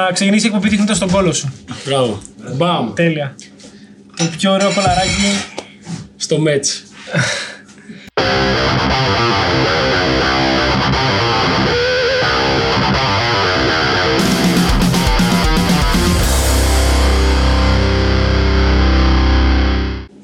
Να 0.00 0.12
ξεκινήσει 0.12 0.44
η 0.44 0.48
εκπομπή 0.48 0.68
δείχνοντας 0.68 0.98
τον 0.98 1.10
κόλο 1.10 1.32
σου. 1.32 1.52
Μπράβο. 1.86 2.22
Μπαμ. 2.54 2.92
Τέλεια. 2.94 3.34
Το 4.16 4.24
πιο 4.38 4.52
ωραίο 4.52 4.72
κολαράκι. 4.74 5.10
Στο 6.16 6.38
Μέτς. 6.38 6.82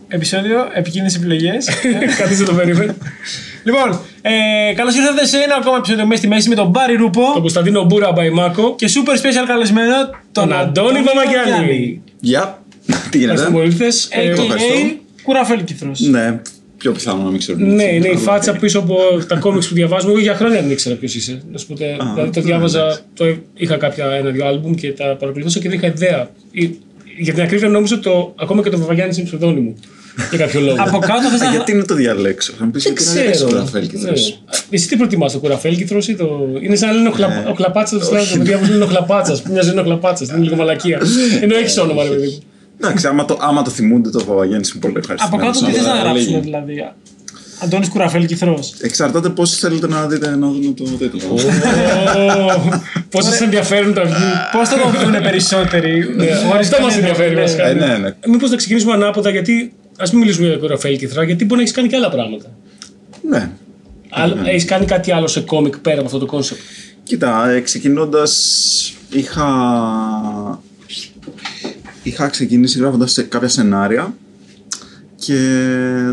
Επισόδιο, 0.08 0.68
επικίνδυνες 0.72 1.14
επιλογές. 1.16 1.68
Κάτι 2.18 2.34
δεν 2.34 2.46
το 2.46 2.54
περίμενε. 2.54 2.96
Λοιπόν, 3.64 4.00
ε, 4.22 4.30
καλώς 4.74 4.96
ήρθατε 4.96 5.26
σε 5.26 5.36
ένα 5.36 5.54
ακόμα 5.54 5.76
επεισόδιο 5.76 6.06
μέσα 6.06 6.18
στη 6.20 6.28
μέση 6.28 6.48
με 6.48 6.54
τον 6.54 6.68
Μπάρι 6.68 6.94
Ρούπο 6.94 7.22
Τον 7.32 7.40
Κωνσταντίνο 7.40 7.84
Μπούρα 7.84 8.12
Μπαϊμάκο. 8.12 8.74
και 8.78 8.88
super 8.94 9.12
special 9.16 9.44
καλεσμένο 9.46 9.94
Τον 10.32 10.52
Αντώνη 10.52 11.00
Βαβαγιάννη. 11.02 12.02
Γεια. 12.20 12.62
Τι 13.10 13.18
γίνεται; 13.18 13.32
Ευχαριστούμε 13.32 13.58
που 13.58 13.66
ήρθες. 13.66 14.08
Ε, 14.10 14.20
AKA 14.20 14.30
ευχαριστώ. 14.30 14.74
Κουραφέλκυθρος. 15.22 16.00
Ναι, 16.00 16.40
πιο 16.76 16.92
πιθανό 16.92 17.22
να 17.22 17.30
μην 17.30 17.38
ξέρω. 17.38 17.58
Ναι, 17.58 17.82
είναι 17.82 18.06
η 18.06 18.10
Αλλά, 18.10 18.18
φάτσα 18.18 18.52
οκ. 18.52 18.58
πίσω 18.58 18.78
από 18.78 18.96
τα 19.28 19.36
κόμιξ 19.36 19.68
που 19.68 19.74
διαβάζουμε. 19.74 20.12
Εγώ 20.12 20.20
για 20.20 20.34
χρόνια 20.34 20.60
δεν 20.62 20.70
ήξερα 20.70 20.94
ποιος 20.94 21.14
είσαι. 21.14 21.42
Να 21.52 21.58
σου 21.58 21.66
πω, 21.66 21.74
τε- 21.74 22.00
δηλαδή 22.14 22.30
το 22.30 22.40
διάβαζα, 22.40 22.98
το 23.14 23.24
είχα 23.54 23.76
κάποια 23.76 24.04
ένα-δύο 24.10 24.46
άλμπουμ 24.46 24.74
και 24.74 24.92
τα 24.92 25.16
παρακολουθούσα 25.18 25.58
και 25.60 25.68
δεν 25.68 25.78
είχα 25.78 25.86
ιδέα. 25.86 26.30
Ή- 26.50 26.78
Για 27.18 27.32
την 27.34 27.42
ακρίβεια 27.42 27.68
νόμιζα 27.68 27.98
το, 27.98 28.34
ακόμα 28.40 28.62
και 28.62 28.70
το 28.70 28.78
Βαβαγιάννη 28.78 29.14
είναι 29.18 29.26
ψευδόνυμο. 29.26 29.74
Για 30.30 30.38
κάποιο 30.38 30.60
λόγο. 30.60 30.76
Από 30.78 30.98
κάτω 30.98 31.28
θες 31.28 31.40
Α, 31.40 31.44
να... 31.44 31.50
Γιατί 31.50 31.72
να 31.74 31.84
το 31.84 31.94
διαλέξω; 31.94 32.52
Θα 32.58 32.64
μου 32.64 32.70
πεις 32.70 32.82
Δεν 32.82 32.92
γιατί 32.92 33.08
να 33.08 33.12
διαλέξω 33.12 33.44
ξέρω. 33.46 33.58
το 33.58 33.64
Ραφαέλ 33.64 33.88
Ναι. 33.92 34.10
Εσύ 34.70 34.88
τι 34.88 34.96
προτιμάς, 34.96 35.32
το 35.32 35.38
κουραφέλκυθρος 35.38 36.08
ή 36.08 36.14
το... 36.16 36.48
Είναι 36.62 36.76
σαν 36.76 36.88
να 36.88 36.94
λένε 36.94 37.08
ο, 37.08 37.12
χλαπ... 37.12 37.48
ο 37.48 37.54
χλαπάτσας, 37.54 38.08
δηλαδή 38.08 38.32
το 38.32 38.38
παιδιά 38.38 38.58
που 38.58 38.70
λένε 38.70 38.84
ο 38.84 38.86
χλαπάτσας, 38.86 39.42
που 39.42 39.52
μοιάζει 39.52 39.66
να 39.66 39.72
είναι 39.72 39.80
ο 39.80 39.84
χλαπάτσας, 39.84 40.28
είναι 40.28 40.38
λίγο 40.38 40.56
μαλακία. 40.56 41.00
Ενώ 41.40 41.56
έχεις 41.56 41.78
όνομα, 41.78 42.02
ρε 42.02 42.08
παιδί 42.08 42.26
μου. 42.26 42.38
Εντάξει, 42.82 43.06
άμα 43.06 43.24
το, 43.24 43.38
άμα 43.40 43.62
το 43.62 43.70
θυμούνται 43.70 44.10
το 44.10 44.24
Βαβαγιάννη 44.24 44.68
είναι 44.72 44.80
πολύ 44.80 44.94
ευχαριστώ. 44.98 45.28
Από 45.28 45.36
κάτω 45.36 45.64
τι 45.64 45.72
θες 45.72 45.84
να 45.84 45.94
γράψουμε 45.94 46.40
δηλαδή; 46.40 46.84
Αντώνης 47.62 47.88
Κουραφέλκυθρος. 47.88 48.74
Εξαρτάται 48.80 49.28
πόσοι 49.28 49.58
θέλετε 49.58 49.88
να 49.88 50.06
δείτε 50.06 50.28
να 50.28 50.36
δουν 50.36 50.74
το 50.74 50.84
τίτλο. 50.84 51.20
Πώς 53.10 53.24
σας 53.24 53.40
ενδιαφέρουν 53.40 53.94
τα 53.94 54.04
βγει. 54.04 54.14
Πώς 54.52 54.68
θα 54.68 54.76
το 54.76 55.04
δουν 55.04 55.22
περισσότεροι; 55.22 56.02
χωρίς 56.48 56.68
Αυτό 56.68 56.82
μας 56.82 56.94
κανένα- 56.94 56.94
ενδιαφέρει 56.94 57.34
ναι. 57.34 57.40
βασικά. 57.40 57.66
Ε, 57.66 57.72
ναι, 57.74 57.96
ναι. 57.96 58.14
Μήπως 58.26 58.50
να 58.50 58.56
ξεκινήσουμε 58.56 58.92
ανάποδα, 58.92 59.30
γιατί 59.30 59.72
ας 60.00 60.10
μην 60.10 60.20
μιλήσουμε 60.20 60.46
για 60.46 60.56
κουραφέλκυθρα, 60.56 61.24
γιατί 61.24 61.44
μπορεί 61.44 61.56
να 61.56 61.62
έχεις 61.62 61.74
κάνει 61.74 61.88
και 61.88 61.96
άλλα 61.96 62.10
πράγματα. 62.10 62.50
Ναι. 63.28 63.50
Άλλο- 64.10 64.36
Έχεις 64.46 64.64
κάνει 64.64 64.84
κάτι 64.86 65.12
άλλο 65.12 65.26
σε 65.26 65.40
κόμικ 65.40 65.78
πέρα 65.78 65.96
από 65.96 66.06
αυτό 66.06 66.18
το 66.18 66.26
κόνσεπτ. 66.26 66.60
Κοίτα, 67.02 67.48
ε, 67.50 67.60
ξεκινώντας 67.60 68.32
είχα... 69.10 69.48
είχα 72.02 72.28
ξεκινήσει 72.28 72.78
γράφοντας 72.78 73.12
σε 73.12 73.22
κάποια 73.22 73.48
σενάρια 73.48 74.14
και 75.16 75.36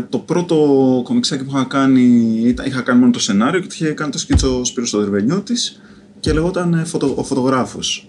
το 0.08 0.18
πρώτο 0.18 0.56
κομιξάκι 1.04 1.44
που 1.44 1.50
είχα 1.54 1.64
κάνει, 1.64 2.36
ήταν, 2.44 2.66
είχα 2.66 2.80
κάνει 2.80 2.98
μόνο 3.00 3.12
το 3.12 3.20
σενάριο 3.20 3.60
και 3.60 3.66
το 3.66 3.74
είχε 3.78 3.88
κάνει 3.88 4.10
το 4.10 4.18
σκίτσο 4.18 4.60
ο 4.60 4.64
Σπύρος 4.64 4.94
ο 4.94 4.98
Δερβενιώτης 4.98 5.80
και 6.20 6.32
λεγόταν 6.32 6.74
ε, 6.74 6.84
φωτο, 6.84 7.12
ο 7.16 7.24
φωτογράφος. 7.24 8.08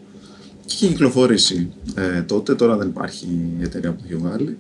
Και 0.66 0.76
είχε 0.76 0.88
κυκλοφορήσει 0.88 1.72
ε, 1.96 2.22
τότε, 2.22 2.56
τώρα 2.56 2.76
δεν 2.78 2.88
υπάρχει 2.88 3.28
εταιρεία 3.62 3.92
που 3.92 3.98
το 4.02 4.04
είχε 4.08 4.16
βγάλει. 4.16 4.58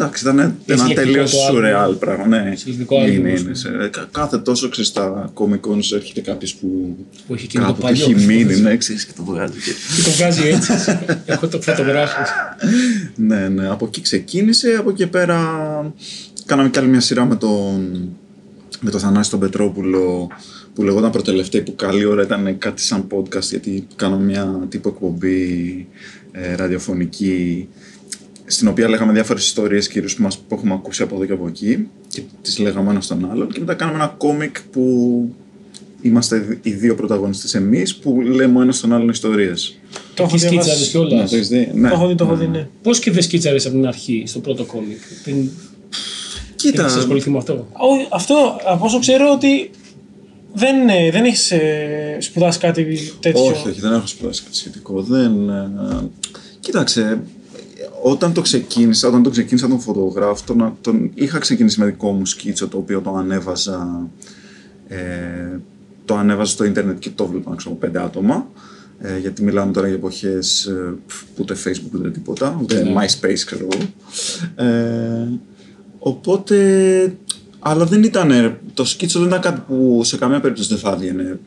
Εντάξει, 0.00 0.22
ήταν 0.24 0.38
ένα 0.38 0.52
συλλεκτικό 0.66 0.94
τελείως 0.94 1.30
το 1.30 1.38
άλμπουμ. 1.40 1.54
σουρεάλ 1.56 1.94
πράγμα. 1.94 2.26
Ναι, 2.26 2.52
Συλλεκτικό 2.56 2.96
άλμπουμ, 3.00 3.16
είναι, 3.18 3.32
ας 3.32 3.40
είναι. 3.40 3.54
σε- 3.54 3.88
κα- 3.92 4.08
κάθε 4.10 4.38
τόσο 4.38 4.68
ξέρεις 4.68 4.90
στα 4.90 5.30
κομικόνους 5.34 5.92
έρχεται 5.92 6.20
κάποιος 6.20 6.54
που, 6.54 6.96
Που 7.26 7.34
έχει 7.34 7.44
εκείνο 7.44 7.62
το 7.62 7.68
κάπου 7.68 7.80
του 7.80 7.86
παλιό. 7.86 8.16
έχει 8.16 8.26
μείνει, 8.26 8.56
ναι, 8.60 8.76
ξέρεις 8.76 9.04
και 9.06 9.12
το 9.16 9.22
βγάζει. 9.24 9.52
Και... 9.52 9.70
Και 9.96 10.02
το 10.02 10.10
βγάζει 10.10 10.48
έτσι. 10.48 10.72
Έχω 11.24 11.48
το 11.48 11.60
φωτογράφο. 11.60 12.22
ναι, 13.16 13.48
ναι, 13.48 13.68
από 13.68 13.86
εκεί 13.86 14.00
ξεκίνησε, 14.00 14.76
από 14.78 14.90
εκεί 14.90 14.98
και 14.98 15.06
πέρα 15.06 15.38
κάναμε 16.46 16.68
κι 16.70 16.78
άλλη 16.78 16.88
μια 16.88 17.00
σειρά 17.00 17.24
με 17.24 17.36
τον, 17.36 18.08
με 18.80 18.90
τον 18.90 19.00
Θανάση 19.00 19.30
τον 19.30 19.40
Πετρόπουλο 19.40 20.28
που 20.74 20.82
λεγόταν 20.82 21.10
προτελευταίοι 21.10 21.60
που 21.60 21.74
καλή 21.74 22.04
ώρα 22.04 22.22
ήταν 22.22 22.58
κάτι 22.58 22.82
σαν 22.82 23.06
podcast 23.10 23.42
γιατί 23.42 23.86
κάναμε 23.96 24.24
μια 24.24 24.66
τύπο 24.68 24.88
εκπομπή 24.88 25.86
ε, 26.32 26.54
ραδιοφωνική 26.54 27.68
στην 28.50 28.68
οποία 28.68 28.88
λέγαμε 28.88 29.12
διάφορες 29.12 29.44
ιστορίες 29.46 29.88
κυρίως 29.88 30.14
που, 30.14 30.22
μας, 30.22 30.38
που 30.38 30.54
έχουμε 30.54 30.72
ακούσει 30.74 31.02
από 31.02 31.14
εδώ 31.14 31.24
και 31.24 31.32
από 31.32 31.46
εκεί 31.46 31.88
και 32.08 32.22
τις 32.42 32.58
λέγαμε 32.58 32.90
ένα 32.90 33.00
στον 33.00 33.30
άλλον 33.30 33.48
και 33.48 33.60
μετά 33.60 33.74
κάναμε 33.74 33.96
ένα 33.96 34.14
κόμικ 34.18 34.56
που 34.62 35.34
είμαστε 36.02 36.58
οι 36.62 36.70
δύο 36.70 36.94
πρωταγωνιστές 36.94 37.54
εμείς 37.54 37.96
που 37.96 38.20
λέμε 38.20 38.58
ο 38.58 38.62
ένας 38.62 38.76
στον 38.76 38.92
άλλον 38.92 39.08
ιστορίες. 39.08 39.78
Το 40.14 40.22
έχω 40.22 40.34
Εκεί 40.34 40.44
σκίτσαρες 40.44 40.90
διαβάσει. 40.90 40.90
κιόλας. 40.90 41.12
Ναι, 41.22 41.28
το 41.28 41.34
έχεις 41.36 41.48
δει. 41.48 41.70
Ναι. 41.74 41.88
Το 41.88 41.94
έχω 41.94 42.06
δει, 42.08 42.14
το 42.14 42.24
έχω 42.24 42.36
δει, 42.36 42.46
ναι. 42.46 42.68
Πώς 42.82 42.98
και 42.98 43.10
δεν 43.10 43.22
σκίτσαρε 43.22 43.56
από 43.56 43.70
την 43.70 43.86
αρχή 43.86 44.22
στο 44.26 44.38
πρώτο 44.38 44.64
κόμικ; 44.64 44.98
Δεν 45.24 45.50
Κοίτα, 46.56 46.82
έχεις 46.82 46.96
ασχοληθεί 46.96 47.30
με 47.30 47.38
αυτό; 47.38 47.68
Όχι, 47.72 48.06
αυτό 48.10 48.60
από 48.66 48.84
όσο 48.84 48.98
ξέρω 48.98 49.32
ότι 49.32 49.70
δεν, 50.54 50.88
ε, 50.88 51.10
δεν 51.10 51.24
έχεις 51.24 51.50
ε, 51.50 52.16
σπουδάσει 52.20 52.58
κάτι 52.58 52.98
τέτοιο. 53.20 53.44
Όχι, 53.44 53.68
όχι, 53.68 53.80
δεν 53.80 53.92
έχω 53.92 54.06
σπουδάσει 54.06 54.42
κάτι 54.42 54.56
σχετικό. 54.56 55.02
Δεν, 55.02 55.48
ε, 55.48 56.08
κοίταξε, 56.60 57.20
όταν 58.02 58.32
το 58.32 58.40
ξεκίνησα, 58.40 59.08
όταν 59.08 59.22
το 59.22 59.30
ξεκίνησα 59.30 59.68
τον 59.68 59.80
φωτογράφο, 59.80 60.44
τον, 60.46 60.76
τον 60.80 61.10
είχα 61.14 61.38
ξεκινήσει 61.38 61.80
με 61.80 61.86
δικό 61.86 62.12
μου 62.12 62.26
σκίτσο 62.26 62.68
το 62.68 62.76
οποίο 62.76 63.00
το 63.00 63.14
ανέβαζα, 63.14 64.08
ε, 64.88 65.58
το 66.04 66.16
ανέβαζα 66.16 66.52
στο 66.52 66.64
ίντερνετ 66.64 66.98
και 66.98 67.10
το 67.10 67.26
βλέπαν 67.26 67.56
ξέρω, 67.56 67.74
πέντε 67.74 68.02
άτομα. 68.02 68.48
Ε, 69.02 69.18
γιατί 69.18 69.42
μιλάμε 69.42 69.72
τώρα 69.72 69.86
για 69.86 69.96
εποχές 69.96 70.64
ε, 70.64 70.94
πφ, 71.06 71.22
ούτε 71.38 71.56
Facebook 71.64 71.94
ούτε 71.94 72.10
τίποτα, 72.10 72.58
ούτε 72.62 72.82
MySpace 72.96 73.38
ξέρω 73.46 73.68
εγώ. 73.72 73.82
Ε, 74.68 75.28
οπότε, 75.98 77.16
αλλά 77.58 77.84
δεν 77.84 78.02
ήταν, 78.02 78.58
το 78.74 78.84
σκίτσο 78.84 79.18
δεν 79.18 79.28
ήταν 79.28 79.40
κάτι 79.40 79.60
που 79.68 80.00
σε 80.04 80.16
καμία 80.16 80.40
περίπτωση 80.40 80.68
δεν 80.68 80.78
θα 80.78 80.90
έβγαινε 80.90 81.38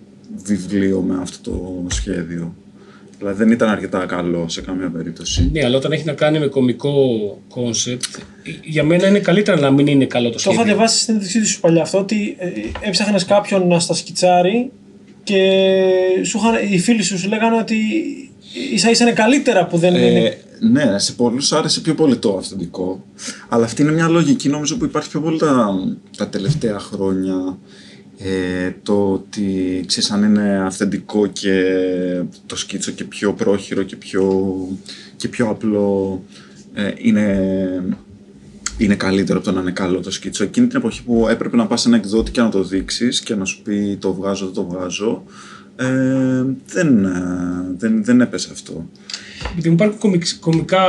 βιβλίο 0.44 1.02
με 1.02 1.18
αυτό 1.22 1.52
το 1.52 1.86
σχέδιο. 1.90 2.54
Δηλαδή 3.24 3.44
δεν 3.44 3.52
ήταν 3.52 3.70
αρκετά 3.70 4.06
καλό 4.06 4.46
σε 4.50 4.62
καμία 4.62 4.90
περίπτωση. 4.90 5.50
Ναι, 5.54 5.66
αλλά 5.66 5.78
όταν 5.78 5.92
έχει 5.92 6.06
να 6.06 6.14
κάνει 6.14 6.40
με 6.40 6.48
κομικό 6.48 6.94
κόνσεπτ, 7.50 8.04
για 8.64 8.84
μένα 8.84 9.08
είναι 9.08 9.20
καλύτερα 9.20 9.60
να 9.60 9.72
μην 9.72 9.88
είναι 9.88 10.06
καλό 10.06 10.28
το 10.28 10.34
Το 10.34 10.40
σχέδιο. 10.40 10.60
είχα 10.60 10.68
διαβάσει 10.70 10.96
στην 11.02 11.06
συνέντευξή 11.22 11.46
σου 11.54 11.60
παλιά 11.60 11.82
αυτό 11.82 11.98
ότι 12.00 12.36
ε, 12.40 12.48
έψαχνες 12.82 13.26
κάποιον 13.26 13.68
να 13.68 13.80
στα 13.80 13.94
σκιτσάρει 13.94 14.72
και 15.24 15.40
σου 16.24 16.38
είχαν, 16.38 16.72
οι 16.74 16.80
φίλοι 16.80 17.04
σου 17.04 17.18
σου 17.20 17.30
λέγανε 17.30 17.58
ότι 17.58 17.76
ίσα 18.74 18.90
ίσα 18.90 19.04
είναι 19.04 19.14
καλύτερα 19.14 19.66
που 19.66 19.78
δεν 19.78 19.96
Ε, 19.96 20.06
είναι. 20.08 20.38
ναι, 20.72 21.00
σε 21.00 21.12
πολλούς 21.14 21.52
άρεσε 21.54 21.82
πιο 21.82 21.94
πολύ 21.96 22.18
το 22.18 22.38
αυθεντικό. 22.38 23.04
Αλλά 23.50 23.66
αυτή 23.66 23.82
είναι 23.82 23.92
μια 23.92 24.08
λογική 24.08 24.50
νομίζω 24.50 24.78
που 24.78 24.86
υπάρχει 24.86 25.10
πιο 25.10 25.22
πολύ 25.22 25.38
τα, 25.38 25.74
τα 26.18 26.28
τελευταία 26.28 26.80
χρόνια. 26.80 27.58
Ε, 28.26 28.72
το 28.84 29.12
ότι 29.12 29.84
ξέρεις 29.86 30.12
αν 30.12 30.24
είναι 30.24 30.64
αυθεντικό 30.66 31.28
και 31.28 31.64
το 32.46 32.56
σκίτσο 32.56 32.92
και 32.92 33.04
πιο 33.04 33.34
πρόχειρο 33.34 33.84
και 33.84 33.96
πιο, 33.96 34.54
και 35.16 35.28
πιο 35.28 35.50
απλό 35.50 36.24
ε, 36.74 36.92
είναι, 36.98 37.38
είναι 38.78 38.96
καλύτερο 38.96 39.38
από 39.38 39.48
το 39.48 39.54
να 39.54 39.62
είναι 39.62 39.72
καλό 39.72 40.00
το 40.00 40.12
σκίτσο. 40.12 40.44
Εκείνη 40.44 40.68
την 40.68 40.78
εποχή 40.78 41.04
που 41.04 41.28
έπρεπε 41.30 41.56
να 41.56 41.68
πας 41.68 41.82
σε 41.82 41.88
ένα 41.88 41.98
εκδότη 41.98 42.32
και 42.32 42.42
να 42.42 42.50
το 42.50 42.64
δείξεις 42.64 43.22
και 43.22 43.36
να 43.36 43.46
σου 43.46 43.62
πει 43.62 43.98
το 44.00 44.14
βγάζω, 44.14 44.46
δεν 44.46 44.54
το 44.54 44.64
βγάζω, 44.64 45.24
ε, 45.76 46.44
δεν, 46.68 47.06
ε, 47.06 47.12
δεν, 47.78 48.04
δεν 48.04 48.22
έπεσε 48.22 48.50
αυτό. 48.52 48.90
Γιατί 49.54 49.70
υπάρχουν 49.70 49.98
κομικ- 50.00 50.40
κομικά 50.40 50.86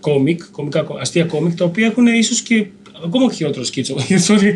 κόμικ, 0.00 0.42
κομικά, 0.50 0.82
κο- 0.82 0.98
αστεία 1.00 1.24
κόμικ, 1.24 1.56
τα 1.56 1.64
οποία 1.64 1.86
έχουν 1.86 2.06
ίσως 2.06 2.40
και 2.40 2.66
ακόμα 3.04 3.32
χειρότερο 3.32 3.64
σκίτσο. 3.64 3.94
Sorry. 4.28 4.52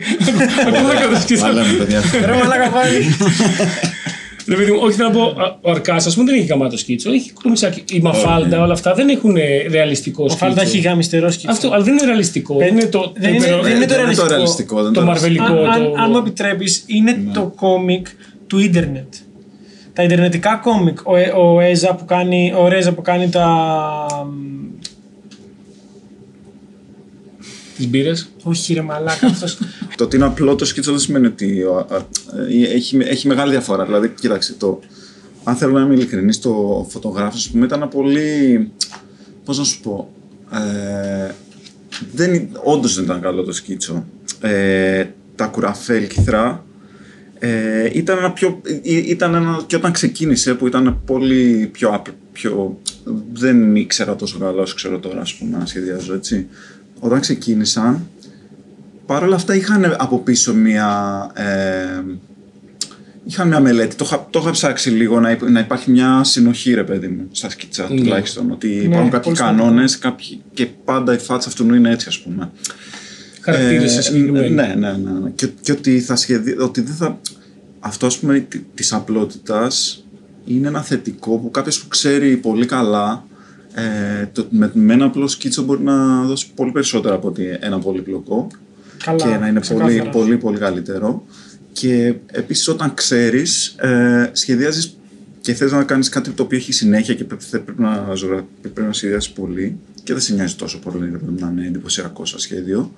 ακόμα 0.67 0.95
χειρότερο 0.95 1.21
σκίτσο. 1.21 1.45
Μα 1.47 1.53
λέμε, 1.53 1.73
παιδιά. 1.79 2.01
Ρε 2.25 2.33
μαλάκα 2.33 2.69
πάλι. 2.71 2.99
Ρε 4.49 4.55
παιδί 4.55 4.71
μου, 4.73 4.79
όχι 4.83 4.97
θέλω 4.97 5.09
να 5.09 5.15
πω, 5.15 5.23
α, 5.23 5.59
ο 5.61 5.71
Αρκάς, 5.71 6.07
ας 6.07 6.15
πούμε, 6.15 6.31
δεν 6.31 6.41
έχει 6.41 6.47
γαμάτο 6.49 6.77
σκίτσο. 6.79 7.11
Έχει 7.13 7.33
κομιξάκι. 7.33 7.85
Η 7.97 8.01
Μαφάλντα, 8.01 8.63
όλα 8.63 8.73
αυτά 8.73 8.95
δεν 8.95 9.09
έχουν 9.09 9.37
ε, 9.37 9.43
ρεαλιστικό 9.71 10.25
Ο 10.25 10.29
σκίτσο. 10.29 10.47
Φάλτα 10.47 10.63
έχει 10.63 10.79
γαμιστερό 10.79 11.31
σκίτσο. 11.31 11.51
Αυτό, 11.51 11.71
αλλά 11.73 11.85
δεν 11.85 11.93
είναι 11.97 12.05
ρεαλιστικό. 12.07 12.57
Δεν- 12.59 12.69
είναι 12.69 12.85
το, 12.87 13.13
δεν 13.17 13.23
το 13.23 13.29
είναι- 13.29 13.37
υπερο- 13.47 13.63
δεν 13.63 13.77
είναι 13.77 13.87
το 13.87 13.95
δεν 13.95 14.05
είναι 14.05 14.15
το 14.15 14.27
ρεαλιστικό. 14.27 14.29
ρεαλιστικό. 14.29 14.83
δεν 14.83 14.93
το 14.93 15.01
είναι 15.01 15.09
μαρβελικό. 15.11 15.45
αν, 15.45 15.71
αν, 15.71 15.83
το- 15.85 15.95
αν 16.03 16.11
μου 16.11 16.17
επιτρέπεις, 16.17 16.85
είναι 16.87 17.19
το 17.35 17.53
κόμικ 17.57 18.07
του 18.47 18.59
ίντερνετ. 18.59 19.15
Τα 19.93 20.03
ιντερνετικά 20.03 20.55
κόμικ. 20.63 20.99
Ο, 21.05 21.17
Ε- 21.17 21.33
ο, 21.37 21.61
Έζα 21.61 21.95
που 21.95 22.05
κάνει, 22.05 22.53
ο 22.57 22.69
Ρέζα 22.69 22.93
που 22.93 23.03
κάνει 23.03 23.29
τα. 23.29 23.47
Τις 27.77 27.89
μπύρες. 27.89 28.29
Όχι, 28.43 28.75
ρε 28.75 28.83
μαλάκα. 28.83 29.27
Αυτός, 29.27 29.59
Το 29.97 30.05
ότι 30.05 30.17
είναι 30.17 30.25
απλό 30.25 30.55
το 30.55 30.65
σκίτσο 30.65 30.91
δεν 30.91 31.01
σημαίνει 31.01 31.27
ότι 31.27 31.63
ο- 31.63 31.87
α- 31.91 32.07
ε, 32.51 32.75
έχει, 32.75 32.97
έχει 33.01 33.27
μεγάλη 33.27 33.51
διαφορά. 33.51 33.85
Δηλαδή, 33.85 34.09
κοίταξε 34.21 34.53
το. 34.53 34.81
Αν 35.45 35.57
θέλω 35.57 35.73
να 35.73 35.81
είμαι 35.81 35.95
ειλικρινής, 35.95 36.39
το 36.41 36.87
φωτογράφος, 36.91 37.45
ας 37.45 37.51
πούμε, 37.51 37.65
ήταν 37.67 37.79
ένα 37.81 37.89
πολύ. 37.89 38.71
Πώς 39.45 39.59
να 39.59 39.65
σου 39.65 39.81
πω. 39.81 40.13
Ε, 40.53 41.31
δεν, 42.13 42.49
όντως 42.65 42.95
δεν 42.95 43.05
ήταν 43.05 43.21
καλό 43.21 43.43
το 43.43 43.53
σκίτσο. 43.53 44.07
Ε, 44.41 45.05
τα 45.35 45.47
κουραφέλ 45.47 46.07
κυθρά 46.07 46.65
Ε, 47.39 47.91
ήταν 47.93 48.19
ένα 48.19 48.33
πιο, 48.33 48.61
ή- 48.83 48.97
ήταν 49.07 49.35
ένα, 49.35 49.65
και 49.67 49.77
όταν 49.77 49.93
ξεκίνησε 49.93 50.55
που 50.55 50.67
ήταν 50.67 51.01
πολύ 51.07 51.69
πιο, 51.73 51.89
απ- 51.89 52.09
πιο 52.33 52.81
δεν 53.33 53.77
ήξερα 53.77 54.17
τόσο 54.17 54.39
καλά 54.39 54.63
όσο 54.63 54.75
ξέρω 54.75 54.99
τώρα 54.99 55.21
ας 55.21 55.35
πούμε 55.35 55.59
να 55.59 55.67
σχεδιάζω 55.67 56.15
έτσι 56.15 56.47
όταν 56.99 57.21
ξεκίνησαν 57.21 58.07
παρόλα 59.07 59.35
αυτά 59.35 59.55
είχαν 59.55 59.95
από 59.99 60.19
πίσω 60.19 60.55
μια 60.55 61.31
ε, 61.35 62.03
είχαν 63.25 63.49
μια 63.49 63.61
μελέτη, 63.61 63.97
το 63.97 64.05
είχα, 64.07 64.27
το 64.31 64.39
είχα 64.39 64.51
ψάξει 64.51 64.91
λίγο 64.91 65.21
να, 65.21 65.31
υπ- 65.31 65.49
να 65.51 65.61
υπάρχει 65.61 65.91
μια 65.91 66.25
συνοχή 66.25 66.75
ρε 66.75 66.85
παιδί 66.85 67.09
μου 67.09 67.29
στα 67.33 67.51
σκίτσα 67.51 67.89
Ναι. 67.91 67.97
τουλάχιστον 67.97 68.51
ότι 68.51 68.69
υπάρχουν 68.69 69.11
κάποιοι 69.11 69.23
πολύ 69.25 69.37
σημαντικό. 69.37 69.63
κανόνες 69.65 69.99
κάποιοι, 69.99 70.43
και 70.55 70.67
πάντα 70.67 71.15
η 71.15 71.19
φάτσα 71.19 71.49
αυτού 71.49 71.75
είναι 71.75 71.91
έτσι 71.91 72.09
ας 72.09 72.19
πούμε 72.21 72.51
Χαρακτήρες 73.41 73.97
ε, 73.97 74.03
συγκεκριμένοι. 74.03 74.51
Ναι, 74.51 74.75
ναι, 74.79 74.93
ναι. 74.93 75.11
ναι. 75.23 75.31
Και, 75.31 75.49
και 75.61 75.73
ότι, 75.73 76.01
θα 76.01 76.17
σχεδι... 76.17 76.57
ότι 76.61 76.81
δεν 76.81 76.95
θα... 76.95 77.19
Αυτό, 77.81 78.07
ας 78.07 78.19
πούμε, 78.19 78.39
τη- 78.39 78.59
της 78.75 78.93
απλότητας 78.93 80.05
είναι 80.47 80.69
ένα 80.69 80.83
θετικό 80.83 81.37
που 81.39 81.51
κάποιος 81.51 81.81
που 81.83 81.89
ξέρει 81.89 82.37
πολύ 82.37 82.67
καλά 82.67 83.25
ε, 83.79 84.27
το, 84.33 84.47
με, 84.51 84.71
με 84.75 84.93
ένα 84.93 85.05
απλό 85.05 85.29
σκίτσο 85.29 85.63
μπορεί 85.63 85.83
να 85.83 86.23
δώσει 86.23 86.47
πολύ 86.55 86.73
περισσότερα 86.73 87.15
από 87.15 87.29
ότι 87.29 87.57
ένα 87.61 87.79
πολύπλοκο 87.79 88.47
Καλά, 89.05 89.17
και 89.19 89.25
να 89.25 89.47
είναι 89.49 89.61
πολύ, 89.61 89.61
ξεκάθαρα. 89.61 90.11
πολύ, 90.11 90.37
πολύ 90.37 90.59
καλύτερο. 90.59 91.27
Και 91.73 92.15
επίσης 92.27 92.69
όταν 92.69 92.95
ξέρεις, 92.95 93.67
ε, 93.67 94.31
σχεδιάζεις 94.33 94.99
και 95.41 95.55
θες 95.55 95.73
να 95.73 95.85
κάνεις 95.85 96.09
κάτι 96.09 96.31
το 96.31 96.43
οποίο 96.43 96.59
έχει 96.59 96.73
συνέχεια 96.73 97.15
και 97.15 97.25
πρέπει, 97.25 97.45
πρέπει 97.51 97.83
να, 97.83 98.15
ζωγρα... 98.15 98.47
πρέπει 98.61 98.81
να 98.81 98.93
σχεδιάσεις 98.93 99.33
πολύ 99.33 99.79
και 100.03 100.13
δεν 100.13 100.23
σε 100.23 100.35
νοιάζει 100.35 100.55
τόσο 100.55 100.79
πολύ 100.79 101.11
ρε 101.11 101.17
παιδί 101.17 101.31
μου, 101.31 101.39
να 101.41 101.49
είναι 101.51 101.67
εντυπωσιακό 101.67 102.25
σαν 102.25 102.39
σχέδιο 102.39 102.93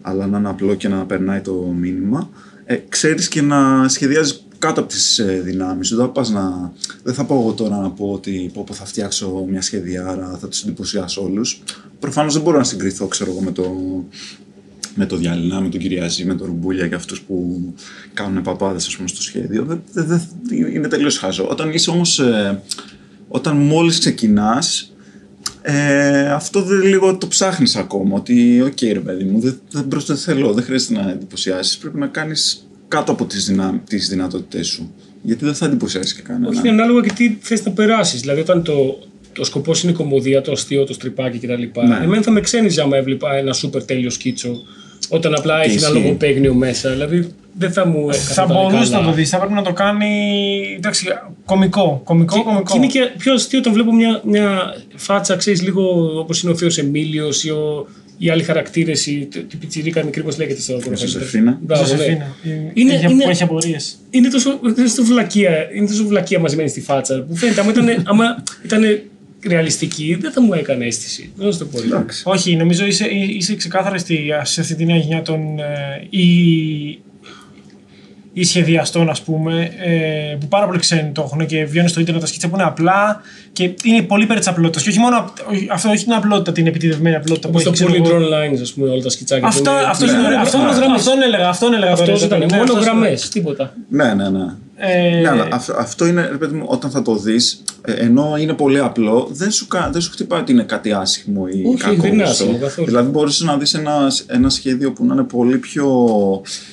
αλλά 0.00 0.26
να 0.26 0.38
είναι 0.38 0.48
απλό 0.48 0.74
και 0.74 0.88
να 0.88 1.06
περνάει 1.06 1.40
το 1.40 1.54
μήνυμα 1.54 2.30
ε, 2.64 2.76
ξέρεις 2.88 3.28
και 3.28 3.42
να 3.42 3.88
σχεδιάζεις 3.88 4.45
κάτω 4.58 4.80
από 4.80 4.88
τις 4.88 5.18
ε, 5.18 5.40
δυνάμεις 5.44 5.86
σου. 5.86 5.96
Δεν 5.96 6.04
θα, 6.04 6.10
πας 6.10 6.30
να... 6.30 6.72
δεν 7.02 7.14
θα 7.14 7.24
πω 7.24 7.34
εγώ 7.34 7.52
τώρα 7.52 7.76
να 7.76 7.90
πω 7.90 8.10
ότι 8.12 8.50
πω, 8.54 8.64
πω, 8.66 8.74
θα 8.74 8.84
φτιάξω 8.84 9.44
μια 9.48 9.62
σχεδιάρα, 9.62 10.38
θα 10.40 10.48
τους 10.48 10.62
εντυπωσιάσω 10.62 11.22
όλους. 11.22 11.62
Προφανώς 11.98 12.32
δεν 12.34 12.42
μπορώ 12.42 12.58
να 12.58 12.64
συγκριθώ 12.64 13.06
ξέρω 13.06 13.30
εγώ 13.30 13.40
με 13.40 13.52
το, 13.52 13.74
με 14.94 15.06
το 15.06 15.16
Διαλυνά, 15.16 15.60
με 15.60 15.68
τον 15.68 15.80
Κυριαζή, 15.80 16.24
με 16.24 16.34
τον 16.34 16.46
Ρουμπούλια 16.46 16.88
και 16.88 16.94
αυτούς 16.94 17.20
που 17.20 17.64
κάνουν 18.14 18.42
παπάδες 18.42 18.86
ας 18.86 18.96
πούμε, 18.96 19.08
στο 19.08 19.22
σχέδιο. 19.22 19.64
Δεν, 19.64 19.82
δεν, 19.92 20.06
δεν- 20.42 20.66
είναι 20.74 20.88
τελείως 20.88 21.18
χαζό. 21.18 21.48
Όταν 21.50 21.72
είσαι 21.72 21.90
όμως, 21.90 22.18
ε, 22.18 22.62
όταν 23.28 23.56
μόλις 23.56 23.98
ξεκινάς, 23.98 24.90
ε, 25.62 26.30
αυτό 26.30 26.62
δεν, 26.62 26.82
λίγο 26.82 27.16
το 27.16 27.28
ψάχνεις 27.28 27.76
ακόμα. 27.76 28.16
Ότι, 28.16 28.62
οκ 28.62 28.80
ρε 28.82 29.00
παιδί 29.00 29.24
μου, 29.24 29.40
δεν, 29.40 29.60
δεν, 29.70 29.88
προς 29.88 30.04
το 30.04 30.14
θέλω, 30.16 30.52
δεν 30.52 30.64
χρειάζεται 30.64 30.94
να 30.94 31.10
εντυπωσιάσεις. 31.10 31.78
Πρέπει 31.78 31.98
να 31.98 32.06
κάνεις 32.06 32.65
κάτω 32.88 33.12
από 33.12 33.24
τις, 33.24 33.46
δυνα, 33.46 33.80
τις 33.88 34.08
δυνατότητές 34.08 34.66
σου. 34.66 34.94
Γιατί 35.22 35.44
δεν 35.44 35.54
θα 35.54 35.66
εντυπωσιάσεις 35.66 36.14
και 36.14 36.22
κανένα. 36.22 36.48
Όχι, 36.48 36.58
είναι 36.58 36.68
ανάλογα 36.68 37.00
και 37.00 37.12
τι 37.14 37.36
θες 37.40 37.64
να 37.64 37.70
περάσεις. 37.72 38.20
Δηλαδή, 38.20 38.40
όταν 38.40 38.62
το, 38.62 38.98
το 39.32 39.44
σκοπός 39.44 39.82
είναι 39.82 39.92
η 39.92 39.94
κομμωδία, 39.94 40.40
το 40.42 40.52
αστείο, 40.52 40.84
το 40.84 40.92
στριπάκι 40.92 41.38
κτλ. 41.38 41.80
Ναι. 41.86 41.96
Εμένα 42.04 42.22
θα 42.22 42.30
με 42.30 42.40
ξένιζε 42.40 42.82
άμα 42.82 42.96
έβλεπα 42.96 43.36
ένα 43.36 43.52
σούπερ 43.52 43.84
τέλειο 43.84 44.10
σκίτσο 44.10 44.62
όταν 45.08 45.34
απλά 45.34 45.62
έχει 45.62 45.76
ένα 45.76 45.88
ισχύει. 45.88 45.92
λογοπαίγνιο 46.02 46.54
μέσα. 46.54 46.90
Δηλαδή, 46.90 47.28
δεν 47.58 47.72
θα 47.72 47.86
μου 47.86 48.12
Θα 48.12 48.18
έκαθαρε 48.42 48.52
μπορούσε 48.52 48.90
καλά. 48.90 49.02
να 49.04 49.08
το 49.10 49.14
δεις, 49.16 49.28
θα 49.28 49.38
πρέπει 49.38 49.52
να 49.52 49.62
το 49.62 49.72
κάνει. 49.72 50.08
Εντάξει, 50.76 51.06
κομικό. 51.44 52.00
Κομικό, 52.04 52.36
Και, 52.36 52.42
κομικό. 52.44 52.62
και 52.72 52.76
είναι 52.76 52.86
και 52.86 53.10
πιο 53.18 53.32
αστείο 53.32 53.58
όταν 53.58 53.72
βλέπω 53.72 53.94
μια, 53.94 54.20
μια 54.24 54.74
φάτσα, 54.94 55.36
ξέρεις, 55.36 55.62
λίγο 55.62 56.12
όπως 56.18 56.42
είναι 56.42 56.52
ο 56.52 56.56
Θείο 56.56 56.68
Εμίλιος 56.76 57.44
ή 57.44 57.50
ο, 57.50 57.86
οι 58.18 58.30
άλλοι 58.30 58.42
χαρακτήρες, 58.42 59.06
η, 59.06 59.28
η 59.52 59.56
πιτσιρίκα 59.60 60.04
μικρή, 60.04 60.22
πώ 60.22 60.30
λέγεται 60.36 60.60
στο 60.60 60.80
Ζωσεφίνα. 60.94 61.58
Μπράβο, 61.62 61.82
ναι. 61.82 61.88
Ζωσεφίνα. 61.88 62.36
Είναι- 62.74 62.94
Έχει- 62.94 63.10
είναι- 63.12 63.24
που 63.24 63.30
έχει 63.30 63.42
απορίες. 63.42 63.96
είναι 64.10 64.28
τόσο, 64.28 64.60
είναι 64.62 64.72
τόσο 64.74 65.04
βλακεία, 65.04 65.70
είναι 65.74 65.86
τόσο 65.86 66.06
βλακεία 66.06 66.38
μαζεμένη 66.38 66.68
στη 66.68 66.80
φάτσα 66.80 67.22
που 67.28 67.36
φαίνεται 67.36 67.60
άμα 67.60 67.70
ήταν, 67.70 68.02
άμα 68.06 68.42
ήταν 68.64 68.82
ρεαλιστική 69.48 70.16
δεν 70.20 70.32
θα 70.32 70.40
μου 70.42 70.52
έκανε 70.52 70.84
αίσθηση. 70.86 71.30
Δεν 71.36 71.46
θα 71.46 71.52
σου 71.52 71.58
το 71.58 71.64
πω. 71.64 71.78
λίγο. 71.80 71.96
Εντάξει. 71.96 72.22
Όχι, 72.26 72.56
νομίζω 72.56 72.86
είσαι, 72.86 73.06
είσαι 73.10 73.54
ξεκάθαρα 73.56 73.98
στη, 73.98 74.18
σε 74.42 74.60
αυτή 74.60 74.74
τη 74.74 74.84
νέα 74.84 74.96
γενιά 74.96 75.22
των 75.22 75.58
ε, 75.58 76.06
ή, 76.10 76.22
ή 78.38 78.44
σχεδιαστών, 78.44 79.08
ας 79.10 79.22
πούμε, 79.22 79.70
ε, 79.84 80.36
που 80.40 80.48
πάρα 80.48 80.66
πολύ 80.66 80.78
ξένοι 80.78 81.10
το 81.10 81.22
έχουν 81.22 81.46
και 81.46 81.64
βιώνουν 81.64 81.88
στο 81.90 82.00
ίντερνετ 82.00 82.22
τα 82.22 82.28
σκίτσα 82.28 82.48
που 82.48 82.54
είναι 82.54 82.64
απλά 82.64 83.20
και 83.52 83.70
είναι 83.82 84.02
πολύ 84.02 84.22
υπέρ 84.24 84.38
της 84.38 84.46
απλότητας. 84.48 84.82
Και 84.82 84.88
όχι 84.88 84.98
μόνο 84.98 85.16
απ- 85.18 85.48
όχι- 85.50 85.68
αυτό, 85.72 85.90
όχι 85.90 86.04
την 86.04 86.12
απλότητα, 86.12 86.52
την 86.52 86.66
επιτιδευμένη 86.66 87.16
απλότητα 87.16 87.48
Όπως 87.48 87.62
που 87.62 87.70
το 87.70 87.74
έχει. 87.84 87.84
ξέρω 87.92 88.04
Polygon 88.04 88.20
εγώ. 88.20 88.28
Lines, 88.36 88.60
ας 88.62 88.72
πούμε, 88.72 88.88
όλα 88.90 89.02
τα 89.02 89.10
σκιτσάκια. 89.10 89.46
Αυτό, 89.48 89.62
που 89.70 89.76
είναι- 89.76 89.86
αυτός, 89.88 90.10
Ναι, 90.12 90.18
είναι- 90.18 90.28
ναι, 90.28 90.36
αυτό, 90.36 90.56
μόνο 90.58 90.68
αυτό, 90.70 90.80
γραμμές. 90.80 91.00
αυτόν 91.00 91.22
έλεγα. 91.22 91.48
Αυτόν 91.48 91.74
έλεγα 91.74 91.92
Αυτός 91.92 92.06
τώρα, 92.08 92.26
ήταν, 92.26 92.38
ναι, 92.38 92.56
μόνο 92.56 92.62
αυτός- 92.72 92.84
γραμμές, 92.84 93.28
τίποτα. 93.28 93.72
Ναι, 93.88 94.14
ναι, 94.14 94.28
ναι. 94.28 94.44
Ε, 94.78 95.20
Ναι, 95.20 95.28
αλλά 95.28 95.48
αυ- 95.52 95.70
αυτό 95.78 96.06
είναι, 96.06 96.28
ρε 96.30 96.36
παιδί 96.36 96.54
μου, 96.56 96.64
όταν 96.68 96.90
θα 96.90 97.02
το 97.02 97.16
δεις, 97.16 97.62
ενώ 97.84 98.36
είναι 98.38 98.52
πολύ 98.52 98.78
απλό, 98.78 99.28
δεν 99.32 99.50
σου, 99.50 99.66
κα- 99.66 99.88
δεν 99.92 100.00
σου 100.00 100.10
χτυπάει 100.10 100.40
ότι 100.40 100.52
είναι 100.52 100.62
κάτι 100.62 100.92
άσχημο 100.92 101.46
ή 101.52 101.64
Όχι, 101.66 101.76
κακό. 101.76 102.02
δεν 102.02 102.12
είναι 102.12 102.22
αυτό. 102.22 102.44
άσχημο 102.44 102.58
καθόλου. 102.58 102.86
Δηλαδή, 102.86 103.10
μπορείς 103.10 103.40
να 103.40 103.56
δεις 103.58 103.74
ένα, 103.74 104.12
ένα 104.26 104.48
σχέδιο 104.50 104.92
που 104.92 105.04
να 105.04 105.14
είναι 105.14 105.22
πολύ 105.22 105.58
πιο. 105.58 105.86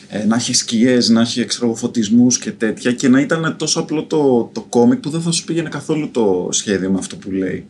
Ε, 0.10 0.26
να 0.26 0.36
έχει 0.36 0.54
σκιές, 0.54 1.10
να 1.10 1.22
έχει 1.22 1.46
φωτισμούς 1.74 2.38
και 2.38 2.52
τέτοια 2.52 2.92
και 2.92 3.08
να 3.08 3.20
ήταν 3.20 3.56
τόσο 3.58 3.80
απλό 3.80 4.04
το, 4.04 4.50
το 4.54 4.62
κόμικ 4.70 5.00
που 5.00 5.10
δεν 5.10 5.22
θα 5.22 5.32
σου 5.32 5.44
πήγαινε 5.44 5.70
καθόλου 5.70 6.12
το 6.12 6.48
σχέδιο 6.52 6.90
με 6.92 6.98
αυτό 7.00 7.16
που 7.16 7.32
λέει. 7.32 7.66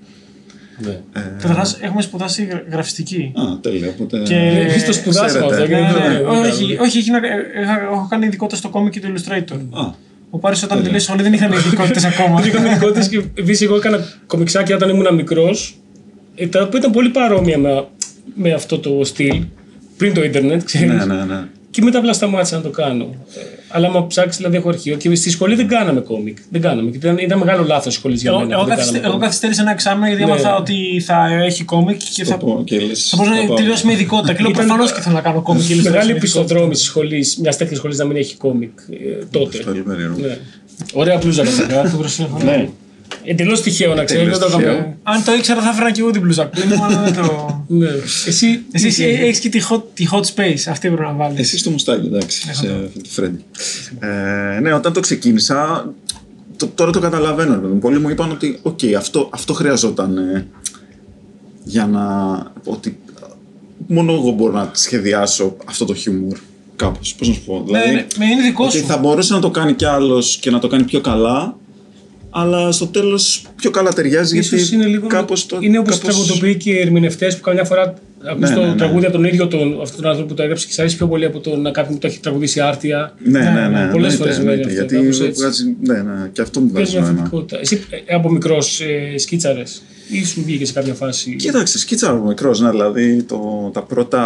Ναι. 0.78 0.90
Ε, 1.14 1.20
Καταρχάς, 1.42 1.78
έχουμε 1.82 2.02
σπουδάσει 2.02 2.44
γρα- 2.46 2.64
γραφιστική. 2.72 3.32
α, 3.36 3.60
τέλεια. 3.62 3.88
Οπότε, 3.90 4.18
Και- 4.20 4.36
Εμείς 4.36 4.86
το 4.86 4.94
σπουδάσαμε 4.94 5.30
ξέρετε. 5.48 5.54
αυτό 5.56 5.66
και 5.68 5.76
Ναι, 5.76 5.92
δεν 6.10 6.12
ναι, 6.14 6.20
το- 6.20 6.30
όχι, 6.30 6.42
δεν 6.42 6.52
όχι, 6.52 6.78
όχι, 6.80 6.98
έχει 6.98 7.12
να- 7.12 7.18
ε, 7.18 7.62
είχα- 7.64 7.82
έχω 7.82 8.08
κάνει 8.10 8.26
ειδικότητα 8.26 8.58
στο 8.58 8.70
κόμικ 8.70 8.92
και 8.94 9.00
το 9.00 9.08
Illustrator. 9.14 9.60
Α, 9.72 9.94
Ο 10.36 10.38
Πάρης 10.38 10.64
όταν 10.64 10.84
τελείωσε 10.84 11.06
σχολή 11.06 11.22
δεν 11.22 11.34
είχαν 11.34 11.52
ειδικότητες 11.52 12.04
ακόμα. 12.06 12.42
Δεν 12.42 12.50
είχαμε 12.50 12.70
ειδικότητες 12.70 13.08
και 13.08 13.18
επίσης 13.18 13.62
εγώ 13.62 13.76
έκανα 13.76 14.00
κομιξάκια 14.28 14.76
όταν 14.76 14.90
ήμουν 14.90 15.16
μικρός 15.16 15.76
ε, 16.36 16.48
τα 16.48 16.62
οποία 16.64 16.80
ήταν 16.80 16.92
πολύ 16.92 17.10
παρόμοια 17.10 17.58
με, 17.58 17.88
με 18.36 18.54
αυτό 18.54 18.80
το 18.80 19.04
στυλ 19.04 19.44
πριν 19.98 20.14
το 20.14 20.24
ίντερνετ, 20.24 20.64
ξέρεις. 20.64 21.06
ναι, 21.06 21.06
ναι, 21.06 21.24
ναι. 21.24 21.44
Και 21.74 21.82
μετά 21.82 21.98
απλά 21.98 22.14
σταμάτησα 22.14 22.56
να 22.56 22.62
το 22.62 22.70
κάνω. 22.70 23.04
Ε, 23.36 23.40
αλλά 23.70 23.88
άμα 23.88 24.08
ψάξεις, 24.08 24.38
δηλαδή 24.38 24.56
έχω 24.58 24.70
αρχείο. 24.70 24.96
Και 24.96 25.16
στη 25.16 25.30
σχολή 25.30 25.56
δεν 25.56 25.68
κάναμε 25.68 26.00
κόμικ. 26.00 26.38
Δεν 26.50 26.62
κάναμε. 26.62 26.90
Και 26.92 26.98
ήταν, 26.98 27.18
ήταν 27.18 27.38
μεγάλο 27.40 27.64
λάθος 27.64 27.94
η 27.96 27.98
σχολή 27.98 28.16
για 28.16 28.32
Εγώ, 28.32 28.40
μένα. 28.40 28.54
εγώ, 28.54 28.62
που 28.64 28.68
δεν 28.68 28.78
καθυστε- 28.78 29.02
κάναμε 29.02 29.14
εγώ 29.14 29.14
κόμικ. 29.14 29.26
καθυστέρησα 29.28 29.62
ένα 29.62 29.72
εξάμεινο 29.72 30.08
γιατί 30.08 30.24
Ναι. 30.24 30.32
έμαθα 30.32 30.56
ότι 30.56 31.04
θα 31.06 31.28
έχει 31.46 31.64
κόμικ 31.64 32.02
και 32.14 32.24
θα, 32.24 32.38
Το 32.38 32.46
πω 32.46 32.62
και 32.66 32.80
λες, 32.80 33.08
θα 33.10 33.18
μπορούσα 33.18 33.36
θα 33.36 33.42
να 33.42 33.48
πάω. 33.48 33.56
τελειώσω 33.58 33.86
με 33.86 33.92
ειδικότητα. 33.94 34.34
Και 34.34 34.42
λέω 34.42 34.50
Ήταν- 34.52 34.66
προφανώς 34.66 34.94
και 34.94 35.02
θέλω 35.02 35.16
να 35.16 35.22
κάνω 35.22 35.42
κόμικ. 35.42 35.62
και 35.68 35.76
Μεγάλη 35.76 35.82
illustration 35.82 35.92
με 35.94 36.00
ειδικότητα. 36.00 36.18
οπισθοδρόμηση 36.18 36.84
σχολής, 36.84 37.38
μιας 37.42 37.58
τέτοια 37.58 37.76
σχολής 37.78 37.98
να 37.98 38.06
μην 38.06 38.18
έχει 38.18 38.36
κόμικ 38.36 38.72
ε, 38.90 39.26
τότε. 39.32 39.58
Πολύ 39.58 39.82
περίεργο. 39.82 40.18
Ναι. 40.20 40.38
Ωραία 40.94 41.18
μπλούζα 41.18 41.44
βασικά. 41.44 41.82
Το 41.92 41.98
προσέχω. 42.02 42.40
ναι. 42.44 42.70
Εντελώς 43.26 43.62
τυχαίο 43.62 43.94
να 43.96 44.04
ξέρεις. 44.04 44.20
Εντελώς 44.22 44.40
Δεν 44.40 44.50
το 44.52 44.58
τυχαίο. 44.58 44.72
έκανα. 44.74 44.98
Αν 45.04 45.24
το 45.24 45.34
ήξερα 45.34 45.62
θα 45.62 45.70
έφερα 45.70 45.92
και 45.92 46.02
εγώ 46.02 46.12
την 46.12 46.22
μπλούζα. 46.22 46.48
που 46.48 46.62
είναι, 46.66 46.80
αλλά 46.84 47.02
δεν 47.04 47.14
το- 47.14 47.66
Ναι. 47.68 47.88
Εσύ. 48.28 48.64
Εσύ 48.72 49.04
έχεις 49.04 49.40
και 49.40 49.50
τη 49.50 49.60
hot, 49.70 49.82
τη 49.94 50.06
Hot 50.12 50.20
Space. 50.22 50.64
Αυτή 50.70 50.88
πρέπει 50.88 51.02
να 51.02 51.14
βάλεις. 51.14 51.40
Εσύ 51.40 51.58
στο 51.58 51.70
μουστάκι, 51.70 52.06
εντάξει, 52.06 52.42
σε 52.42 52.50
αυτή 52.50 53.00
τη 53.02 53.10
Φρέντι. 53.10 53.44
Ε, 54.00 54.60
ναι, 54.60 54.74
όταν 54.74 54.94
το 54.94 55.00
ξεκίνησα, 55.00 55.90
το, 56.58 56.68
τώρα 56.76 56.92
το 56.92 57.00
καταλαβαίνω. 57.00 57.54
ρε 57.54 57.60
παιδί 57.60 57.74
μου. 57.74 57.80
Πολλοί 57.80 58.00
μου 58.00 58.10
είπαν 58.10 58.32
ότι, 58.32 58.60
οκ, 58.62 58.80
αυτό, 58.98 59.30
αυτό 59.34 59.54
χρειαζόταν 59.54 60.18
ε, 60.18 60.48
για 61.64 61.86
να. 61.86 62.02
ότι 62.66 62.98
μόνο 63.88 64.14
εγώ 64.14 64.32
μπορώ 64.32 64.54
να 64.54 64.70
σχεδιάσω 64.74 65.56
αυτό 65.66 65.86
το 65.86 65.94
χιούμορ. 65.94 66.38
Κάπως, 66.76 67.16
πώς 67.16 67.28
να 67.28 67.34
σου 67.34 67.44
πω. 67.46 67.64
Δηλαδή, 67.66 67.90
Ναι, 67.94 68.06
ναι, 68.18 68.26
είναι 68.26 68.42
δικό 68.42 68.66
ότι 68.66 68.78
σου. 68.78 68.86
θα 68.86 68.98
μπορούσε 68.98 69.34
να 69.34 69.40
το 69.40 69.50
κάνει 69.52 69.74
κι 69.74 69.86
άλλος 69.86 70.38
και 70.38 70.52
να 70.52 70.60
το 70.60 70.68
κάνει 70.68 70.84
πιο 70.84 71.02
καλά, 71.02 71.58
αλλά 72.36 72.72
στο 72.72 72.88
τέλος 72.88 73.42
πιο 73.56 73.72
καλά 73.72 73.94
ταιριάζει 73.94 74.38
Ίσως 74.38 74.60
γιατί 74.60 74.76
είναι 74.76 74.86
λίγο. 74.86 75.08
κάπως 75.08 75.46
το... 75.46 75.58
είναι 75.62 75.78
όπως 75.80 75.96
οι 75.96 76.00
κάπως- 76.00 76.16
τραγουδοποιοί 76.16 76.56
και 76.58 76.72
οι 76.72 76.80
ερμηνευτές 76.80 77.36
που 77.36 77.42
καμιά 77.42 77.64
φορά 77.64 77.94
ακούς 78.30 78.50
Ναι, 78.50 78.56
το 78.56 78.62
ναι, 78.62 78.68
ναι. 78.68 78.76
τραγούδι 78.76 79.06
από 79.06 79.14
τον 79.16 79.24
ίδιο 79.24 79.48
τον, 79.48 79.82
αυτόν 79.82 80.02
τον 80.02 80.10
άνθρωπο 80.10 80.30
που 80.30 80.34
το 80.36 80.42
έγραψε 80.44 80.68
και 80.68 80.74
σ' 80.74 80.80
αρέσει 80.80 80.98
πιο 80.98 81.08
πολύ 81.08 81.26
από 81.26 81.40
τον 81.40 81.62
να 81.62 81.72
κάποιον 81.72 81.94
που 81.94 82.00
το 82.00 82.08
έχει 82.08 82.20
τραγουδήσει 82.20 82.60
άρτια. 82.60 83.14
Ναι, 83.24 83.40
ναι, 83.40 83.48
ναι. 83.48 83.90
πολλές 83.92 83.92
εννοείται, 83.92 84.16
φορές 84.16 84.36
συμβαίνει 84.36 84.62
εννοείται, 84.62 84.82
αυτό, 84.82 84.96
Γιατί 84.96 84.96
κάπως 84.96 85.20
έτσι. 85.22 85.42
βγάζει, 85.42 85.76
ναι, 85.82 85.94
ναι, 86.02 86.30
και 86.32 86.42
αυτό 86.42 86.60
μου 86.60 86.72
Παίζει 86.72 86.92
βγάζει 86.92 86.96
μια 86.98 87.02
νόημα. 87.06 87.18
θετικότητα. 87.18 87.60
Εσύ 87.60 87.84
ε, 88.06 88.14
από 88.14 88.30
μικρός 88.32 88.82
ε, 88.82 89.18
σκίτσαρες 89.18 89.82
ή 90.10 90.26
σου 90.26 90.44
βγήκε 90.46 90.66
σε 90.66 90.74
κάποια 90.74 90.94
φάση; 90.94 91.36
Κοίταξε, 91.36 91.80
σκίτσα 91.80 92.10
από 92.10 92.26
μικρός, 92.28 92.60
ναι, 92.62 92.70
δηλαδή 92.70 93.24
το, 93.24 93.70
τα 93.74 93.82
πρώτα 93.82 94.24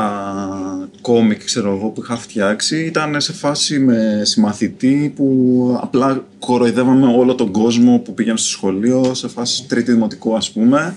κόμικ 1.01 1.43
ξέρω 1.43 1.75
εγώ, 1.75 1.87
που 1.89 2.01
είχα 2.03 2.15
φτιάξει 2.17 2.85
ήταν 2.85 3.21
σε 3.21 3.33
φάση 3.33 3.79
με 3.79 4.21
συμμαθητή 4.23 5.13
που 5.15 5.77
απλά 5.81 6.25
κοροϊδεύαμε 6.39 7.07
όλο 7.17 7.35
τον 7.35 7.51
κόσμο 7.51 7.97
που 7.99 8.13
πήγαινε 8.13 8.37
στο 8.37 8.47
σχολείο, 8.49 9.13
σε 9.13 9.27
φάση 9.27 9.65
τρίτη 9.67 9.91
δημοτικού 9.91 10.35
ας 10.35 10.51
πούμε. 10.51 10.95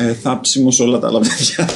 Ε, 0.00 0.12
θάψιμος 0.12 0.74
σε 0.74 0.82
όλα 0.82 0.98
τα 0.98 1.06
άλλα 1.06 1.18
παιδιά. 1.20 1.68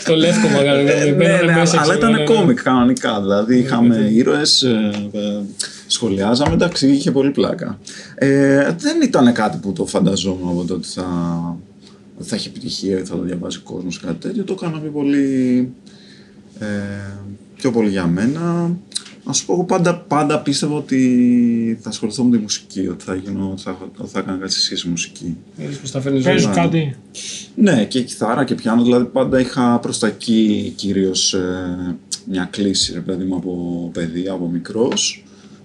Στο 0.00 0.16
λεύκομα, 0.16 0.60
Ε, 0.60 0.82
ναι, 0.82 1.26
ναι, 1.26 1.40
ναι, 1.42 1.52
μέσα. 1.52 1.80
αλλά 1.80 1.94
ξέρω, 1.96 2.10
ναι, 2.10 2.12
ήταν 2.12 2.12
ναι. 2.12 2.24
κόμικ 2.24 2.62
κανονικά. 2.62 3.20
Δηλαδή 3.20 3.58
είχαμε 3.58 4.08
ήρωες, 4.12 4.62
ε, 4.62 4.90
ε, 5.12 5.40
σχολιάζαμε, 5.86 6.52
εντάξει, 6.52 6.88
είχε 6.88 7.10
πολύ 7.10 7.30
πλάκα. 7.30 7.78
Ε, 8.14 8.74
δεν 8.78 9.00
ήταν 9.02 9.32
κάτι 9.32 9.58
που 9.58 9.72
το 9.72 9.86
φανταζόμουν 9.86 10.48
από 10.48 10.64
το 10.64 10.74
ότι 10.74 10.88
θα, 10.88 11.06
ότι 12.18 12.28
θα 12.28 12.34
έχει 12.36 12.48
επιτυχία 12.48 12.98
ή 12.98 13.02
θα 13.04 13.16
το 13.16 13.22
διαβάζει 13.22 13.56
ο 13.56 13.72
κόσμος 13.72 14.00
κάτι 14.00 14.18
τέτοιο. 14.18 14.44
Το 14.44 14.54
έκανα 14.58 14.78
πιο 14.78 14.90
πολύ, 14.90 15.68
ε, 16.58 16.66
πιο 17.56 17.70
πολύ 17.70 17.88
για 17.88 18.06
μένα. 18.06 18.76
Να 19.24 19.32
σου 19.32 19.46
πω, 19.46 19.52
εγώ 19.52 19.64
πάντα, 19.64 19.96
πάντα 19.96 20.40
πίστευα 20.40 20.74
ότι 20.74 21.78
θα 21.82 21.88
ασχοληθώ 21.88 22.24
με 22.24 22.36
τη 22.36 22.42
μουσική, 22.42 22.88
ότι 22.88 23.04
θα, 23.04 23.14
γίνω, 23.14 23.48
ότι 23.52 23.62
θα, 23.62 23.76
ότι 23.98 24.10
θα 24.10 24.18
έκανα 24.18 24.38
κάτι 24.38 24.52
σε 24.52 24.60
σχέση 24.60 24.84
με 24.84 24.90
μουσική. 24.90 25.36
Είδες 25.56 25.76
πως 25.76 25.90
τα 25.90 26.00
φέρνεις 26.00 26.24
Παίζουν 26.24 26.52
ζωή. 26.52 26.62
κάτι. 26.62 26.96
Ναι, 27.54 27.84
και 27.84 28.02
κιθάρα 28.02 28.44
και 28.44 28.54
πιάνο, 28.54 28.82
δηλαδή 28.82 29.04
πάντα 29.04 29.40
είχα 29.40 29.78
προς 29.78 29.98
τα 29.98 30.06
εκεί 30.06 30.72
κυρίως 30.76 31.34
ε, 31.34 31.96
μια 32.26 32.48
κλίση, 32.50 32.92
ρε 32.92 33.00
παιδί 33.00 33.24
μου, 33.24 33.36
από 33.36 33.90
παιδί, 33.92 34.28
από 34.28 34.48
μικρός. 34.48 35.24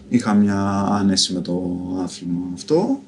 Είχα 0.10 0.34
μια 0.34 0.88
άνεση 0.90 1.34
με 1.34 1.42
το 1.42 1.62
άθλημα 2.04 2.40
αυτό. 2.54 3.00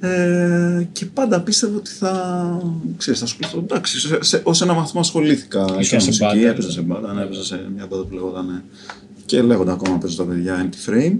Ε, 0.00 0.86
και 0.92 1.06
πάντα 1.06 1.40
πίστευα 1.40 1.76
ότι 1.76 1.90
θα, 1.90 2.62
ξέρεις, 2.96 3.18
θα 3.20 3.26
ασχοληθώ. 3.26 3.58
Εντάξει, 3.58 4.00
σε, 4.00 4.18
σε, 4.22 4.40
ως 4.44 4.62
ένα 4.62 4.74
βαθμό 4.74 5.00
ασχολήθηκα 5.00 5.64
και 5.78 5.82
σε 5.82 5.96
με 5.96 6.02
μουσική, 6.04 6.24
μπάντα, 6.24 6.48
έπαιζα 6.48 6.70
σε 6.70 6.80
μπάντα, 6.80 7.12
ναι, 7.12 7.22
έπαιζα 7.22 7.44
σε 7.44 7.70
μια 7.74 7.86
μπάντα 7.86 8.02
που 8.04 8.14
λεγόταν 8.14 8.62
και 9.28 9.42
λέγεται 9.42 9.72
ακόμα, 9.72 9.96
παίζουν 9.98 10.16
τα 10.16 10.24
παιδιά 10.24 10.68
Empty 10.70 10.90
Frame. 10.90 11.16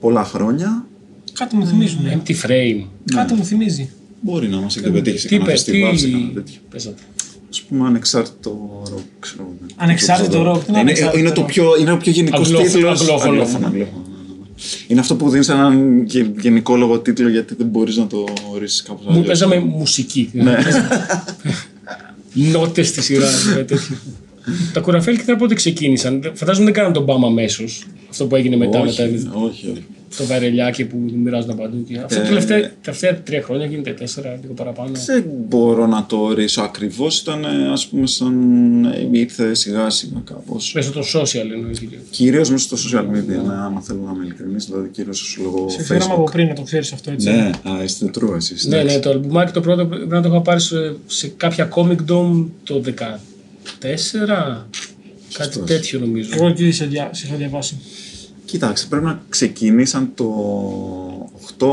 Πολλά 0.00 0.24
χρόνια. 0.24 0.86
Κάτι 1.32 1.56
μου 1.56 1.66
θυμίζουν. 1.66 2.00
Empty 2.12 2.30
frame. 2.30 2.84
Κάτι 3.14 3.34
μου 3.34 3.44
θυμίζει. 3.44 3.90
Μπορεί 4.20 4.48
να 4.48 4.56
μας 4.60 4.76
έχει 4.76 4.90
πετύχει 4.90 5.18
σε 5.18 5.28
Τι 5.28 5.34
κανένα 5.36 5.50
πες, 5.50 5.62
φεστιβάλ, 5.62 5.98
σε 5.98 6.04
τι 6.06 6.10
κανένα 6.12 6.30
τέτοιο. 6.32 6.60
παίζατε. 6.70 7.02
Ας 7.50 7.60
πούμε 7.62 7.86
ανεξάρτητο 7.86 8.82
ροκ, 8.90 9.00
ξέρω. 9.20 9.52
δεν- 9.60 9.70
Ανεξάρτητο 9.76 10.30
δεν 10.30 10.40
ξέρω. 10.40 10.52
ροκ, 10.54 10.64
τι 10.64 10.70
είναι 10.70 10.78
Είναι, 10.80 10.90
ανεξάρτητο 10.90 11.18
είναι, 11.18 11.30
το 11.34 11.40
ροκ; 11.40 11.50
πιο, 11.50 11.64
είναι 11.80 11.92
ο 11.92 11.96
πιο 11.96 12.12
γενικός 12.12 12.40
Αγγλόφωνο, 12.46 12.72
τίτλος. 12.72 13.24
αγγλόφωνο. 13.24 13.72
Είναι 14.88 15.00
αυτό 15.00 15.14
που 15.16 15.28
δίνεις 15.30 15.48
έναν 15.48 16.02
γε- 16.06 16.40
γενικόλογο 16.40 16.98
τίτλο 16.98 17.28
γιατί 17.28 17.54
δεν 17.54 17.66
μπορείς 17.66 17.96
να 17.96 18.06
το 18.06 18.24
ορίσει 18.52 18.82
κάπως 18.82 19.04
Μου 19.04 19.10
αλλιώς. 19.10 19.26
παίζαμε 19.26 19.58
μουσική. 19.58 20.30
Ναι. 20.32 20.56
Νότες 22.52 22.88
στη 22.88 23.02
σειρά. 23.02 23.26
Ε, 24.50 24.56
τέτοιο. 24.56 24.72
Τα 24.72 24.80
κουραφέλ 24.80 25.16
και 25.24 25.34
πότε 25.38 25.54
ξεκίνησαν. 25.54 26.32
Φαντάζομαι 26.34 26.64
δεν 26.64 26.74
κάναν 26.74 26.92
τον 26.92 27.02
μπαμ 27.04 27.24
αμέσως. 27.24 27.86
Αυτό 28.10 28.26
που 28.26 28.36
έγινε 28.36 28.56
μετά 28.56 28.78
με 28.82 28.88
όχι, 28.88 28.96
τα, 28.96 29.04
όχι, 29.34 29.66
όχι. 29.70 29.84
το 30.16 30.24
βαρελιάκι 30.24 30.84
που 30.84 30.96
μοιράζονταν 31.22 31.56
παντού. 31.56 31.84
Και 31.84 31.98
αυτό 31.98 32.14
Ε, 32.14 32.22
τα 32.22 32.28
τελευταία, 32.28 32.60
τα 32.60 32.70
τελευταία 32.82 33.22
τρία 33.22 33.42
χρόνια 33.42 33.66
γίνεται 33.66 33.90
τέσσερα, 33.90 34.38
λίγο 34.42 34.54
παραπάνω. 34.54 34.90
Δεν 35.06 35.24
μπορώ 35.48 35.86
να 35.86 36.06
το 36.06 36.16
ορίσω 36.16 36.62
ακριβώς. 36.62 37.20
Ήταν 37.20 37.44
ας 37.72 37.86
πούμε 37.86 38.06
σαν. 38.06 38.34
ε, 38.84 39.08
ήρθε 39.10 39.54
σιγά 39.54 39.90
σιγά 39.90 40.22
κάπως. 40.24 40.72
Μέσω 40.74 40.92
των 40.92 41.02
social 41.02 41.50
εννοείς. 41.54 41.78
δηλαδή. 41.78 41.98
Κυρίως 42.10 42.50
μέσα 42.50 42.76
στο 42.76 42.98
social 42.98 43.02
media, 43.02 43.44
ναι, 43.46 43.54
άμα 43.64 43.80
θέλω 43.80 44.00
να 44.06 44.12
είμαι 44.14 44.24
ειλικρινής, 44.24 44.64
δηλαδή 44.66 44.88
κυρίως 44.88 45.38
λόγω 45.42 45.68
Σε 45.68 45.82
ξέραμε 45.82 46.04
από 46.12 46.22
Facebook. 46.24 46.32
πριν 46.32 46.46
να 46.46 46.54
το 46.54 46.62
ξέρεις 46.62 46.92
αυτό 46.92 47.10
έτσι. 47.10 47.30
Ναι, 47.30 47.50
α, 47.70 47.82
είστε 47.84 48.10
true 48.18 48.34
εσείς. 48.36 48.66
Ναι, 48.66 48.76
εντάξει. 48.76 48.96
ναι, 48.96 49.02
το 49.02 49.10
αλμπουμάκι 49.10 49.52
το 49.52 49.60
πρώτο 49.60 49.86
πρέπει 49.86 50.06
να 50.08 50.22
το 50.22 50.28
είχα 50.28 50.40
πάρει 50.40 50.60
σε, 50.60 50.94
σε 51.06 51.28
κάποια 51.36 51.68
Comic 51.74 51.96
Dome 52.10 52.44
το 52.64 52.82
14. 53.80 54.66
Κάτι 55.32 55.52
Σωστός. 55.52 55.66
τέτοιο 55.66 56.00
νομίζω. 56.00 56.30
Εγώ 56.34 56.46
εκεί 56.46 56.70
σε, 56.70 56.86
δια, 56.86 57.10
σε 57.12 57.26
είχα 57.26 57.36
διαβάσει. 57.36 57.78
Κοίταξε, 58.44 58.86
πρέπει 58.86 59.04
να 59.04 59.22
ξεκίνησαν 59.28 60.12
το 60.14 60.28
8, 61.58 61.66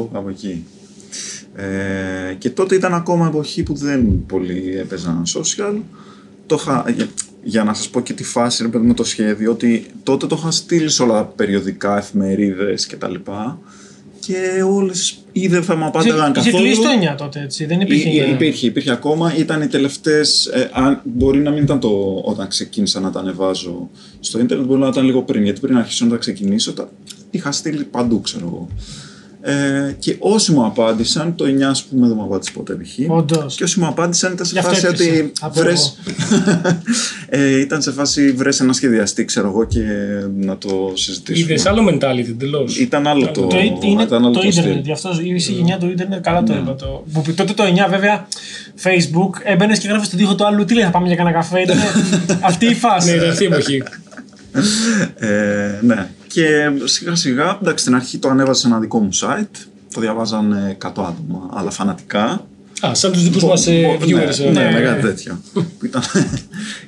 2008, 0.00 0.06
κάπου 0.12 0.28
εκεί. 0.28 0.64
Ε, 1.54 2.34
και 2.38 2.50
τότε 2.50 2.74
ήταν 2.74 2.94
ακόμα 2.94 3.26
εποχή 3.26 3.62
που 3.62 3.74
δεν 3.74 4.26
πολύ 4.26 4.76
έπαιζαν 4.78 5.22
social. 5.34 5.80
Το 6.46 6.56
είχα, 6.60 6.84
για, 6.96 7.08
για 7.42 7.64
να 7.64 7.74
σας 7.74 7.88
πω 7.88 8.00
και 8.00 8.12
τη 8.12 8.24
φάση, 8.24 8.62
ρε 8.62 8.68
παιδί 8.68 8.86
με 8.86 8.94
το 8.94 9.04
σχέδιο, 9.04 9.50
ότι 9.50 9.86
τότε 10.02 10.26
το 10.26 10.36
είχα 10.38 10.50
στείλει 10.50 10.88
σε 10.88 11.02
όλα 11.02 11.12
τα 11.12 11.24
περιοδικά, 11.24 11.98
εφημερίδες 11.98 12.86
και 12.86 12.96
τα 12.96 13.08
λοιπά. 13.08 13.58
Και 14.26 14.62
όλες 14.66 15.16
ή 15.32 15.46
δεν 15.46 15.62
θα 15.62 15.76
με 15.76 15.84
απάνταγαν 15.84 16.32
Είχε 16.36 16.50
καθόλου. 16.50 16.64
κλείσει 16.64 16.80
το 16.82 16.88
9 17.12 17.14
τότε 17.16 17.40
έτσι. 17.40 17.64
Δεν 17.66 17.80
υπήρχε. 17.80 18.08
Ή- 18.08 18.12
ή- 18.14 18.30
υπήρχε, 18.30 18.66
υπήρχε 18.66 18.90
ακόμα. 18.90 19.34
Ήταν 19.36 19.62
οι 19.62 19.66
τελευταίες. 19.66 20.50
αν, 20.72 21.00
μπορεί 21.04 21.38
να 21.38 21.50
μην 21.50 21.62
ήταν 21.62 21.80
το 21.80 22.22
όταν 22.24 22.48
ξεκίνησα 22.48 23.00
να 23.00 23.10
τα 23.10 23.20
ανεβάζω 23.20 23.90
στο 24.20 24.38
ίντερνετ, 24.38 24.66
μπορεί 24.66 24.80
να 24.80 24.88
ήταν 24.88 25.04
λίγο 25.04 25.22
πριν. 25.22 25.44
Γιατί 25.44 25.60
πριν 25.60 25.76
αρχίσω 25.76 26.04
να 26.04 26.10
τα 26.10 26.16
ξεκινήσω, 26.16 26.72
τα 26.72 26.88
είχα 27.30 27.52
στείλει 27.52 27.84
παντού, 27.84 28.20
ξέρω 28.20 28.46
εγώ. 28.46 28.68
Ε, 29.44 29.94
και 29.98 30.16
όσοι 30.18 30.52
μου 30.52 30.64
απάντησαν, 30.64 31.34
το 31.34 31.44
9 31.44 31.62
ας 31.62 31.82
πούμε 31.82 32.06
δεν 32.06 32.16
μου 32.16 32.24
απάντησε 32.24 32.52
ποτέ 32.52 32.74
π.χ. 32.74 33.10
Όντως. 33.10 33.54
Και 33.54 33.64
όσοι 33.64 33.80
μου 33.80 33.86
απάντησαν 33.86 34.32
ήταν 34.32 34.46
σε 34.46 34.52
Γι' 34.52 34.58
αυτό 34.58 34.70
φάση 34.70 34.86
έκλεισε. 34.86 35.10
ότι 35.10 35.32
Από 35.40 35.60
βρες... 35.60 35.98
ε, 37.28 37.60
ήταν 37.60 37.82
σε 37.82 37.92
φάση 37.92 38.32
βρες 38.32 38.60
ένα 38.60 38.72
σχεδιαστή, 38.72 39.24
ξέρω 39.24 39.48
εγώ, 39.48 39.64
και 39.64 39.80
να 40.36 40.58
το 40.58 40.92
συζητήσουμε. 40.94 41.52
Είδες 41.52 41.66
άλλο 41.66 41.88
mentality 41.90 42.28
εντελώς. 42.28 42.78
Ήταν 42.78 43.06
άλλο 43.06 43.30
το, 43.30 43.46
Το, 43.46 43.58
είναι 43.58 44.02
ήταν 44.02 44.24
άλλο 44.24 44.32
το 44.32 44.40
το 44.40 44.46
ίντερνετ, 44.46 44.72
στυλ. 44.72 44.84
γι' 44.84 44.92
αυτό 44.92 45.10
η 45.22 45.52
γενιά 45.52 45.78
του 45.78 45.86
ίντερνετ, 45.90 46.22
καλά 46.22 46.42
το 46.42 46.54
είπα. 46.54 46.74
Το, 46.74 47.04
που 47.12 47.32
τότε 47.34 47.52
το 47.52 47.64
9 47.86 47.90
βέβαια, 47.90 48.26
Facebook, 48.82 49.30
έμπαινες 49.44 49.78
και 49.78 49.88
γράφεις 49.88 50.06
στον 50.06 50.18
τοίχο 50.18 50.34
του 50.34 50.46
άλλου, 50.46 50.64
τι 50.64 50.74
λέει, 50.74 50.84
θα 50.84 50.90
πάμε 50.90 51.06
για 51.06 51.16
κανένα 51.16 51.36
καφέ. 51.36 51.60
Ήταν 51.60 51.76
αυτή 52.50 52.66
η 52.66 52.74
φάση. 52.74 53.10
Ναι, 53.10 53.16
ήταν 53.16 53.30
αυτή 53.30 53.42
η 53.42 53.46
εποχή. 53.46 53.82
Ε, 55.18 55.78
ναι. 55.82 56.08
Και 56.32 56.70
σιγά 56.84 57.14
σιγά, 57.14 57.58
εντάξει, 57.62 57.82
στην 57.84 57.94
αρχή 57.94 58.18
το 58.18 58.28
ανέβαζα 58.28 58.60
σε 58.60 58.66
ένα 58.66 58.78
δικό 58.78 58.98
μου 58.98 59.08
site. 59.12 59.66
Το 59.94 60.00
διαβάζαν 60.00 60.52
ε, 60.52 60.76
100 60.82 60.86
άτομα, 60.86 61.48
αλλά 61.52 61.70
φανατικά. 61.70 62.46
Α, 62.86 62.94
σαν 62.94 63.12
τους 63.12 63.22
δικούς 63.22 63.44
μας 63.44 63.66
Μπο- 63.66 63.96
viewers. 64.06 64.38
Ναι, 64.38 64.44
ε. 64.46 64.50
ναι, 64.50 64.62
ναι. 64.64 64.72
μεγάλο 64.72 65.00
τέτοιο. 65.00 65.40
Που 65.52 65.64
ήταν, 65.86 66.02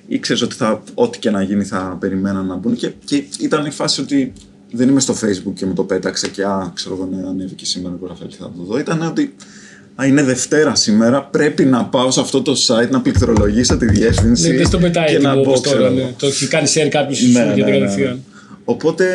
ήξερες 0.08 0.42
ότι 0.42 0.54
θα, 0.54 0.82
ό,τι 0.94 1.18
και 1.18 1.30
να 1.30 1.42
γίνει 1.42 1.64
θα 1.64 1.96
περιμέναν 2.00 2.46
να 2.46 2.56
μπουν. 2.56 2.74
Και, 2.76 2.92
και 3.04 3.24
ήταν 3.40 3.66
η 3.66 3.70
φάση 3.70 4.00
ότι 4.00 4.32
δεν 4.70 4.88
είμαι 4.88 5.00
στο 5.00 5.14
facebook 5.22 5.52
και 5.54 5.66
μου 5.66 5.74
το 5.74 5.82
πέταξε 5.84 6.28
και 6.28 6.44
α, 6.44 6.70
ξέρω 6.74 6.94
εγώ, 6.94 7.08
ναι, 7.16 7.28
ανέβηκε 7.28 7.64
σήμερα 7.66 7.94
η 8.02 8.04
γραφή 8.04 8.24
και 8.26 8.36
θα 8.38 8.44
το 8.56 8.62
δω. 8.64 8.78
Ήταν 8.78 9.02
ότι 9.02 9.34
α, 9.94 10.06
είναι 10.06 10.22
Δευτέρα 10.22 10.74
σήμερα, 10.74 11.22
πρέπει 11.24 11.64
να 11.64 11.84
πάω 11.84 12.10
σε 12.10 12.20
αυτό 12.20 12.42
το 12.42 12.52
site 12.66 12.90
να 12.90 13.00
πληκτρολογήσω 13.00 13.76
τη 13.76 13.86
διεύθυνση. 13.86 14.48
Ναι, 14.50 14.56
δεν 14.56 14.66
στο 14.66 14.78
πετάει 14.78 15.06
και 15.06 15.18
να 15.18 15.28
έτοιμο 15.28 15.42
μπω, 15.44 15.50
όπως 15.50 15.60
ξέρω 15.60 15.78
τώρα. 15.78 15.90
εγώ. 15.90 15.96
ναι. 16.00 16.12
Το 16.18 16.26
έχει 16.26 16.46
κάνει 16.48 16.68
share 16.74 16.88
κάποιος 16.90 17.18
σου 17.18 17.26
Ναι, 17.26 17.30
γιατί 17.44 17.60
ναι, 17.60 17.66
ναι, 17.66 17.72
ναι. 17.72 17.78
κατευθείαν. 17.78 18.22
Οπότε 18.64 19.06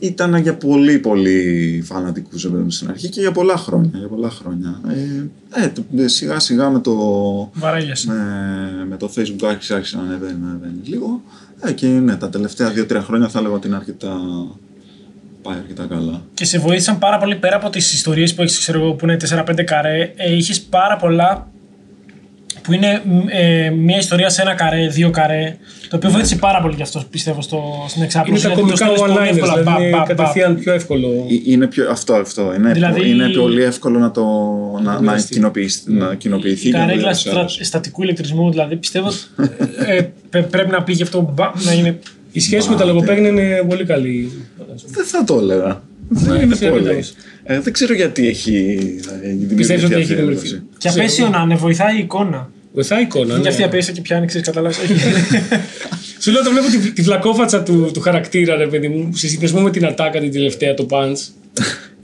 ήταν 0.00 0.36
για 0.36 0.54
πολύ 0.56 0.98
πολύ 0.98 1.82
φανατικούς 1.86 2.42
ρε 2.42 2.48
παιδί 2.48 2.62
μου, 2.62 2.70
στην 2.70 2.88
αρχή 2.88 3.08
και 3.08 3.20
για 3.20 3.32
πολλά 3.32 3.56
χρόνια. 3.56 3.90
Για 3.94 4.08
πολλά 4.08 4.30
χρόνια. 4.30 4.80
Ε, 5.54 5.64
ε, 5.64 5.68
το- 5.68 5.84
σιγά 6.04 6.38
σιγά 6.38 6.70
με 6.70 6.78
το, 6.80 6.94
Βαράγιασε. 7.54 8.08
με, 8.10 8.86
με 8.88 8.96
το 8.96 9.10
facebook 9.16 9.46
άρχισε, 9.48 9.74
άρχισε 9.74 9.96
να 9.96 10.02
ανεβαίνει, 10.02 10.38
να 10.42 10.48
ανεβαίνει 10.50 10.80
λίγο. 10.84 11.22
Ε, 11.60 11.72
και 11.72 11.86
ναι, 11.86 12.16
τα 12.16 12.28
τελευταία 12.28 12.70
δύο-τρία 12.70 13.02
χρόνια 13.02 13.28
θα 13.28 13.38
έλεγα 13.38 13.54
ότι 13.54 13.66
είναι 13.66 13.76
αρκετά, 13.76 14.16
πάει 15.42 15.56
αρκετά 15.56 15.84
καλά. 15.86 16.22
Και 16.34 16.44
σε 16.44 16.58
βοήθησαν 16.58 16.98
πάρα 16.98 17.18
πολύ 17.18 17.36
πέρα 17.36 17.56
από 17.56 17.70
τις 17.70 17.92
ιστορίες 17.92 18.34
που 18.34 18.42
έχεις, 18.42 18.58
ξέρω 18.58 18.80
εγώ, 18.80 18.92
που 18.94 19.04
είναι 19.04 19.16
4-5 19.16 19.62
καρέ. 19.64 20.12
Ε, 20.16 20.36
Είχες 20.36 20.60
πάρα 20.60 20.96
πολλά 20.96 21.50
που 22.66 22.72
είναι 22.72 23.02
ε, 23.26 23.70
μια 23.70 23.98
ιστορία 23.98 24.28
σε 24.28 24.42
ένα 24.42 24.54
καρέ, 24.54 24.88
δύο 24.88 25.10
καρέ. 25.10 25.56
Το 25.88 25.96
οποίο 25.96 26.10
βοήθησε 26.10 26.36
πάρα 26.36 26.60
πολύ 26.60 26.74
γι' 26.74 26.82
αυτό 26.82 27.02
πιστεύω 27.10 27.42
στο, 27.42 27.58
στην 27.88 27.96
Είναι 27.96 28.04
εξάπλωση. 28.06 28.42
τα 28.42 28.48
γιατί 28.48 28.62
το 28.62 28.66
κομικά 28.76 28.86
στέλνεις 28.94 29.00
πολύ 29.00 29.28
one-liners, 29.28 29.34
εύκολα. 29.34 29.52
δηλαδή 29.52 29.70
Μπα, 29.70 29.80
είναι 29.80 29.90
μπα, 29.90 29.98
μπα. 29.98 30.04
κατευθείαν 30.06 30.58
πιο 30.58 30.72
εύκολο. 30.72 31.08
Ε, 31.08 31.50
Είναι 31.52 31.66
πιο, 31.66 31.90
αυτό, 31.90 32.14
αυτό. 32.14 32.54
Είναι, 32.56 32.72
Δηλαδή- 32.72 33.08
είναι 33.10 33.28
πολύ 33.28 33.62
εύκολο 33.62 33.98
να, 33.98 34.10
το, 34.10 34.24
να, 34.82 34.92
να, 34.92 35.00
μοιραστεί. 35.00 35.34
κοινοποιηθεί, 35.34 35.92
να 35.92 36.14
κοινοποιηθεί. 36.14 36.68
Η 36.68 36.70
και 36.70 36.76
να 36.76 36.82
το 36.82 36.86
καρέκλα 36.88 37.08
δώσει 37.10 37.20
στρα, 37.28 37.38
άλλος. 37.38 37.58
στατικού 37.62 38.02
ηλεκτρισμού, 38.02 38.50
δηλαδή 38.50 38.76
πιστεύω 38.76 39.08
ε, 39.86 39.96
ε, 39.96 40.08
πε- 40.30 40.44
πρέπει 40.50 40.70
να 40.70 40.82
πήγε 40.82 41.02
αυτό 41.02 41.32
μπα, 41.34 41.50
να 41.64 41.72
είναι. 41.72 41.98
Η 42.32 42.40
σχέση 42.40 42.68
με 42.68 42.76
τα 42.76 42.84
λογοπαίγνια 42.84 43.28
είναι 43.28 43.64
πολύ 43.68 43.84
καλή. 43.84 44.32
Δεν 44.86 45.04
θα 45.04 45.24
το 45.24 45.38
έλεγα. 45.42 45.82
Δεν 46.08 46.34
είναι 46.42 46.54
δεν 46.54 46.70
πολύ. 46.70 46.80
πιστεύεις. 46.82 47.14
Ε, 47.44 47.60
δεν 47.60 47.72
ξέρω 47.72 47.94
γιατί 47.94 48.28
έχει 48.28 48.52
δημιουργηθεί 49.22 49.54
Πιστεύεις 49.54 49.84
ότι 49.84 49.92
αυτή 49.94 50.04
έχει 50.04 50.12
η 50.12 50.14
δημιουργηθεί. 50.14 50.46
έλευση. 50.48 50.62
Και 50.78 50.88
Ξέρω. 50.88 50.94
απέσιο 51.04 51.28
να 51.28 51.40
είναι, 51.44 51.54
βοηθάει 51.54 51.96
η 51.96 51.98
εικόνα. 51.98 52.50
Βοηθάει 52.76 53.00
η 53.00 53.02
εικόνα. 53.02 53.32
Είναι 53.32 53.42
ναι. 53.42 53.48
αυτή 53.48 53.60
η 53.60 53.64
απέσια 53.64 53.92
και 53.92 54.00
πιάνει, 54.00 54.26
ξέρεις, 54.26 54.46
καταλάβεις. 54.46 54.78
Σου 56.22 56.30
λέω, 56.30 56.42
το 56.42 56.50
βλέπω 56.50 56.66
τη, 56.66 56.92
τη 56.92 57.02
βλακόφατσα 57.02 57.62
του, 57.62 57.90
του 57.92 58.00
χαρακτήρα, 58.00 58.56
ρε 58.56 58.66
παιδί 58.66 58.88
μου, 58.88 59.10
σε 59.14 59.28
συνδυασμό 59.28 59.60
με 59.60 59.70
την 59.70 59.86
ατάκα 59.86 60.20
την 60.20 60.32
τελευταία, 60.32 60.74
το 60.74 60.86
punch. 60.90 61.16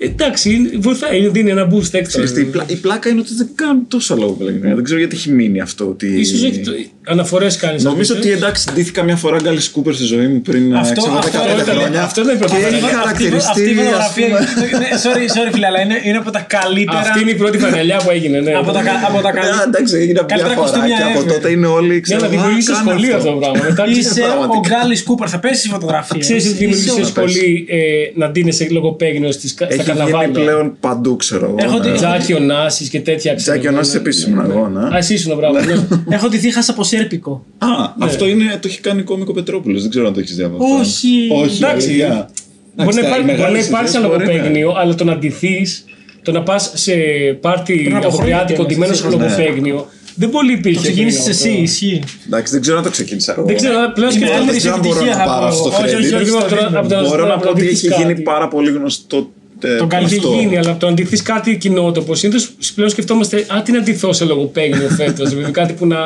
Εντάξει, 0.04 0.50
είναι- 0.54 0.70
βοηθάει, 0.78 1.28
δίνει 1.28 1.50
ένα 1.50 1.68
boost 1.72 1.96
extra. 1.98 2.02
Ξέρεις 2.06 2.32
τι, 2.32 2.40
η, 2.40 2.44
πλά- 2.44 2.70
η 2.70 2.74
πλάκα 2.76 3.08
είναι 3.10 3.20
ότι 3.20 3.34
δεν 3.34 3.48
κάνουν 3.54 3.86
τόσο 3.88 4.16
λόγο 4.16 4.32
πλέον. 4.32 4.60
Δεν 4.60 4.82
ξέρω 4.84 4.98
γιατί 4.98 5.16
έχει 5.16 5.30
μείνει 5.30 5.60
αυτό. 5.60 5.84
Ότι... 5.88 6.06
Ίσως 6.20 6.42
έχει 6.44 6.58
το, 6.60 6.72
αναφορές 7.04 7.56
κάνεις. 7.56 7.82
Νομίζω 7.84 8.14
ότι 8.16 8.30
εντάξει, 8.30 8.70
ντύθηκα 8.74 9.02
μια 9.02 9.16
φορά 9.16 9.36
Γκάλι 9.42 9.60
Κούπερ 9.72 9.94
στη 9.94 10.04
ζωή 10.04 10.26
μου 10.26 10.40
πριν 10.40 10.74
Αυτό- 10.76 10.92
ε, 10.92 10.96
ξέρω, 10.96 11.16
αυτό 11.18 11.38
15 11.38 11.62
ήταν- 11.62 11.76
χρόνια. 11.76 12.02
αυτό 12.02 12.20
ήταν 12.22 12.34
η 12.34 12.38
πρώτη 12.38 12.52
και 12.54 12.60
φορά. 12.62 12.74
έχει 12.76 12.84
Αυτή- 12.84 12.96
χαρακτηριστεί. 12.96 13.50
Αυτή 13.50 13.62
η 13.62 13.72
ας 13.72 13.76
φωτογραφία. 13.78 14.26
πούμε, 14.26 14.78
ναι, 14.82 14.88
sorry, 15.04 15.24
sorry, 15.36 15.50
φίλε, 15.54 15.66
αλλά 15.66 15.80
είναι, 15.84 15.96
είναι 16.08 16.16
από 16.22 16.30
τα 16.30 16.40
καλύτερα. 16.56 16.98
Αυτή 16.98 17.20
είναι 17.20 17.30
η 17.30 17.34
πρώτη 17.42 17.58
φανελιά 17.58 17.96
που 18.04 18.10
έγινε, 18.10 18.38
ναι. 18.40 18.52
από, 18.62 18.70
τα, 18.76 18.82
κα- 18.82 19.00
από 19.08 19.18
τα 19.26 19.28
Ε, 19.28 19.32
καλύτερα. 19.32 19.64
Εντάξει, 19.70 19.94
έγινε 20.00 20.12
μια 20.12 20.22
Καλύτερα 20.32 20.54
φορά 20.54 20.60
κοστούμια 20.62 20.96
και 20.96 21.02
από 21.10 21.20
ever. 21.20 21.26
τότε 21.32 21.48
είναι 21.54 21.66
όλοι 21.78 21.92
Για 21.92 22.00
ξέρω, 22.06 22.20
να 22.20 22.26
«Α, 22.26 22.30
δημιουργήσει 22.34 22.70
κάνε 22.72 22.82
σχολείο 22.90 23.14
αυτό 23.18 23.30
το 23.34 23.38
πράγμα. 23.42 23.60
Μετά 23.68 23.82
Είσαι 23.88 24.20
ο 24.22 24.26
πραγματικά. 24.26 24.60
Γκάλι 24.68 24.94
Κούπερ, 25.08 25.26
θα 25.34 25.38
πέσεις 25.44 25.66
φωτογραφία. 25.76 26.18
Ξέρεις 26.24 26.44
ότι 26.50 26.54
δημιουργήσει 26.62 27.00
Είσαι 27.00 27.04
σχολή 27.12 27.48
ε, 27.68 27.78
να 28.20 28.26
ντύνεσαι 28.30 28.64
λογοπαίγνιο 28.76 29.30
στις- 29.36 29.50
στα 29.50 29.91
Έχει 29.92 30.00
γίνει 30.00 30.10
καρναβάλια. 30.12 30.42
πλέον 30.42 30.76
παντού, 30.80 31.16
ξέρω 31.16 31.46
εγώ. 31.46 31.54
Έχω 31.58 31.78
ναι. 31.78 31.90
δει- 31.90 31.96
Τζάκι 31.96 32.32
Ωνάσης 32.34 32.88
και 32.88 33.00
τέτοια. 33.00 33.34
ξέρω 33.34 33.52
Τζάκι 33.56 33.66
εγώ, 33.66 33.74
Ωνάσης 33.74 33.92
ναι. 33.94 34.00
επίσης 34.00 34.24
ήμουν 34.24 34.50
εγώ, 34.50 34.68
ναι. 34.68 34.80
Α, 34.84 34.96
εσύ 34.96 35.14
ήσουν, 35.14 35.36
μπράβο. 35.36 35.58
ναι. 35.60 35.86
Έχω 36.16 36.28
τη 36.28 36.38
θύχασα 36.38 36.70
από 36.72 36.82
Σέρπικο. 36.84 37.44
Α, 37.58 37.66
αυτό 37.98 38.26
είναι, 38.28 38.44
το 38.60 38.68
έχει 38.68 38.80
κάνει 38.80 39.02
κόμικο 39.02 39.32
Πετρόπουλος. 39.32 39.80
Δεν 39.80 39.90
ξέρω 39.90 40.06
αν 40.06 40.12
το 40.12 40.20
έχεις 40.20 40.36
διαβάσει. 40.36 40.64
Όχι. 40.80 41.28
Όχι, 41.44 41.56
Εντάξει. 41.64 41.86
αλήθεια. 41.88 42.08
Μπορεί 42.08 42.28
να 42.76 42.82
Εντάξει, 42.82 42.98
υπάρχει- 42.98 43.20
οι 43.20 43.24
μπορεί 43.24 43.36
να 43.40 43.46
μεγάλες 43.48 43.66
υπάρξει 43.68 43.96
ιδέες 43.96 44.10
μπορεί 44.10 44.26
να- 44.26 44.32
λογοπαίγνιο, 44.32 44.74
αλλά 44.80 44.94
το 44.94 45.04
να 45.04 45.16
ντυθείς, 45.16 45.84
το 46.22 46.32
να 46.32 46.42
πας 46.42 46.72
σε 46.74 46.92
πάρτι 47.40 47.74
Πριν 47.74 47.96
από 47.96 48.10
χρόνια 48.10 48.36
αποπριάτικο 48.36 48.52
κιόλας, 48.54 48.72
ντυμένος 48.72 48.96
έτσι, 48.98 49.10
σε 49.10 49.16
ναι. 49.16 49.22
λογοπαίγνιο, 49.24 49.86
Δεν 50.14 50.30
πολύ 50.30 50.52
υπήρχε. 50.52 50.76
Το 50.78 50.82
ξεκίνησες 50.82 51.20
πριν 51.22 51.32
εσύ, 51.34 51.48
αυτό. 51.48 51.62
ισχύει. 51.62 52.02
Εντάξει, 52.26 52.52
δεν 52.52 52.60
ξέρω 52.60 52.76
αν 52.78 52.82
το 52.84 52.90
ξεκίνησα 52.90 53.34
εγώ. 53.36 53.46
Δεν 53.46 53.56
ξέρω, 53.56 53.78
αλλά 53.78 53.92
πλέον 53.92 54.10
Είναι 54.10 54.18
σκεφτόμαστε. 54.26 54.52
δεύτερη 54.52 54.72
δεν 54.74 54.80
μπορώ 54.82 54.94
επιτυχία 54.94 55.16
να 55.16 55.22
θα 55.24 55.30
πάρω 55.30 55.40
πω. 55.40 55.46
αυτό 55.52 55.62
το 55.68 55.76
Όχι, 55.76 55.84
όχι, 55.84 55.94
credit. 55.94 56.14
όχι, 56.16 56.24
Λοιπόν, 56.24 56.40
στο 56.40 56.48
τώρα, 56.48 56.68
Ringman. 56.68 56.74
από 56.80 56.88
τα- 56.88 57.02
Μπορώ 57.08 57.24
να 57.26 57.34
από 57.34 57.40
πω 57.40 57.46
το 57.46 57.52
ότι 57.52 57.60
αντιθείς 57.60 57.84
έχει 57.84 57.94
γίνει 58.00 58.12
κάτι. 58.12 58.22
πάρα 58.22 58.48
πολύ 58.48 58.70
γνωστό. 58.70 59.30
Ε, 59.62 59.76
Τον 59.76 59.88
κάνει 59.88 60.04
Έχει 60.04 60.16
αυτό. 60.16 60.32
γίνει, 60.32 60.56
αλλά 60.56 60.70
από 60.70 60.80
το 60.80 60.86
αντιθεί 60.86 61.22
κάτι 61.22 61.56
κοινότοπο. 61.56 62.14
Συνήθως 62.14 62.52
πλέον 62.74 62.90
σκεφτόμαστε, 62.90 63.46
Α, 63.48 63.62
τι 63.62 63.72
να 63.72 63.78
αντιθώ 63.78 64.12
σε 64.12 64.24
λογοπαίγνιο 64.24 64.88
φέτος. 64.88 65.28
Δηλαδή 65.30 65.52
κάτι 65.52 65.72
που 65.72 65.86
να, 65.86 65.98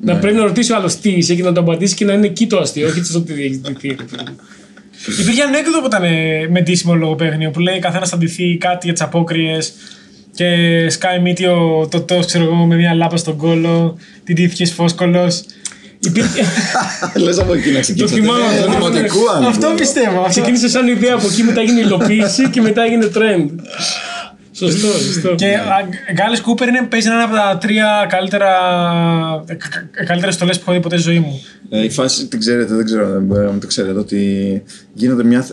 να 0.00 0.16
πρέπει 0.16 0.36
να 0.36 0.42
ρωτήσει 0.42 0.72
ο 0.72 0.76
άλλος 0.76 0.96
τι 0.96 1.10
είσαι 1.10 1.34
και 1.34 1.42
να 1.42 1.52
το 1.52 1.60
απαντήσει 1.60 1.94
και 1.94 2.04
να 2.04 2.12
είναι 2.12 2.26
εκεί 2.26 2.46
το 2.46 2.58
αστείο, 2.58 2.86
όχι 2.88 3.00
το 3.00 3.18
ότι 3.18 3.32
έχει 3.32 3.60
ντυθεί. 3.60 3.96
Υπήρχε 5.20 5.42
ανέκδοτο 5.42 5.80
που 5.80 5.86
ήταν 5.86 6.02
ε, 6.02 6.48
με 6.50 6.60
ντύσιμο 6.60 6.94
λογοπαίγνιο 6.94 7.50
που 7.50 7.60
λέει 7.60 7.78
καθένας 7.78 8.08
θα 8.08 8.16
ντυθεί 8.16 8.56
κάτι 8.56 8.78
για 8.84 8.92
τις 8.92 9.02
απόκριες 9.02 9.72
και 10.34 10.46
σκάει 10.90 11.20
μύτη 11.20 11.46
ο 11.46 11.88
τοτό, 11.90 12.18
ξέρω 12.26 12.44
εγώ, 12.44 12.54
με 12.54 12.76
μια 12.76 12.94
λάπα 12.94 13.16
στον 13.16 13.36
κόλο, 13.36 13.96
την 14.24 14.34
ντύθηκε 14.34 14.66
φόσκολος. 14.66 15.44
Υπήρχε. 16.04 16.42
Λες 17.24 17.38
από 17.38 17.54
εκεί 17.54 17.70
να 17.70 17.80
ξεκινήσω. 17.80 18.14
θυμάμαι 18.14 18.44
αυτό, 18.44 18.68
ναι, 18.68 18.74
Δημοτικού 18.74 19.30
αν 19.36 19.44
Αυτό 19.44 19.66
πω. 19.66 19.74
πιστεύω. 19.74 20.18
Αυτό. 20.18 20.28
Ξεκίνησε 20.30 20.68
σαν 20.68 20.88
ιδέα 20.88 21.14
από 21.14 21.26
εκεί, 21.26 21.42
μετά 21.42 21.60
έγινε 21.60 21.80
υλοποίηση 21.80 22.48
και 22.50 22.60
μετά 22.60 22.82
έγινε 22.82 23.10
trend. 23.14 23.48
Σωστό, 24.52 24.86
σωστό. 24.86 25.34
Και 25.34 25.56
Γκάλες 26.12 26.40
Κούπερ 26.40 26.68
είναι, 26.68 26.86
παίζει 26.90 27.08
ένα 27.08 27.22
από 27.22 27.34
τα 27.34 27.58
τρία 27.60 28.06
καλύτερα, 28.08 28.48
καλύτερες 30.06 30.34
στολές 30.34 30.56
που 30.56 30.62
έχω 30.66 30.72
δει 30.72 30.80
ποτέ 30.80 30.96
στη 30.96 31.10
ζωή 31.10 31.18
μου. 31.18 31.40
Ε, 31.70 31.84
η 31.84 31.90
φάση 31.90 32.26
την 32.26 32.38
ξέρετε, 32.38 32.74
δεν 32.74 32.84
ξέρω 32.84 33.06
αν 33.48 33.58
το 33.60 33.66
ξέρετε, 33.66 33.98
ότι 33.98 34.62
γίνεται 34.92 35.24
μια. 35.24 35.46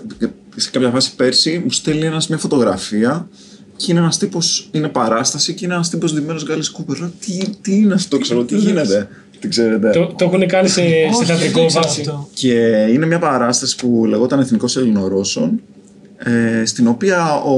Σε 0.55 0.69
κάποια 0.69 0.89
φάση 0.89 1.15
πέρσι 1.15 1.61
μου 1.63 1.71
στέλνει 1.71 2.05
ένας 2.05 2.27
μια 2.27 2.37
φωτογραφία 2.37 3.27
και 3.75 3.85
είναι 3.91 3.99
ένας 3.99 4.17
τύπος, 4.17 4.69
είναι 4.71 4.87
παράσταση 4.87 5.53
και 5.53 5.65
είναι 5.65 5.73
ένας 5.73 5.89
τύπος 5.89 6.13
ντυμένος 6.13 6.45
Γκάλες 6.45 6.69
Κούπερ. 6.69 6.99
Λέω, 6.99 7.11
Τι, 7.19 7.37
τι 7.61 7.75
είναι 7.75 7.93
αυτό, 7.93 8.17
ξέρω, 8.17 8.43
τι 8.43 8.55
γίνεται; 8.57 9.07
Την 9.41 9.49
ξέρετε. 9.49 9.89
Το, 9.89 10.05
το 10.17 10.25
έχουν 10.25 10.47
κάνει 10.47 10.67
σε, 10.67 10.81
σε 10.81 10.87
Όχι, 11.15 11.25
θεατρικό 11.25 11.59
δεν 11.59 11.67
ξέρω 11.67 11.83
βάση. 11.83 12.01
αυτό. 12.01 12.29
Και 12.33 12.53
είναι 12.93 13.05
μια 13.05 13.19
παράσταση 13.19 13.75
που 13.75 14.05
λεγόταν 14.05 14.39
Εθνικός 14.39 14.77
Ελληνορώσων. 14.77 15.61
Ε, 16.23 16.65
στην 16.65 16.87
οποία 16.87 17.33
ο, 17.33 17.55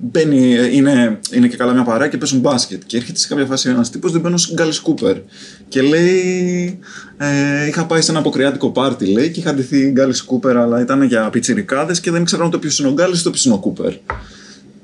μπαίνει, 0.00 0.54
είναι, 0.72 1.18
είναι 1.32 1.48
και 1.48 1.56
καλά 1.56 1.72
μια 1.72 1.82
παρέα 1.82 2.08
και 2.08 2.16
παίζουν 2.16 2.40
μπάσκετ. 2.40 2.82
Και 2.86 2.96
έρχεται 2.96 3.18
σε 3.18 3.28
κάποια 3.28 3.46
φάση 3.46 3.68
ένας 3.68 3.90
τύπος 3.90 4.12
ντυμένο 4.12 4.36
Γκάλι 4.54 4.80
Κούπερ. 4.82 5.16
Και 5.68 5.82
λέει: 5.82 6.78
ε, 7.16 7.66
Είχα 7.66 7.86
πάει 7.86 8.00
σε 8.00 8.10
ένα 8.10 8.20
αποκριάτικο 8.20 8.70
πάρτι, 8.70 9.06
λέει, 9.06 9.30
και 9.30 9.40
είχα 9.40 9.54
ντυθεί 9.54 9.90
Γκάλι 9.90 10.14
Κούπερ, 10.26 10.56
αλλά 10.56 10.80
ήταν 10.80 11.02
για 11.02 11.30
πιτσιρικάδες 11.30 12.00
και 12.00 12.10
δεν 12.10 12.22
ήξεραν 12.22 12.50
το 12.50 12.58
ποιος 12.58 12.78
είναι 12.78 12.88
ο 12.88 12.92
Γκάλι 12.92 13.18
το 13.20 13.30
ποιος 13.30 13.44
είναι 13.44 13.54
ο 13.54 13.58
Κούπερ. 13.58 13.92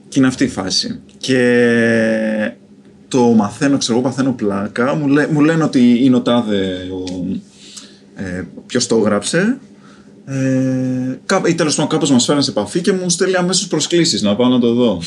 Και 0.08 0.18
είναι 0.18 0.26
αυτή 0.26 0.44
η 0.44 0.48
φάση. 0.48 1.00
Και 1.18 2.52
το 3.10 3.22
μαθαίνω, 3.22 3.78
ξέρω 3.78 3.98
εγώ, 3.98 4.08
παθαίνω 4.08 4.32
πλάκα. 4.32 4.94
Μου, 4.94 5.08
λέ, 5.08 5.26
μου 5.26 5.40
λένε 5.40 5.64
ότι 5.64 6.04
είναι 6.04 6.16
ο 6.16 6.20
τάδε 6.20 6.88
ο, 6.92 7.26
ε, 8.14 8.44
ποιος 8.66 8.86
το 8.86 8.96
έγραψε. 8.96 9.58
Ε, 10.26 11.18
κά- 11.26 11.48
ή 11.48 11.54
τέλος 11.54 11.74
πάντων 11.74 11.90
κάπως 11.90 12.10
μας 12.10 12.24
φέραν 12.24 12.42
σε 12.42 12.50
επαφή 12.50 12.80
και 12.80 12.92
μου 12.92 13.08
στέλνει 13.10 13.34
αμέσως 13.34 13.66
προσκλήσεις 13.66 14.22
να 14.22 14.36
πάω 14.36 14.48
να 14.48 14.58
το 14.58 14.72
δω. 14.74 15.00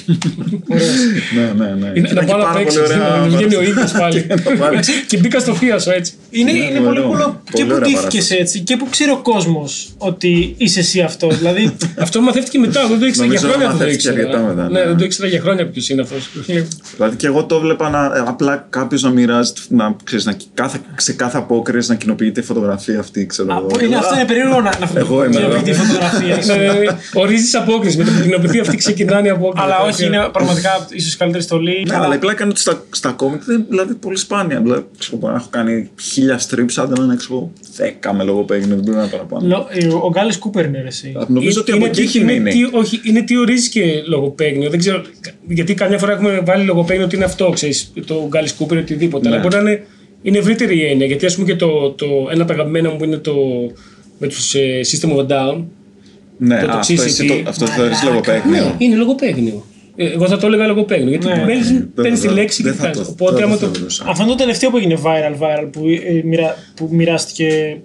ναι, 1.36 1.53
ναι, 1.65 1.75
ναι. 1.79 1.91
Είναι 1.96 2.08
Και 2.08 2.13
να 2.13 2.22
ήταν 2.22 2.25
πάω 2.25 2.36
και 2.38 2.43
να 2.43 2.43
πάρα 2.43 2.53
παίξει. 2.60 2.79
πολύ 2.79 2.93
ωραία 2.93 3.17
Να 3.17 3.27
βγαίνει 3.27 3.55
ο 3.55 3.62
ίδιο 3.62 3.84
πάλι. 4.00 4.22
Και 4.22 4.34
να 4.50 4.55
πάρεις. 4.58 4.88
Και 5.08 5.17
μπήκα 5.17 5.39
στο 5.39 5.53
θείο 5.55 5.75
έτσι. 5.96 6.13
Είναι, 6.29 6.51
Ναι, 6.51 6.58
είναι 6.60 6.79
ναι, 6.79 6.86
πολύ 6.86 7.00
ωραίο. 7.00 7.12
cool 7.12 7.36
και 7.43 7.51
Πολύ 7.51 7.65
που 7.65 7.74
ωραία 7.75 7.88
ντύθηκε 7.88 7.96
παράσταση. 8.08 8.36
έτσι 8.39 8.60
και 8.60 8.77
που 8.77 8.88
ξέρει 8.89 9.12
ο 9.12 9.17
κόσμος 9.22 9.93
ότι 9.98 10.53
είσαι 10.58 10.79
εσύ 10.79 11.00
αυτό. 11.01 11.27
δηλαδή, 11.29 11.75
Αυτό 12.05 12.22
μαθεύτηκε 12.22 12.60
μετά. 12.60 12.88
Δεν 12.88 13.00
το 13.00 13.05
ήξερα 13.05 13.27
για 13.27 13.39
Νομίζω 13.41 13.48
χρόνια. 13.48 13.67
Δεν 13.67 13.77
το 13.77 13.84
μαθεύτηκε 13.84 14.10
ήξερα. 14.10 14.38
αρκετά 14.38 14.53
μετά, 14.55 14.70
Ναι, 14.70 14.79
ναι. 14.79 14.86
δεν 14.88 14.98
το 14.98 15.03
ήξερα 15.03 15.27
για 15.27 15.39
χρόνια 15.39 15.67
ποιος 15.70 15.89
είναι 15.89 16.01
αυτός. 16.01 16.29
Δηλαδή 16.96 17.15
και 17.15 17.27
εγώ 17.27 17.43
το 17.46 17.55
έβλεπα 17.55 17.89
να, 17.89 18.05
ε, 18.05 18.24
απλά 18.27 18.67
κάποιος 18.70 19.01
να 19.01 19.10
μοιράζει, 19.10 19.51
να, 19.70 19.96
ξέρεις, 20.03 20.25
να, 20.25 20.36
κάθε, 20.53 20.79
σε 20.98 21.13
κάθε 21.13 21.38
απόκριση 21.38 21.89
να 21.89 21.96
κοινοποιείται 21.96 22.39
η 22.39 22.43
φωτογραφία 22.43 23.00
αυτή, 23.00 23.25
ξέρω 23.25 23.48
εγώ. 23.51 23.60
από- 23.67 23.79
είναι, 23.86 23.96
αυτό 23.96 24.15
είναι 24.15 24.25
περίεργο 24.25 24.62
να, 24.62 24.72
να 24.79 24.88
Εγώ 25.13 25.25
είμαι 25.25 25.39
εδώ. 25.39 25.62
τη 25.62 25.74
φωτογραφία 25.74 26.41
σου. 26.46 26.51
Ορίζεις 27.13 27.55
απόκριση. 27.55 27.98
Με 27.98 28.03
το 28.03 28.12
που 28.12 28.22
κοινοποιηθεί 28.22 28.60
αυτή 28.60 28.77
ξεκινάνε 28.77 29.27
οι 29.27 29.29
απόκριση. 29.32 29.65
Αλλά 29.65 29.79
όχι, 29.79 30.05
είναι 30.05 30.27
πραγματικά 30.32 30.88
ίσως 30.91 31.13
η 31.13 31.17
καλύτερη 31.17 31.43
στολή. 31.43 31.85
Ναι, 31.87 31.96
αλλά 31.96 32.16
η 32.16 32.18
πλάκα 32.18 32.44
είναι 32.44 32.51
ότι 32.51 32.59
στα, 32.61 32.83
στα 32.90 33.09
κόμικ 33.11 33.44
δεν 33.44 33.66
δηλαδή 33.70 33.94
πολύ 33.94 34.18
σπάνια. 34.18 34.59
Δηλαδή, 34.61 34.83
ξέρω, 35.00 35.18
μπορεί 35.18 35.33
να 35.33 35.40
έχω 35.40 35.48
κάνει 35.51 35.90
χίλια 36.01 36.40
strips, 36.40 36.74
άντε 36.75 36.94
να 36.98 37.03
είναι 37.03 37.16
ξέρω, 37.16 37.51
δέκα 37.75 38.14
με 38.14 38.24
λογοπαίγνιο, 38.24 38.75
δεν 38.75 38.83
πρέπει 38.83 38.98
να 38.98 39.01
είναι 39.03 39.11
παραπάνω. 39.11 39.48
Λο- 39.48 39.68
ε, 39.72 39.87
Ο 39.87 40.09
Γκάλε 40.14 40.33
Κούπερ 40.40 40.66
είναι 40.66 40.81
ρε, 40.81 40.87
εσύ. 40.87 41.18
Νομίζω 41.27 41.61
ότι 41.61 41.72
από 41.72 41.79
Είναι 41.79 41.90
εκεί 41.90 42.05
τι- 42.05 42.20
είναι. 42.20 42.31
είναι 42.33 42.50
τι- 42.50 42.70
Όχι, 42.72 43.00
είναι 43.03 43.22
τι 43.22 43.37
ορίζει 43.37 43.70
και 43.70 43.81
λογοπαίγνιο. 44.07 44.70
Δεν 44.70 44.79
ξέρω. 44.79 45.01
Γιατί 45.48 45.74
καμιά 45.74 45.98
φορά 45.98 46.11
έχουμε 46.11 46.42
βάλει 46.46 46.64
λογοπαίγνιο 46.66 47.05
ότι 47.05 47.16
είναι 47.16 47.25
αυτό, 47.25 47.50
ξέρεις, 47.50 47.92
το 48.05 48.25
Γκάλι 48.27 48.53
Κούπερ 48.57 48.77
ή 48.77 48.81
οτιδήποτε. 48.81 49.29
Ναι. 49.29 49.33
Αλλά 49.35 49.44
μπορεί 49.44 49.55
να 49.55 49.61
είναι, 49.70 49.83
είναι 50.22 50.37
ευρύτερη 50.37 50.77
η 50.77 50.85
έννοια. 50.85 51.05
Γιατί 51.05 51.25
ας 51.25 51.35
πούμε 51.35 51.48
και 51.48 51.55
το, 51.55 51.90
το, 51.92 52.05
ένα 52.31 52.44
από 52.44 52.48
τα 52.48 52.53
αγαπημένα 52.53 52.90
μου 52.90 52.98
που 52.98 53.03
είναι 53.03 53.18
το. 53.18 53.33
Με 54.24 54.29
τους 54.29 54.55
System 54.92 55.09
of 55.09 55.18
a 55.18 55.27
Down. 55.27 55.64
Ναι, 56.38 56.62
το 56.62 56.72
αυτό, 56.72 56.94
toxicity. 56.94 57.05
εσύ 57.05 57.25
το, 57.27 57.50
αυτό 57.50 57.66
το 57.66 57.72
θεωρείς 57.72 58.03
λογοπαίγνιο. 58.03 58.75
Είναι 58.77 58.96
λογοπαίγνιο. 58.96 59.66
Ε, 59.96 60.12
Εγώ 60.12 60.27
θα 60.27 60.38
το 60.38 60.48
έλεγα 60.48 60.66
λογοπαίγνιο. 60.68 61.09
Γιατί 61.09 61.25
Ναι. 61.27 61.44
παίρνεις- 61.46 61.68
Δεν 61.72 61.92
παίρνεις 61.96 62.20
τη 62.20 62.27
θα- 62.27 62.33
λέξη 62.33 62.64
και 62.64 62.70
δεν 62.70 62.77
θα 62.77 62.90
τη 62.90 62.98
το- 62.98 63.05
Οπότε 63.09 63.36
δεν 63.36 63.44
άμα 63.44 63.57
το 63.57 63.68
το. 63.68 63.74
θεωρούσα. 63.74 64.03
Αυτό 64.07 64.22
είναι 64.24 64.31
το 64.31 64.38
τελευταίο 64.38 64.70
που 64.70 64.77
έγινε 64.77 64.98
viral, 65.03 65.33
viral 65.44 65.68
που, 65.72 65.81
ε, 65.88 66.22
μοιρα- 66.24 66.55
που 66.75 66.90
μοιράστηκε 66.92 67.77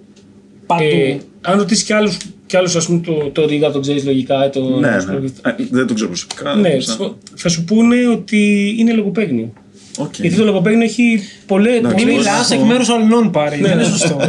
παντού. 0.65 0.83
Ε, 0.83 1.17
αν 1.41 1.57
ρωτήσεις 1.57 1.83
κι 1.83 1.93
άλλου, 1.93 2.11
κι 2.45 2.57
άλλους, 2.57 2.75
ας 2.75 2.85
πούμε, 2.85 2.99
το, 2.99 3.29
το 3.31 3.45
Ρίγα 3.45 3.71
το 3.71 3.79
ξέρεις 3.79 4.05
λογικά. 4.05 4.43
ε, 4.43 4.49
Το, 4.49 4.79
Ναι, 4.79 4.87
ας 4.87 5.05
ναι. 5.05 5.13
πούμε, 5.13 5.29
Ε, 5.45 5.51
Δεν 5.71 5.87
το 5.87 5.93
ξέρω 5.93 6.09
προσωπικά. 6.09 6.55
Ναι, 6.55 6.79
σαν- 6.79 7.15
θα 7.35 7.49
σου 7.49 7.63
πούνε 7.63 8.07
ότι 8.07 8.73
είναι 8.77 8.93
λογοπαίγνιο. 8.93 9.53
Οκ. 9.97 10.13
Γιατί 10.19 10.35
το 10.35 10.43
λογοπαίγνιο 10.43 10.83
έχει 10.83 11.19
πολλέ. 11.45 11.69
Εντάξει, 11.75 11.95
Μην 11.95 12.05
μπορείς 12.13 12.25
μιλάς 12.27 12.49
να 12.49 12.55
εκ 12.55 12.61
πω- 12.61 12.67
μέρους 12.67 12.89
αλλών 12.89 13.31
πάρει. 13.31 13.57
Δεν 13.61 13.71
είναι 13.71 13.83
σωστό. 13.83 14.17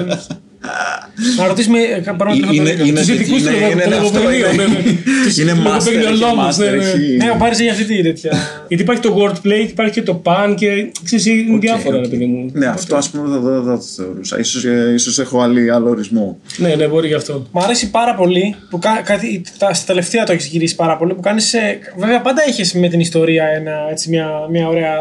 Να 1.38 1.46
ρωτήσουμε. 1.46 1.79
ε, 1.79 2.12
Πάρω 2.18 2.33
Είναι- 2.33 2.46
τηλέφωνο. 2.46 2.70
είναι- 2.73 2.88
είναι- 2.88 3.01
Τους 3.01 3.09
ειδικούς 3.09 3.42
του 3.42 3.49
είναι- 3.49 3.70
είναι 3.70 3.83
αυτό, 3.85 3.96
λογοπαίγνιο. 4.18 4.53
είναι- 4.53 4.62
ναι, 4.66 4.73
ναι. 4.73 5.25
Τους 5.25 5.37
Είναι 5.38 5.53
master, 5.53 5.62
λογοπαίγνιο 5.62 6.09
έχει 6.09 6.18
λόγους, 6.18 6.57
ναι, 6.57 6.66
master, 6.66 6.77
ναι. 6.77 6.85
έχει- 6.85 7.16
Ναι, 7.16 7.31
ο 7.31 7.37
Πάρης 7.38 7.61
έχει 7.61 7.68
αυτή 7.68 7.85
τη 7.85 8.03
τέτοια. 8.03 8.33
Γιατί 8.68 8.83
υπάρχει 8.83 9.03
το 9.03 9.16
wordplay, 9.18 9.68
υπάρχει 9.68 9.92
και 9.92 10.03
το 10.03 10.23
pan 10.25 10.55
και 10.57 10.90
ξέρεις, 11.05 11.27
είναι 11.27 11.55
Οκ, 11.55 11.61
διάφορα, 11.61 11.96
οκ. 11.96 12.03
ρε 12.03 12.09
παιδί 12.09 12.25
μου. 12.25 12.51
Ναι, 12.53 12.66
αυτό 12.66 12.96
ας 12.96 13.11
πούμε 13.11 13.29
δεν 13.29 13.40
δεν- 13.40 13.62
δεν 13.62 13.75
το 13.77 13.83
θεωρούσα. 13.96 14.38
Ίσως, 14.38 14.64
ε, 14.64 14.92
ίσως 14.94 15.18
έχω 15.18 15.40
άλλη, 15.40 15.70
άλλο 15.70 15.88
ορισμό. 15.90 16.38
Ναι, 16.57 16.75
ναι, 16.75 16.87
μπορεί 16.88 17.09
γι' 17.09 17.14
αυτό. 17.14 17.46
Μ' 17.53 17.59
αρέσει 17.59 17.90
πάρα 17.90 18.14
πολύ 18.14 18.55
που 18.70 18.79
κα- 18.79 19.03
κάτι, 19.05 19.42
τα, 19.59 19.75
στα 19.75 19.87
τελευταία 19.87 20.25
το 20.25 20.33
έχεις 20.33 20.46
γυρίσει 20.46 20.75
πάρα 20.75 20.96
πολύ. 20.96 21.14
Που 21.14 21.20
κάνεις, 21.20 21.55
ε, 21.55 21.79
βέβαια, 21.99 22.20
πάντα 22.20 22.42
έχεις 22.49 22.75
με 22.75 22.88
την 22.88 23.01
ιστορία 23.01 23.44
ένα, 23.44 23.73
έτσι, 23.90 24.09
μια, 24.09 24.29
μια 24.51 24.68
ωραία 24.68 24.94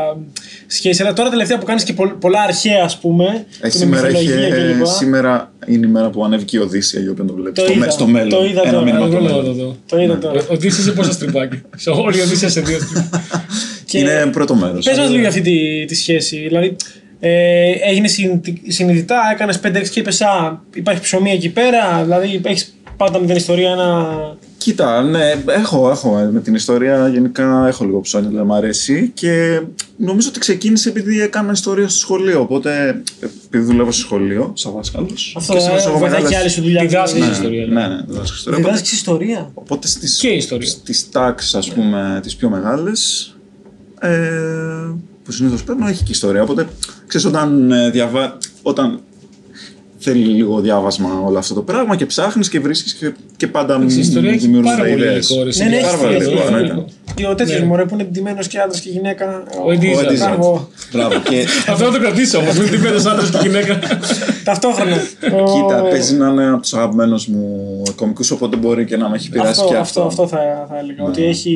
σχέση. 0.72 1.02
Αλλά 1.02 1.14
τώρα 1.14 1.30
τελευταία 1.30 1.58
που 1.58 1.66
κάνεις 1.66 1.84
και 1.84 1.94
πολλ- 1.94 2.12
πολλά 2.14 2.42
αρχαία, 2.42 2.84
ας 2.84 2.98
πούμε. 3.00 3.26
Ε, 3.26 3.36
και 3.36 3.46
με 3.62 3.70
σήμερα, 3.70 4.10
είχε, 4.10 4.20
μυθολογία 4.36 4.74
κλπ. 4.74 4.86
σήμερα 4.86 5.52
είναι 5.68 5.86
η 5.86 5.90
μέρα 5.90 6.10
που 6.10 6.24
ανέβηκε 6.26 6.58
η 6.58 6.60
Οδύσσια 6.60 7.00
για 7.02 7.12
όποιον 7.12 7.28
το 7.28 7.34
βλέπει. 7.34 7.52
Το 7.56 7.62
στο, 7.62 7.72
είδα, 7.72 7.86
με- 7.86 7.92
στο 7.92 8.08
μέλλον. 8.08 8.30
το 8.30 8.46
είδα 8.46 8.62
Ένα 8.62 8.72
τώρα. 8.72 8.84
μήνυμα 8.84 9.06
Εγώ 9.06 9.14
το 9.16 9.22
να 9.22 9.28
μέλλον. 9.30 9.46
το 9.46 9.54
δω. 9.54 9.76
Το 9.86 10.00
είδα 10.02 10.18
τώρα. 10.18 10.40
Ο 10.40 10.54
Οδύσσης 10.54 10.84
σε 10.84 10.92
πόσα 10.92 11.12
στριπάκι. 11.12 11.62
Σε 11.76 11.90
όλη 11.90 12.18
η 12.18 12.22
Οδύσσια 12.22 12.50
σε 12.50 12.62
δύο 12.62 12.80
στριπάκι. 12.80 13.24
Και- 13.86 13.98
Είναι 13.98 14.26
πρώτο 14.32 14.56
μέρος. 14.56 14.86
Πες 14.86 14.98
μας 14.98 15.08
λίγο 15.08 15.20
για 15.20 15.28
αυτή 15.28 15.42
τη, 15.42 15.86
τη 15.86 15.96
σχέση. 15.96 16.38
Δηλαδή, 16.38 16.76
ε, 17.20 17.72
έγινε 17.90 18.08
συνειδη- 18.08 18.72
συνειδητά, 18.72 19.22
έκανες 19.34 19.60
5-6 19.60 19.90
και 19.90 20.00
είπες, 20.00 20.22
Α, 20.22 20.62
υπάρχει 20.74 21.02
ψωμί 21.02 21.32
εκεί 21.32 21.50
πέρα. 21.50 22.02
Δηλαδή, 22.04 22.42
έχεις 22.44 22.74
πάντα 22.98 23.20
με 23.20 23.26
την 23.26 23.36
ιστορία 23.36 23.72
ένα. 23.72 24.08
Κοίτα, 24.60 25.02
ναι, 25.04 25.44
έχω, 25.48 25.90
έχω. 25.90 26.30
Με 26.32 26.40
την 26.40 26.56
ιστορία 26.56 27.08
γενικά 27.08 27.68
έχω 27.68 27.86
λίγο 27.86 28.02
ψώνια, 28.02 28.30
δηλαδή 28.30 28.48
μου 28.48 28.54
αρέσει. 28.54 29.12
Και 29.14 29.62
νομίζω 29.98 30.30
ότι 30.30 30.40
ξεκίνησε 30.40 30.90
επειδή 30.90 31.22
έκανα 31.22 31.52
ιστορία 31.52 31.88
στο 31.88 32.00
σχολείο. 32.00 32.40
Οπότε, 32.42 33.02
επειδή 33.46 33.64
δουλεύω 33.64 33.92
στο 33.92 34.02
σχολείο, 34.02 34.52
σαν 34.56 34.72
δάσκαλος. 34.76 35.34
Αυτό 35.38 35.56
ε, 35.56 35.98
βοηθάει 35.98 36.24
και 36.24 36.36
άλλη 36.38 36.50
σου 36.50 36.62
δουλειά. 36.62 36.82
Διδάσκεις 36.82 37.14
δηλαδή. 37.14 37.32
ιστορία. 37.32 37.66
Ναι, 37.66 37.88
ναι, 37.96 38.02
διδάσκω 38.08 38.36
ιστορία. 38.36 38.58
Οπότε, 38.58 38.62
Διδάσκεις 38.62 38.92
ιστορία. 38.92 39.52
οπότε 39.54 39.88
στις, 39.88 40.18
Και 40.18 40.28
ιστορία. 40.28 40.68
στις 40.68 41.10
τάξεις, 41.10 41.56
ας 41.56 41.70
πούμε, 41.74 42.20
τις 42.24 42.36
πιο 42.36 42.50
μεγάλες, 42.50 43.34
ε, 44.00 44.20
που 45.24 45.32
συνήθως 45.32 45.64
παίρνω, 45.64 45.88
έχει 45.88 46.04
και 46.04 46.12
ιστορία. 46.12 46.42
Οπότε, 46.42 46.68
ξέρεις, 47.08 47.28
όταν, 47.28 47.72
ε, 47.72 47.90
διαβα... 47.90 48.38
όταν 48.62 49.00
θέλει 50.00 50.26
λίγο 50.26 50.60
διάβασμα 50.60 51.10
όλο 51.26 51.38
αυτό 51.38 51.54
το 51.54 51.62
πράγμα 51.62 51.96
και 51.96 52.06
ψάχνεις 52.06 52.50
και 52.50 52.60
βρίσκεις 52.60 52.94
και, 52.94 53.14
και 53.38 53.48
πάντα 53.48 53.80
μου 53.80 53.86
Η 53.90 54.00
ιστορία 54.00 54.30
έχει 54.30 54.40
δημιουργούνται 54.40 54.76
πάρα 54.78 54.90
πολύ 54.90 55.04
ιδέες. 55.04 55.30
υλικό. 55.30 55.44
ρε, 55.44 55.52
Ναι, 55.58 55.70
ναι, 55.70 55.72
σε 55.72 55.78
έχει 55.78 55.86
πάρα 55.86 55.98
πολύ 55.98 56.14
φύλλο, 56.18 56.30
υλικό, 56.30 56.42
έχει 56.48 56.52
ναι, 56.54 56.58
φύλλο. 56.68 56.74
ναι. 56.74 56.84
Και 57.16 57.28
ο 57.28 57.36
τέτοιος 57.36 57.60
Ναι. 57.60 57.66
μωρέ 57.66 57.86
που 57.86 57.94
είναι 57.94 58.04
ντυμένος 58.04 58.48
και 58.48 58.60
άντρας 58.60 58.80
και 58.80 58.90
γυναίκα. 58.90 59.44
Ο 59.66 59.72
Εντίζα. 59.72 60.00
Ο 60.00 60.04
Εντίζα. 60.06 60.28
Μπράβο. 60.28 60.70
Μπράβο. 60.92 61.20
και 61.30 61.46
Αυτό 61.70 61.86
να 61.86 61.92
το 61.92 62.00
κρατήσω 62.00 62.38
όμως. 62.38 62.58
Μην 62.60 62.70
την 62.70 62.82
παίρνει 62.82 62.98
άντρας 62.98 63.30
και 63.30 63.38
γυναίκα. 63.42 63.80
Ταυτόχρονα. 64.44 64.96
κοίτα, 65.22 65.82
Ο- 65.84 65.90
παίζει 65.90 66.16
να 66.16 66.28
είναι 66.28 66.50
από 66.50 66.62
τους 66.62 66.74
αγαπημένους 66.74 67.28
μου 67.28 67.82
κομικούς, 67.96 68.32
οπότε 68.32 68.56
μπορεί 68.58 68.86
και 68.86 68.98
να 68.98 69.10
με 69.10 69.16
έχει 69.16 69.28
επηρεάσει 69.28 69.50
αυτό, 69.60 69.68
και 69.74 69.76
αυτό, 69.76 70.02
αυτό. 70.04 70.24
αυτό 70.24 70.36
θα, 70.38 70.66
θα 70.70 70.78
έλεγα. 70.80 71.04
Ότι 71.04 71.24
έχει. 71.24 71.54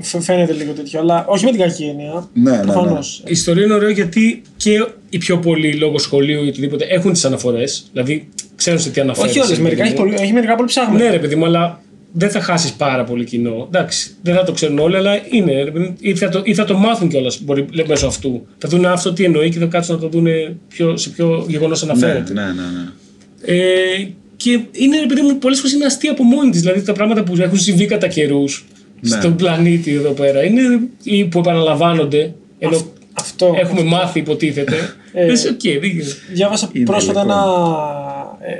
Φ- 0.00 0.22
Φαίνεται 0.22 0.52
λίγο 0.52 0.72
τέτοιο, 0.72 1.00
αλλά 1.00 1.24
όχι 1.28 1.44
με 1.44 1.50
την 1.50 1.60
κακή 1.60 1.84
έννοια. 1.84 2.28
Ναι, 2.34 2.50
ναι, 2.50 2.56
ναι. 2.56 2.62
Προφανώς. 2.62 3.18
Η 3.26 3.30
ιστορία 3.30 3.64
είναι 3.64 3.74
ωραίο 3.74 3.90
γιατί 3.90 4.42
και 4.56 4.86
οι 5.10 5.18
πιο 5.18 5.38
πολλοί 5.38 5.72
λόγω 5.74 5.98
σχολείου 5.98 6.44
ή 6.44 6.48
οτιδήποτε 6.48 6.84
έχουν 6.88 7.12
τις 7.12 7.24
αναφορές. 7.24 7.86
Δηλαδή 7.92 8.28
ξέρουν 8.56 8.80
σε 8.80 8.90
τι 8.90 9.00
αναφέρεις. 9.00 9.30
Όχι 9.30 9.40
όλες, 9.40 9.58
μερικά 9.58 9.84
έχει, 9.84 9.94
πολύ, 9.94 10.14
έχει 10.20 10.32
μερικά 10.32 10.54
πολύ 10.54 10.68
ψάχνει. 10.68 10.96
Ναι, 10.96 11.10
ρε 11.10 11.18
παιδί 11.18 11.34
μου, 11.34 11.44
αλλά 11.44 11.80
δεν 12.12 12.30
θα 12.30 12.40
χάσεις 12.40 12.72
πάρα 12.72 13.04
πολύ 13.04 13.24
κοινό. 13.24 13.68
Εντάξει, 13.72 14.10
δεν 14.22 14.34
θα 14.34 14.44
το 14.44 14.52
ξέρουν 14.52 14.78
όλοι, 14.78 14.96
αλλά 14.96 15.12
είναι. 15.30 15.72
Ή 16.00 16.14
θα 16.14 16.28
το, 16.28 16.40
ή 16.44 16.54
θα 16.54 16.64
το 16.64 16.76
μάθουν 16.76 17.08
κιόλας 17.08 17.40
μέσω 17.86 18.06
αυτού. 18.06 18.46
Θα 18.58 18.68
δουν 18.68 18.86
αυτό 18.86 19.12
τι 19.12 19.24
εννοεί 19.24 19.50
και 19.50 19.58
θα 19.58 19.66
κάτσουν 19.66 19.94
να 19.94 20.00
το 20.00 20.08
δουν 20.08 20.26
πιο, 20.68 20.96
σε 20.96 21.10
ποιο 21.10 21.44
γεγονός 21.48 21.82
αναφέρεται. 21.82 22.32
Ναι, 22.32 22.42
ναι, 22.42 22.46
ναι. 22.46 22.52
ναι. 22.52 23.58
Ε, 23.62 24.08
και 24.36 24.50
είναι, 24.72 24.96
επειδή 25.04 25.20
μου, 25.20 25.38
πολλές 25.38 25.58
φορές 25.58 25.72
είναι 25.72 25.84
αστεία 25.84 26.10
από 26.10 26.22
μόνη 26.22 26.50
της. 26.50 26.60
Δηλαδή 26.60 26.82
τα 26.82 26.92
πράγματα 26.92 27.22
που 27.22 27.34
έχουν 27.38 27.58
συμβεί 27.58 27.86
κατά 27.86 28.08
καιρούς 28.08 28.64
Ναι. 28.68 28.73
Στον 29.04 29.36
πλανήτη 29.36 29.94
εδώ 29.94 30.10
πέρα 30.10 30.44
είναι 30.44 30.62
ή 31.02 31.24
που 31.24 31.38
επαναλαμβάνονται. 31.38 32.34
Ενώ 32.58 32.80
Αυτό. 33.12 33.54
έχουμε 33.56 33.82
μάθει, 33.82 34.18
υποτίθεται. 34.18 34.76
Ε, 35.12 35.26
Λες, 35.26 35.44
οκ, 35.44 35.60
δεν 35.62 35.90
γίνεται. 35.90 36.14
Διάβασα 36.32 36.68
Είναι 36.72 36.84
πρόσφατα 36.84 37.22
λοιπόν. 37.22 37.36
ένα, 37.36 37.46
ε, 38.40 38.52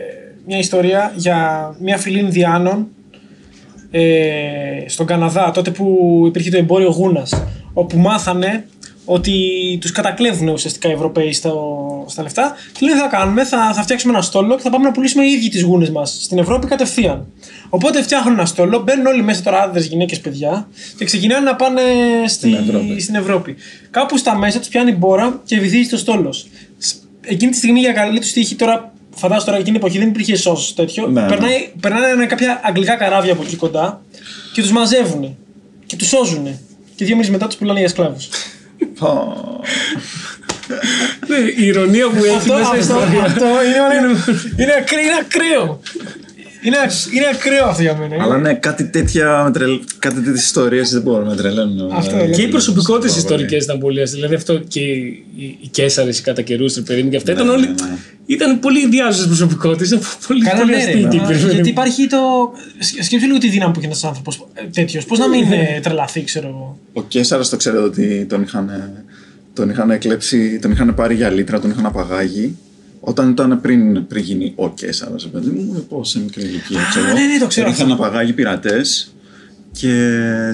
μια 0.46 0.59
ιστορία 0.59 1.12
για 1.16 1.70
μια 1.80 1.96
φυλή 1.96 2.18
Ινδιάνων 2.18 2.87
ε, 3.90 4.02
στον 4.87 5.07
Καναδά, 5.07 5.50
τότε 5.50 5.70
που 5.70 6.22
υπήρχε 6.26 6.50
το 6.50 6.57
εμπόριο 6.57 6.90
γούνας, 6.90 7.42
όπου 7.72 7.98
μάθανε 7.98 8.64
ότι 9.04 9.32
τους 9.80 9.92
κατακλέβουν 9.92 10.48
ουσιαστικά 10.48 10.88
οι 10.88 10.92
Ευρωπαίοι 10.92 11.32
στο, 11.32 11.54
στα 12.08 12.22
λεφτά 12.22 12.54
και 12.72 12.78
λένε 12.80 12.94
τι 12.96 13.00
θα 13.02 13.08
κάνουμε, 13.16 13.44
θα, 13.44 13.72
θα 13.74 13.82
φτιάξουμε 13.82 14.12
ένα 14.12 14.22
στόλο 14.22 14.56
και 14.56 14.62
θα 14.62 14.70
πάμε 14.70 14.84
να 14.84 14.90
πουλήσουμε 14.92 15.24
οι 15.24 15.30
ίδιοι 15.30 15.48
τις 15.48 15.62
γούνες 15.62 15.90
μας 15.90 16.18
στην 16.22 16.38
Ευρώπη 16.38 16.66
κατευθείαν. 16.66 17.26
Οπότε 17.68 18.02
φτιάχνουν 18.02 18.32
ένα 18.34 18.46
στόλο, 18.46 18.82
μπαίνουν 18.82 19.06
όλοι 19.06 19.22
μέσα 19.22 19.42
τώρα 19.42 19.62
άντρες, 19.62 19.86
γυναίκες, 19.86 20.20
παιδιά 20.20 20.68
και 20.98 21.04
ξεκινάνε 21.04 21.44
να 21.44 21.56
πάνε 21.56 21.80
στη, 22.26 22.50
Στην 22.50 22.54
Ευρώπη. 22.68 23.00
στην 23.00 23.14
Ευρώπη. 23.14 23.56
Κάπου 23.90 24.16
στα 24.18 24.36
μέσα 24.36 24.58
τους 24.58 24.68
πιάνει 24.68 24.92
μπόρα 24.92 25.40
και 25.44 25.58
βυθίζει 25.60 25.88
το 25.88 25.96
στόλος. 25.96 26.46
Σ- 26.78 26.96
Εκείνη 27.20 27.50
τη 27.50 27.56
στιγμή 27.56 27.80
για 27.80 27.92
καλή 27.92 28.18
τους 28.18 28.32
τύχη 28.32 28.54
τώρα 28.54 28.92
Φαντάζομαι 29.16 29.44
τώρα 29.46 29.56
εκείνη 29.58 29.76
την 29.78 29.86
εποχή 29.86 29.98
δεν 29.98 30.08
υπήρχε 30.08 30.36
σως 30.36 30.74
τέτοιο. 30.74 31.06
Ναι, 31.06 31.20
ναι. 31.20 31.26
Περνάει, 31.28 31.68
περνάνε 31.80 32.26
κάποια 32.26 32.60
αγγλικά 32.64 32.96
καράβια 32.96 33.32
από 33.32 33.42
εκεί 33.42 33.56
κοντά 33.56 34.02
και 34.52 34.60
τους 34.62 34.70
μαζεύουν. 34.72 35.36
Και 35.86 35.96
τους 35.96 36.08
σώζουν. 36.08 36.44
Και 36.96 37.04
δύο 37.04 37.14
μήνες 37.14 37.30
μετά 37.30 37.46
τους 37.46 37.56
πουλάνε 37.56 37.78
για 37.78 37.88
σκλάβους. 37.88 38.28
Πω. 38.98 39.61
Ναι, 41.26 41.37
Η 41.37 41.66
ηρωνία 41.66 42.09
που 42.09 42.24
έχει 42.24 42.37
αυτό, 42.37 42.54
μέσα 42.54 42.76
η 42.76 42.78
αυτό, 42.78 42.94
ιστορία. 42.94 43.22
αυτό 43.22 43.46
είναι, 46.64 46.77
είναι, 46.77 46.77
είναι, 46.77 46.87
ακρι- 46.87 47.14
είναι 47.14 47.27
ακραίο. 47.27 47.27
Είναι, 47.27 47.29
ακ- 47.31 47.46
είναι 47.46 47.57
ακραίο 47.59 47.64
αυτό 47.66 47.83
για 47.83 47.94
μένα. 47.96 48.22
Αλλά 48.22 48.38
ναι, 48.38 48.55
κάτι 48.55 48.85
τέτοια, 48.85 49.42
με 49.44 49.50
τρελ... 49.50 49.81
κάτι 49.98 50.14
τέτοιες 50.20 50.44
ιστορίες 50.44 50.90
δεν 50.90 51.03
μπορώ 51.03 51.22
να 51.24 51.31
με 51.31 51.37
τρελαίνουν. 51.37 51.92
Αυτό 51.92 52.11
Δηλαδή, 52.11 52.27
είναι. 52.27 52.37
Και 52.37 52.42
οι 52.42 52.48
προσωπικότητε 52.48 53.09
πάρα 53.09 53.22
πολύ. 53.22 53.35
ιστορικέ 53.35 53.57
ήταν 53.64 53.79
πολύ 53.79 54.00
αστείε. 54.03 54.16
Δηλαδή 54.16 54.35
αυτό 54.35 54.59
και 54.59 54.81
οι, 54.81 55.24
οι, 55.37 55.44
οι 55.61 55.68
Κέσσαρε, 55.68 56.11
οι 56.11 56.20
κατά 56.22 56.42
καιρού, 56.42 56.64
οι 56.64 56.81
παιδί 56.87 57.03
μου 57.03 57.11
και 57.11 57.16
αυτά 57.16 57.33
Ναι, 57.33 57.40
ήταν 57.42 57.46
ναι, 57.50 57.57
όλοι. 57.57 57.66
ναι. 57.68 57.96
Ήταν 58.27 58.59
πολύ 58.59 58.81
ιδιάζουσες 58.81 59.27
προσωπικότητες. 59.27 59.88
Ήταν 59.88 60.00
πολύ, 60.29 60.44
Καλά, 60.44 60.59
πολύ 60.61 60.70
ναι, 60.70 60.77
ρε, 60.77 60.83
αστείοι 60.85 61.03
μα, 61.03 61.09
τύποι, 61.09 61.22
ρε 61.27 61.33
παιδί 61.33 61.44
Γιατί 61.44 61.61
μου. 61.61 61.66
υπάρχει 61.68 62.07
το. 62.07 62.18
σκ- 62.79 63.03
Σκέψου 63.03 63.27
λίγο 63.27 63.38
τη 63.38 63.48
δύναμη 63.48 63.72
που 63.72 63.79
έχει 63.79 63.87
ένας 63.88 64.05
άνθρωπος 64.05 64.46
τέτοιος. 64.72 65.05
Πώς 65.05 65.18
να 65.18 65.29
μην 65.29 65.53
ε, 65.53 65.81
τρελαθεί, 65.83 66.24
ξέρω 66.24 66.48
εγώ. 66.48 66.79
Ο 66.92 67.03
Κέσσαρας 67.03 67.48
το 67.48 67.57
ξέρετε 67.57 67.83
ότι 67.83 68.27
τον 68.29 68.42
είχαν, 68.42 68.70
τον 69.55 69.70
είχαν 69.70 69.98
κλέψει, 69.98 70.59
τον 70.62 70.70
είχαν 70.70 70.94
πάρει 70.94 71.14
για 71.14 71.31
λίτρα, 71.31 71.61
τον 71.61 71.70
είχαν 71.70 71.87
απαγάγει. 71.87 72.57
Όταν 73.06 73.30
ήταν 73.30 73.60
πριν, 73.60 74.06
πριν 74.06 74.22
γίνει 74.22 74.52
ο 74.56 74.70
Κέσσαρας, 74.70 75.28
παιδί 75.28 75.50
μου, 75.50 75.86
πώς 75.88 76.08
σε 76.08 76.20
μικρή 76.20 76.44
ηλικία, 76.44 76.80
ξέρω. 76.90 77.06
ναι, 77.06 77.12
ναι, 77.12 77.38
το 77.40 77.46
ξέρω 77.46 77.66
Τον 77.66 77.74
είχαν 77.74 77.90
απαγάγει 77.90 78.32
πειρατές 78.32 79.14
και, 79.72 80.50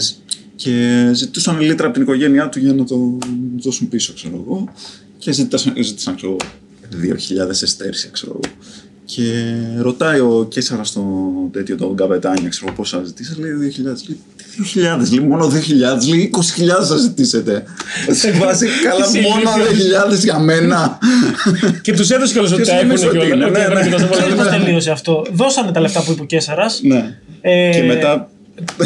και 0.56 1.10
ζητούσαν 1.12 1.60
λίτρα 1.60 1.84
από 1.84 1.94
την 1.94 2.02
οικογένειά 2.02 2.48
του 2.48 2.58
για 2.58 2.72
να 2.72 2.84
το 2.84 3.18
δώσουν 3.56 3.88
πίσω, 3.88 4.12
ξέρω 4.14 4.44
εγώ. 4.46 4.72
Και 5.18 5.32
ζήτησαν, 5.32 5.74
ζήτησαν 5.82 6.16
ξέρω, 6.16 6.36
2.000 7.02 7.48
εστέρια, 7.48 8.08
ξέρω 8.12 8.32
εγώ. 8.32 8.54
Και 9.04 9.54
ρωτάει 9.78 10.20
ο 10.20 10.46
Κέσσαρας 10.50 10.88
στον 10.88 11.50
τέτοιο, 11.52 11.76
τον 11.76 11.96
καπετάνια, 11.96 12.48
ξέρω 12.48 12.72
πόσα 12.72 13.04
ζητήσατε. 13.04 13.40
Λέει 13.40 13.72
2.000. 13.76 13.82
Λέει 13.84 14.20
2.000, 15.00 15.10
λέει 15.10 15.20
μόνο 15.28 15.46
2.000, 15.46 16.08
λέει 16.08 16.30
20.000 16.80 16.84
θα 16.88 16.96
ζητήσετε. 16.96 17.64
Σε 18.10 18.30
βάση, 18.32 18.66
καλά, 18.88 19.06
Είσαι 19.06 19.20
μόνο 19.20 19.50
ηλίθιος. 19.72 20.02
2.000 20.14 20.18
για 20.18 20.38
μένα. 20.38 20.98
Και 21.82 21.92
τους 21.92 22.10
έδωσε 22.10 22.32
κιόλα 22.32 22.48
ότι 22.48 22.56
Ποιος 22.56 22.68
τα 22.68 22.74
έχουν 22.74 22.86
νομίζει 22.86 23.02
και 23.08 23.08
ότι 23.08 23.18
όλα. 23.18 23.34
είναι, 23.34 23.44
ότι 23.44 23.52
ναι, 23.52 23.64
έβαλε 23.64 23.80
ναι. 23.80 23.86
και 23.86 23.92
τόσο 23.92 24.06
πολλά 24.06 24.20
Ξέρει 24.20 24.36
πώ 24.36 24.42
λεφτά. 24.42 24.58
τελείωσε 24.58 24.90
αυτό. 24.90 25.24
Δώσανε 25.32 25.72
τα 25.72 25.80
λεφτά 25.80 26.02
που 26.02 26.12
είπε 26.12 26.22
ο 26.22 26.24
Κέσσαρα. 26.24 26.66
ναι. 26.82 27.14
Ε, 27.40 27.70
Και 27.72 27.82
μετά 27.82 28.28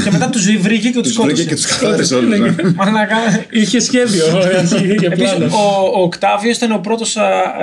και 0.05 0.11
μετά 0.11 0.29
τους 0.31 0.57
βρήκε 0.59 0.88
και 0.90 1.00
τους 1.00 1.12
τους 1.12 1.22
βρήκε 1.24 1.40
σκότωσε. 1.42 1.44
και 1.48 1.55
τους 1.55 1.66
καθάρισε 1.66 2.14
όλους. 2.14 2.38
Μαλάκα. 2.74 3.16
Είχε 3.50 3.81
σχέδιο, 3.81 4.24
αρχή, 4.59 4.74
είχε 4.94 5.07
Επίσης, 5.07 5.35
πλάνο. 5.35 5.44
ο, 5.44 5.98
ο 5.98 6.03
Οκτάβιος 6.03 6.57
ήταν 6.57 6.72
ο 6.72 6.79
πρώτος 6.79 7.16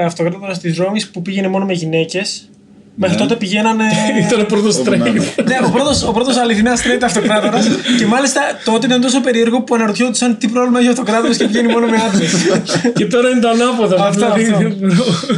αυτοκράτορας 0.05 0.59
της 0.59 0.77
Ρώμης 0.77 1.07
που 1.09 1.21
πήγαινε 1.21 1.47
μόνο 1.47 1.65
με 1.65 1.73
γυναίκες. 1.73 2.49
Μέχρι 2.95 3.17
τότε 3.17 3.35
πηγαίνανε. 3.35 3.83
Ήταν 4.27 4.41
ο 4.41 4.43
πρώτος 4.43 4.75
Όπου 4.77 4.89
να 4.89 4.97
τρέιν. 4.97 5.15
είναι. 5.15 5.25
ναι, 5.45 5.59
ο 5.65 5.69
πρώτος, 5.69 6.03
ο 6.03 6.11
πρώτος 6.11 6.37
αληθινά 6.37 6.75
straight 6.75 7.01
αυτοκράτορας. 7.03 7.67
και 7.97 8.05
μάλιστα 8.05 8.41
τότε 8.65 8.85
ήταν 8.85 9.01
τόσο 9.01 9.21
περίεργο 9.21 9.61
που 9.61 9.75
αναρωτιόντουσαν 9.75 10.37
τι 10.37 10.47
πρόβλημα 10.47 10.79
έχει 10.79 10.87
ο 10.87 10.91
αυτοκράτορας 10.91 11.37
και 11.37 11.45
πηγαίνει 11.45 11.67
μόνο 11.71 11.87
με 11.87 11.97
άντρες. 12.07 12.31
Και 12.97 13.05
τώρα 13.05 13.29
είναι 13.29 13.39
το 13.39 13.49
ανάποδο. 13.49 13.95
Αυτό, 14.03 14.33
δηλαδή, 14.33 14.43
αυτό. 14.43 14.57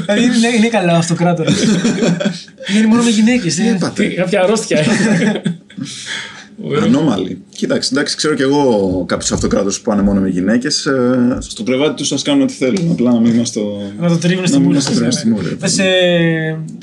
δηλαδή 0.05 0.23
είναι, 0.37 0.47
είναι 0.57 0.67
καλό 0.67 0.91
αυτοκράτορας. 0.91 1.53
πηγαίνει 2.65 2.85
μόνο 2.87 3.03
με 3.03 3.09
γυναίκες. 3.09 3.57
Είπατε. 3.57 4.05
Κάποια 4.05 4.41
αρρώστια. 4.41 4.79
Ανώμαλοι. 6.83 7.41
Κοίταξε, 7.55 7.89
εντάξει, 7.93 8.15
ξέρω 8.15 8.33
κι 8.33 8.41
εγώ 8.41 9.03
κάποιου 9.07 9.33
αυτοκράτου 9.35 9.69
που 9.73 9.81
πάνε 9.83 10.01
μόνο 10.01 10.19
με 10.21 10.27
γυναίκες. 10.29 10.87
στο 11.39 11.63
κρεβάτι 11.63 11.93
τους 11.95 12.11
α 12.11 12.17
κάνουν 12.23 12.41
ό,τι 12.41 12.53
θέλουν. 12.53 12.91
Απλά 12.91 13.11
να 13.11 13.19
μην 13.19 13.33
είμαστε 13.33 13.59
στο. 13.59 13.81
Να 13.99 14.07
το 14.07 14.17
τρίβουν 14.17 14.41
Να 14.41 14.47
στην 14.47 14.59
μην 14.59 14.67
πούλα. 14.69 14.79
μας 14.79 14.85
το 14.85 14.93
τρίβουν 14.95 15.11
στη 15.11 15.29
μούρη. 15.29 15.55
Δεν 15.59 15.69
σε. 15.69 15.83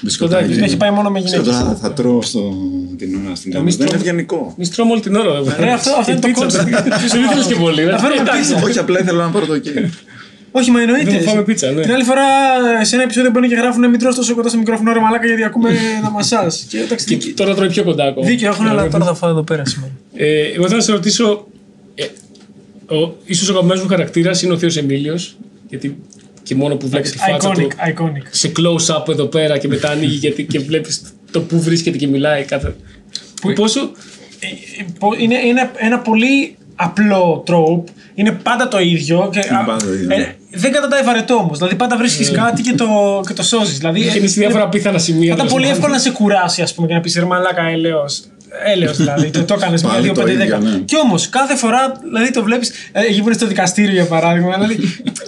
Μπισκοτάκι. 0.03 0.53
Έχει 0.61 0.77
πάει 0.77 0.91
μόνο 0.91 1.11
με 1.11 1.23
Ξέρω, 1.23 1.43
γυναίκες. 1.43 1.63
τώρα 1.63 1.77
θα 1.83 1.93
τρώω 1.93 2.23
στο... 2.23 2.55
την 2.99 3.09
ώρα 3.27 3.35
στην 3.35 3.51
κάμερα. 3.53 3.59
Εμείς 3.61 3.77
Δεν 3.77 3.87
είναι 3.87 3.97
τρώμε- 3.97 4.07
ευγενικό. 4.07 4.53
Εμείς 4.57 4.71
τρώμε 4.71 4.93
όλη 4.93 5.01
την 5.01 5.15
ώρα. 5.17 5.31
εδώ 5.31 5.43
πέρα. 5.43 5.57
Ρε, 5.65 5.71
αυτό- 5.73 5.91
αυτό 5.99 6.13
Η 6.13 6.19
είναι 6.23 6.35
το 6.35 6.41
πίτσα, 6.41 6.63
concept. 6.63 7.11
Δεν 7.13 7.23
ήθελες 7.23 7.47
και 7.47 7.55
πολύ. 7.55 7.85
ρε. 7.85 7.91
Να 7.91 7.99
φέρουμε 7.99 8.21
Εντάξει. 8.21 8.53
πίτσα. 8.55 8.65
Όχι, 8.67 8.79
απλά 8.79 9.01
ήθελα 9.01 9.25
να 9.25 9.31
πάρω 9.31 9.47
το 9.47 9.59
κέικ. 9.59 9.77
Όχι, 10.53 10.71
μα 10.71 10.81
εννοείται. 10.81 11.11
Δεν 11.11 11.21
θα 11.23 11.31
φάμε 11.31 11.43
πίτσα, 11.43 11.71
ναι. 11.71 11.81
Την 11.83 11.93
άλλη 11.93 12.05
φορά 12.05 12.23
σε 12.83 12.95
ένα 12.95 13.05
επεισόδιο 13.05 13.31
μπαίνουν 13.31 13.49
και 13.49 13.55
γράφουν 13.55 13.89
Μην 13.91 13.99
τρως 13.99 14.15
τόσο 14.15 14.35
κοντά 14.35 14.49
στο 14.49 14.59
μικρόφωνο 14.59 14.93
ρε 14.93 15.01
μαλάκα 15.01 15.27
γιατί 15.27 15.45
ακούμε 15.45 15.71
ένα 15.99 16.11
μασάζ. 16.11 16.55
Και 16.69 16.79
εντάξει, 16.79 17.07
Και 17.07 17.17
δίκιο- 17.17 17.35
τώρα 17.37 17.55
τρώει 17.55 17.69
πιο 17.69 17.85
κοντά 17.85 18.05
ακόμα. 18.05 18.27
δίκιο 18.27 18.49
έχουν, 18.49 18.67
αλλά 18.69 18.89
τώρα 18.89 19.05
θα 19.05 19.15
φάω 19.15 19.31
εδώ 19.31 19.43
πέρα 19.43 19.65
σήμερα. 19.65 19.93
Ε, 20.15 20.41
εγώ 20.41 20.65
θέλω 20.65 20.77
να 20.77 20.83
σε 20.83 20.93
ρωτήσω. 20.93 21.47
Ε, 21.95 22.05
ο, 22.95 23.17
ίσως 23.25 23.49
ο 23.49 23.51
αγαπημένος 23.53 23.83
μου 23.83 23.89
χαρακτήρας 23.89 24.43
είναι 24.43 24.53
ο 24.53 24.59
Θείος 24.59 24.77
Εμίλιος. 24.77 25.37
Γιατί 25.69 25.99
και 26.43 26.55
μόνο 26.55 26.77
που 26.77 26.89
βλέπεις 26.89 27.11
τη 27.11 27.19
φάτσα 27.19 27.51
του 27.51 27.69
Iconic, 27.69 27.89
iconic. 28.03 28.23
σε 28.31 28.53
close-up 28.59 29.09
εδώ 29.09 29.25
πέρα 29.27 29.59
και 29.59 29.69
μετά 29.69 29.91
ανοίγει 29.91 30.15
γιατί, 30.17 30.45
και 30.45 30.59
βλέπεις 30.59 31.03
το 31.31 31.41
που 31.41 31.61
βρίσκεται 31.63 31.97
και 31.99 32.07
μιλάει 32.07 32.45
κάθε... 32.45 32.75
Που 33.41 33.53
πόσο... 33.53 33.81
Ε, 34.41 34.47
ε, 34.81 34.85
πο- 34.99 35.15
Είναι, 35.19 35.39
είναι 35.47 35.71
ένα 35.77 35.99
πολύ 35.99 36.57
απλό 36.81 37.43
τρόπ. 37.47 37.87
Είναι 38.15 38.33
πάντα 38.33 38.69
το 38.69 38.79
ίδιο. 38.81 39.29
Και, 39.33 39.39
α, 39.39 39.65
πάντα 39.65 39.85
το 39.85 39.93
ίδιο, 39.93 40.13
ε, 40.13 40.17
ναι. 40.17 40.35
δεν 40.51 40.73
καταντάει 40.73 41.03
βαρετό 41.03 41.35
όμως. 41.35 41.59
Δηλαδή 41.59 41.77
πάντα 41.77 41.97
βρίσκεις 41.97 42.31
κάτι 42.31 42.63
και 42.63 42.73
το, 42.73 43.21
και 43.27 43.33
το 43.33 43.43
σώζεις. 43.43 43.79
Δηλαδή, 43.79 44.01
Και 44.01 44.19
είναι 44.19 44.27
σε 44.27 44.41
διάφορα 44.41 44.63
απίθανα 44.65 44.99
σημεία. 44.99 45.29
Πάντα 45.29 45.37
τέλος 45.37 45.53
πολύ 45.53 45.63
πάντων. 45.65 45.77
εύκολο 45.79 45.95
να 45.95 46.01
σε 46.01 46.11
κουράσει, 46.11 46.63
ας 46.63 46.75
πούμε, 46.75 46.87
και 46.87 46.95
να 46.95 47.01
πεις 47.01 47.15
ρε 47.15 47.25
μαλάκα, 47.25 47.63
έλεος. 47.63 48.23
Έλεος 48.67 48.97
δηλαδή, 48.97 49.31
το, 49.31 49.45
το 49.45 49.55
έκανες 49.55 49.83
μια, 49.83 49.91
Πάλι 49.93 50.03
δύο, 50.05 50.13
το 50.13 50.21
πέντε, 50.23 50.33
ίδιο, 50.45 50.59
δέκα. 50.59 50.71
ναι. 50.71 50.79
Και 50.79 50.97
όμως 50.97 51.29
κάθε 51.29 51.57
φορά, 51.57 51.93
δηλαδή 52.03 52.31
το 52.31 52.43
βλέπεις, 52.43 52.73
εκεί 52.93 53.19
που 53.21 53.27
είναι 53.27 53.35
στο 53.37 53.47
δικαστήριο 53.47 53.93
για 53.93 54.05
παράδειγμα, 54.07 54.53
δηλαδή 54.53 54.77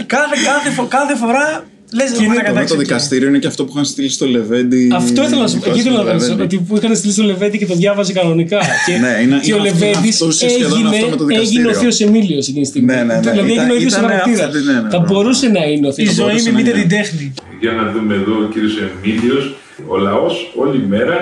κάθε, 0.07 0.37
κάθε, 0.45 0.71
φο- 0.71 0.87
κάθε 0.89 1.17
φορά 1.17 1.65
λες: 1.95 2.19
είναι 2.19 2.27
μαλάκα, 2.29 2.45
Το, 2.47 2.51
εντάξει, 2.51 2.75
το 2.75 2.81
οκ». 2.81 2.87
δικαστήριο 2.87 3.29
είναι 3.29 3.39
και 3.39 3.47
αυτό 3.47 3.65
που 3.65 3.71
είχαν 3.75 3.85
στείλει 3.85 4.09
στο 4.09 4.27
Λεβέντι. 4.27 4.89
Αυτό 4.95 5.23
ήθελα 5.23 5.41
να 5.41 5.49
σου 5.49 5.57
η 5.57 5.59
πω. 5.59 5.65
Εκεί 5.71 5.75
φάση 5.79 5.81
ήθελα 5.89 5.99
του 6.01 6.05
να 6.07 6.13
ρωτήσω. 6.13 6.31
Λεβέντι. 6.31 6.55
Ότι 6.57 6.65
που 6.69 6.77
είχαν 6.77 6.97
στείλει 6.97 7.13
στο 7.13 7.23
Λεβέντι 7.23 7.59
και 7.59 7.67
το 7.67 7.75
διάβαζε 7.75 8.13
κανονικά. 8.13 8.59
Και, 8.87 8.93
Ναι, 9.05 9.13
είναι- 9.23 9.41
και 9.43 9.53
ο 9.53 9.57
είναι 9.57 9.69
αυτό- 9.69 9.85
Λεβέντης 9.87 10.15
αυτό 10.23 10.31
σχεδόν 10.31 10.73
έγινε, 10.79 10.89
αυτό 10.97 11.09
με 11.09 11.17
το 11.17 11.25
έγινε 11.25 11.39
ο 11.39 11.47
δικαστήριο. 11.47 11.73
Θείος 11.75 12.01
Εμίλιος 12.01 12.49
εκείνη 12.49 12.63
τη 12.65 12.69
στιγμή. 12.69 12.87
Ναι, 12.95 13.03
ναι, 13.03 13.15
ναι. 13.15 13.21
Δηλαδή 13.21 13.39
Ήταν- 13.39 13.49
έγινε 13.59 13.73
ο 13.73 13.77
ίδιος 13.81 13.93
ήταν 13.93 14.05
χαρακτήρας. 14.09 14.41
αυτή, 14.47 14.59
ναι, 14.69 14.73
ναι, 14.73 14.89
Θα 14.95 14.99
ναι. 15.01 15.07
μπορούσε 15.09 15.47
να 15.57 15.63
είναι 15.71 15.87
ο 15.89 15.93
Θείος 15.93 16.09
Η 16.11 16.15
ζωή 16.15 16.25
μπορούσε 16.27 16.45
να 16.51 16.51
μιμείται 16.57 16.71
είναι. 16.71 16.81
την 16.81 16.89
τέχνη. 16.97 17.25
Για 17.61 17.73
να 17.73 17.85
δούμε 17.93 18.15
εδώ 18.21 18.33
ο 18.45 18.49
κύριος 18.53 18.75
Εμίλιος. 18.87 19.45
Ο 19.93 19.97
λαός 20.07 20.35
όλη 20.63 20.79
μέρα 20.89 21.17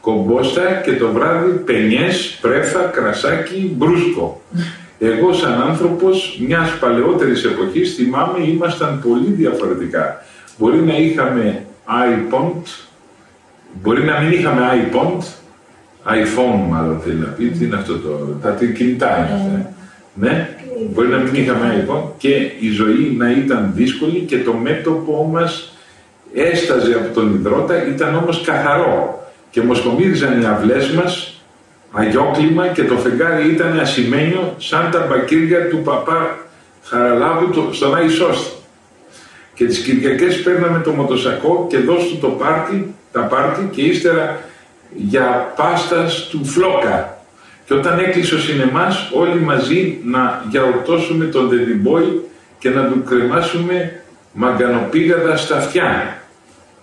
κομπόστα 0.00 0.64
και 0.84 0.92
το 0.92 1.06
βράδυ 1.16 1.50
πενιές, 1.68 2.38
πρέφα, 2.40 2.78
κρασάκι, 2.96 3.58
μπρούσκο. 3.76 4.26
Εγώ 5.04 5.32
σαν 5.32 5.62
άνθρωπος 5.62 6.40
μιας 6.46 6.78
παλαιότερης 6.78 7.44
εποχής 7.44 7.94
θυμάμαι 7.94 8.38
ήμασταν 8.46 9.02
πολύ 9.08 9.30
διαφορετικά. 9.30 10.24
Μπορεί 10.58 10.78
να 10.78 10.96
είχαμε 10.96 11.66
iPod, 11.86 12.62
μπορεί 13.82 14.04
να 14.04 14.20
μην 14.20 14.32
είχαμε 14.32 14.60
iPod, 14.72 15.18
iPhone 16.06 16.68
μάλλον 16.68 17.00
θέλει 17.00 17.18
να 17.18 17.26
πει, 17.26 17.44
τι 17.44 17.64
είναι 17.64 17.76
αυτό 17.76 17.98
το, 17.98 18.38
τα 18.42 18.50
τι 18.50 18.72
κινητά 18.72 19.16
είναι 19.16 19.34
αυτά. 19.34 19.58
ε. 19.58 19.66
Ναι, 20.14 20.48
μπορεί 20.92 21.08
να 21.08 21.18
μην 21.18 21.34
είχαμε 21.34 21.86
iPhone 21.86 22.02
και 22.18 22.34
η 22.60 22.70
ζωή 22.70 23.14
να 23.18 23.30
ήταν 23.30 23.72
δύσκολη 23.74 24.20
και 24.20 24.38
το 24.38 24.52
μέτωπό 24.52 25.28
μας 25.32 25.76
έσταζε 26.34 26.94
από 26.94 27.14
τον 27.14 27.34
υδρότα, 27.34 27.86
ήταν 27.86 28.14
όμως 28.14 28.42
καθαρό 28.44 29.26
και 29.50 29.62
μοσκομύριζαν 29.62 30.40
οι 30.40 30.44
αυλές 30.44 30.90
μας 30.90 31.31
αγιόκλημα 31.92 32.66
και 32.68 32.84
το 32.84 32.96
φεγγάρι 32.96 33.48
ήταν 33.50 33.80
ασημένιο 33.80 34.54
σαν 34.58 34.88
τα 34.90 35.06
μπακύρια 35.08 35.68
του 35.68 35.78
παπά 35.84 36.38
Χαραλάβου 36.84 37.50
το- 37.50 37.68
στον 37.72 37.94
Άι 37.94 38.08
Σώστη. 38.08 38.50
Και 39.54 39.64
τις 39.64 39.78
Κυριακές 39.78 40.42
παίρναμε 40.42 40.78
το 40.84 40.90
μοτοσακό 40.90 41.66
και 41.70 41.78
δώσ' 41.78 42.08
του 42.08 42.18
το 42.20 42.28
πάρτι, 42.28 42.94
τα 43.12 43.20
πάρτι 43.20 43.68
και 43.70 43.82
ύστερα 43.82 44.40
για 44.96 45.52
πάστας 45.56 46.28
του 46.30 46.44
Φλόκα. 46.44 47.16
Και 47.66 47.74
όταν 47.74 47.98
έκλεισε 47.98 48.34
ο 48.34 48.38
σινεμάς 48.38 49.10
όλοι 49.14 49.40
μαζί 49.40 49.98
να 50.04 50.44
γιαουρτώσουμε 50.50 51.24
τον 51.24 51.50
Boy 51.84 52.02
και 52.58 52.70
να 52.70 52.84
του 52.84 53.02
κρεμάσουμε 53.08 54.00
μαγκανοπήγαδα 54.32 55.36
στα 55.36 55.56
αυτιά. 55.56 56.16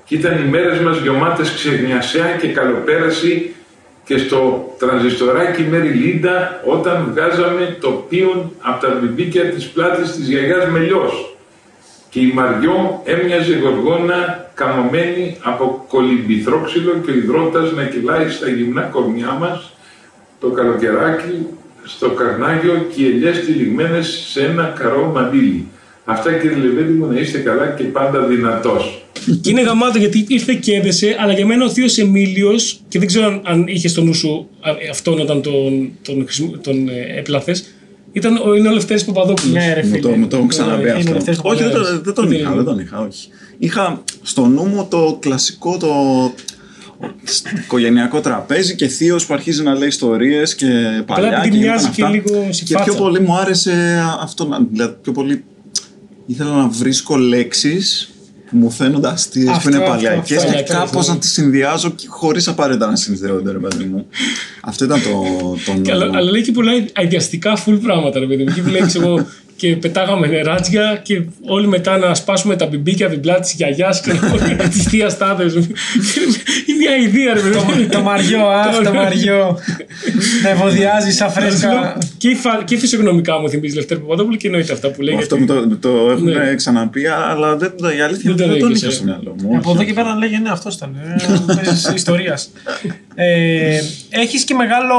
Και 0.05 0.15
ήταν 0.15 0.37
οι 0.45 0.49
μέρες 0.49 0.79
μας 0.79 0.97
γεμάτες 0.97 1.53
ξεγνιασέα 1.53 2.35
και 2.41 2.47
καλοπέραση 2.47 3.55
και 4.09 4.17
στο 4.17 4.73
τρανζιστοράκι 4.79 5.61
Μέρι 5.61 5.89
Λίντα 5.89 6.61
όταν 6.65 7.07
βγάζαμε 7.11 7.77
το 7.81 7.89
πίον 8.09 8.51
από 8.59 8.85
τα 8.85 8.93
μπιμπίκια 8.93 9.49
της 9.49 9.67
πλάτης 9.67 10.11
της 10.11 10.27
γιαγιάς 10.29 10.69
Μελιός 10.69 11.35
και 12.09 12.19
η 12.19 12.31
Μαριό 12.33 13.01
έμοιαζε 13.05 13.57
γοργόνα 13.57 14.49
καμωμένη 14.53 15.37
από 15.41 15.85
κολυμπηθρόξυλο 15.89 16.91
και 17.05 17.11
ο 17.11 17.13
υδρότας 17.13 17.71
να 17.71 17.83
κυλάει 17.83 18.29
στα 18.29 18.49
γυμνά 18.49 18.81
κορμιά 18.81 19.31
μας 19.39 19.73
το 20.39 20.49
καλοκαιράκι 20.49 21.45
στο 21.83 22.09
καρνάγιο 22.09 22.85
και 22.95 23.01
οι 23.01 23.05
ελιές 23.05 23.45
τυλιγμένες 23.45 24.25
σε 24.31 24.45
ένα 24.45 24.73
καρό 24.79 25.11
μαντίλι. 25.13 25.67
Αυτά 26.05 26.33
κύριε 26.33 26.57
Λεβέντη 26.57 26.91
μου 26.91 27.07
να 27.11 27.19
είστε 27.19 27.37
καλά 27.37 27.67
και 27.67 27.83
πάντα 27.83 28.19
δυνατός. 28.19 29.05
Και 29.41 29.49
είναι 29.49 29.61
γαμάτο 29.61 29.97
γιατί 29.97 30.25
ήρθε 30.27 30.53
και 30.53 30.75
έδεσε, 30.75 31.15
αλλά 31.19 31.33
για 31.33 31.45
μένα 31.45 31.65
ο 31.65 31.69
Θείος 31.69 31.97
Εμίλιος, 31.97 32.81
και 32.87 32.99
δεν 32.99 33.07
ξέρω 33.07 33.41
αν 33.45 33.67
είχες 33.67 33.91
στο 33.91 34.01
νου 34.01 34.13
σου 34.13 34.49
αυτόν 34.91 35.19
όταν 35.19 35.41
τον, 35.41 35.91
τον, 36.01 36.25
τον, 36.37 36.61
τον 36.61 36.89
ε, 36.89 37.17
έπλαθες, 37.19 37.65
ήταν 38.11 38.37
ο, 38.45 38.53
είναι 38.55 38.67
ο 38.69 38.71
Λευτέρης 38.71 39.03
Παπαδόπουλος. 39.05 39.53
Ναι, 39.53 39.73
ρε 39.73 39.81
Μου 39.83 39.87
φίλε. 39.89 39.99
το, 39.99 40.09
μου 40.09 40.27
το 40.27 40.37
έχω 40.37 40.45
ξαναπεί 40.45 40.81
Είναι 40.81 40.91
ο 40.91 40.97
αυτό. 40.97 41.13
Λευτέρης 41.13 41.39
Όχι, 41.43 41.63
δεν, 41.63 41.71
το- 41.71 41.77
Παπαδόπουλος. 41.77 42.03
δεν 42.03 42.13
τον 42.13 42.27
Δεν 42.27 42.37
είχα, 42.39 42.47
είναι. 42.47 42.55
δεν 42.55 42.65
τον 42.65 42.79
είχα, 42.79 42.99
όχι. 42.99 43.27
Είχα 43.57 44.03
στο 44.21 44.45
νου 44.45 44.65
μου 44.65 44.87
το 44.89 45.17
κλασικό 45.21 45.77
το 45.77 45.89
οικογενειακό 47.63 48.19
τραπέζι 48.21 48.75
και 48.75 48.87
θείος 48.87 49.25
που 49.25 49.33
αρχίζει 49.33 49.63
να 49.63 49.75
λέει 49.77 49.87
ιστορίες 49.87 50.55
και 50.55 50.65
παλιά. 51.05 51.27
επειδή 51.37 51.49
και 51.49 51.55
γινόταν 51.57 51.59
μοιάζει 51.59 51.83
και 51.89 52.01
αυτά. 52.03 52.09
λίγο 52.09 52.45
Και 52.47 52.53
συμφάτσα. 52.53 52.83
πιο 52.91 52.93
πολύ 53.01 53.19
μου 53.19 53.33
άρεσε 53.37 54.03
αυτό, 54.21 54.45
να- 54.47 54.67
δηλαδή 54.71 54.95
πιο 55.01 55.11
πολύ 55.11 55.43
ήθελα 56.25 56.51
να 56.55 56.67
βρίσκω 56.67 57.15
λέξεις 57.17 58.09
που 58.13 58.18
μου 58.49 58.69
φαίνονται 58.71 59.07
αστείες, 59.07 59.45
που 59.45 59.51
Αυτό, 59.51 59.69
είναι 59.69 59.77
αυτό, 59.77 59.89
παλιακές 59.89 60.37
αυτό, 60.37 60.51
και 60.51 60.57
αυτό, 60.57 60.73
κάπως 60.73 60.99
αυτό. 60.99 61.11
να 61.11 61.17
τις 61.17 61.31
συνδυάζω 61.31 61.95
χωρίς 62.07 62.47
απαραίτητα 62.47 62.87
να 62.89 62.95
συνδέονται, 62.95 63.51
ρε 63.51 63.57
παιδί 63.57 63.83
μου. 63.83 64.05
Αυτό 64.61 64.85
ήταν 64.85 65.01
το, 65.01 65.09
το 65.65 65.81
Και, 65.81 65.91
αλλά, 65.91 66.03
νόημα. 66.05 66.17
αλλά 66.17 66.31
λέει 66.31 66.41
και 66.41 66.51
πολλά 66.51 66.71
αειδιαστικά 66.93 67.57
full 67.65 67.79
πράγματα, 67.83 68.19
ρε 68.19 68.25
παιδί 68.25 68.43
μου. 68.43 68.49
Εκεί 68.51 68.61
που 68.61 68.69
λέει, 68.69 68.81
ξέρω 68.85 69.07
εγώ, 69.07 69.25
και 69.59 69.75
πετάγαμε 69.75 70.27
νεράτζια 70.27 70.99
και 71.03 71.21
όλοι 71.47 71.67
μετά 71.67 71.97
να 71.97 72.13
σπάσουμε 72.15 72.55
τα 72.55 72.65
μπιμπίκια 72.65 73.05
από 73.05 73.13
την 73.13 73.23
πλάτη 73.23 73.41
της 73.41 73.53
γιαγιάς 73.53 74.01
και 74.01 74.11
τη 74.73 74.79
θεία 74.79 75.15
τάδες. 75.17 75.53
Είναι 75.53 76.77
μια 76.79 76.95
ιδέα, 76.95 77.33
ρε 77.33 77.39
παιδί 77.39 77.55
μου. 77.57 77.87
Το 77.91 78.01
μαριό, 78.01 78.45
αχ, 78.47 78.77
το 78.83 78.93
μαριό. 78.93 79.59
Να 80.43 80.49
ευωδιάζει 80.49 81.11
σαν 81.11 81.29
φρέσκα. 81.31 81.97
και, 82.17 82.35
φα- 82.35 82.63
και 82.63 82.77
φυσιογνωμικά 82.77 83.39
μου 83.39 83.49
θυμίζει 83.49 83.75
Λευτέρη 83.75 83.99
Παπαδόπουλο 83.99 84.35
και 84.37 84.47
εννοείται 84.47 84.73
αυτά 84.73 84.89
που 84.91 85.01
λέει. 85.01 85.15
Αυτό 85.15 85.35
γιατί- 85.35 85.51
μου 85.53 85.77
το, 85.79 85.89
το 85.89 86.09
έχουν 86.11 86.23
Ναι. 86.23 86.55
ξαναπεί, 86.55 87.05
αλλά 87.07 87.55
δεν, 87.57 87.71
η 87.97 88.01
αλήθεια 88.01 88.07
Δεν 88.07 88.31
είναι 88.31 88.35
το 88.35 88.43
ότι 88.43 88.51
δεν 88.51 88.59
τον 88.59 88.69
έχεις, 88.69 88.81
είχα 88.81 88.91
ε. 88.91 88.93
στο 88.93 89.03
μυαλό 89.03 89.35
μου. 89.41 89.57
Από 89.57 89.69
όχι. 89.69 89.77
εδώ 89.79 89.87
και 89.87 89.93
πέρα 89.93 90.15
λέγε 90.15 90.37
ναι, 90.37 90.49
αυτός 90.49 90.75
ήταν. 90.75 90.95
Ε, 91.89 91.93
Ιστορίας. 91.95 92.49
Ε, 93.15 93.79
Έχεις 94.09 94.43
και 94.43 94.53
μεγάλο. 94.53 94.95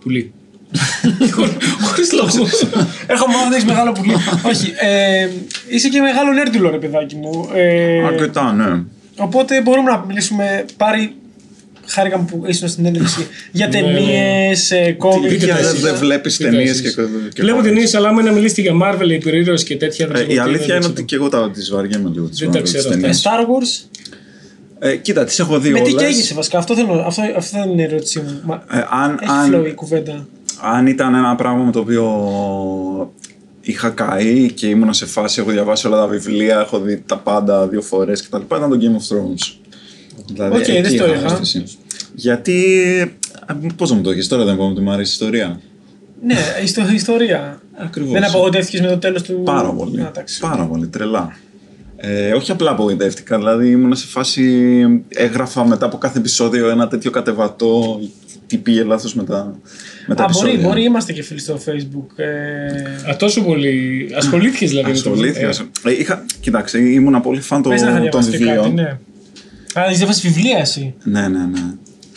Πουλί. 0.00 0.32
Χωρίς 1.84 2.12
λόγο. 2.12 2.48
Έχω 3.06 3.26
μάθει 3.26 3.44
ότι 3.46 3.54
έχεις 3.54 3.64
μεγάλο 3.64 3.92
πουλί. 3.92 4.12
Όχι. 4.46 4.72
Ε, 4.80 5.28
είσαι 5.68 5.88
και 5.88 6.00
μεγάλο 6.00 6.32
νέρτουλο, 6.32 6.70
ρε 6.70 6.76
παιδάκι 6.78 7.14
μου. 7.16 7.48
Ε, 7.54 8.04
Αρκετά, 8.06 8.52
ναι. 8.52 8.82
οπότε 9.16 9.60
μπορούμε 9.60 9.90
να 9.90 10.04
μιλήσουμε. 10.06 10.64
Πάρει. 10.76 11.14
Χάρηκα 11.86 12.18
μου 12.18 12.24
που 12.24 12.44
ήσουν 12.46 12.68
στην 12.68 12.86
έντευξη 12.86 13.26
για 13.52 13.68
Ναι, 13.68 13.80
ναι. 13.80 13.86
ταινίες, 13.86 14.72
κόμικ. 14.96 15.30
Δείτε 15.30 15.44
Για 15.44 15.54
τα 15.54 15.60
δεν 15.60 15.70
εσείς. 15.70 15.80
δεν 15.82 15.94
βλέπεις 15.94 16.36
Δείτε 16.36 16.50
ταινίες 16.50 16.70
εσείς. 16.70 16.94
και, 16.94 17.02
και 17.34 17.42
Βλέπω 17.42 17.56
κόμικς. 17.56 17.68
ταινίες, 17.74 17.94
αλλά 17.94 18.08
άμα 18.08 18.22
να 18.22 18.32
μιλήσετε 18.32 18.60
για 18.60 18.72
Marvel, 18.82 19.08
υπερήρωε 19.10 19.56
και 19.56 19.76
τέτοια. 19.76 20.06
δεν 20.06 20.16
Ε, 20.16 20.18
ξέρω 20.18 20.32
Η 20.32 20.34
τι, 20.34 20.38
αλήθεια 20.38 20.58
δεν 20.66 20.68
είναι 20.68 20.78
ξέρω. 20.78 20.92
ότι 20.92 21.04
και 21.04 21.14
εγώ 21.14 21.28
τα 21.28 21.50
τις 21.50 21.70
βαριέμαι 21.70 22.10
λίγο 22.12 22.26
τις 22.28 22.38
Δεν 22.38 22.50
τα 22.50 22.58
Marvel, 22.58 22.62
τις 22.62 22.72
ξέρω 22.72 22.84
αυτά. 22.84 22.98
Ε, 22.98 23.00
ταινίες. 23.00 23.22
Star 23.24 23.40
Wars; 23.40 23.88
Ε, 24.78 24.96
Κοίτα, 24.96 25.24
τις 25.24 25.38
έχω 25.38 25.58
δει 25.58 25.70
Με 25.70 25.80
τι 25.80 25.90
όλες. 25.92 26.02
καίγεσαι 26.02 26.34
βασικά. 26.34 26.58
Αυτό, 26.58 26.74
θέλω, 26.74 27.04
αυτό, 27.06 27.22
αυτό 27.36 27.58
δεν 27.58 27.70
είναι 27.70 27.82
η 27.82 27.84
ερώτησή 27.84 28.18
μου. 28.20 28.40
Μα, 28.44 28.64
Ε, 28.72 28.78
αν, 28.90 29.18
έχει 29.22 29.32
flow 29.48 29.64
η 29.64 29.68
αν, 29.68 29.74
κουβέντα. 29.74 30.26
Αν 30.60 30.86
ήταν 30.86 31.14
ένα 31.14 31.34
πράγμα 31.34 31.64
με 31.64 31.72
το 31.72 31.78
οποίο 31.78 33.12
είχα 33.60 33.88
καεί 33.90 34.52
και 34.52 34.66
ήμουν 34.66 34.92
σε 34.94 35.06
φάση, 35.06 35.40
έχω 35.40 35.50
διαβάσει 35.50 35.86
όλα 35.86 35.96
τα 35.96 36.06
βιβλία, 36.06 36.60
έχω 36.60 36.78
δει 36.80 37.02
τα 37.06 37.18
πάντα 37.18 37.68
δύο 37.68 37.80
φορές 37.82 38.22
κτλ. 38.28 38.40
Ήταν 38.40 38.70
το 38.70 38.78
Game 38.80 38.84
of 38.84 39.16
Thrones. 39.16 39.56
Δηλαδή, 40.26 40.56
Οκ, 40.56 40.64
δεν 40.64 40.76
εκεί 40.84 40.96
στο 40.96 41.06
είχα 41.06 41.14
είχα. 41.14 41.24
αίσθηση. 41.32 41.64
Γιατί. 42.14 42.64
Πώς 43.76 43.90
να 43.90 43.96
μου 43.96 44.02
το 44.02 44.10
έχει 44.10 44.28
τώρα, 44.28 44.44
δεν 44.44 44.56
πω 44.56 44.64
ότι 44.66 44.80
μου 44.80 44.90
αρέσει 44.90 45.10
η 45.10 45.12
ιστορία. 45.12 45.60
Ναι, 46.22 46.36
ιστο- 46.62 46.90
ιστορία. 46.94 47.60
Ακριβώς. 47.76 48.12
Δεν 48.12 48.24
απογοητεύτηκε 48.24 48.80
με 48.82 48.88
το 48.88 48.98
τέλος 48.98 49.22
του. 49.22 49.42
Πάρα 49.44 49.68
πολύ. 49.72 50.00
Α, 50.00 50.06
εντάξει. 50.08 50.40
πάρα 50.40 50.64
πολύ, 50.66 50.86
τρελά. 50.86 51.36
Ε, 51.96 52.32
όχι 52.32 52.50
απλά 52.50 52.70
απογοητεύτηκα, 52.70 53.36
δηλαδή 53.36 53.70
ήμουν 53.70 53.94
σε 53.96 54.06
φάση. 54.06 54.84
Έγραφα 55.08 55.66
μετά 55.66 55.86
από 55.86 55.98
κάθε 55.98 56.18
επεισόδιο 56.18 56.68
ένα 56.70 56.88
τέτοιο 56.88 57.10
κατεβατό. 57.10 58.00
Τι 58.46 58.58
πήγε 58.58 58.82
λάθος 58.84 59.14
με 59.14 59.24
τα, 59.24 59.58
με 60.06 60.14
τα 60.14 60.22
Α, 60.22 60.24
επεισόδια. 60.24 60.52
μπορεί, 60.54 60.66
μπορεί, 60.66 60.82
είμαστε 60.84 61.12
και 61.12 61.22
φίλοι 61.22 61.40
στο 61.40 61.58
facebook. 61.66 62.18
Ε, 62.18 63.10
Α, 63.10 63.16
τόσο 63.18 63.42
πολύ. 63.44 64.08
Ασχολήθηκες 64.16 64.68
δηλαδή. 64.70 64.90
με 64.90 64.98
το- 64.98 65.10
Ασχολήθηκα. 65.10 65.48
Ε, 65.48 65.90
Ε, 65.90 65.92
είχα, 65.98 66.24
κοιτάξτε, 66.40 66.78
ήμουν 66.78 67.20
πολύ 67.22 67.40
φαν 67.40 67.62
των, 67.62 67.72
πες 67.72 67.82
να 67.82 67.88
είχα 67.88 67.96
των 67.98 68.02
διαβάσεις 68.10 68.30
και 68.30 68.36
βιβλίων. 68.38 68.62
κάτι, 68.62 68.74
ναι. 68.74 68.98
Α, 69.80 69.84
έχεις 69.84 69.96
διαβάσει 69.98 70.28
βιβλία 70.28 70.58
εσύ. 70.58 70.94
Ναι, 71.04 71.28
ναι, 71.28 71.38
ναι. 71.38 71.60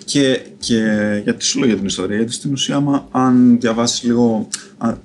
Και, 0.06 0.40
και 0.60 0.82
γιατί 1.24 1.44
σου 1.46 1.60
λέω 1.60 1.68
για 1.68 1.78
την 1.78 1.86
ιστορία, 1.86 2.18
γιατί 2.18 2.32
στην 2.34 2.52
ουσία, 2.52 2.76
άμα, 2.76 3.08
αν 3.12 3.58
διαβάσεις 3.60 4.04
λίγο, 4.04 4.48
αν, 4.78 5.02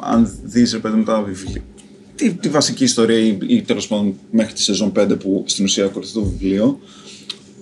αν 0.00 0.30
δεις 0.44 0.72
ρε 0.72 0.78
παιδί 0.78 0.96
μου 0.96 1.02
τα 1.04 1.22
βιβλία, 1.22 1.62
τη, 2.14 2.30
τη 2.32 2.48
βασική 2.48 2.84
ιστορία 2.84 3.18
ή, 3.18 3.38
ή 3.46 3.62
τέλος 3.62 3.86
πάντων 3.88 4.14
μέχρι 4.30 4.52
τη 4.52 4.62
σεζόν 4.62 4.92
5 4.98 5.18
που 5.20 5.44
στην 5.46 5.64
ουσία 5.64 5.84
ακολουθεί 5.84 6.12
το 6.12 6.22
βιβλίο, 6.22 6.80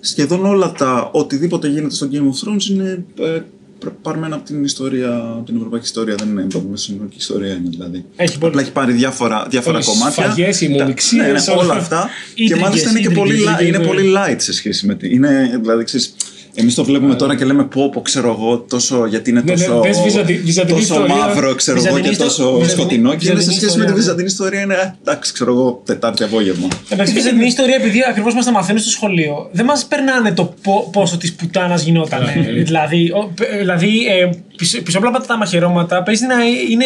σχεδόν 0.00 0.44
όλα 0.44 0.72
τα 0.72 1.10
οτιδήποτε 1.12 1.68
γίνεται 1.68 1.94
στο 1.94 2.08
Game 2.12 2.16
of 2.16 2.48
Thrones 2.48 2.70
είναι 2.70 3.04
ε, 3.20 3.38
πr- 3.78 3.88
πάρμενα 4.02 4.34
από 4.34 4.44
την 4.44 4.64
ιστορία, 4.64 5.16
από 5.16 5.42
την 5.46 5.56
ευρωπαϊκή 5.56 5.84
ιστορία, 5.86 6.14
δεν 6.14 6.28
είναι 6.28 6.42
από 6.42 6.58
την 6.58 6.68
μεσονομική 6.70 7.16
ιστορία 7.18 7.48
είναι 7.52 7.68
δηλαδή. 7.68 8.04
Έχει 8.16 8.38
πολύ. 8.38 8.50
Απλά 8.50 8.62
έχει 8.62 8.72
πάρει 8.72 8.92
διάφορα, 8.92 9.46
διάφορα 9.50 9.74
Όλες 9.74 9.88
τις 9.88 9.98
κομμάτια. 9.98 10.22
σφαγές, 10.24 10.60
οι 10.60 10.66
Τα- 10.68 10.74
αιμονιξίες, 10.74 11.26
ναι, 11.26 11.32
ναι, 11.32 11.58
όλα 11.58 11.60
όλα 11.62 11.74
αυτά. 11.74 11.98
αυτά. 12.02 12.10
και 12.34 12.42
Ίντριγκες, 12.42 12.68
μάλιστα 12.68 12.90
είναι 12.90 13.00
και 13.00 13.10
πολύ, 13.10 13.32
ίντριγκες, 13.32 13.54
li- 13.54 13.66
είναι 13.66 13.76
ίντριγκες, 13.76 13.86
πολύ 14.02 14.12
light 14.16 14.36
σε 14.38 14.52
σχέση 14.52 14.86
με 14.86 14.94
την. 14.94 15.10
Είναι, 15.12 15.58
δηλαδή, 15.60 15.84
ξέρεις, 15.84 16.14
εμείς 16.60 16.74
το 16.74 16.84
βλέπουμε 16.84 17.14
τώρα 17.14 17.36
και 17.36 17.44
λέμε 17.44 17.64
πω, 17.64 17.90
πω, 17.90 18.00
ξέρω 18.00 18.28
εγώ, 18.38 18.58
τόσο, 18.58 19.06
γιατί 19.06 19.30
είναι 19.30 19.42
Ναι, 19.44 19.52
ναι, 19.54 19.58
τόσο, 19.64 19.80
πες 19.80 20.00
βυζαντι- 20.02 20.44
βυζαντινή 20.44 20.80
τόσο 20.80 20.94
ιστορία. 20.94 21.14
μαύρο, 21.14 21.54
ξέρω 21.54 21.76
εγώ, 21.78 21.86
και 21.86 21.92
Βυζαντινή 21.92 22.12
ιστο- 22.12 22.24
τόσο 22.24 22.44
βυζαντινή- 22.44 22.70
σκοτεινό. 22.70 23.08
Και 23.14 23.14
είναι 23.30 23.40
σε 23.40 23.46
βυζαντινή 23.46 23.54
σχέση 23.56 23.78
με 23.78 23.84
τη 23.84 23.90
ιστορία, 23.90 23.90
ναι. 23.90 23.94
βυζαντινή 24.00 24.26
ιστορία, 24.28 24.60
είναι, 24.60 24.74
ε, 24.74 24.94
εντάξει, 25.02 25.32
ξέρω 25.32 25.50
εγώ, 25.52 25.82
Τετάρτη 25.84 26.22
απόγευμα. 26.24 26.68
Εντάξει, 26.88 27.12
και 27.14 27.20
την 27.20 27.40
ιστορία, 27.40 27.74
επειδή 27.74 27.98
ακριβώς 28.08 28.34
μας 28.34 28.44
τα 28.44 28.52
μαθαίνουν 28.52 28.80
στο 28.80 28.90
σχολείο, 28.90 29.48
δεν 29.52 29.64
μας 29.64 29.84
περνάνε 29.86 30.32
το 30.32 30.54
πο- 30.62 30.88
πόσο 30.92 31.16
της 31.16 31.32
πουτάνας 31.34 31.82
γινόταν. 31.82 32.18
Καλά, 32.20 32.34
ναι. 32.34 32.62
δηλαδή, 32.62 33.10
ο- 33.14 33.32
π- 33.34 33.56
δηλαδή 33.58 34.06
ε, 34.06 34.30
πισ- 34.56 34.82
πισόπλα 34.82 35.08
από 35.08 35.26
τα 35.26 35.36
μαχαιρώματα 35.36 36.02
παίζει 36.02 36.26
να 36.26 36.34
είναι 36.70 36.84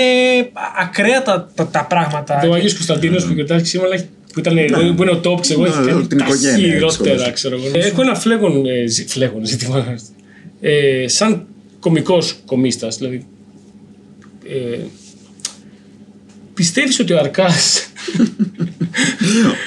ακραία 0.80 1.22
τα, 1.22 1.50
τα, 1.54 1.66
τα 1.66 1.84
πράγματα. 1.86 2.38
Το 2.42 2.52
Αγίο 2.52 2.70
Κωνσταντίνος 2.72 3.24
που 3.26 3.32
γιορτάζει 3.32 3.64
σήμερα 3.64 3.88
που, 4.32 4.38
ήταν, 4.38 4.54
που 4.96 5.02
είναι 5.02 5.10
ο 5.10 5.20
top, 5.24 5.40
ξέρω 5.40 5.62
εγώ, 5.64 5.74
Ναι, 5.74 5.80
έχει 5.80 5.88
κάνει 5.90 6.06
την 6.06 6.18
τα 6.18 6.24
οικογένεια, 6.24 6.56
χειρότερα, 6.72 7.12
έτσι, 7.20 7.32
ξέρω 7.32 7.56
εγώ. 7.56 7.66
Ε, 7.78 7.86
Έχω 7.86 8.02
ένα 8.02 8.14
φλέγον, 8.14 8.66
ε, 8.66 8.86
ζη- 8.86 9.08
φλέγον 9.08 9.46
ζήτημα. 9.46 9.96
Ε, 10.60 11.08
σαν 11.08 11.46
κωμικό 11.80 12.18
κομίστας, 12.46 12.96
δηλαδή. 12.96 13.26
Ε, 14.48 14.78
Πιστεύεις 16.54 16.98
ότι 17.00 17.12
ο 17.12 17.18
Αρκάς 17.18 17.80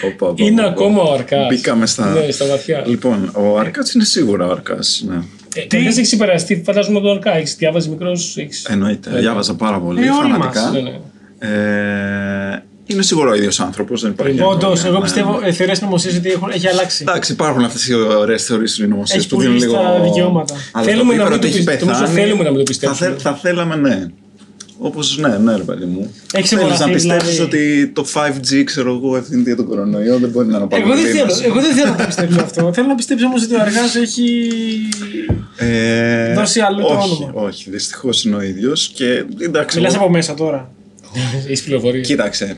Οπα, 0.05 0.27
οπα, 0.27 0.43
είναι 0.45 0.61
οπα. 0.61 0.69
ακόμα 0.69 1.01
ο 1.01 1.13
Αρκάς; 1.13 1.47
Μπήκαμε 1.47 1.85
στα. 1.85 2.13
Ναι, 2.13 2.31
στα 2.31 2.45
βαθιά. 2.45 2.83
Λοιπόν, 2.87 3.31
ο 3.35 3.57
Αρκάτς 3.57 3.93
είναι 3.93 4.03
σίγουρα 4.03 4.47
ο 4.47 4.51
Αρκάς, 4.51 5.03
ναι. 5.07 5.15
Ε, 5.55 5.61
Καταρχάς 5.61 5.97
έχεις 5.97 6.11
υπεραστεί, 6.11 6.61
φαντάζομαι 6.65 6.99
τον 6.99 7.09
Αρκά. 7.11 7.35
Έχεις 7.35 7.55
διάβαζεις 7.55 7.89
μικρός, 7.89 8.37
έχεις... 8.37 8.65
Εννοείται, 8.65 9.09
διάβαζα 9.19 9.55
πάρα 9.55 9.79
πολύ, 9.79 10.05
Ε, 10.05 10.09
όλοι 10.09 10.31
φανατικά. 10.31 10.69
Ναι, 10.69 10.79
ναι. 10.81 10.99
Ε, 11.39 12.63
είναι 12.85 13.01
σίγουρα 13.01 13.31
ο 13.31 13.35
ίδιος 13.35 13.59
άνθρωπος, 13.59 14.01
δεν 14.01 14.11
υπάρχει. 14.11 14.41
Όντω, 14.41 14.47
αμφιβολία. 14.51 14.81
εγώ 14.85 14.95
Ναι, 14.97 15.01
πιστεύω 15.03 15.39
ναι. 15.39 15.47
ε, 15.47 15.51
θεωρίες 15.51 15.81
νομοσίε 15.81 16.11
ότι 16.17 16.29
έχουν- 16.31 16.49
έχει 16.53 16.67
αλλάξει. 16.67 17.03
Εντάξει, 17.07 17.31
υπάρχουν 17.31 17.63
αυτές 17.63 17.87
οι 17.87 17.93
ωραίες 17.93 18.43
θεωρίες 18.43 18.71
συνωμοσίε 18.71 19.17
Έχει 19.17 19.27
που 19.27 19.39
δίνουν 19.39 19.55
πουλήσει 19.55 19.69
λίγο. 19.75 19.81
τα 19.81 19.99
δικαιώματα. 20.03 20.55
Αλλά 20.71 20.85
Θέλουμε 20.85 21.03
το 21.03 21.07
να 21.07 21.13
είπα 21.13 21.23
μην 21.23 21.33
ότι 21.33 21.41
το 21.41 21.47
έχει 21.47 21.55
πιστε- 21.57 21.79
νομίζω 21.81 21.99
πεθάνει. 22.01 22.19
θέλουμε 22.19 22.43
να 22.43 22.49
μην 22.49 22.57
το 22.59 22.63
Θα, 22.65 22.69
πιστέψουμε. 22.71 23.07
θέλ- 23.09 23.21
θα 23.21 23.33
θέλαμε, 23.35 23.75
ναι. 23.75 24.05
Όπως 24.77 25.17
ναι, 25.17 25.37
ναι, 25.37 25.55
ρε 25.55 25.63
παιδί 25.63 25.85
μου. 25.85 26.13
Έχεις 26.33 26.49
Θέλεις 26.49 26.65
να 26.65 26.69
αγοραθεί, 26.73 26.91
πιστέψεις 26.93 27.35
δηλαδή. 27.35 27.57
ότι 27.57 27.87
το 27.87 28.05
5G, 28.13 28.63
ξέρω 28.63 28.91
εγώ, 28.93 29.17
ευθύνεται 29.17 29.47
για 29.47 29.55
τον 29.55 29.65
κορονοϊό, 29.65 30.17
δεν 30.17 30.29
μπορεί 30.29 30.47
να 30.47 30.57
είναι 30.57 30.67
Εγώ 30.69 30.87
δεν, 30.95 30.97
θέλω, 30.97 31.03
παραπολίτευση. 31.05 31.43
εγώ 31.45 31.61
δεν 31.61 31.73
θέλω 31.75 31.89
να 31.91 31.95
το 31.97 32.05
πιστέψω 32.05 32.39
αυτό. 32.41 32.73
θέλω 32.73 32.87
να 32.87 32.95
πιστέψω 32.95 33.25
όμως 33.25 33.43
ότι 33.43 33.55
ο 33.55 33.59
Αργάς 33.61 33.95
έχει. 33.95 34.49
Ε, 35.57 36.33
Δώσει 36.33 36.59
αλλού 36.59 36.81
το 36.81 36.87
όχι, 36.87 37.23
όνομα. 37.23 37.41
Όχι, 37.47 37.69
δυστυχώς 37.69 38.23
είναι 38.25 38.35
ο 38.35 38.41
ίδιος. 38.41 38.91
Και 38.93 39.23
εντάξει. 39.41 39.77
Μιλάς 39.77 39.93
εγώ- 39.93 40.03
από 40.03 40.11
μέσα 40.11 40.33
τώρα. 40.33 40.71
Έχεις 41.47 41.63
πληροφορίες. 41.63 42.07
Κοίταξε. 42.07 42.57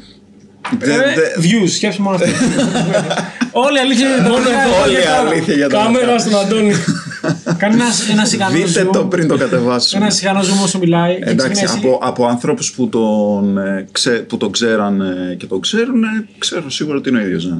Ε, 0.79 0.85
Δε- 0.85 0.95
δε- 0.95 1.41
Views, 1.41 1.69
σκέψου 1.69 2.01
μόνο 2.01 2.15
αυτό. 2.15 2.27
Όλη 3.65 3.77
η 3.77 3.79
αλήθεια 3.79 4.07
είναι 4.07 4.29
Μόνο 4.29 4.35
εδώ, 4.37 4.81
Όλη 4.83 4.93
η 4.93 4.99
για 4.99 5.05
τα- 5.09 5.17
αλήθεια 5.29 5.53
για 5.53 5.69
τα 5.69 5.77
Κάμερα 5.77 6.05
λεφτά. 6.11 6.19
στον 6.29 6.39
Αντώνη. 6.39 6.71
Κάνει 7.61 7.73
ένας- 7.73 8.09
ένας 8.09 8.33
ικανός 8.33 8.53
Δείτε 8.73 8.85
zoom. 8.87 8.91
το 8.91 9.05
πριν 9.05 9.27
το 9.27 9.37
κατεβάσουμε. 9.37 10.01
Ένας 10.03 10.15
σιγανό 10.15 10.41
ζούμε 10.41 10.61
όσο 10.63 10.77
μιλάει. 10.79 11.15
και 11.15 11.29
Εντάξει, 11.29 11.63
ξεκινάει 11.65 11.93
από, 11.93 11.99
από 12.07 12.25
άνθρωπους 12.27 12.71
που 12.71 12.89
τον, 12.89 13.57
ε, 13.57 13.87
ξέ, 13.91 14.11
που 14.11 14.37
τον 14.37 14.51
ξέραν 14.51 15.01
ε, 15.01 15.35
και 15.35 15.45
τον 15.45 15.59
ξέρουν, 15.61 16.03
ε, 16.03 16.27
ξέρω 16.37 16.69
σίγουρα 16.69 16.97
ότι 16.97 17.09
είναι 17.09 17.17
ο 17.19 17.21
ίδιος. 17.25 17.45
Ναι. 17.45 17.57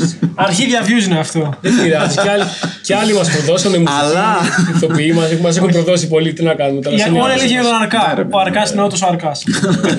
Εσύ. 0.00 0.18
Αρχή 0.34 0.66
διαβιούς 0.66 1.04
είναι 1.06 1.18
αυτό. 1.18 1.54
Δεν 1.60 1.72
πειράζει. 1.82 2.14
Κι 2.20 2.28
άλλοι, 2.28 2.42
κι 2.82 2.92
άλλοι 2.92 3.12
μας 3.14 3.30
προδώσανε 3.30 3.78
μουσική. 3.78 3.98
Αλλά- 4.00 4.36
Ηθοποιοί 4.74 5.12
μας 5.14 5.32
μας 5.42 5.56
έχουν 5.56 5.68
προδώσει 5.70 6.08
πολύ. 6.08 6.32
Τι 6.32 6.42
να 6.42 6.54
κάνουμε 6.54 6.80
τώρα. 6.80 6.96
Για 6.96 7.04
σε 7.04 7.10
όλα 7.10 7.24
μια- 7.24 7.34
έλεγε 7.34 7.52
για 7.52 7.62
τον 7.62 7.70
Ναι, 7.70 7.76
Αρκά. 7.82 8.14
ρε, 8.16 8.22
Ο 8.30 8.38
Αρκάς 8.38 8.70
είναι 8.72 8.82
όντως 8.82 9.02
ο 9.02 9.06
Αρκάς. 9.06 9.42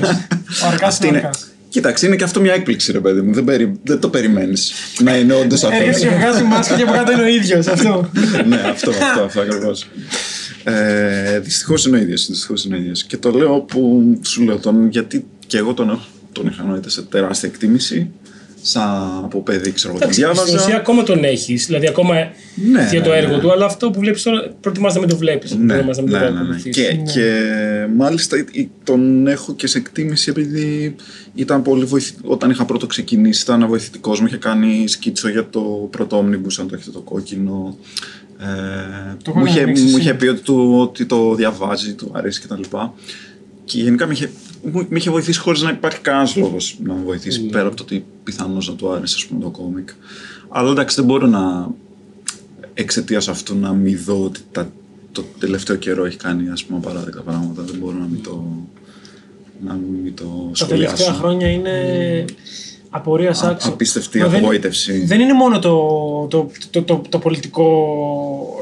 Ο 0.64 0.68
Αρκάς 0.68 0.88
Αυτή 0.94 1.08
είναι 1.08 1.16
ο 1.16 1.20
είναι, 1.20 1.28
Αρκάς. 1.28 1.46
κοίταξε, 1.70 2.06
είναι 2.06 2.16
και 2.16 2.24
αυτό 2.24 2.40
μια 2.40 2.54
έκπληξη, 2.54 2.92
ρε 2.92 3.00
παιδί 3.00 3.22
μου. 3.22 3.34
Δεν, 3.34 3.44
περι, 3.44 3.80
δεν 3.84 4.00
το 4.00 4.10
περιμένεις 4.10 4.74
να 5.00 5.18
είναι 5.18 5.34
όντως 5.34 5.64
αυτό. 5.64 5.76
Έρχεται 5.76 6.00
και 6.00 6.16
βγάζει 6.16 6.44
μάσκα 6.44 6.76
και 6.76 6.84
από 6.84 6.92
κάτω 6.92 7.12
είναι 7.12 7.22
ο 7.22 7.28
ίδιος. 7.28 7.68
Αυτό. 7.68 8.10
ναι, 8.50 8.56
αυτό, 8.56 8.90
αυτό, 8.90 9.24
αυτό 9.24 9.42
ακριβώς. 9.42 9.88
Ε, 10.64 11.40
Δυστυχώς 11.40 11.86
είναι 11.86 11.98
ο 11.98 12.00
ίδιος. 12.00 12.28
Δυστυχώς 12.28 12.66
είναι 12.66 12.76
ο 12.76 12.80
ίδιος. 12.80 13.04
Και 13.04 13.18
το 13.18 13.32
λέω 13.32 13.60
που 13.60 14.04
σου 14.24 14.44
λέω 14.44 14.58
τον, 14.58 14.88
γιατί 14.90 15.26
και 15.48 15.58
εγώ 15.58 15.74
τον, 15.74 15.90
έχω- 15.90 16.06
τον 16.32 16.48
είχα 16.48 16.64
νοείται 16.64 16.90
σε 16.90 17.02
τεράστια 17.02 17.50
εκτίμηση. 17.50 18.10
Σαν 18.68 19.22
από 19.24 19.42
παιδί, 19.42 19.72
ξέρω 19.72 19.94
εγώ, 19.94 20.00
τον 20.00 20.10
Εντάξει, 20.12 20.22
Στην 20.22 20.44
ουσία 20.44 20.56
διάβαζα. 20.58 20.76
ακόμα 20.76 21.04
τον 21.04 21.24
έχεις, 21.24 21.66
δηλαδή 21.66 21.88
ακόμα 21.88 22.14
Ναι, 22.72 22.88
για 22.92 23.02
το 23.02 23.10
ναι, 23.10 23.16
έργο 23.16 23.36
ναι. 23.36 23.42
του, 23.42 23.52
αλλά 23.52 23.66
αυτό 23.66 23.92
που 23.92 24.00
βλέπεις 24.00 24.24
τώρα 24.24 24.54
προτιμάς 24.62 24.94
να 24.94 25.00
μην 25.00 25.10
το 25.10 25.18
βλέπεις. 25.18 25.56
Ναι, 25.56 25.74
ναι, 25.76 25.82
ναι, 25.82 26.20
ναι. 26.30 26.70
Και, 26.72 26.94
και 27.14 27.42
μάλιστα 27.96 28.38
ε, 28.38 28.46
ε, 28.54 28.68
τον 28.84 29.28
έχω 29.28 29.54
και 29.56 29.68
σε 29.68 29.78
εκτίμηση 29.78 30.30
επειδή 30.30 30.96
ήταν 31.36 31.62
πολύ 31.62 31.86
βοηθη... 31.86 32.14
όταν 32.24 32.50
είχα 32.50 32.66
πρώτο 32.66 32.88
ξεκινήσει 32.88 33.42
ήταν 33.42 33.68
βοηθητικός 33.68 34.20
μου. 34.20 34.26
Είχε 34.26 34.38
κάνει 34.38 34.88
σκίτσο 34.88 35.30
για 35.30 35.50
το 35.50 35.88
πρώτο 35.92 36.20
Omnibus, 36.20 36.56
αν 36.60 36.68
το 36.68 36.76
έχετε 36.76 36.92
το 36.92 37.00
κόκκινο. 37.00 37.78
Ε, 38.40 38.46
Το 39.24 39.32
μου, 39.36 39.40
έχω 39.40 39.48
είχε, 39.48 39.62
ανοίξει, 39.62 39.84
μου 39.84 39.92
ναι. 39.92 39.98
είχε 39.98 40.14
πει 40.14 40.28
ότι, 40.28 40.42
του, 40.42 40.78
ότι 40.80 41.06
το 41.06 41.36
διαβάζει, 41.36 41.94
του 41.94 42.12
αρέσει 42.14 42.42
κτλ. 42.42 42.62
Και 43.66 43.82
γενικά 43.82 44.08
με 44.08 44.14
είχε, 44.14 44.32
μου, 44.72 44.86
με 44.90 44.98
είχε 44.98 45.10
βοηθήσει 45.10 45.40
χωρίς 45.40 45.62
να 45.62 45.70
υπάρχει 45.70 46.00
κανένας 46.00 46.36
λόγος 46.36 46.78
να 46.84 46.94
με 46.94 47.04
βοηθήσει 47.04 47.42
πέρα 47.42 47.68
από 47.68 47.76
το 47.76 47.84
ότι 47.84 48.06
πιθανώς 48.24 48.68
να 48.70 48.76
του 48.76 48.92
άρεσε 48.92 49.16
ας 49.18 49.26
πούμε, 49.26 49.42
το 49.42 49.50
κόμικ. 49.50 49.90
Αλλά 50.50 50.72
εντάξει, 50.72 50.96
δεν 50.96 51.06
μπορώ 51.06 51.28
να 51.28 51.72
εξαιτίας 52.74 53.28
αυτού 53.28 53.56
να 53.56 53.74
μην 53.74 54.00
δω 54.06 54.24
ότι 54.24 54.40
τα, 54.52 54.72
το 55.12 55.24
τελευταίο 55.40 55.76
καιρό 55.76 56.06
έχει 56.06 56.18
κάνει 56.18 56.50
ας 56.50 56.64
πούμε 56.64 56.80
απαράδεκτα 56.80 57.22
πράγματα. 57.22 57.62
Δεν 57.62 57.76
μπορώ 57.80 57.98
να 57.98 58.06
μην 58.06 58.24
το, 58.24 58.46
να 59.66 59.74
μην 59.74 60.16
το 60.16 60.52
Τα 60.60 60.66
τελευταία 60.66 60.96
σχολιάσω. 60.96 61.22
χρόνια 61.22 61.48
είναι 61.50 62.26
απορίας 62.96 63.44
άξιο. 63.44 63.72
απίστευτη 63.72 64.20
Μα 64.20 64.28
δεν- 64.28 64.40
απογοήτευση. 64.40 65.06
Δεν 65.06 65.20
είναι 65.20 65.34
μόνο 65.34 65.60
το, 65.60 65.78
το, 66.30 66.52
το, 66.70 66.82
το, 66.82 67.02
το 67.10 67.20
πολιτικό 67.20 67.66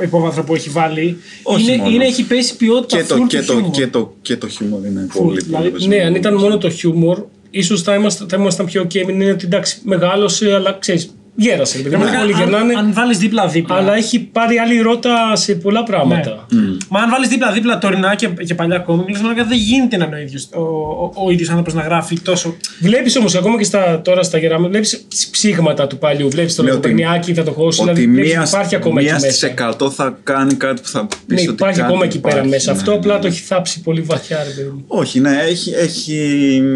υπόβαθρο 0.04 0.44
που 0.44 0.56
έχει 0.56 0.70
βάλει. 0.70 1.18
Όχι 1.44 1.64
είναι, 1.64 1.78
μόνο. 1.78 1.90
είναι, 1.90 2.06
έχει 2.06 2.24
πέσει 2.24 2.56
ποιότητα 2.58 2.98
Και 2.98 3.04
το, 3.04 3.16
full 3.16 3.28
και, 3.28 3.40
του 3.40 3.46
το, 3.46 3.54
χιούμορ. 3.54 3.72
και, 3.72 3.88
το, 3.88 4.14
και 4.22 4.38
το 4.38 4.48
χιούμορ 4.48 4.86
είναι 4.86 5.08
Full, 5.14 5.22
πολύ, 5.24 5.42
δηλαδή, 5.42 5.70
πολύ 5.70 5.88
Ναι, 5.88 5.96
αν 5.96 6.02
ήταν 6.02 6.22
πεσμένο. 6.22 6.40
μόνο 6.42 6.58
το 6.58 6.70
χιούμορ, 6.70 7.24
ίσως 7.50 7.82
θα, 7.82 7.96
είμαστε, 7.96 8.26
θα 8.30 8.38
ήμασταν 8.38 8.66
πιο 8.66 8.84
ok. 8.84 8.96
Είναι 8.96 9.32
ότι 9.32 9.46
εντάξει, 9.46 9.78
μεγάλωσε, 9.84 10.54
αλλά 10.54 10.78
ξέρεις, 10.80 11.16
γέρασε. 11.36 11.78
Επειδή 11.78 11.96
Πραγματικά, 11.96 12.22
όλοι 12.24 12.34
αν, 12.34 12.40
γερνάνε, 12.40 12.74
αν 12.78 12.94
βάλεις 12.94 13.18
δίπλα-δίπλα. 13.18 13.76
αλλά 13.76 13.96
έχει 13.96 14.20
πάρει 14.20 14.58
άλλη 14.58 14.80
ρότα 14.82 15.36
σε 15.36 15.56
πολλά 15.56 15.84
πράγματα. 15.84 16.48
Μα 16.90 17.00
αν 17.00 17.10
βάλεις 17.10 17.28
δίπλα-δίπλα 17.30 17.78
τωρινά 17.78 18.16
και, 18.16 18.28
και 18.28 18.56
παλιά 18.56 18.80
κόμικ, 18.80 19.10
λες, 19.10 19.22
μαλάκα, 19.22 19.44
δεν 19.44 19.58
γίνεται 19.58 19.98
να 19.98 20.06
είναι 20.06 20.16
ο 20.16 20.20
ίδιο 20.20 20.40
ο, 20.54 20.62
ο, 20.62 21.12
ο 21.26 21.32
ίδιος 21.32 21.50
άνθρωπος 21.50 21.74
να 21.74 21.82
γράφει 21.82 22.20
τόσο. 22.20 22.56
Βλέπεις 22.82 23.16
όμως 23.18 23.36
ακόμα 23.36 23.58
και 23.58 23.64
στα, 23.64 24.02
τώρα 24.02 24.24
στα 24.24 24.38
γεράματα, 24.38 24.70
βλέπεις 24.70 25.06
ψήγματα 25.32 25.88
του 25.88 25.98
παλιού. 25.98 26.30
Βλέπεις 26.30 26.56
τον 26.56 26.66
Ναι, 26.66 26.72
ότι- 26.72 26.88
Λογοπαιρνιάκη, 26.88 27.34
θα 27.34 27.44
το 27.44 27.52
χώσει. 27.52 27.82
Ότι 27.82 27.92
Δηλαδή, 27.92 28.12
βλέπεις 28.12 28.32
μία, 28.32 28.40
ότι 28.42 28.50
υπάρχει 28.50 28.76
ακόμα 28.76 29.00
εκεί 29.02 29.10
μία 29.10 29.20
στις 29.20 29.32
μέσα. 29.32 29.48
εκατό 29.48 29.90
θα 29.90 30.18
κάνει 30.24 30.54
κάτι 30.54 30.82
που 30.82 30.88
θα 30.88 31.08
πεις 31.28 31.36
Ναι, 31.36 31.42
ότι 31.42 31.52
υπάρχει 31.52 31.80
κάτι 31.80 31.92
ακόμα 31.92 32.06
εκεί 32.06 32.20
πέρα 32.20 32.34
υπάρχει. 32.36 32.54
μέσα. 32.54 32.72
Ναι, 32.72 32.78
Αυτό 32.78 32.92
ναι, 32.92 32.98
απλά 32.98 33.14
ναι. 33.14 33.20
το 33.22 33.28
έχει 33.28 33.42
θάψει 33.42 33.82
πολύ 33.82 34.02
βαθιά, 34.02 34.38
ρε 34.44 34.50
παιδί 34.50 34.70
μου. 34.70 34.84
Όχι, 34.88 35.20
ναι, 35.20 35.38
έχει, 35.50 35.72
έχει 35.74 36.18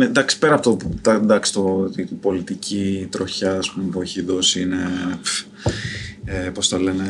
εντάξει, 0.02 0.38
πέρα 0.40 0.56
από 0.56 0.64
το, 0.64 0.78
τα, 1.02 1.12
εντάξει, 1.14 1.54
το, 1.54 1.90
η 1.96 2.02
πολιτική 2.22 3.08
τροχιά 3.12 3.52
ας 3.52 3.70
πούμε, 3.72 3.86
που 3.92 4.02
έχει 4.02 4.22
δώσει 4.22 4.47
είναι, 4.56 4.78
πφ, 5.22 5.42
ε, 6.26 6.50
πώς 6.50 6.68
το 6.70 6.78
λένε, 6.80 7.06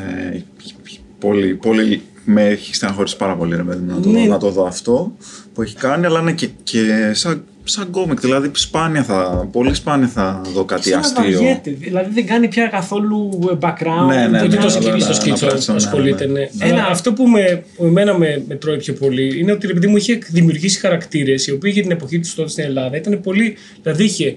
πολύ, 1.19 1.53
πολύ, 1.55 2.01
με 2.25 2.47
έχει 2.47 2.75
στεναχωρήσει 2.75 3.17
πάρα 3.17 3.35
πολύ 3.35 3.55
ρε 3.55 3.63
παιδί 3.63 3.83
μου, 3.83 3.93
να, 3.95 4.01
το, 4.01 4.09
Ναι. 4.09 4.25
να 4.25 4.37
το 4.37 4.49
δω 4.49 4.65
αυτό 4.65 5.15
που 5.53 5.61
έχει 5.61 5.75
κάνει, 5.75 6.05
αλλά 6.05 6.19
είναι 6.19 6.31
και, 6.31 6.49
και 6.63 7.11
σαν, 7.13 7.43
σαν 7.63 7.89
κόμικ, 7.89 8.19
δηλαδή 8.19 8.49
σπάνια 8.53 9.03
θα, 9.03 9.47
πολύ 9.51 9.73
σπάνια 9.73 10.07
θα 10.07 10.41
δω 10.53 10.65
κάτι 10.65 10.93
αστείο. 10.93 11.21
Ξαναβαριέται. 11.23 11.71
Δηλαδή 11.71 12.13
δεν 12.13 12.25
κάνει 12.25 12.47
πια 12.47 12.67
καθόλου 12.67 13.39
background. 13.61 14.07
Ναι, 14.07 14.27
ναι, 14.27 14.39
Το 14.39 14.47
ναι, 14.47 14.55
ότι 14.55 14.57
το 14.57 14.63
ναι, 14.63 14.69
σκηνή 14.69 14.99
στο 14.99 15.09
ναι, 15.09 15.15
σκίτσο 15.15 15.45
ναι, 15.45 15.53
ναι, 15.67 15.75
ασχολείται, 15.75 16.25
ναι. 16.25 16.31
ναι. 16.31 16.47
Ένα- 16.59 16.73
Αλλά 16.73 16.85
αυτό 16.91 17.13
που, 17.13 17.27
με, 17.27 17.63
που 17.75 17.85
εμένα 17.85 18.17
με, 18.17 18.43
με 18.47 18.55
τρώει 18.55 18.77
πιο 18.77 18.93
πολύ 18.93 19.39
είναι 19.39 19.51
ότι 19.51 19.67
επειδή 19.69 19.87
μου 19.87 19.97
είχε 19.97 20.19
δημιουργήσει 20.27 20.79
χαρακτήρες 20.79 21.47
οι 21.47 21.51
οποίοι 21.51 21.71
για 21.73 21.81
την 21.81 21.91
εποχή 21.91 22.19
τους 22.19 22.35
τότε 22.35 22.49
στην 22.49 22.63
Ελλάδα 22.63 22.97
ήταν 22.97 23.21
πολύ. 23.21 23.55
Δηλαδή 23.81 24.03
είχε 24.03 24.35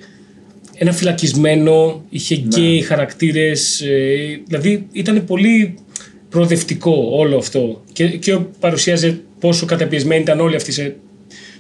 ένα 0.83 0.93
φυλακισμένο, 0.93 2.05
είχε 2.09 2.35
Ναι. 2.35 2.41
γκέι 2.43 2.81
χαρακτήρες. 2.81 3.83
δηλαδή 4.47 4.87
ήταν 4.93 5.25
πολύ 5.25 5.75
προοδευτικό 6.29 7.09
όλο 7.13 7.37
αυτό. 7.37 7.83
Και, 7.93 8.09
και 8.09 8.39
παρουσίαζε 8.61 9.21
πόσο 9.41 9.67
καταπιεσμένοι 9.67 10.21
ήταν 10.21 10.41
όλοι 10.41 10.57
αυτοί 10.57 10.73
σε, 10.73 10.97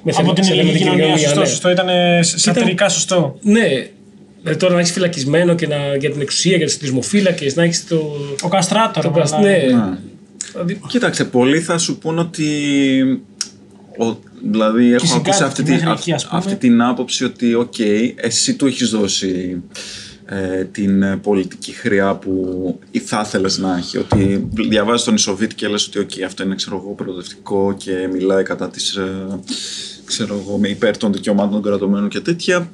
με 0.03 0.13
Από 0.17 0.33
την 0.33 0.45
σε 0.45 0.53
ελληνική 0.53 0.83
ελληνική 0.83 0.97
κοινωνία. 0.97 1.19
Σωστό, 1.19 1.41
ναι. 1.41 1.47
σωστό. 1.47 1.71
Ήταν 1.71 1.87
σατυρικά 2.21 2.89
σωστό. 2.89 3.39
Ναι, 3.41 3.69
δηλαδή 4.41 4.59
τώρα 4.59 4.75
να 4.75 4.81
έχεις 4.81 4.93
φυλακισμένο 4.93 5.55
και 5.55 5.67
να, 5.67 5.97
για 5.97 6.11
την 6.11 6.21
εξουσία, 6.21 6.57
για 6.57 6.67
τους 6.67 6.77
δημοφύλακε, 6.77 7.53
να 7.55 7.63
έχεις 7.63 7.87
το. 7.87 8.13
Ο 8.43 8.49
Καστράτορ. 8.49 9.03
το 9.03 9.11
αλλά- 9.11 9.19
πας- 9.21 9.33
ναι. 9.33 9.57
Ναι. 9.57 9.99
Δηλαδή, 10.53 10.81
Κοίταξε, 10.89 11.25
πολλοί 11.25 11.61
θα 11.61 11.79
σου 11.79 11.99
πούν 11.99 12.19
ότι. 12.19 12.45
Ο, 13.99 14.17
δηλαδή, 14.51 14.93
έχω 14.93 15.07
συγκάτοικοι 15.07 15.29
ακούσει 15.31 15.45
αυτή, 15.45 15.63
τη- 15.63 15.71
μέχρι 15.71 15.87
αυ- 15.89 16.01
εκεί, 16.01 16.13
ας 16.13 16.27
πούμε. 16.27 16.39
αυτή 16.39 16.57
την 16.57 16.83
άποψη 16.83 17.25
ότι, 17.25 17.55
οκ, 17.55 17.79
εσύ 18.17 18.55
του 18.55 18.67
έχεις 18.67 18.91
δώσει 18.91 19.63
ε, 20.27 20.65
την 20.65 21.03
ε, 21.03 21.17
πολιτική 21.17 21.73
χροιά 21.73 22.15
που 22.15 22.79
ή 22.91 22.99
θα 22.99 23.23
ήθελε 23.27 23.49
να 23.57 23.77
έχει. 23.77 23.99
Ότι 23.99 24.49
διαβάζεις 24.69 25.05
τον 25.05 25.15
Ισοβίτη 25.15 25.51
και 25.55 25.69
λες 25.69 25.87
ότι, 25.87 25.99
οκ, 25.99 26.11
αυτό 26.27 26.43
είναι 26.43 26.55
ξέρω 26.55 26.77
εγώ, 26.77 26.95
προοδευτικό 26.95 27.75
και 27.79 28.09
μιλάει 28.13 28.43
κατά 28.43 28.69
της. 28.71 28.95
Ε, 28.97 29.27
ξέρω 30.05 30.43
εγώ, 30.47 30.59
με 30.59 30.69
υπέρ 30.69 30.97
των 30.97 31.13
δικαιωμάτων 31.13 31.51
των 31.53 31.63
κρατουμένων 31.63 32.09
και 32.09 32.21
τέτοια. 32.21 32.71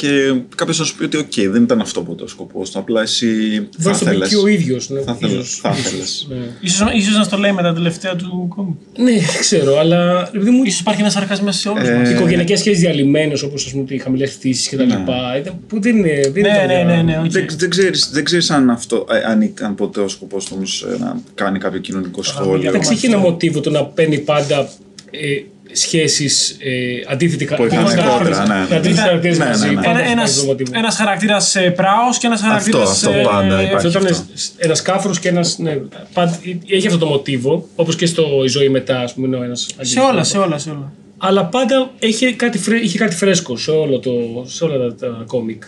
Και 0.00 0.34
κάποιος 0.54 0.76
θα 0.76 0.84
σου 0.84 0.96
πει 0.96 1.04
ότι, 1.04 1.16
οκ, 1.16 1.50
δεν 1.50 1.62
ήταν 1.62 1.80
αυτό 1.80 2.02
ποτέ 2.02 2.22
ο 2.22 2.26
σκοπός 2.26 2.70
του. 2.70 2.78
Απλά 2.78 3.02
εσύ 3.02 3.26
θα 3.54 3.68
Μπορεί 3.82 3.92
να 3.94 3.98
το 3.98 4.04
πει 4.04 4.10
ήθελες. 4.10 4.28
και 4.28 4.36
ο 4.36 4.46
ίδιος. 4.46 4.90
Ναι, 4.90 5.00
Θα 5.00 5.12
ήθελες, 5.20 5.44
ίσως, 5.46 5.58
θα 5.60 5.70
ίσως, 5.70 5.84
ήθελες. 5.86 6.26
ναι. 6.30 6.36
Ίσως, 6.60 6.88
ίσως 6.94 7.16
να 7.16 7.22
στο 7.24 7.36
λέει 7.36 7.52
με 7.52 7.62
τα 7.62 7.72
τελευταία 7.74 8.16
του 8.16 8.46
κόμικ. 8.56 8.76
Ναι, 8.98 9.10
δεν 9.10 9.40
ξέρω, 9.40 9.78
αλλά 9.78 10.30
επειδή 10.34 10.50
μου 10.50 10.62
Ίσως 10.64 10.80
υπάρχει 10.80 11.00
ένας 11.00 11.12
σαρκασμός 11.12 11.56
σε 11.56 11.68
όλους 11.68 11.88
Ε, 11.88 11.94
μας. 11.96 12.08
οι 12.10 12.12
οικογενειακές 12.12 12.58
σχέσεις 12.58 12.80
διαλυμένες, 12.80 13.42
όπως 13.42 13.66
ας 13.66 13.72
πούμε 13.72 13.84
οι 13.88 13.98
Χαμηλές 13.98 14.26
Πτήσεις 14.26 14.68
κτλ. 14.76 14.82
Ναι. 14.86 14.94
Ήταν, 15.40 15.58
που 15.66 15.80
δεν 15.80 15.96
είναι. 15.96 16.20
Δεν 16.32 16.32
Ναι, 16.32 16.48
ήταν 16.48 16.66
ναι, 16.66 16.74
για- 16.74 16.84
ναι, 16.84 17.02
ναι, 17.02 17.18
οκ. 17.24 17.30
Δεν, 17.30 17.46
δεν, 17.58 17.70
ξέρεις, 17.70 18.10
δεν 18.12 18.24
ξέρεις 18.24 18.50
αν, 18.50 18.70
αυτό, 18.70 19.06
ε, 19.10 19.30
αν 19.30 19.40
ήταν 19.40 19.74
ποτέ 19.74 20.00
ο 20.00 20.08
σκοπός 20.08 20.44
του 20.44 20.52
όμως 20.56 20.82
ε, 20.82 20.96
να 20.98 21.20
κάνει 21.34 21.58
κάποιο 21.58 21.80
κοινωνικό 21.80 22.22
σχόλιο. 22.22 22.68
Εντάξει, 22.68 22.92
είχε 22.92 23.06
ένα 23.06 23.18
μοτίβο 23.18 23.60
το 23.60 23.70
να 23.70 23.84
παίρνει 23.84 24.18
πάντα 24.18 24.68
ε, 25.10 25.42
σχέσεις 25.78 26.50
ε, 26.60 27.12
αντίθετη 27.12 27.44
Που 27.44 27.64
είχαν 27.64 27.84
κόντρα, 27.84 28.46
ναι, 28.46 28.54
ναι. 28.54 28.76
Αντίθετοι 28.76 29.00
χαρακτήρες 29.00 29.38
Ναι, 29.38 29.44
ναι, 29.44 29.50
μαζί. 29.50 29.68
ναι. 29.68 29.74
πάντα 29.74 29.88
Ένα, 29.90 30.00
έχει 30.00 30.10
ένας, 30.12 30.30
αυτό 30.30 30.40
το 30.40 30.46
μοτίβο. 30.46 30.70
ένας 30.74 30.96
χαρακτήρας 30.96 31.54
ε, 31.56 31.70
πράος 31.70 32.18
και 32.18 32.26
ένας 32.26 32.40
χαρακτήρας... 32.40 32.90
αυτό 32.90 33.10
ε, 33.10 33.22
πάντα 33.22 33.58
ε, 33.58 33.64
υπάρχει. 33.64 33.86
Αυτό 33.86 33.88
ήταν 33.88 34.04
αυτό. 34.12 34.24
ένας 34.56 34.82
κάφρος 34.82 35.18
και 35.18 35.28
ένα. 35.28 35.44
Ναι, 35.56 35.78
πάντα- 36.12 36.40
έχει 36.68 36.86
αυτό 36.86 36.98
το 36.98 37.06
μοτίβο, 37.06 37.68
όπως 37.76 37.96
και 37.96 38.06
στο 38.06 38.42
Η 38.44 38.48
ζωή 38.48 38.68
μετά, 38.68 39.00
ας 39.00 39.14
πούμε, 39.14 39.26
είναι 39.26 39.36
ο 39.36 39.42
ένας. 39.42 39.66
Σε 39.80 40.00
όλα, 40.00 40.24
σε 40.24 40.38
όλα, 40.38 40.58
σε 40.58 40.70
όλα. 40.70 40.92
Αλλά 41.18 41.44
πάντα 41.44 41.90
είχε 41.98 42.32
κάτι, 42.32 42.58
φρέ, 42.58 42.76
είχε 42.78 42.98
κάτι 42.98 43.14
φρέσκο 43.14 43.56
σε, 43.56 43.70
όλο 43.70 43.98
το, 43.98 44.10
σε 44.46 44.64
όλα 44.64 44.76
τα, 44.78 44.94
τα 44.94 45.24
κόμικ. 45.26 45.62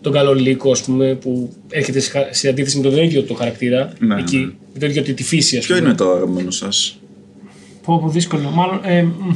Τον 0.00 0.12
καλό 0.12 0.34
Λύκο, 0.34 0.70
ας 0.70 0.80
πούμε, 0.82 1.14
που 1.14 1.52
έρχεται 1.70 2.00
σε, 2.00 2.10
χα- 2.10 2.34
σε 2.34 2.48
αντίθεση 2.48 2.76
με 2.78 2.82
τον 2.90 2.98
ίδιο 3.02 3.22
το 3.22 3.34
χαρακτήρα. 3.34 3.92
Ναι, 3.98 4.14
εκεί, 4.18 4.36
ναι. 4.36 4.44
με 4.72 4.78
τον 4.80 4.88
ίδιο 4.88 5.02
τη, 5.02 5.12
τη 5.14 5.22
φύση, 5.24 5.56
ας 5.56 5.66
Ποιο 5.66 5.76
πούμε. 5.76 5.88
είναι 5.88 5.96
το 5.96 6.10
αγαπημένο 6.10 6.50
σας; 6.50 6.98
Πω, 7.86 7.98
πω, 7.98 8.08
δύσκολο. 8.08 8.50
Μάλλον, 8.50 8.80
ε, 8.82 9.02
μ, 9.02 9.30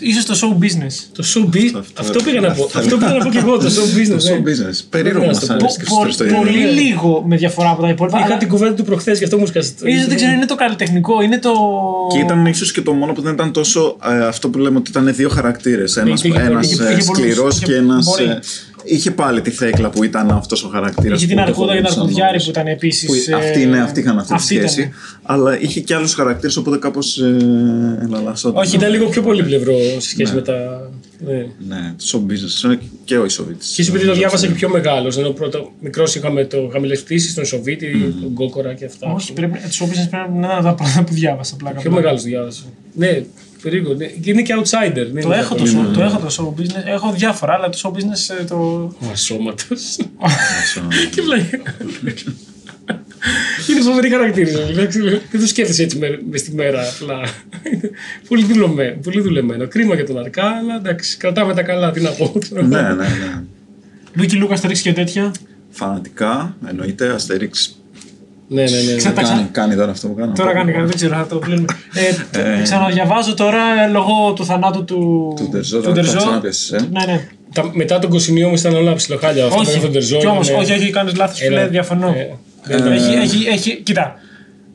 ίσως 0.00 0.24
το 0.24 0.34
show 0.40 0.64
business. 0.64 0.94
Το 1.12 1.24
showbiz. 1.34 1.78
Αυτό, 1.78 2.00
Αυτό- 2.02 2.22
πήγα 2.22 2.40
να 2.40 2.52
πω. 2.52 2.64
αυτό- 2.64 2.78
αυτό 2.78 2.96
πήγα 2.98 3.12
να 3.12 3.24
πω 3.24 3.30
και 3.30 3.38
εγώ, 3.38 3.58
το 3.58 3.64
show 3.66 3.86
business. 3.98 4.18
Το 4.22 4.32
ναι. 4.32 4.36
show 4.36 4.48
business. 4.48 4.80
Περίεργο 4.90 5.20
να 5.20 5.26
μας 5.26 5.36
στο 5.36 5.46
πω. 5.46 5.52
αρέσει 5.54 5.78
και 5.78 5.84
Πο- 5.88 6.00
στους 6.02 6.16
τρεις 6.16 6.32
το 6.32 6.36
πολύ 6.38 6.58
ίδιο. 6.58 6.72
λίγο 6.72 7.22
με 7.26 7.36
διαφορά 7.36 7.70
από 7.70 7.82
τα 7.82 7.88
υπόλοιπα. 7.88 8.16
Είχα 8.18 8.26
αλλά 8.26 8.36
την 8.36 8.48
κουβέντα 8.48 8.74
του 8.74 8.84
προχθές, 8.84 9.18
γι' 9.18 9.24
αυτό 9.24 9.38
μου 9.38 9.46
σκάσε. 9.46 9.72
Ίσως 9.84 10.06
δεν 10.06 10.16
ξέρω, 10.16 10.32
είναι 10.32 10.46
το 10.46 10.54
καλλιτεχνικό, 10.54 11.22
είναι 11.22 11.38
το... 11.38 11.50
Και 12.12 12.18
ήταν 12.18 12.46
ίσως 12.46 12.72
και 12.72 12.80
το 12.80 12.92
μόνο 12.92 13.12
που 13.12 13.22
δεν 13.22 13.32
ήταν 13.32 13.52
τόσο 13.52 13.96
ε, 14.10 14.24
αυτό 14.26 14.48
που 14.48 14.58
λέμε 14.58 14.78
ότι 14.78 14.90
ήταν 14.90 15.14
δύο 15.14 15.28
χαρακτήρες. 15.28 15.96
Ένας, 15.96 16.22
είχε- 16.24 16.40
ένας 16.40 16.72
είχε- 16.72 16.82
ε, 16.84 16.92
είχε 16.92 17.04
πολλούς, 17.04 17.16
σκληρός 17.32 17.56
είχε- 17.56 17.64
και 17.66 17.74
ένας... 17.74 18.06
μπορεί. 18.82 18.92
ε, 18.92 18.94
είχε 18.94 19.10
πάλι 19.10 19.40
τη 19.40 19.50
θέκλα 19.50 19.90
που 19.90 20.04
ήταν 20.04 20.30
αυτός 20.30 20.64
ο 20.64 20.68
χαρακτήρας. 20.68 21.18
Είχε 21.22 21.26
την 21.26 21.36
που 21.36 21.42
το 21.42 21.48
Αρκούδα 21.50 21.72
και 21.72 21.78
την 21.78 21.86
φοβόντουσαν 21.86 22.02
Αρκουδιάρη 22.02 22.30
όλους. 22.32 22.44
που 22.44 22.50
ήταν 22.50 22.66
επίσης... 22.66 23.06
Που 23.30 23.36
αυτοί, 23.36 23.62
ε, 23.62 23.66
ναι, 23.66 23.80
αυτοί 23.80 24.00
είχαν 24.00 24.16
αυτή 24.18 24.28
τη 24.28 24.34
αυτή 24.34 24.54
ήταν. 24.54 24.68
σχέση. 24.68 24.90
Αλλά 25.22 25.60
είχε 25.60 25.80
και 25.80 25.94
άλλους 25.94 26.14
χαρακτήρες, 26.14 26.56
οπότε 26.56 26.76
κάπως 26.78 27.18
ε, 27.18 27.36
ελαλασσόταν. 28.02 28.62
Όχι, 28.62 28.76
Ήταν 28.76 28.90
λίγο 28.90 29.08
πιο 29.08 29.22
πολύ 29.22 29.42
πλευρό 29.42 29.74
σε 29.98 30.08
σχέση 30.08 30.34
με 30.34 30.40
τα. 30.42 30.90
Ναι. 31.26 31.46
Ναι, 31.68 31.94
το 31.96 32.04
show 32.12 32.30
business. 32.32 32.64
Είναι 32.64 32.78
και 33.04 33.16
ο 33.18 33.24
Ισοβίτης. 33.24 33.68
Και 33.74 33.80
εσύ 33.82 33.90
επειδή 33.90 34.06
το 34.06 34.12
διάβασα 34.14 34.46
και 34.46 34.52
πιο 34.52 34.68
μεγάλος, 34.68 35.16
ενώ 35.18 35.30
πρώτο 35.30 35.70
μικρός 35.80 36.14
είχαμε 36.14 36.44
το 36.44 36.68
χαμηλές 36.72 37.02
πτήσεις, 37.02 37.34
τον 37.34 37.42
Ισοβίτη, 37.44 38.14
τον 38.20 38.30
Γκόκορα 38.32 38.74
και 38.74 38.84
αυτά. 38.84 39.12
Όχι, 39.12 39.32
πρέπει, 39.32 39.58
του 39.58 39.84
business 39.86 40.08
πρέπει 40.10 40.26
να 40.32 40.36
είναι 40.36 40.46
ένα 40.46 40.54
από 40.56 40.62
τα 40.62 40.74
πρώτα 40.74 41.04
που 41.04 41.14
διάβασα. 41.14 41.56
Πλάκα, 41.56 41.74
Πιο 41.80 41.82
πλάκα. 41.90 42.02
μεγάλος 42.02 42.22
το 42.22 42.28
διάβασα. 42.28 42.62
Ναι, 42.94 43.22
περίπου. 43.62 43.94
ναι. 43.96 44.06
Και 44.06 44.30
είναι 44.30 44.42
και 44.42 44.54
outsider. 44.62 45.06
ναι, 45.12 45.20
Το 45.22 45.32
έχω 45.32 45.54
το, 45.54 45.64
show, 45.64 45.94
το 45.94 46.02
έχω 46.02 46.18
το 46.18 46.54
show 46.56 46.60
business. 46.60 46.86
Έχω 46.86 47.12
διάφορα, 47.12 47.52
αλλά 47.54 47.68
το 47.68 47.78
show 47.82 47.88
business 47.88 48.36
ε, 48.40 48.44
το. 48.44 48.56
Ο 49.00 49.06
ασώματος. 49.12 49.96
Και 51.14 51.22
βλέπει. 51.22 51.62
Είναι 53.70 53.80
φοβερή 53.80 54.10
χαρακτήριζα. 54.10 54.64
Δεν 55.30 55.40
το 55.40 55.46
σκέφτεσαι 55.46 55.82
έτσι 55.82 55.98
με, 55.98 56.20
μες 56.30 56.40
στη 56.40 56.54
μέρα 56.54 56.80
απλά. 56.88 57.18
Είναι 57.72 57.90
πολύ, 58.28 58.44
δουλεμένο, 58.44 58.96
πολύ 59.02 59.20
δουλεμένο. 59.20 59.68
Κρίμα 59.68 59.94
για 59.94 60.06
τον 60.06 60.18
Αρκά, 60.18 60.44
αλλά 60.46 60.74
εντάξει, 60.76 61.16
κρατάμε 61.16 61.54
τα 61.54 61.62
καλά. 61.62 61.90
Τι 61.90 62.00
να 62.00 62.10
πω. 62.10 62.32
ξέρω. 62.38 62.62
ναι, 62.62 62.80
ναι, 62.80 62.94
ναι. 62.94 63.42
Λούκι 64.14 64.36
Λουκ, 64.36 64.54
Αστερίξ 64.54 64.80
και 64.80 64.92
τέτοια. 64.92 65.32
Φανατικά, 65.70 66.56
εννοείται, 66.68 67.08
Αστερίξ. 67.12 67.81
Ναι, 68.52 68.62
ναι, 68.62 68.70
ναι, 68.70 68.90
ναι. 68.90 68.96
Ξα- 68.96 69.12
Τα 69.12 69.22
Κάνει, 69.22 69.34
ξα- 69.34 69.48
κάνει 69.52 69.74
τώρα 69.76 69.90
αυτό 69.90 70.08
που 70.08 70.14
κάνω. 70.14 70.32
Τώρα 70.32 70.52
κάνει 70.52 70.72
κάτι, 70.72 70.84
δεν 70.86 70.94
ξέρω, 70.94 71.14
θα 71.14 71.26
το 71.26 71.38
κλείνουμε. 71.38 71.66
Ε, 72.32 72.62
ξαναδιαβάζω 72.62 73.34
τώρα 73.34 73.62
ε, 73.84 73.88
λόγω 73.88 74.32
του 74.32 74.44
θανάτου 74.44 74.84
του. 74.84 75.32
Του 75.36 75.48
Ντερζό, 75.50 75.76
του 75.76 75.82
τώρα 75.82 75.94
Ντερζό. 75.94 76.12
τα 76.12 76.18
ξαναπιάσεις, 76.18 76.70
ε. 76.72 76.88
Ναι, 76.90 77.04
ναι. 77.12 77.28
Τα, 77.54 77.70
μετά 77.72 77.98
τον 77.98 78.10
Κοσινή 78.10 78.44
όμω 78.44 78.54
ήταν 78.54 78.74
όλα 78.74 78.94
ψιλοχάλια. 78.94 79.44
Αυτό 79.44 79.58
Όχι, 79.60 79.76
με 79.76 79.82
τον 79.82 79.92
Τερζό. 79.92 80.18
κι 80.18 80.26
όμως, 80.26 80.48
ήταν, 80.48 80.60
όχι, 80.60 80.72
όχι, 80.72 80.90
κάνεις 80.90 81.16
λάθος, 81.16 81.40
Ένα- 81.40 81.56
φίλε, 81.56 81.68
διαφωνώ. 81.68 82.08
ε, 82.08 82.76
δεν 82.76 82.92
έχει, 82.92 83.10
ήταν- 83.10 83.22
έχει, 83.22 83.46
έχει, 83.46 83.76
κοίτα, 83.82 84.14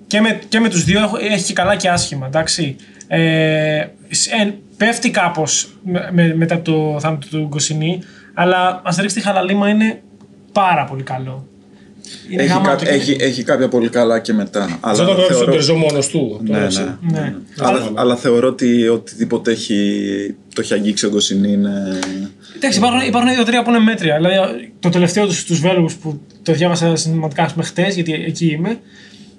και 0.08 0.22
με, 0.22 0.40
και 0.50 0.60
με 0.60 0.70
τους 0.70 0.84
δύο 0.84 1.00
έχω- 1.00 1.18
έχει 1.32 1.44
και 1.46 1.54
καλά 1.54 1.76
και 1.76 1.90
άσχημα, 1.90 2.26
εντάξει. 2.28 2.76
Ε, 3.08 3.86
σ- 4.10 4.32
ε, 4.32 4.54
πέφτει 4.78 5.10
κάπως 5.12 5.68
με, 5.84 6.10
με- 6.12 6.36
μετά 6.36 6.62
το 6.62 6.98
θάνατο 7.00 7.28
του 7.28 7.46
Γκοσινή, 7.48 8.00
αλλά 8.34 8.82
ας 8.84 8.96
ρίξει 8.98 9.16
τη 9.16 9.22
χαλαλίμα 9.22 9.70
είναι 9.70 10.02
πάρα 10.52 10.84
πολύ 10.84 11.04
καλό. 11.04 11.48
Είναι 12.30 12.42
Έχει, 12.44 12.52
γαμάτο 12.52 12.70
κά- 12.70 12.78
και- 12.84 12.90
έχει, 12.90 13.16
έχει 13.20 13.44
κάποια 13.44 13.68
πολύ 13.68 13.90
καλά 13.90 14.20
και 14.20 14.34
μετά. 14.34 14.78
Αλλά 14.82 14.94
Όταν 15.04 15.06
γράψει 15.06 15.28
τον 15.28 15.36
θεωρώ, 15.38 15.52
Τερζό 15.52 15.76
μόνος 15.76 16.08
του. 16.08 16.42
το 16.46 16.52
ναι, 16.52 16.58
έγραψε. 16.58 16.98
ναι. 17.02 17.20
Ναι. 17.20 17.34
Αλλά, 17.58 17.92
αλλά 17.96 18.16
θεωρώ 18.16 18.48
ότι 18.48 18.88
οτιδήποτε 18.88 19.52
έχει, 19.52 20.36
το 20.56 20.62
έχει 20.62 20.74
αγγίξει 20.74 21.06
ο 21.06 21.10
Γκοσινή 21.10 21.52
είναι. 21.52 22.00
Εντάξει, 22.56 22.78
υπάρχουν, 22.78 23.00
υπάρχουν 23.08 23.34
δύο-τρία 23.34 23.64
που 23.64 23.70
είναι 23.70 23.80
μέτρια. 23.80 24.16
Δηλαδή, 24.16 24.36
το 24.80 24.90
τελευταίο 24.90 25.26
του 25.26 25.34
στου 25.34 25.56
Βέλγους 25.56 25.96
που 25.96 26.22
το 26.44 26.54
διάβασα 26.54 26.96
συστηματικά 26.96 27.44
ας 27.44 27.52
πούμε, 27.54 27.66
χτες, 27.66 27.96
γιατί 27.96 28.14
εκεί 28.14 28.46
είμαι, 28.46 28.78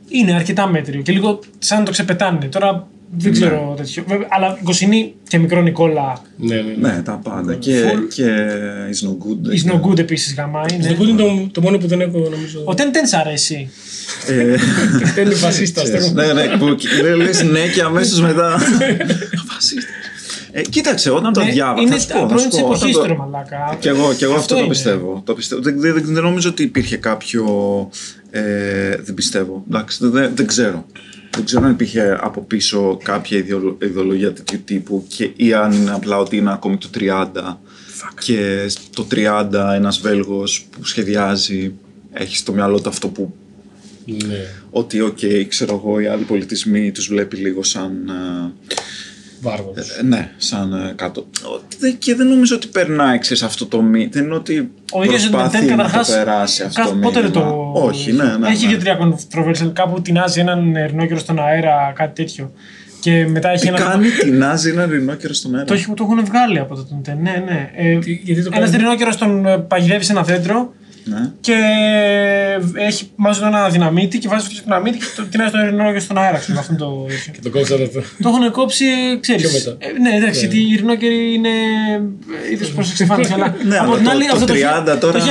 είναι 0.09 0.33
αρκετά 0.35 0.67
μέτριο 0.67 1.01
και 1.03 1.13
λίγο 1.13 1.39
σαν 1.59 1.79
να 1.79 1.85
το 1.85 1.91
ξεπετάνε. 1.91 2.47
Τώρα 2.47 2.89
δεν 3.17 3.33
ξέρω 3.33 3.75
τέτοιο. 3.77 4.05
Βέβαια, 4.09 4.27
αλλά 4.31 4.59
Γκοσινή 4.63 5.15
και 5.29 5.39
μικρό 5.39 5.63
Νικόλα. 5.63 6.23
Ναι, 6.37 6.55
ναι. 6.55 6.63
ναι. 6.81 6.93
Ναι, 6.95 7.03
τα 7.03 7.21
πάντα. 7.25 7.55
Και, 7.55 7.83
Full. 7.93 8.09
και 8.15 8.25
Is 8.93 9.07
No 9.07 9.11
Good. 9.11 9.55
Is 9.55 9.73
no 9.73 9.81
good 9.91 9.99
επίσης 9.99 10.35
γαμά. 10.35 10.65
Το 10.67 10.75
Είναι. 10.75 10.97
είναι 11.01 11.23
το, 11.23 11.49
το 11.53 11.61
μόνο 11.61 11.79
που 11.79 11.87
δεν 11.87 12.01
έχω 12.01 12.19
νομίζω. 12.19 12.63
Ο 12.65 12.75
Τεν 12.75 12.93
Τεν 12.93 13.07
σ' 13.07 13.15
αρέσει. 13.15 13.71
Ε, 14.27 14.35
Δεν 15.15 15.25
είναι 15.25 15.35
φασίστας. 15.35 15.85
ξέρεις, 15.85 16.13
ναι, 16.13 16.33
ναι, 16.33 16.57
που 16.59 16.65
λέ- 17.03 17.17
λες 17.17 17.43
ναι 17.43 17.67
και 17.75 17.83
αμέσως 17.83 18.21
μετά. 18.21 18.59
Φασίστας. 19.53 19.85
Ε, 20.53 20.63
κοίταξε, 20.63 21.11
όταν 21.11 21.33
το 21.33 21.43
Ναι, 21.45 21.51
διάβασα. 21.51 21.83
είναι 21.83 21.91
θα 21.91 21.99
σου 22.01 22.07
πω, 22.09 22.19
θα 22.19 22.27
πρώην 22.27 22.41
σου 22.43 22.49
της 22.49 22.61
πω, 22.61 22.65
όταν 22.67 22.77
εποχής 22.77 22.95
το- 22.97 23.01
του, 23.03 23.07
ρε 23.09 23.15
Μαλάκα. 23.15 23.77
Κι 23.81 23.89
εγώ, 23.89 24.13
κι 24.15 24.25
εγώ 24.25 24.35
αυτό, 24.35 24.55
το 24.55 24.61
είναι. 24.61 24.69
πιστεύω. 24.69 25.23
Το 25.27 25.35
πιστεύω. 25.35 25.61
Δεν, 25.63 25.81
δεν, 25.81 26.03
δεν 26.05 26.23
νομίζω 26.23 26.49
ότι 26.49 26.63
υπήρχε 26.63 26.97
κάποιο. 26.97 27.45
Ε, 28.31 28.97
δεν 28.97 29.15
πιστεύω. 29.15 29.65
Εντάξει, 29.71 29.99
δεν, 30.09 30.31
δεν 30.35 30.47
ξέρω. 30.47 30.87
Δεν 31.37 31.45
ξέρω 31.45 31.65
αν 31.65 31.71
υπήρχε 31.71 32.19
από 32.21 32.41
πίσω 32.43 32.99
κάποια 33.03 33.39
ιδεολο- 33.39 33.79
ιδεολογία 33.83 34.33
τέτοιου 34.33 34.61
τύπου 34.65 35.05
και, 35.09 35.31
ή 35.37 35.53
αν 35.55 35.73
είναι 35.73 35.91
απλά 35.91 36.19
ότι 36.19 36.37
είναι 36.37 36.53
ακόμη 36.53 36.77
το 36.79 36.89
30 36.99 37.27
και 38.21 38.67
το 38.95 39.07
30 39.11 39.73
ένας 39.75 40.01
Βέλγος 40.01 40.67
που 40.71 40.85
σχεδιάζει 40.85 41.73
έχει 42.13 42.37
στο 42.37 42.53
μυαλό 42.53 42.81
του 42.81 42.89
αυτό 42.89 43.09
που 43.09 43.35
Ναι. 44.05 44.47
ότι 44.71 45.01
οκ, 45.01 45.19
ξέρω 45.49 45.75
εγώ, 45.85 46.01
οι 46.01 46.07
άλλοι 46.07 46.25
πολιτισμοί 46.25 46.93
τους 46.93 47.07
βλέπει 47.09 47.37
λίγο 47.37 47.63
σαν 47.63 48.11
ε, 49.45 49.49
Βάρβαρος. 49.49 49.89
ε, 49.99 50.03
ναι, 50.03 50.31
σαν 50.37 50.73
ε, 50.73 50.93
κάτω. 50.97 51.21
Ο- 51.21 51.61
δε- 51.79 51.91
Και 51.91 52.15
δεν 52.15 52.27
νομίζω 52.29 52.57
ότι 52.57 52.67
περνάει 52.67 53.19
ξέρεις, 53.19 53.43
αυτό 53.43 53.67
το 53.67 53.83
μήνυμα. 53.83 54.11
Δεν 54.13 54.25
είναι 54.25 54.35
ότι 54.35 54.71
Ο 54.93 55.03
ίδιος 55.05 55.29
προσπαθεί 55.29 55.59
Τεν 55.59 55.67
να 55.67 55.77
το 55.77 55.77
καταρχάς. 55.83 56.11
περάσει 56.11 56.63
αυτό 56.63 56.83
το 56.83 56.89
μήνυμα. 56.95 57.11
Πότε 57.11 57.29
το. 57.29 57.71
Όχι, 57.75 58.13
ναι, 58.13 58.25
ναι. 58.25 58.49
Έχει 58.49 58.67
ναι. 58.67 58.71
δύο-τρία 58.73 58.99
controversial. 58.99 59.73
Κάπου 59.73 60.03
τινάζει 60.03 60.41
έναν 60.41 60.75
ρινόκερο 60.87 61.19
στον 61.21 61.39
αέρα, 61.41 61.93
κάτι 61.95 62.23
τέτοιο. 62.23 62.53
Και 63.01 63.27
μετά 63.29 63.49
έχει 63.51 63.63
Τι 63.63 63.69
ένα. 63.69 63.79
κάνει, 63.79 64.09
τεινάζει 64.09 64.71
ένα 64.71 64.87
ρινόκερο 64.87 65.33
στον 65.35 65.55
αέρα. 65.55 65.65
Το, 65.67 65.75
έχει- 65.75 65.93
το 65.95 66.05
έχουν 66.11 66.25
βγάλει 66.25 66.59
από 66.59 66.75
το 66.75 66.85
τότε. 66.85 67.19
Ναι, 67.23 67.43
ναι. 67.47 67.71
Ε, 67.77 67.99
Τι- 67.99 68.21
γιατί 68.25 68.43
το 68.43 68.51
Ένας 68.55 68.71
κάνει; 68.71 68.83
ρινόκερο 68.83 69.15
τον 69.15 69.47
ε, 69.47 69.59
παγιδεύει 69.59 70.05
σε 70.05 70.13
ένα 70.13 70.23
δέντρο 70.23 70.73
Ναι. 71.09 71.31
και 71.41 71.55
έχει 72.75 73.11
μαζί 73.17 73.41
του 73.41 73.47
ένα 73.47 73.69
δυναμίτη 73.69 74.19
και 74.19 74.29
βάζει 74.29 74.45
αυτό 74.47 74.57
το 74.57 74.63
δυναμίτη 74.65 74.99
και 74.99 75.05
το 75.17 75.23
τεινάζει 75.25 75.51
το 75.51 75.59
ρινόκερο 75.59 76.01
στον 76.01 76.19
αέρα. 76.19 76.39
Ξέρω, 76.39 76.59
αυτό 76.59 76.75
το, 76.75 77.05
τέτοιο. 77.09 77.33
Και 77.33 77.41
το 77.43 77.51
κόψατε 77.51 77.83
αυτό. 77.83 78.01
το 78.23 78.29
έχουν 78.29 78.51
κόψει, 78.53 78.85
ξέρεις. 79.21 79.43
Πιο 79.43 79.51
μετά. 79.53 79.77
ναι, 80.01 80.17
εντάξει, 80.17 80.39
γιατί 80.41 80.57
οι 80.73 80.77
ρινόκεροι 80.77 81.35
είναι. 81.35 81.49
είδο 82.53 82.67
προ 82.75 82.85
εξεφάνιση. 82.91 83.33
Αλλά 83.33 83.55
Ναι, 83.65 83.77
από 83.79 83.87
αλλά 83.87 83.97
την 83.97 84.05
το, 84.05 84.11
άλλη, 84.11 84.25
το, 84.27 84.33
αυτό 84.33 84.47
το, 84.47 84.53
30 84.95 84.99
τώρα. 85.01 85.19
το 85.19 85.25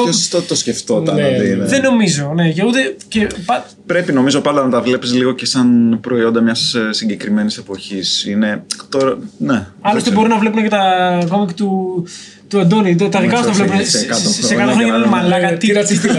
1932. 0.00 0.02
Ποιος 0.04 0.28
το, 0.28 0.42
το 0.42 0.54
σκεφτόταν 0.54 1.14
Ναι, 1.14 1.28
δηλαδή, 1.28 1.54
ναι. 1.60 1.64
Δεν 1.64 1.82
νομίζω, 1.82 2.32
ναι. 2.34 2.50
Και 2.50 2.64
ούτε. 2.64 2.96
Και, 3.08 3.26
πα- 3.44 3.66
Πρέπει 3.86 4.12
νομίζω 4.12 4.40
πάντα 4.40 4.64
να 4.64 4.70
τα 4.70 4.80
βλέπεις 4.80 5.14
λίγο 5.14 5.32
και 5.32 5.46
σαν 5.46 5.98
προϊόντα 6.00 6.40
μιας 6.40 6.74
ε, 6.74 6.88
συγκεκριμένης 6.92 7.56
εποχής. 7.56 8.24
Είναι 8.24 8.62
τώρα, 8.88 9.18
ναι. 9.38 9.52
δεν 9.52 9.64
Άλλωστε 9.80 10.00
ξέρω. 10.10 10.16
μπορεί 10.20 10.32
να 10.32 10.38
βλέπουν 10.38 10.62
και 10.62 10.68
τα 10.68 11.18
κόμικ 11.28 11.52
του, 11.54 12.04
του 12.50 12.60
Αντώνη. 12.60 12.96
Τα 12.96 13.08
τα 13.08 13.20
δικά 13.20 13.36
σου 13.36 13.42
τα 13.44 13.52
σε- 13.54 13.62
βλέπουν. 13.64 13.84
σε 13.84 13.98
Σε 13.98 14.06
100 14.10 14.14
σε 14.14 14.54
100 14.54 14.56
χρόνια 14.56 14.64
χρόνια 14.72 14.84
και 14.84 14.96
είναι 14.96 14.98
να- 14.98 15.06
μαλάκα. 15.06 15.50
Ε, 15.52 15.56
Τι 15.56 15.66
Τι 15.66 15.72
ρατσιστικά. 15.72 16.14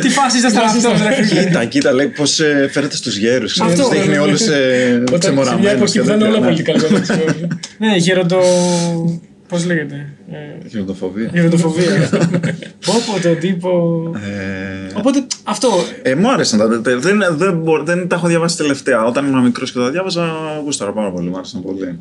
τι 0.00 0.08
φάση 0.08 0.38
ήταν 0.48 0.56
αυτό, 0.56 0.90
ρε 1.08 1.24
φίλε; 1.24 1.44
Κοίτα, 1.44 1.64
κοίτα, 1.64 1.92
λέει 1.92 2.06
πώς 2.06 2.40
ε, 2.40 2.68
φέρετε 2.72 2.96
στους 2.96 3.16
γέρους. 3.16 3.60
Αυτό, 3.60 3.82
Τους 3.82 3.90
δείχνει 3.92 4.12
ναι, 4.12 4.18
όλους 4.18 4.40
ε, 4.40 5.02
Όταν 5.06 5.22
σε 5.22 5.30
μια 5.32 5.42
ξεμοραμένου. 5.42 5.68
εποχή 5.76 5.98
που 5.98 6.04
δεν 6.04 6.20
είναι 6.20 6.28
όλα 6.28 6.40
πολύ 6.40 6.62
καλά. 6.62 6.80
Ναι, 7.78 7.96
γεροντο. 7.96 8.38
Πώς 9.48 9.66
λέγεται. 9.66 10.12
ε, 10.32 10.68
Χειροτοφοβία. 10.68 11.30
Γεροντοφοβία. 11.32 12.08
Πω 12.86 12.92
πω 13.06 13.20
τον 13.22 13.38
τύπο. 13.40 13.70
Ε, 14.16 14.98
Οπότε 14.98 15.24
αυτό. 15.44 15.68
ε, 16.02 16.14
μου 16.14 16.32
άρεσαν 16.32 16.58
τα. 16.58 16.80
τε- 16.80 16.98
Δεν, 16.98 17.18
δεν, 17.30 17.58
μπο- 17.58 17.82
δεν 17.82 18.08
τα 18.08 18.16
έχω 18.16 18.26
διαβάσει 18.26 18.56
τελευταία. 18.56 19.04
Όταν 19.04 19.26
ήμουν 19.26 19.42
μικρός 19.42 19.72
και 19.72 19.78
τα 19.78 19.90
διάβαζα, 19.90 20.24
γούσταρα 20.64 20.92
πάρα 20.92 21.10
πολύ. 21.10 21.28
Μου 21.28 21.36
άρεσαν 21.36 21.62
πολύ. 21.62 21.98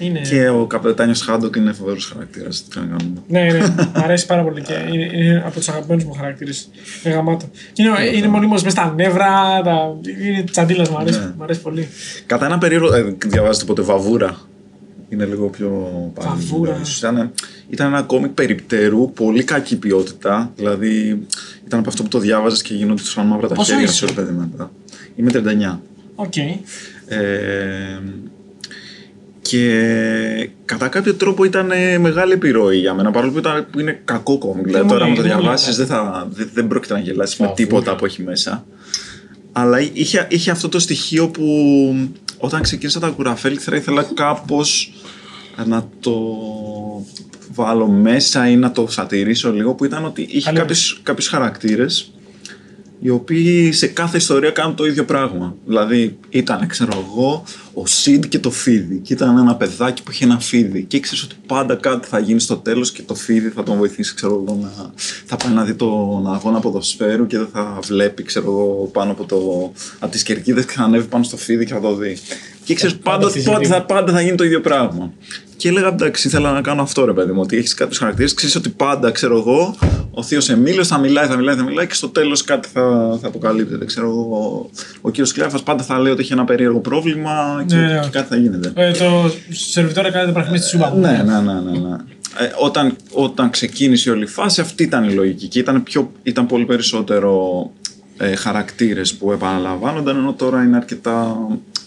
Είναι. 0.00 0.20
Και 0.20 0.48
ο 0.48 0.66
καπετάνιος 0.66 1.20
Χάντοκ 1.20 1.56
είναι 1.56 1.72
φοβερός 1.72 2.06
χαρακτήρας. 2.12 2.64
Τι 2.64 2.78
να 2.78 2.84
κάνουμε. 2.84 3.20
Ναι, 3.28 3.42
ναι, 3.42 3.58
μ' 3.94 4.02
αρέσει 4.02 4.26
πάρα 4.26 4.42
πολύ 4.42 4.60
και 4.62 4.72
είναι, 4.92 5.10
είναι 5.16 5.42
από 5.46 5.54
τους 5.58 5.68
αγαπημένους 5.68 6.04
μου 6.04 6.12
χαρακτήρες. 6.12 6.68
Είναι 7.04 7.14
γαμάτο. 7.14 7.48
Και 7.72 7.82
είναι, 7.82 8.16
είναι 8.16 8.28
μονίμως 8.28 8.62
μες 8.62 8.72
στα 8.72 8.92
νεύρα, 8.96 9.60
τα, 9.64 9.96
είναι 10.24 10.42
τσαντίλα, 10.50 10.86
μου 10.90 10.98
αρέσει, 10.98 11.18
Ναι. 11.18 11.32
μ' 11.38 11.42
αρέσει 11.42 11.60
πολύ. 11.60 11.88
Κατά 12.26 12.46
ένα 12.46 12.58
περίεργο. 12.58 12.94
Ε, 12.94 13.16
διαβάζετε 13.26 13.64
ποτέ 13.64 13.82
Βαβούρα; 13.82 14.40
Είναι 15.08 15.24
λίγο 15.24 15.48
πιο 15.48 15.70
πάλι. 16.14 16.28
Βαβούρα. 16.28 16.78
ίσως. 16.82 16.98
Ήταν, 16.98 17.32
ήταν 17.70 17.86
ένα 17.86 18.02
κόμικ 18.02 18.30
περιπτερού, 18.30 19.12
πολύ 19.12 19.44
κακή 19.44 19.76
ποιότητα. 19.76 20.52
Δηλαδή 20.56 21.26
ήταν 21.66 21.78
από 21.78 21.88
αυτό 21.88 22.02
που 22.02 22.08
το 22.08 22.18
διάβαζες 22.18 22.62
και 22.62 22.74
γίνονται 22.74 23.02
του 23.14 23.22
μαύρα 23.24 23.48
τα 23.48 23.54
Πόσο 23.54 23.70
χέρια 23.70 23.86
είσαι; 23.86 23.94
σου, 23.94 24.06
ρε 24.06 24.12
παιδί 24.12 24.32
μετά. 24.32 24.70
Είμαι 25.16 25.30
39. 25.74 25.78
Οκ. 26.14 26.36
Ε, 26.36 26.58
και 29.50 30.48
κατά 30.64 30.88
κάποιο 30.88 31.14
τρόπο 31.14 31.44
ήταν 31.44 31.70
ε, 31.70 31.98
μεγάλη 31.98 32.32
επιρροή 32.32 32.78
για 32.78 32.94
μένα, 32.94 33.10
παρόλο 33.10 33.32
που, 33.32 33.38
ήταν, 33.38 33.66
που 33.70 33.80
είναι 33.80 34.00
κακό 34.04 34.38
κόμικ. 34.38 34.64
Δηλαδή, 34.64 34.84
μου 34.84 34.90
τώρα, 34.90 35.04
αν 35.04 35.12
λέει, 35.12 35.16
το 35.16 35.22
δεν 35.22 35.32
μου 35.36 35.40
διαβάσεις, 35.40 35.78
λέει. 35.78 35.86
δεν, 35.86 35.96
θα, 35.96 36.28
δεν, 36.30 36.50
δεν 36.54 36.68
πρόκειται 36.68 36.94
να 36.94 37.00
γελάσεις 37.00 37.38
με 37.38 37.46
Αφού, 37.46 37.54
τίποτα 37.54 37.90
ναι. 37.90 37.98
που 37.98 38.04
έχει 38.04 38.22
μέσα. 38.22 38.66
Αλλά 39.52 39.80
είχε, 39.80 40.26
είχε 40.30 40.50
αυτό 40.50 40.68
το 40.68 40.78
στοιχείο 40.78 41.28
που 41.28 41.44
όταν 42.38 42.62
ξεκίνησα 42.62 43.00
τα 43.00 43.08
Κουραφέλκυθρα 43.08 43.76
ήθελα 43.76 44.02
κάπως 44.14 44.92
να 45.66 45.88
το 46.00 46.14
βάλω 47.52 47.86
μέσα 47.86 48.48
ή 48.48 48.56
να 48.56 48.72
το 48.72 48.86
σατιρίσω 48.88 49.52
λίγο 49.52 49.74
που 49.74 49.84
ήταν 49.84 50.04
ότι 50.04 50.26
είχε 50.30 50.44
Καλή. 50.44 50.58
κάποιους, 50.58 51.00
κάποιους 51.02 51.28
χαρακτήρες 51.28 52.12
οι 53.00 53.08
οποίοι 53.08 53.72
σε 53.72 53.86
κάθε 53.86 54.16
ιστορία 54.16 54.50
κάνουν 54.50 54.74
το 54.74 54.86
ίδιο 54.86 55.04
πράγμα. 55.04 55.56
Δηλαδή 55.66 56.18
ήταν, 56.28 56.66
ξέρω 56.66 57.06
εγώ, 57.08 57.44
ο 57.74 57.86
Σιντ 57.86 58.24
και 58.24 58.38
το 58.38 58.50
Φίδι. 58.50 58.98
Και 58.98 59.12
ήταν 59.12 59.38
ένα 59.38 59.56
παιδάκι 59.56 60.02
που 60.02 60.10
είχε 60.10 60.24
ένα 60.24 60.40
φίδι. 60.40 60.84
Και 60.84 60.96
ήξερε 60.96 61.20
ότι 61.24 61.34
πάντα 61.46 61.74
κάτι 61.74 62.08
θα 62.08 62.18
γίνει 62.18 62.40
στο 62.40 62.56
τέλος 62.56 62.92
και 62.92 63.02
το 63.02 63.14
φίδι 63.14 63.48
θα 63.48 63.62
τον 63.62 63.76
βοηθήσει, 63.76 64.14
ξέρω 64.14 64.44
εγώ, 64.46 64.58
να. 64.62 64.92
θα 65.24 65.36
πάει 65.36 65.52
να 65.52 65.64
δει 65.64 65.74
τον 65.74 66.34
αγώνα 66.34 66.60
ποδοσφαίρου 66.60 67.26
και 67.26 67.38
δεν 67.38 67.48
θα 67.52 67.78
βλέπει, 67.82 68.22
ξέρω 68.22 68.50
εγώ, 68.50 68.90
πάνω 68.92 69.10
από, 69.10 69.24
το... 69.24 69.72
από 69.98 70.12
τις 70.12 70.22
κερκίδες 70.22 70.64
και 70.64 70.72
θα 70.72 70.82
ανέβει 70.82 71.06
πάνω 71.06 71.24
στο 71.24 71.36
φίδι 71.36 71.64
και 71.66 71.72
θα 71.72 71.80
το 71.80 71.94
δει. 71.94 72.16
Και 72.70 72.76
ήξερε 72.76 72.92
Πάντα 73.02 73.10
πάντα, 73.16 73.26
αυτή 73.26 73.38
η 73.38 73.42
πάντα, 73.42 73.58
ζητή. 73.58 73.68
θα, 73.70 73.82
πάντα 73.82 74.12
θα 74.12 74.20
γίνει 74.20 74.36
το 74.36 74.44
ίδιο 74.44 74.60
πράγμα. 74.60 75.12
Και 75.56 75.68
έλεγα 75.68 75.88
εντάξει, 75.88 76.28
ήθελα 76.28 76.52
να 76.52 76.60
κάνω 76.60 76.82
αυτό 76.82 77.04
ρε 77.04 77.12
παιδί 77.12 77.32
μου. 77.32 77.40
Ότι 77.40 77.56
έχεις 77.56 77.74
κάποιους 77.74 77.98
χαρακτήρες, 77.98 78.34
ξέρεις 78.34 78.56
ότι 78.56 78.68
πάντα, 78.68 79.10
ξέρω 79.10 79.36
εγώ, 79.36 79.74
ο 80.10 80.22
Θείος 80.22 80.48
Εμίλιος 80.48 80.86
θα 80.86 80.98
μιλάει, 80.98 81.26
θα 81.26 81.36
μιλάει, 81.36 81.56
θα 81.56 81.62
μιλάει 81.62 81.86
και 81.86 81.94
στο 81.94 82.08
τέλος 82.08 82.44
κάτι 82.44 82.68
θα, 82.72 83.18
θα 83.20 83.26
αποκαλύπτεται. 83.26 83.84
Ξέρω 83.84 84.06
εγώ, 84.06 84.20
ο, 84.20 84.70
ο 85.00 85.10
κύριος 85.10 85.32
Κλέφας 85.32 85.62
πάντα 85.62 85.82
θα 85.82 85.98
λέει 85.98 86.12
ότι 86.12 86.20
έχει 86.20 86.32
ένα 86.32 86.44
περίεργο 86.44 86.78
πρόβλημα 86.78 87.64
και, 87.66 87.74
Ναι, 87.74 87.86
ναι. 87.86 88.00
και 88.02 88.08
κάτι 88.10 88.28
θα 88.28 88.36
γίνεται. 88.36 88.72
Ε, 88.74 88.90
το 88.90 89.30
σερβιτόρα 89.50 90.10
κάνετε 90.10 90.32
παραχμή 90.32 90.58
στη 90.58 90.68
σούπα. 90.68 90.94
Ναι, 90.94 91.10
ναι, 91.26 91.40
ναι, 91.40 91.52
ναι, 91.52 91.78
ναι. 91.78 91.96
ε, 92.38 92.50
όταν, 92.58 92.96
όταν 93.12 93.50
ξεκίνησε 93.50 94.10
η 94.10 94.12
όλη 94.12 94.26
φάση, 94.26 94.60
αυτή 94.60 94.82
ήταν 94.82 95.04
η 95.08 95.12
λογική. 95.12 95.46
Και 95.46 95.58
ήταν, 95.58 95.82
πιο, 95.82 96.12
ήταν 96.22 96.46
πολύ 96.46 96.64
περισσότερο 96.64 97.62
ε, 98.18 98.34
χαρακτήρες 98.36 99.14
που 99.14 99.32
επαναλαμβάνονταν, 99.32 100.16
ενώ 100.16 100.32
τώρα 100.32 100.62
είναι 100.62 100.76
αρκετά 100.76 101.36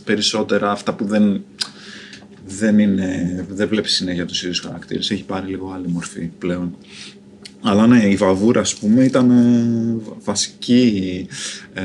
περισσότερα 0.06 0.72
αυτά 0.72 0.94
που 0.94 1.06
δεν, 1.06 1.44
δεν, 2.46 2.80
είναι, 2.80 3.46
δεν 3.50 3.68
βλέπεις 3.68 3.94
συνέχεια 3.94 4.26
τους 4.26 4.42
ίδιους 4.44 4.60
χαρακτήρες. 4.60 5.12
Έχει 5.12 5.24
πάρει 5.24 5.48
λίγο 5.48 5.72
άλλη 5.76 5.88
μορφή 5.88 6.30
πλέον. 6.38 6.76
Αλλά 7.66 7.88
ναι, 7.88 8.04
η 8.04 8.16
Βαβούρα, 8.16 8.60
ας 8.62 8.76
πούμε, 8.76 9.04
ήταν 9.04 9.32
ε, 9.32 10.14
βασική, 10.24 11.28
ε, 11.74 11.82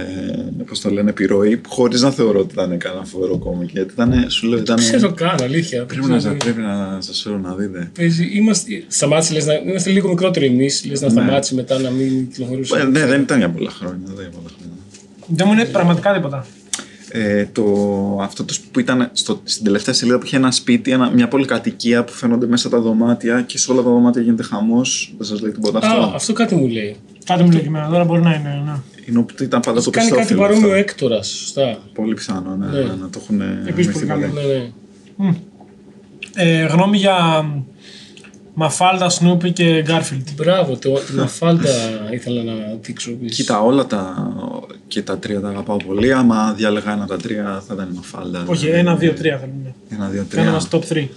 πώς 0.67 0.81
το 0.81 0.91
λένε, 0.91 1.11
επιρροή, 1.11 1.61
χωρίς 1.67 2.03
να 2.03 2.11
θεωρώ 2.11 2.41
ότι 2.41 2.53
ήταν 2.53 2.79
κανένα 2.79 3.05
φοβερό 3.05 3.39
κόμικ. 3.39 3.71
Γιατί 3.71 3.93
ήταν, 3.93 4.31
σου 4.31 4.47
λέω, 4.47 4.59
ήταν... 4.59 4.77
Δεν 4.77 4.87
ξέρω 4.87 5.13
καν, 5.13 5.37
αλήθεια. 5.43 5.85
Πρέπει 5.85 6.07
να, 6.07 6.21
σας- 6.21 6.37
πρέπει 6.37 6.61
να 6.61 7.01
σας 7.01 7.23
φέρω 7.23 7.39
να 7.39 7.55
δείτε. 7.55 7.91
Παίζει, 7.95 8.31
είμαστε, 8.33 8.85
σταμάτησε, 8.89 9.33
λες, 9.33 9.47
να, 9.47 9.55
είμαστε 9.55 9.91
λίγο 9.91 10.09
μικρότεροι 10.09 10.47
εμείς, 10.47 10.85
λες 10.85 11.01
να 11.01 11.09
σταμάτησε 11.09 11.55
μετά 11.55 11.79
να 11.79 11.91
μην 11.91 12.29
κυκλοφορούσε. 12.29 12.79
Ε, 12.79 12.85
ναι, 12.85 13.07
δεν 13.07 13.21
ήταν 13.21 13.39
για 13.39 13.51
πολλά 13.51 13.71
χρόνια. 13.71 14.01
Δεν 14.05 14.15
για 14.21 14.31
πολλά 14.31 14.49
χρόνια. 14.59 14.77
Δεν 15.27 15.47
μου 15.47 15.53
είναι 15.53 15.65
πραγματικά 15.65 16.15
τίποτα. 16.15 16.47
Ε, 17.11 17.45
το, 17.53 17.65
αυτό 18.21 18.45
το, 18.45 18.55
που 18.73 18.81
ήταν 18.81 19.11
στο, 19.13 19.41
στην 19.45 19.65
τελευταία 19.65 19.95
σελίδα 19.95 20.19
που 20.19 20.27
είχε 20.27 20.37
ένα 20.37 20.51
σπίτι, 20.51 20.91
ένα, 20.91 21.11
μια 21.11 21.29
πολυκατοικία 21.29 22.05
που 22.05 22.13
φαίνονται 22.13 22.47
μέσα 22.47 22.69
τα 22.69 22.81
δωμάτια 22.81 23.43
και 23.43 23.59
σε 23.59 23.73
όλα 23.73 23.83
τα 23.83 23.91
δωμάτια 23.91 24.23
γίνεται 24.23 24.43
χαμός. 24.43 25.15
Δεν 25.17 25.27
σας 25.27 25.41
λέει 25.41 25.51
τίποτα 25.53 25.79
αυτό. 25.79 26.01
Α, 26.01 26.13
αυτό 26.15 26.33
κάτι 26.33 26.55
μου 26.55 26.67
λέει. 26.69 26.97
Κάτι 27.25 27.43
μου 27.43 27.51
λέει 27.51 27.61
και 27.61 27.67
εμένα, 27.67 27.89
τώρα 27.89 28.05
μπορεί 28.05 28.21
να 28.21 28.35
είναι. 28.35 28.63
Ναι. 28.65 28.73
Είναι 29.07 29.21
που 29.23 29.43
ήταν 29.43 29.61
πάντα 29.61 29.83
το 29.83 29.91
Κάνει 29.91 30.09
κάτι 30.09 30.21
πιστόφυλλο 30.21 30.47
παρόμοιο 30.47 30.67
αυτό. 30.69 30.79
Έκτορας, 30.79 31.29
σωστά. 31.29 31.79
Πολύ 31.95 32.15
πιθανό, 32.15 32.57
ναι, 32.57 32.67
Ναι. 32.67 32.79
ναι, 32.79 32.85
να 32.85 33.11
το 33.11 33.21
έχουν 33.23 33.41
Επίσης 33.67 33.93
πολύ 33.93 34.07
θυμηθεί 34.07 34.07
καλό. 34.07 34.33
πολύ. 34.33 34.73
Ναι, 35.17 35.27
ναι. 35.27 35.35
Ε, 36.35 36.67
γνώμη 36.67 36.97
για 36.97 37.45
Μαφάλτα, 38.61 39.09
Σνούπι 39.09 39.53
και 39.53 39.83
Γκάρφιλντ. 39.83 40.29
Μπράβο, 40.37 40.77
το, 40.77 40.91
τη 40.93 41.13
Μαφάλτα 41.15 41.69
ήθελα 42.13 42.43
να 42.43 42.53
δείξω 42.83 43.11
επίσης. 43.11 43.37
Κοίτα, 43.37 43.61
όλα 43.61 43.87
τα, 43.87 44.33
και 44.89 45.03
τα 45.03 45.19
τρία 45.19 45.41
τα 45.41 45.49
αγαπάω 45.49 45.77
πολύ. 45.77 46.13
Άμα 46.13 46.53
διάλεγα 46.57 46.93
ένα 46.93 47.03
από 47.03 47.11
τα 47.13 47.17
τρία 47.19 47.63
θα 47.69 47.75
ήταν 47.75 47.89
η 47.93 47.97
Μαφάλτα. 47.97 48.45
Όχι, 48.47 48.61
δηλαδή. 48.65 48.79
ένα, 48.81 48.97
δύο, 48.97 49.13
τρία 49.13 49.39
θέλουν. 49.39 49.75
Ένα, 49.89 50.09
δύο, 50.09 50.27
Κάνε 50.29 50.43
τρία. 50.43 50.53
μας 50.53 50.69
top 50.71 50.81
3. 50.93 51.09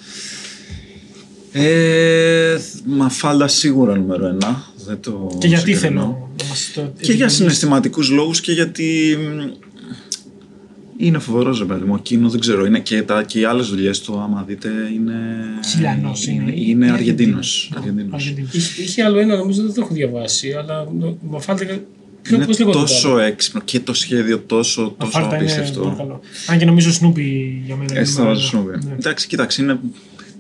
Ε, 1.51 2.57
Μαφάλτα 2.85 3.47
σίγουρα 3.47 3.97
νούμερο 3.97 4.27
ένα. 4.27 4.63
Δεν 4.85 4.99
το 5.01 5.37
Και 5.39 5.47
γιατί 5.47 5.73
συγκρινώ. 5.73 6.01
θέλω 6.01 6.29
να 6.41 6.47
μας 6.49 6.71
το 6.75 6.81
Και 6.81 6.81
για 6.81 7.03
επικοινωνήσεις. 7.03 7.37
συναισθηματικούς 7.37 8.09
λόγους 8.09 8.41
και 8.41 8.51
γιατί 8.51 9.17
μ, 9.21 9.39
είναι 11.05 11.19
φοβερός 11.19 11.59
ρε 11.59 11.65
παιδί 11.65 11.85
μου. 11.85 11.95
Εκείνο 11.95 12.29
δεν 12.29 12.39
ξέρω. 12.39 12.65
Είναι 12.65 12.79
και, 12.79 13.01
τα, 13.03 13.23
και 13.23 13.39
οι 13.39 13.43
άλλες 13.43 13.67
δουλειές 13.67 14.01
του 14.01 14.19
άμα 14.19 14.43
δείτε 14.47 14.69
είναι... 14.95 15.13
Χιλιανός 15.71 16.27
είναι. 16.27 16.51
Είναι, 16.51 16.61
είναι 16.69 16.91
Αργεντίνος. 16.91 17.71
Αργεντίνος. 17.75 18.13
Αργεντίνος. 18.13 18.53
Είχε, 18.55 18.81
είχε 18.81 19.03
άλλο 19.03 19.19
ένα, 19.19 19.35
νομίζω 19.37 19.61
δεν 19.63 19.73
το 19.73 19.81
έχω 19.81 19.93
διαβάσει, 19.93 20.51
αλλά 20.51 20.87
νο- 20.99 21.17
Μαφάλτα. 21.29 21.65
Ποιο, 22.21 22.35
Είναι 22.35 22.45
πώς 22.45 22.59
λέγονται 22.59 22.77
το 22.77 22.83
τόσο 22.83 23.09
άλλο; 23.09 23.19
έξυπνο 23.19 23.61
και 23.65 23.79
το 23.79 23.93
σχέδιο 23.93 24.39
τόσο, 24.39 24.81
τόσο 24.97 25.11
Μαφάλτα 25.19 25.35
είναι 25.35 25.45
πολύ 25.45 25.57
απίστευτο. 25.59 25.95
καλό. 25.97 26.19
Αν 26.47 26.57
και 26.57 26.65
νομίζω 26.65 26.91
Σνούπι 26.91 27.61
για 27.65 27.75
μένα. 27.75 27.99
Έτσι 27.99 28.13
θα 28.13 28.21
είναι 28.21 28.31
βάζω 28.31 28.49
νούμερο 28.53 28.69
Σνούβι. 28.71 28.85
ένα. 28.85 28.89
Ναι. 28.95 28.95
Εντάξει, 28.99 29.27
κοίταξε, 29.27 29.61
είναι 29.61 29.79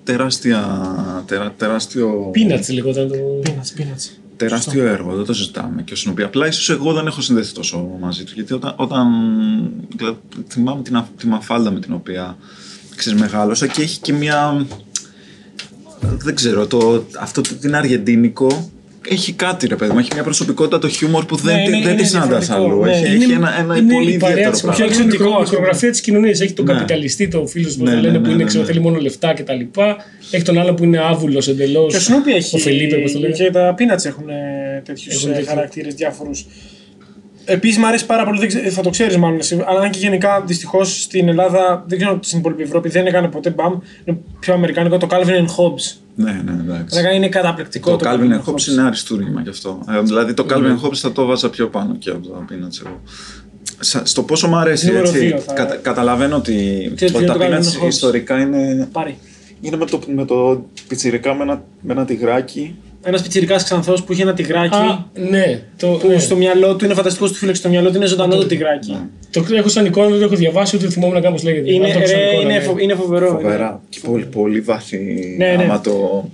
τεράστια, 0.03 0.83
τερα, 1.27 1.53
τεράστιο, 1.57 2.31
Peanuts 2.35 2.73
λεγόταν 2.73 3.07
το. 3.07 3.15
Peanuts, 3.45 3.79
peanuts. 3.81 4.09
Τεράστιο 4.45 4.85
έργο, 4.85 5.15
δεν 5.15 5.25
το 5.25 5.33
συζητάμε. 5.33 5.81
Και 5.81 5.93
ο 5.93 5.95
Σνούβι. 5.95 6.23
Απλά 6.23 6.47
ίσως 6.47 6.69
εγώ 6.69 6.93
δεν 6.93 7.07
έχω 7.07 7.21
συνδεθεί 7.21 7.53
τόσο 7.53 7.97
μαζί 7.99 8.23
του. 8.23 8.31
Γιατί 8.35 8.53
όταν, 8.53 8.73
όταν 8.75 9.07
δηλαδή, 9.95 10.17
θυμάμαι 10.47 10.81
την, 10.81 10.95
α- 10.95 11.09
τη 11.17 11.27
μαφάλτα 11.27 11.71
με 11.71 11.79
την 11.79 11.93
οποία 11.93 12.37
ξέρεις, 12.95 13.19
μεγάλωσα 13.19 13.67
και 13.67 13.81
έχει 13.81 13.99
και 13.99 14.13
μια. 14.13 14.65
Δεν 15.99 16.35
ξέρω, 16.35 16.67
το, 16.67 17.05
αυτό 17.19 17.41
το, 17.41 17.49
είναι 17.63 17.77
αργεντίνικο. 17.77 18.71
Έχει 19.09 19.33
κάτι 19.33 19.67
ρε 19.67 19.75
παιδί 19.75 19.91
μου, 19.93 19.99
έχει 19.99 20.09
μια 20.13 20.23
προσωπικότητα 20.23 20.79
το 20.79 20.87
χιούμορ 20.87 21.25
που 21.25 21.35
δεν, 21.35 21.55
Ναι, 21.55 21.63
τη- 21.63 21.67
είναι- 21.67 21.83
δεν 21.83 21.93
είναι 21.93 22.01
τη 22.01 22.07
συναντάς 22.07 22.45
διαφορετικό, 22.47 22.73
αλλού. 22.83 22.83
ναι. 22.85 22.91
Έχει, 22.91 23.15
Είναι- 23.15 23.23
έχει 23.23 23.33
ένα, 23.33 23.59
ένα 23.59 23.77
είναι 23.77 23.93
πολύ 23.93 24.11
η 24.13 24.17
παρέα 24.17 24.29
ιδιαίτερο 24.29 24.51
της, 24.51 24.61
πράγμα. 24.61 24.77
πιο 24.77 24.85
εξωτικό, 24.85 25.13
εξωτικό, 25.13 25.35
ας 25.35 25.41
η 25.41 25.45
πούμε. 25.45 25.49
μικρογραφία 25.59 25.91
της 25.91 26.01
κοινωνίας. 26.01 26.39
Έχει 26.39 26.53
τον 26.53 26.65
Ναι. 26.65 26.73
καπιταλιστή, 26.73 27.27
το 27.27 27.45
φίλο 27.47 27.69
που 27.77 27.83
Ναι, 27.83 27.89
το 27.89 27.95
ναι, 27.95 28.01
λένε 28.01 28.11
ναι, 28.11 28.17
που 28.19 28.25
ναι, 28.25 28.33
είναι 28.33 28.43
ναι. 28.43 28.49
ξέρω, 28.49 28.63
θέλει 28.65 28.79
μόνο 28.79 28.99
λεφτά 28.99 29.33
κτλ. 29.33 29.59
Έχει 30.31 30.43
τον 30.43 30.59
άλλο 30.59 30.73
που 30.73 30.83
είναι 30.83 30.99
άβουλος 30.99 31.47
εντελώς. 31.47 31.91
Και 31.91 31.97
ο 31.97 31.99
Σνούπι 31.99 32.31
έχει. 32.31 32.55
Ο 32.55 32.59
Φελίπε, 32.59 32.95
πώ 32.97 33.11
το 33.11 33.19
λένε. 33.19 33.33
Και 33.33 33.51
τα 33.51 33.75
Peanuts 33.77 34.05
έχουν 34.05 34.25
τέτοιους 34.85 35.15
Έχουν 35.15 35.31
τέτοιο. 35.31 35.45
χαρακτήρες 35.47 35.93
διάφορους. 35.93 36.45
Επίσης 37.45 37.77
μου 37.77 37.85
αρέσει 37.87 38.05
πάρα 38.05 38.25
πολύ, 38.25 38.39
δεν 38.39 38.47
ξέ- 38.47 38.69
θα 38.71 38.81
το 38.81 38.89
ξέρεις 38.89 39.17
μάλλον 39.17 39.39
εσύ, 39.39 39.63
αλλά 39.67 39.79
αν 39.79 39.89
και 39.91 39.99
γενικά 39.99 40.43
δυστυχώς 40.45 41.01
στην 41.01 41.27
Ελλάδα, 41.29 41.83
δεν 41.87 41.97
ξέρω 41.97 42.19
στην 42.21 42.39
υπόλοιπη 42.39 42.63
Ευρώπη, 42.63 42.89
δεν 42.89 43.05
έκανε 43.07 43.27
ποτέ 43.27 43.49
μπαμ. 43.49 43.73
Είναι 44.05 44.17
πιο 44.39 44.53
αμερικάνικο 44.53 44.97
το 44.97 45.07
Calvin 45.11 45.15
and 45.15 45.45
Hobbes. 45.57 45.95
Ναι, 46.15 46.31
ναι, 46.31 46.51
εντάξει. 46.51 46.63
Πραγματικά 46.65 47.11
είναι 47.11 47.29
καταπληκτικό. 47.29 47.95
Το 47.95 48.09
Calvin 48.09 48.31
and 48.33 48.51
Hobbes 48.53 48.67
είναι 48.71 48.81
αριστούργημα 48.81 49.41
γι' 49.41 49.49
αυτό. 49.49 49.79
Ε, 49.97 50.01
δηλαδή 50.01 50.33
το 50.33 50.45
Calvin 50.49 50.53
and 50.79 50.85
Hobbes 50.87 50.95
θα 50.95 51.11
το 51.11 51.25
βάζα 51.25 51.49
πιο 51.49 51.67
πάνω 51.67 51.95
και 51.95 52.09
από 52.09 52.27
τα 52.27 52.45
Peanuts 52.49 52.85
εγώ. 52.85 53.01
Σα- 53.79 54.05
Στο 54.05 54.23
πόσο 54.23 54.47
μου 54.47 54.55
αρέσει, 54.55 54.85
Νούμερο 54.87 55.07
έτσι, 55.07 55.19
δύο 55.19 55.37
θα- 55.37 55.53
κατα- 55.53 55.75
καταλαβαίνω 55.75 56.35
ότι, 56.35 56.91
Ξέρεις 56.95 57.13
ότι 57.15 57.23
τι 57.25 57.29
τα 57.31 57.45
είναι 57.45 57.55
το 57.55 57.55
Calvin 57.57 57.59
Peanuts 57.59 57.79
and 57.81 57.83
Hobbes? 57.83 57.87
ιστορικά 57.87 58.39
είναι, 58.39 58.87
Πάρει. 58.91 59.17
είναι 59.61 59.77
με, 59.77 59.85
το, 59.85 59.99
με 60.15 60.25
το 60.25 60.65
πιτσιρικά 60.87 61.33
με 61.33 61.43
ένα, 61.43 61.63
με 61.81 61.93
ένα 61.93 62.05
τυγράκι. 62.05 62.75
Ένας 63.03 63.21
πιτσυρικά 63.21 63.55
ξανθός 63.55 64.03
που 64.03 64.13
είχε 64.13 64.21
ένα 64.21 64.33
τυγράκι. 64.33 64.75
Α, 64.75 65.05
ναι. 65.29 65.61
Το, 65.77 65.87
που 65.87 66.07
ναι. 66.07 66.19
στο 66.19 66.35
μυαλό 66.35 66.75
του 66.75 66.85
είναι 66.85 66.93
φανταστικό 66.93 67.27
του 67.27 67.33
φίλεξ. 67.33 67.57
Στο 67.57 67.69
μυαλό 67.69 67.89
του 67.89 67.95
είναι 67.95 68.05
ζωντανό 68.05 68.35
το 68.35 68.45
τυγράκι. 68.45 68.97
το 69.31 69.45
έχω 69.51 69.69
σαν 69.69 69.85
εικόνα, 69.85 70.07
δεν 70.09 70.17
το 70.19 70.23
έχω 70.25 70.35
διαβάσει, 70.35 70.75
ούτε 70.75 70.89
θυμόμαι 70.89 71.13
να 71.13 71.19
κάνω 71.21 71.35
πώ 71.35 71.41
λέγεται. 71.43 71.73
Είναι, 71.73 71.85
Αλλά 71.85 71.93
το 71.93 71.99
έχω 71.99 72.07
σαν 72.07 72.17
ρε, 72.19 72.25
εικόνα, 72.25 72.41
είναι, 72.41 72.53
ναι. 72.53 72.59
φο- 72.59 72.79
είναι 72.79 72.95
φοβερό. 72.95 73.27
Φοβερά. 73.27 73.81
Και 73.89 73.99
πολύ, 74.05 74.25
πολύ 74.25 74.59
βαθύ. 74.61 75.35
Ναι, 75.37 75.55
ναι. 75.57 75.63
Άμα 75.63 75.81
το... 75.81 76.25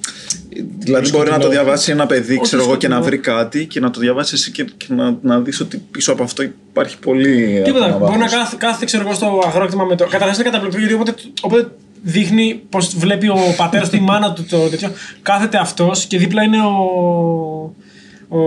Δηλαδή 0.80 1.10
μπορεί 1.10 1.30
να 1.30 1.38
το 1.40 1.50
διαβάσει 1.50 1.92
ένα 1.92 2.06
παιδί, 2.06 2.40
ξέρω 2.40 2.64
εγώ, 2.64 2.76
και 2.76 2.88
να 2.88 3.02
βρει 3.02 3.18
κάτι 3.18 3.66
και 3.66 3.80
να 3.80 3.90
το 3.92 4.00
διαβάσει 4.00 4.34
εσύ 4.36 4.52
και, 4.52 4.66
και 4.78 4.86
να, 4.90 5.18
να 5.22 5.40
δεις 5.40 5.60
ότι 5.60 5.82
πίσω 5.92 6.12
από 6.12 6.24
αυτό 6.24 6.44
υπάρχει 6.44 7.00
πολύ. 7.00 7.62
Τίποτα. 7.64 7.86
ακόμα 7.86 8.00
Μπορεί 8.08 8.12
να 8.20 8.26
βάθος. 8.26 8.38
κάθεται, 8.40 8.66
κάθεται 8.66 8.86
ξέρω 8.86 9.04
εγώ, 9.04 9.14
στο 9.14 9.42
αγρόκτημα 9.46 9.84
με 9.84 9.96
το. 9.96 10.06
Καταρχάς 10.06 10.36
είναι 10.36 10.44
καταπληκτικό 10.44 10.80
γιατί 10.86 10.94
όποτε, 10.94 11.14
όποτε 11.42 11.68
δείχνει 12.04 12.62
πώ 12.70 12.80
βλέπει 12.80 13.28
ο 13.28 13.38
πατέρας 13.58 13.90
του 13.90 13.96
ή 13.96 14.00
η 14.02 14.06
μάνα 14.06 14.34
του 14.34 14.46
το 14.50 14.58
τέτοιο. 14.70 14.92
Κάθεται 15.22 15.58
αυτός 15.58 16.06
και 16.06 16.18
δίπλα 16.18 16.44
είναι 16.44 16.62
ο. 16.62 16.72
ο, 18.28 18.40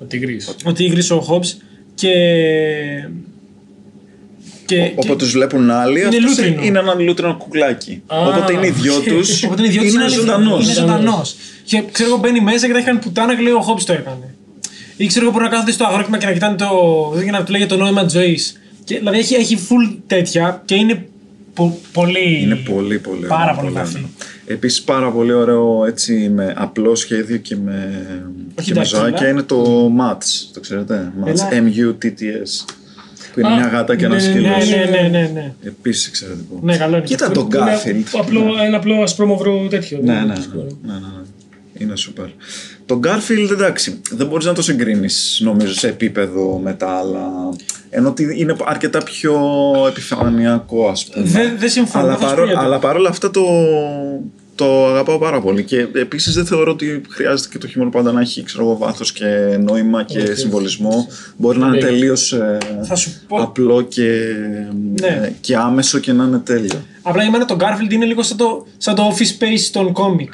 Ο 0.00 0.04
Τιγρής. 0.08 0.54
ο 0.64 0.72
Τίγρης, 0.72 1.10
ο 1.10 1.20
Χόμπς 1.20 1.56
και. 1.94 2.12
και, 4.66 4.92
Όποτε 4.94 5.16
τους 5.16 5.32
βλέπουν 5.32 5.70
άλλοι, 5.70 5.98
Είναι 6.00 6.08
αυτός 6.08 6.22
λούτρινο. 6.24 6.62
είναι 6.62 6.78
ένα 6.78 6.94
λούτρινο 6.94 7.36
κουκλάκι. 7.36 8.02
Α, 8.06 8.18
Όποτε 8.26 8.52
είναι 8.52 8.66
οι 8.66 8.70
δυο 8.70 8.94
οκ. 8.96 9.02
τους, 9.04 9.42
Οπότε 9.44 9.60
είναι 9.62 9.68
ιδιώτης, 9.70 9.92
είναι 9.92 10.02
αληθινός, 10.02 10.26
ζωντανός. 10.34 10.64
Είναι 10.64 10.72
ζωντανός. 10.72 11.36
Και 11.64 11.82
ξέρω 11.92 12.08
εγώ 12.08 12.18
μπαίνει 12.18 12.40
μέσα 12.40 12.66
και 12.66 12.72
τα 12.72 12.78
έχει 12.78 12.86
κάνει 12.86 12.98
πουτάνα 12.98 13.36
και 13.36 13.42
λέει 13.42 13.52
ο 13.52 13.60
Χόμπς 13.60 13.84
το 13.84 13.92
έκανε. 13.92 14.34
Ή 14.96 15.06
ξέρω 15.06 15.24
εγώ 15.24 15.32
μπορεί 15.32 15.44
να 15.44 15.50
κάθεται 15.50 15.72
στο 15.72 15.84
αγρόκτημα 15.84 16.18
και 16.18 16.26
να 16.26 16.32
κοιτάνε 16.32 16.56
το. 16.56 16.66
και 17.24 17.30
να 17.30 17.44
του 17.44 17.52
λέγεται 17.52 17.74
το 17.76 17.80
νόημα 17.82 18.04
τη 18.04 18.10
ζωή. 18.18 18.38
Δηλαδή 18.84 19.18
έχει, 19.18 19.34
έχει 19.34 19.58
full 19.68 19.96
τέτοια 20.06 20.62
και 20.64 20.74
είναι 20.74 21.06
πο- 21.54 21.78
πολύ. 21.92 22.40
Είναι 22.42 22.54
πολύ 22.54 22.98
πολύ 22.98 23.26
Πάρα 23.26 23.42
ωραίο, 23.42 23.54
πολύ 23.56 23.68
ωραίο. 23.70 23.82
βαθύ. 23.84 24.06
Επίσης 24.46 24.82
πάρα 24.82 25.10
πολύ 25.10 25.32
ωραίο 25.32 25.84
έτσι 25.86 26.30
με 26.34 26.54
απλό 26.56 26.94
σχέδιο 26.94 27.36
και 27.36 27.56
με, 27.56 28.02
Όχι 28.58 28.68
και 28.68 28.74
με 28.74 28.80
ταχύλα. 28.80 29.00
ζωάκια 29.00 29.28
είναι 29.28 29.42
το 29.42 29.86
Mats, 30.00 30.24
το 30.52 30.60
ξέρετε, 30.60 31.12
Mats, 31.24 31.28
Έλα. 31.28 31.48
M-U-T-T-S 31.52 32.64
που 33.34 33.40
είναι 33.40 33.48
Α, 33.48 33.54
μια 33.56 33.66
γάτα 33.68 33.96
και 33.96 34.04
ένας 34.04 34.26
ναι, 34.26 34.32
ναι, 34.32 34.38
σκύλος. 34.40 34.68
Ναι, 34.70 34.76
ναι, 34.76 35.00
ναι, 35.00 35.08
ναι, 35.18 35.30
ναι. 35.34 35.52
Επίσης 35.62 36.06
εξαιρετικό. 36.06 36.60
Ναι, 36.62 36.76
καλό 36.76 36.96
είναι. 36.96 37.04
Κοίτα 37.04 37.30
τον 37.30 37.48
Που 37.48 37.56
είναι 37.56 37.64
Garfield. 38.04 38.18
απλό, 38.20 38.40
Ένα 38.64 38.76
απλό 38.76 39.02
ασπρόμαυρο 39.02 39.66
τέτοιο. 39.70 39.98
Ναι, 40.02 40.12
ναι, 40.12 40.18
δεν 40.18 40.26
ναι, 40.26 40.34
είναι 40.34 40.76
ναι, 40.82 40.92
ναι, 40.92 40.98
ναι. 40.98 41.22
Είναι 41.78 41.96
σούπερ. 41.96 42.26
Το 42.86 43.00
Garfield 43.04 43.48
εντάξει, 43.52 44.00
δεν 44.10 44.26
μπορείς 44.26 44.46
να 44.46 44.52
το 44.52 44.62
συγκρίνεις 44.62 45.40
νομίζω 45.44 45.74
σε 45.74 45.88
επίπεδο 45.88 46.60
με 46.62 46.72
τα 46.72 46.88
άλλα. 46.88 47.28
Ενώ 47.90 48.08
ότι 48.08 48.34
είναι 48.40 48.56
αρκετά 48.64 48.98
πιο 49.02 49.40
επιφανειακό 49.88 50.88
ας 50.88 51.04
πούμε. 51.06 51.24
Δεν 51.26 51.52
δεν 51.58 51.68
συμφωνώ. 51.70 52.04
αλλά, 52.04 52.16
θα 52.16 52.20
σου 52.20 52.26
πω 52.26 52.34
παρό, 52.34 52.46
γιατί. 52.46 52.64
αλλά 52.64 52.78
παρόλα 52.78 53.08
αυτά 53.08 53.30
το, 53.30 53.42
το 54.54 54.86
αγαπάω 54.86 55.18
πάρα 55.18 55.40
πολύ. 55.40 55.64
Και 55.64 55.86
επίσης 55.94 56.34
δεν 56.34 56.46
θεωρώ 56.46 56.70
ότι 56.72 57.00
χρειάζεται 57.08 57.48
και 57.52 57.58
το 57.58 57.66
χιούμορ 57.66 57.90
πάντα 57.90 58.12
να 58.12 58.20
έχει 58.20 58.42
ξέρω, 58.42 58.62
εγώ, 58.64 58.76
βάθος 58.76 59.12
και 59.12 59.24
νόημα 59.60 60.02
και 60.02 60.18
Όχι. 60.18 60.34
συμβολισμό. 60.34 61.06
Μπορεί 61.36 61.58
να 61.58 61.66
είναι 61.66 61.76
Ναι. 61.76 61.82
τελείως 61.82 62.32
ε, 62.32 62.58
Θα 62.84 62.94
σου 62.94 63.10
πω. 63.28 63.36
απλό 63.36 63.82
και, 63.82 64.22
Ναι. 65.00 65.06
ε, 65.06 65.32
και 65.40 65.56
άμεσο 65.56 65.98
και 65.98 66.12
να 66.12 66.24
είναι 66.24 66.38
τέλειο. 66.38 66.80
Απλά 67.02 67.22
για 67.22 67.30
μένα 67.30 67.44
το 67.44 67.56
Garfield 67.60 67.92
είναι 67.92 68.04
λίγο 68.04 68.22
σαν 68.22 68.36
το, 68.36 68.66
σαν 68.76 68.94
το 68.94 69.12
Office 69.14 69.42
Space 69.42 69.68
των 69.72 69.92
κόμικ. 69.92 70.32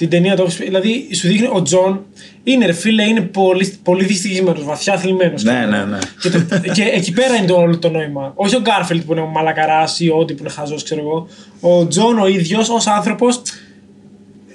Την 0.00 0.08
ταινία 0.08 0.36
του 0.36 0.46
Office 0.46 0.52
Space. 0.60 0.64
Δηλαδή 0.64 1.08
σου 1.14 1.28
δείχνει 1.28 1.48
ο 1.52 1.62
Τζον 1.62 2.04
είναι 2.44 2.66
ρε 2.66 2.72
φίλε, 2.72 3.02
είναι 3.02 3.20
πολύ, 3.20 3.74
πολύ 3.82 4.04
δυστυχισμένος, 4.04 4.64
βαθιά 4.64 4.98
θλιμμένος. 4.98 5.42
Ναι, 5.42 5.66
ναι, 5.70 5.84
ναι. 5.84 5.98
Και, 6.20 6.30
το- 6.30 6.38
και 6.74 6.82
εκεί 6.82 7.12
πέρα 7.12 7.34
είναι 7.36 7.46
το 7.46 7.54
όλο 7.54 7.78
το 7.78 7.88
νόημα. 7.90 8.32
Όχι 8.34 8.56
ο 8.56 8.62
Garfield 8.64 9.00
που 9.06 9.12
είναι 9.12 9.20
ο 9.20 9.26
μαλακαράς 9.26 10.00
ή 10.00 10.10
ό,τι 10.10 10.32
που 10.34 10.42
είναι 10.42 10.50
χαζός, 10.50 10.82
ξέρω 10.82 11.00
εγώ. 11.00 11.26
Ο 11.60 11.86
Τζον 11.86 12.18
ο 12.18 12.26
ίδιος 12.26 12.68
ως 12.68 12.86
άνθρωπος 12.86 13.42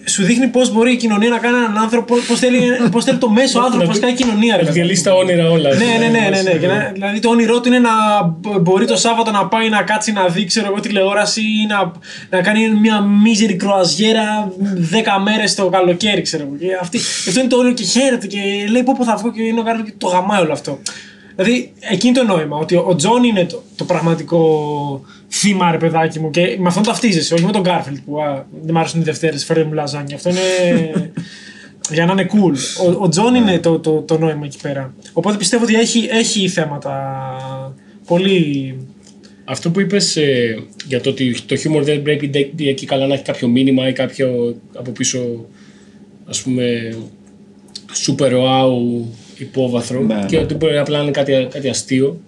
σου 0.08 0.24
δείχνει 0.24 0.48
πώς 0.48 0.72
μπορεί 0.74 0.92
η 0.92 0.96
κοινωνία 0.96 1.30
να 1.30 1.38
κάνει 1.38 1.58
έναν 1.58 1.78
άνθρωπο, 1.78 2.16
πώς 2.28 2.40
θέλει, 2.40 2.60
πώς 2.92 3.04
θέλει 3.04 3.18
το 3.18 3.30
μέσο 3.30 3.60
άνθρωπο, 3.60 3.86
πώς 3.86 4.00
κάνει 4.00 4.14
η 4.14 4.16
κοινωνία. 4.16 4.56
Ρε, 4.56 4.62
Έχει 4.62 4.66
παιδί. 4.66 4.80
διαλύσει 4.80 5.04
τα 5.04 5.14
όνειρα 5.14 5.50
όλα. 5.50 5.70
ναι, 5.76 5.86
ναι, 6.00 6.08
ναι, 6.08 6.30
ναι, 6.30 6.42
ναι. 6.42 6.52
Και 6.60 6.68
να- 6.68 6.90
δηλαδή 6.94 7.20
το 7.20 7.30
όνειρό 7.30 7.60
του 7.62 7.68
είναι 7.68 7.80
να 7.80 7.90
μπο- 8.40 8.60
μπορεί 8.60 8.86
το 8.86 8.96
Σάββατο 8.98 9.32
να 9.32 9.48
πάει 9.48 9.70
να 9.70 9.82
κάτσει 9.82 10.12
να 10.12 10.28
δει 10.28 10.46
ξέρω 10.46 10.68
εγώ, 10.68 10.80
τηλεόραση 10.80 11.42
ή 11.42 11.66
να, 11.70 11.92
να 12.30 12.42
κάνει 12.42 12.70
μια 12.70 13.02
μίζερη 13.02 13.56
κροαζιέρα 13.56 14.52
10 14.92 15.20
μέρες 15.24 15.56
το 15.56 15.70
καλοκαίρι, 15.70 16.22
ξέρω 16.22 16.44
εγώ. 16.44 16.56
Και 16.60 16.68
αυτή, 16.82 16.98
αυτό 17.28 17.40
είναι 17.40 17.50
το 17.50 17.58
όνειρο 17.58 17.74
και 17.74 17.84
χαίρεται 17.84 18.28
και 18.28 18.40
λέει 18.70 18.84
πω, 18.84 18.94
πω 18.98 19.04
θα 19.04 19.16
βγω 19.16 19.32
και 19.32 19.42
είναι 19.42 19.60
ο 19.60 19.64
Garfield 19.64 19.86
και 19.88 19.94
το 19.98 20.08
γαμάει 20.08 20.42
όλο 20.42 20.52
αυτό. 20.54 20.80
Δηλαδή, 21.36 21.74
εκείνη 21.80 22.14
το 22.14 22.24
νόημα, 22.24 22.58
ότι 22.58 22.76
ο 22.76 22.96
Τζον 22.96 23.24
είναι 23.24 23.46
το, 23.46 23.64
το 23.76 23.84
πραγματικό 23.84 24.40
θύμα, 25.40 25.72
ρε 25.72 25.78
παιδάκι 25.78 26.20
μου, 26.20 26.30
και 26.30 26.56
με 26.60 26.68
αυτόν 26.68 26.84
ταυτίζεσαι, 26.84 27.34
όχι 27.34 27.46
με 27.46 27.52
τον 27.52 27.62
Garfield 27.62 27.98
που 28.06 28.22
α, 28.22 28.46
δεν 28.62 28.74
μ' 28.74 28.78
άρεσουν 28.78 29.02
οι 29.02 29.04
Δευτέρες, 29.04 29.46
φέρε 29.46 29.64
μου 29.64 29.74
λαζάνια. 29.74 30.16
Αυτό 30.16 30.30
είναι. 30.30 30.42
για 31.92 32.06
να 32.06 32.12
είναι 32.12 32.30
cool. 32.32 32.86
Ο, 32.88 33.04
ο 33.04 33.10
Τζον 33.10 33.36
είναι 33.36 33.60
το, 33.60 33.80
το, 33.80 34.02
το 34.02 34.18
νόημα 34.18 34.46
εκεί 34.46 34.58
πέρα. 34.62 34.94
Οπότε 35.14 35.38
πιστεύω 35.38 35.64
ότι 35.64 35.76
έχει, 35.76 36.08
έχει 36.12 36.48
θέματα 36.48 36.94
πολύ. 38.06 38.78
Αυτό 39.46 39.72
που 39.72 39.80
είπες 39.80 40.18
για 40.88 41.02
το 41.02 41.10
ότι 41.10 41.42
το 41.46 41.56
χιούμορ 41.56 41.84
δεν 41.84 42.02
πρέπει 42.02 42.28
ντε- 42.28 42.62
εκεί 42.68 42.86
καλά 42.86 43.08
να 43.08 43.14
έχει 43.14 43.24
κάποιο 43.24 43.48
μήνυμα 43.48 43.88
ή 43.88 43.94
κάποιο 43.94 44.56
από 44.74 44.92
πίσω 44.92 45.46
ας 46.26 46.42
πούμε 46.42 46.96
super 48.06 48.32
wow 48.32 49.06
υπόβαθρο 49.38 50.02
Ναι, 50.02 50.26
και 50.28 50.36
ναι. 50.38 50.44
ότι 50.44 50.54
μπορεί 50.54 50.78
απλά 50.78 50.98
να 50.98 51.04
είναι 51.04 51.12
κάτι, 51.12 51.48
κάτι 51.52 51.70
αστείο. 51.70 52.20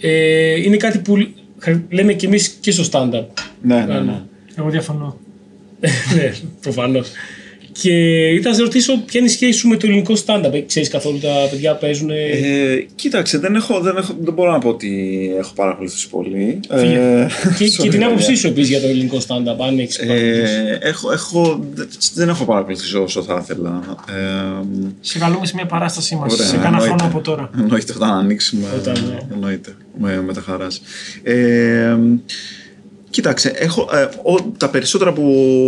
Ε, 0.00 0.60
είναι 0.62 0.76
κάτι 0.76 0.98
που 0.98 1.28
λέμε 1.90 2.12
κι 2.12 2.26
εμείς 2.26 2.48
και 2.48 2.70
στο 2.70 2.84
stand-up. 2.92 3.26
Ναι, 3.62 3.84
ναι, 3.84 4.00
ναι. 4.00 4.22
Εγώ 4.54 4.70
διαφωνώ. 4.70 5.18
ναι, 6.16 6.32
προφανώς. 6.60 7.08
Και 7.80 8.28
ήθελα 8.28 8.48
να 8.48 8.54
σε 8.54 8.62
ρωτήσω 8.62 8.98
ποια 9.06 9.20
είναι 9.20 9.28
η 9.28 9.32
σχέση 9.32 9.52
σου 9.58 9.68
με 9.68 9.76
το 9.76 9.86
ελληνικό 9.86 10.14
stand-up; 10.26 10.62
Ξέρεις 10.66 10.88
καθόλου 10.88 11.18
τα 11.18 11.28
παιδιά 11.50 11.74
παίζουν. 11.74 12.10
Ε, 12.10 12.86
κοίταξε, 12.94 13.38
δεν, 13.38 13.54
έχω, 13.54 13.80
δεν, 13.80 13.96
έχω, 13.96 14.16
δεν 14.20 14.34
μπορώ 14.34 14.50
να 14.52 14.58
πω 14.58 14.68
ότι 14.68 15.30
έχω 15.38 15.52
παρακολουθήσει 15.54 16.08
πολύ. 16.08 16.60
Φύγε. 16.70 16.94
Ε, 16.94 17.26
και, 17.58 17.68
και 17.68 17.82
sorry, 17.82 17.90
την 17.90 18.04
άποψή 18.04 18.24
παιδιά. 18.26 18.40
σου 18.40 18.46
επίσης 18.46 18.68
για 18.68 18.80
το 18.80 18.86
ελληνικό 18.86 19.18
stand-up, 19.26 19.66
αν 19.66 19.78
έχεις 19.78 19.98
παρακολουθήσει. 19.98 20.52
Ε, 20.80 20.88
έχω, 20.88 21.12
έχω, 21.12 21.64
δεν 22.14 22.28
έχω 22.28 22.44
παρακολουθήσει 22.44 22.96
όσο 22.96 23.22
θα 23.22 23.38
ήθελα. 23.42 23.82
Ε, 24.08 24.64
Σε 25.00 25.18
καλούμε 25.18 25.46
σε 25.46 25.54
μια 25.54 25.66
παράστασή 25.66 26.16
μας. 26.16 26.32
Ωραία, 26.32 26.46
Σε 26.46 26.56
κάνα 26.56 26.66
εννοείται. 26.66 26.86
χρόνο 26.86 27.04
από 27.04 27.20
τώρα. 27.20 27.50
Εννοείται 27.58 27.92
όταν 27.96 28.10
ανοίξουμε. 28.10 28.66
Όταν, 28.76 28.94
ναι. 29.08 29.34
Εννοείται. 29.34 29.76
Με, 29.98 30.22
με 30.22 30.32
τα 30.32 30.40
χαράς. 30.40 30.80
Ε, 31.22 31.96
κοίταξε, 33.14 33.52
έχω, 33.56 33.88
ε, 33.92 34.02
ο, 34.22 34.52
τα 34.56 34.70
περισσότερα 34.70 35.12
που 35.12 35.24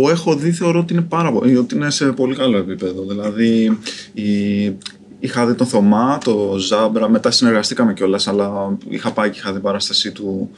έχω 0.09 0.35
δει 0.35 0.51
θεωρώ 0.51 0.79
ότι 0.79 0.93
είναι, 0.93 1.01
πάρα, 1.01 1.31
πο- 1.31 1.43
ότι 1.59 1.75
είναι 1.75 1.89
σε 1.89 2.05
πολύ 2.05 2.35
καλό 2.35 2.57
επίπεδο. 2.57 3.03
Δηλαδή, 3.07 3.77
η, 4.13 4.25
είχα 5.19 5.45
δει 5.45 5.53
τον 5.53 5.67
Θωμά, 5.67 6.17
το 6.23 6.55
Ζάμπρα, 6.57 7.09
μετά 7.09 7.31
συνεργαστήκαμε 7.31 7.93
κιόλας, 7.93 8.27
αλλά 8.27 8.77
είχα 8.89 9.11
πάει 9.11 9.29
και 9.29 9.37
είχα 9.39 9.53
δει 9.53 9.59
παράστασή 9.59 10.11
του. 10.11 10.49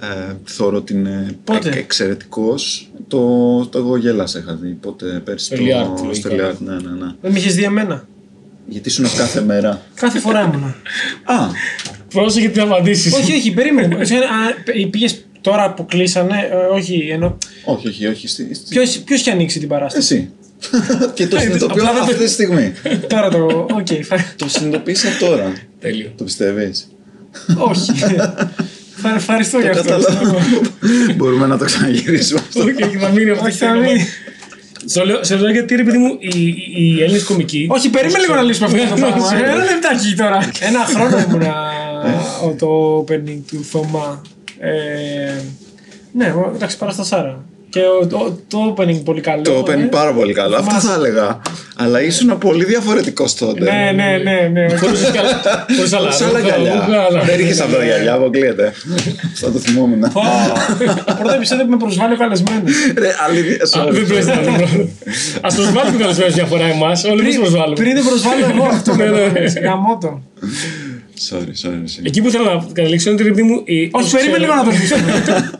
Ε, 0.00 0.32
θεωρώ 0.44 0.76
ότι 0.76 0.92
είναι 0.94 1.36
Πότε; 1.44 1.68
εκ- 1.68 1.76
εξαιρετικός. 1.76 2.90
Το, 3.08 3.18
το 3.66 3.78
εγώ 3.78 3.96
γέλασα 3.96 4.38
είχα 4.38 4.54
δει 4.54 4.68
πότε 4.68 5.22
πέρσι. 5.24 5.44
Στο 5.46 5.56
το- 5.56 5.62
Λιάρτ, 5.62 5.96
στο 5.98 6.04
λογικά. 6.06 6.28
Λιάρτ, 6.34 6.60
ναι, 6.60 6.72
ναι, 6.74 6.78
ναι. 7.04 7.12
Δεν 7.20 7.32
με 7.32 7.38
είχες 7.38 7.54
δει 7.54 7.62
εμένα; 7.64 8.06
Γιατί 8.66 8.88
ήσουν 8.88 9.04
κάθε 9.16 9.40
μέρα. 9.40 9.82
Κάθε 9.94 10.18
φορά 10.18 10.40
ήμουνα. 10.42 10.74
Α, 11.24 11.46
Πρόσεχε 12.08 12.48
την 12.48 12.60
απαντήσεις. 12.60 13.12
όχι, 13.14 13.32
όχι, 13.32 13.52
περίμενε. 13.52 13.96
Πήγες 14.90 15.24
τώρα 15.44 15.74
που 15.74 15.86
κλείσανε. 15.86 16.48
ε, 16.52 16.74
όχι, 16.76 17.08
ενώ. 17.12 17.38
όχι, 17.64 17.88
όχι, 17.88 18.06
όχι. 18.06 18.28
Στη, 18.28 18.54
στη... 18.54 18.68
Ποιος 19.04 19.20
είχε 19.20 19.30
ανοίξει 19.30 19.58
την 19.58 19.68
παράσταση; 19.68 20.14
Εσύ. 20.14 20.30
και 21.14 21.26
το 21.26 21.38
συνειδητοποιώ 21.38 21.82
απλά 21.82 21.92
δεν 21.92 22.04
το- 22.04 22.10
αυτή 22.12 22.24
τη 22.24 22.30
στιγμή. 22.30 22.72
τώρα 23.14 23.28
το. 23.30 23.66
Οκ, 23.72 23.86
φα- 24.04 24.34
το 24.36 24.48
συνειδητοποίησα 24.48 25.08
τώρα. 25.20 25.52
Τέλειο. 25.80 26.12
Το 26.16 26.24
πιστεύεις; 26.24 26.88
όχι. 27.58 27.92
Φα- 29.02 29.14
Ευχαριστώ 29.14 29.58
για 29.58 29.70
αυτό. 29.70 29.82
Κατάλαβα. 29.82 30.36
Μπορούμε 31.16 31.46
να 31.46 31.58
το 31.58 31.64
ξαναγυρίσουμε 31.64 32.40
αυτό. 32.40 32.60
Όχι, 32.62 32.82
όχι, 32.84 32.96
θα 32.96 33.08
μείνει 33.08 33.30
αυτό. 33.30 33.44
Όχι, 33.46 33.56
θα 33.56 33.74
μείνει. 33.74 34.06
Σε 34.86 35.04
λέω, 35.04 35.24
σε 35.24 35.36
λέω 35.36 35.50
γιατί 35.50 35.74
ρε 35.74 35.82
παιδί 35.82 35.98
μου, 35.98 36.16
οι, 36.20 36.38
οι 36.76 37.02
Έλληνες 37.02 37.22
κωμικοί. 37.24 37.66
Όχι, 37.70 37.90
περίμενε 37.90 38.18
λίγο 38.18 38.34
να 38.34 38.42
λύσουμε 38.42 38.66
αυτό 38.66 38.78
το 38.88 38.94
Ναι, 38.94 39.00
πράγμα. 39.00 39.32
ναι, 39.34 39.40
ναι. 39.40 39.46
Ένα 39.46 39.64
λεπτάκι 39.64 40.14
τώρα. 40.16 40.50
Ένα 40.60 40.84
χρόνο 40.84 41.18
ήμουνα 41.28 41.54
ο- 42.44 42.54
το 42.58 42.98
opening 43.08 43.38
του 43.50 43.64
Θωμά. 43.70 44.22
Ε, 44.58 45.32
Ναι, 46.12 46.26
ο- 46.36 46.52
εντάξει, 46.54 46.78
παραστασάρα. 46.78 47.44
Και 47.70 47.80
ο- 48.02 48.06
το, 48.06 48.38
το 48.48 48.74
opening 48.76 49.00
πολύ 49.04 49.20
καλό. 49.20 49.42
Το 49.42 49.58
open 49.66 49.68
ε. 49.68 49.74
πάρα 49.74 50.12
πολύ 50.12 50.32
καλό. 50.32 50.56
Αυτό 50.56 50.68
Θυμάσαι. 50.68 50.86
θα 50.88 50.94
έλεγα. 50.94 51.40
Αλλά 51.76 52.02
ήσουν 52.02 52.38
πολύ 52.38 52.64
διαφορετικός 52.64 53.34
τότε. 53.34 53.60
Ναι, 53.60 53.92
ναι, 53.94 54.16
ναι. 54.22 54.48
ναι. 54.52 54.76
Χωρίς 54.76 55.04
άλλα. 55.94 56.10
Σε 56.10 56.24
άλλα 56.24 56.38
γυαλιά. 56.38 56.88
Δεν 57.24 57.40
είχε 57.40 57.62
αυτά 57.62 57.76
τα 57.76 57.84
γυαλιά, 57.84 58.12
αποκλείεται. 58.14 58.72
Θα 59.34 59.50
το 59.52 59.58
θυμόμουν. 59.58 60.00
Πω, 60.12 60.22
Πρώτο 61.18 61.34
επεισόδιο 61.34 61.64
που 61.64 61.70
με 61.70 61.76
προσβάλλει 61.76 62.12
ο 62.14 62.16
καλεσμένος. 62.16 62.72
Ρε, 62.98 63.08
αλήθεια. 63.28 63.54
Α, 63.54 63.86
sorry. 63.86 63.92
Δεν 63.92 64.06
πρέπει 64.06 64.24
να 64.26 64.56
το 64.58 64.88
Α 65.40 65.54
προσβάλλουμε 65.54 65.98
καλεσμένο 65.98 66.32
μια 66.34 66.44
φορά 66.44 66.64
εμάς. 66.64 67.04
Όλοι 67.04 67.22
μας 67.22 67.36
προσβάλλουμε. 67.36 67.74
Πριν 67.74 67.94
δεν 67.94 68.04
προσβάλλω 68.04 68.44
εγώ 68.54 68.64
αυτό. 68.64 68.94
Ναι, 68.94 69.04
ναι, 69.04 69.26
ναι. 69.26 69.60
Γαμώτο. 69.68 70.22
Sorry, 71.30 71.36
sorry. 71.66 71.84
sorry. 71.84 72.02
Εκεί 72.02 72.22
που 72.22 72.30
θέλω 72.30 72.44
να 72.44 72.66
καταλήξω 72.72 73.10
είναι 73.10 73.20
ότι 73.20 73.28
ρε 73.28 73.34
παιδί 73.34 73.42
μου. 73.48 73.62
οι- 73.64 73.88
Όχι, 73.92 74.04
όσοι 74.04 74.14
περίμενε 74.16 74.38
λίγο 74.38 74.52
ξέρω- 74.52 74.64
να 74.66 74.72
το 74.72 74.78
λύσουμε. 74.80 75.50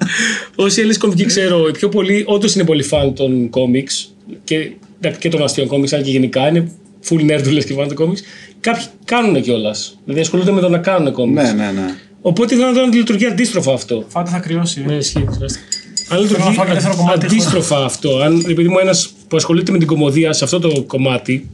Όσοι 0.65 0.79
Έλληνες 0.79 0.99
κομικοί 0.99 1.25
ξέρω, 1.25 1.69
οι 1.69 1.71
πιο 1.71 1.89
πολλοί 1.89 2.23
όντως 2.27 2.55
είναι 2.55 2.65
πολύ 2.65 2.83
φαν 2.83 3.15
των 3.15 3.51
κόμιξ 3.51 4.15
και, 4.45 4.71
εντάξει, 5.01 5.21
και 5.21 5.29
των 5.29 5.43
αστείων 5.43 5.67
κόμιξ, 5.67 5.93
αλλά 5.93 6.03
και 6.03 6.11
γενικά 6.11 6.49
είναι 6.49 6.71
full 7.09 7.21
nerdουλε 7.31 7.63
και 7.63 7.75
φαν 7.75 7.87
των 7.87 7.97
κόμιξ. 7.97 8.23
Κάποιοι 8.61 8.85
κάνουν 9.05 9.43
κιόλας. 9.43 9.99
Δηλαδή 10.05 10.23
ασχολούνται 10.23 10.53
με 10.53 10.61
το 10.61 10.69
να 10.69 10.79
κάνουν 10.79 11.13
κόμιξ. 11.13 11.43
Ναι, 11.43 11.65
ναι, 11.65 11.71
ναι. 11.73 11.95
Οπότε 12.21 12.55
θέλω 12.55 12.67
να 12.67 12.73
δω 12.73 12.83
αν 12.83 12.93
λειτουργεί 12.93 13.27
αντίστροφα 13.27 13.73
αυτό. 13.73 14.05
Φάτε 14.09 14.31
θα 14.31 14.39
κρυώσει. 14.39 14.85
Ναι, 14.87 14.95
ισχύει. 14.95 15.25
χρειάζεται. 15.31 15.61
Αν 16.09 16.17
να 16.19 16.23
λειτουργεί 16.23 16.53
φάω 16.55 16.67
και 16.67 16.73
δεύτερο 16.73 16.97
κομμάτι, 16.97 17.27
αντίστροφα 17.27 17.85
αυτό, 17.85 18.19
αν 18.19 18.45
επειδή 18.49 18.69
μου 18.69 18.79
ένας 18.79 19.13
που 19.29 19.37
ασχολείται 19.37 19.73
με 19.73 19.79
την 19.79 19.87
κομμωδία 19.87 20.33
σε 20.33 20.45
αυτό 20.45 20.59
το 20.59 20.83
κομμάτι, 20.83 21.51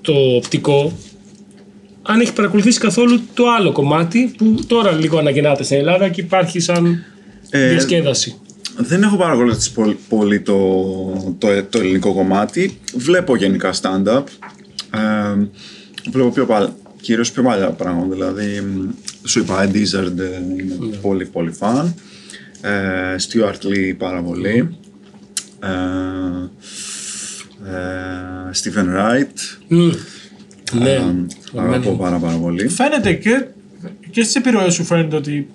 το 0.00 0.12
οπτικό, 0.12 0.92
αν 2.06 2.20
έχει 2.20 2.32
παρακολουθήσει 2.32 2.78
καθόλου 2.78 3.20
το 3.34 3.44
άλλο 3.50 3.72
κομμάτι 3.72 4.34
που 4.36 4.64
τώρα 4.66 4.92
λίγο 4.92 5.18
αναγεννάται 5.18 5.62
στην 5.62 5.76
Ελλάδα 5.76 6.08
και 6.08 6.20
υπάρχει 6.20 6.60
σαν 6.60 7.04
Ε, 7.50 7.68
διασκέδαση. 7.68 8.38
Δεν 8.76 9.02
έχω 9.02 9.16
παρακολουθήσει 9.16 9.72
πολύ, 9.72 9.98
πολύ 10.08 10.40
το, 10.40 10.56
το, 11.38 11.48
το 11.70 11.78
ελληνικό 11.78 12.12
κομμάτι. 12.14 12.78
Βλέπω 12.94 13.36
γενικά 13.36 13.72
stand-up. 13.80 14.22
Ε, 14.90 15.46
βλέπω 16.10 16.30
πιο 16.30 16.46
παλ, 16.46 16.68
κυρίως 17.00 17.32
πιο 17.32 17.42
παλιά 17.42 17.70
πράγματα. 17.70 18.14
Δηλαδή, 18.14 18.60
μ, 18.60 18.88
σου 19.24 19.38
είπα, 19.38 19.64
Ed 19.68 19.74
Izzard 19.76 20.18
ε, 20.18 20.38
είναι 20.60 20.96
πολύ 21.02 21.26
πολύ 21.26 21.50
φαν. 21.52 21.94
Ε, 22.60 23.16
Stuart 23.18 23.66
Lee 23.66 23.94
πάρα 23.98 24.22
πολύ. 24.22 24.76
Ε, 25.60 25.68
ε, 27.70 28.50
Stephen 28.62 28.86
Wright. 28.96 29.58
Μμ. 29.68 29.90
Ναι. 30.72 30.90
Ε, 30.90 31.02
αγαπώ 31.56 31.90
πάρα 31.90 32.16
πάρα 32.18 32.36
πολύ. 32.36 32.68
Φαίνεται 32.68 33.12
και, 33.12 33.44
και 34.10 34.22
στις 34.22 34.34
επιρροές 34.34 34.74
σου 34.74 34.84
φαίνεται 34.84 35.16
ότι. 35.16 35.48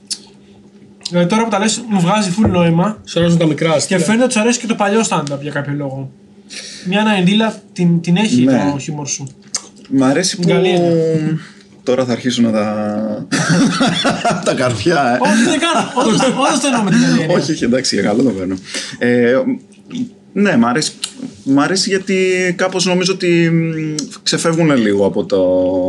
Δηλαδή 1.10 1.28
τώρα 1.30 1.44
που 1.44 1.50
τα 1.50 1.60
λες 1.60 1.84
μου 1.90 2.00
βγάζει 2.00 2.32
full 2.40 2.50
νόημα 2.50 3.02
Σου 3.06 3.20
αρέσουν 3.20 3.38
τα 3.40 3.46
μικρά 3.46 3.70
και 3.70 3.76
αστεία. 3.76 4.00
φαίνεται 4.00 4.24
ότι 4.24 4.34
σου 4.34 4.40
αρέσει 4.40 4.60
και 4.60 4.68
το 4.68 4.76
παλιό 4.76 5.02
stand-up 5.10 5.40
για 5.42 5.52
κάποιο 5.52 5.74
λόγο. 5.74 6.12
Μια 6.88 7.00
αναεντήλα 7.02 7.62
την, 7.74 8.02
την 8.02 8.16
έχει 8.16 8.44
Ναι. 8.44 8.70
το 8.74 8.80
χιούμορ 8.80 9.08
σου. 9.08 9.28
Μ' 9.90 10.04
αρέσει 10.04 10.38
που. 10.38 10.48
Καλή 10.48 10.70
είναι. 10.70 11.38
Τώρα 11.84 12.06
θα 12.06 12.12
αρχίσουν 12.12 12.44
να 12.44 12.52
τα. 12.52 13.28
τα 14.46 14.54
καρφιά, 14.54 15.14
ε. 15.16 15.30
Όχι, 15.30 15.44
δεν 15.44 15.60
κάνω. 15.60 15.92
Όντως- 15.96 16.22
Όντως 16.28 16.60
το 16.62 16.68
εννοώ 16.68 16.84
με 16.84 16.90
την 16.92 17.02
καλή 17.02 17.20
έννοια. 17.22 17.38
όχι, 17.38 17.52
όχι, 17.52 17.64
εντάξει, 17.64 17.96
για 17.96 18.04
καλό 18.04 18.24
το 18.24 18.30
παίρνω. 18.30 18.56
Ε, 20.40 20.42
ναι, 20.42 20.58
μ' 20.58 20.66
αρέσει, 20.66 20.92
μ' 21.44 21.60
αρέσει 21.60 21.90
γιατί 21.90 22.16
κάπως 22.58 22.86
νομίζω 22.86 23.14
ότι 23.14 23.50
μ, 23.50 23.96
ξεφεύγουν 24.24 24.76
λίγο 24.76 25.06
από, 25.06 25.26
το, 25.26 25.42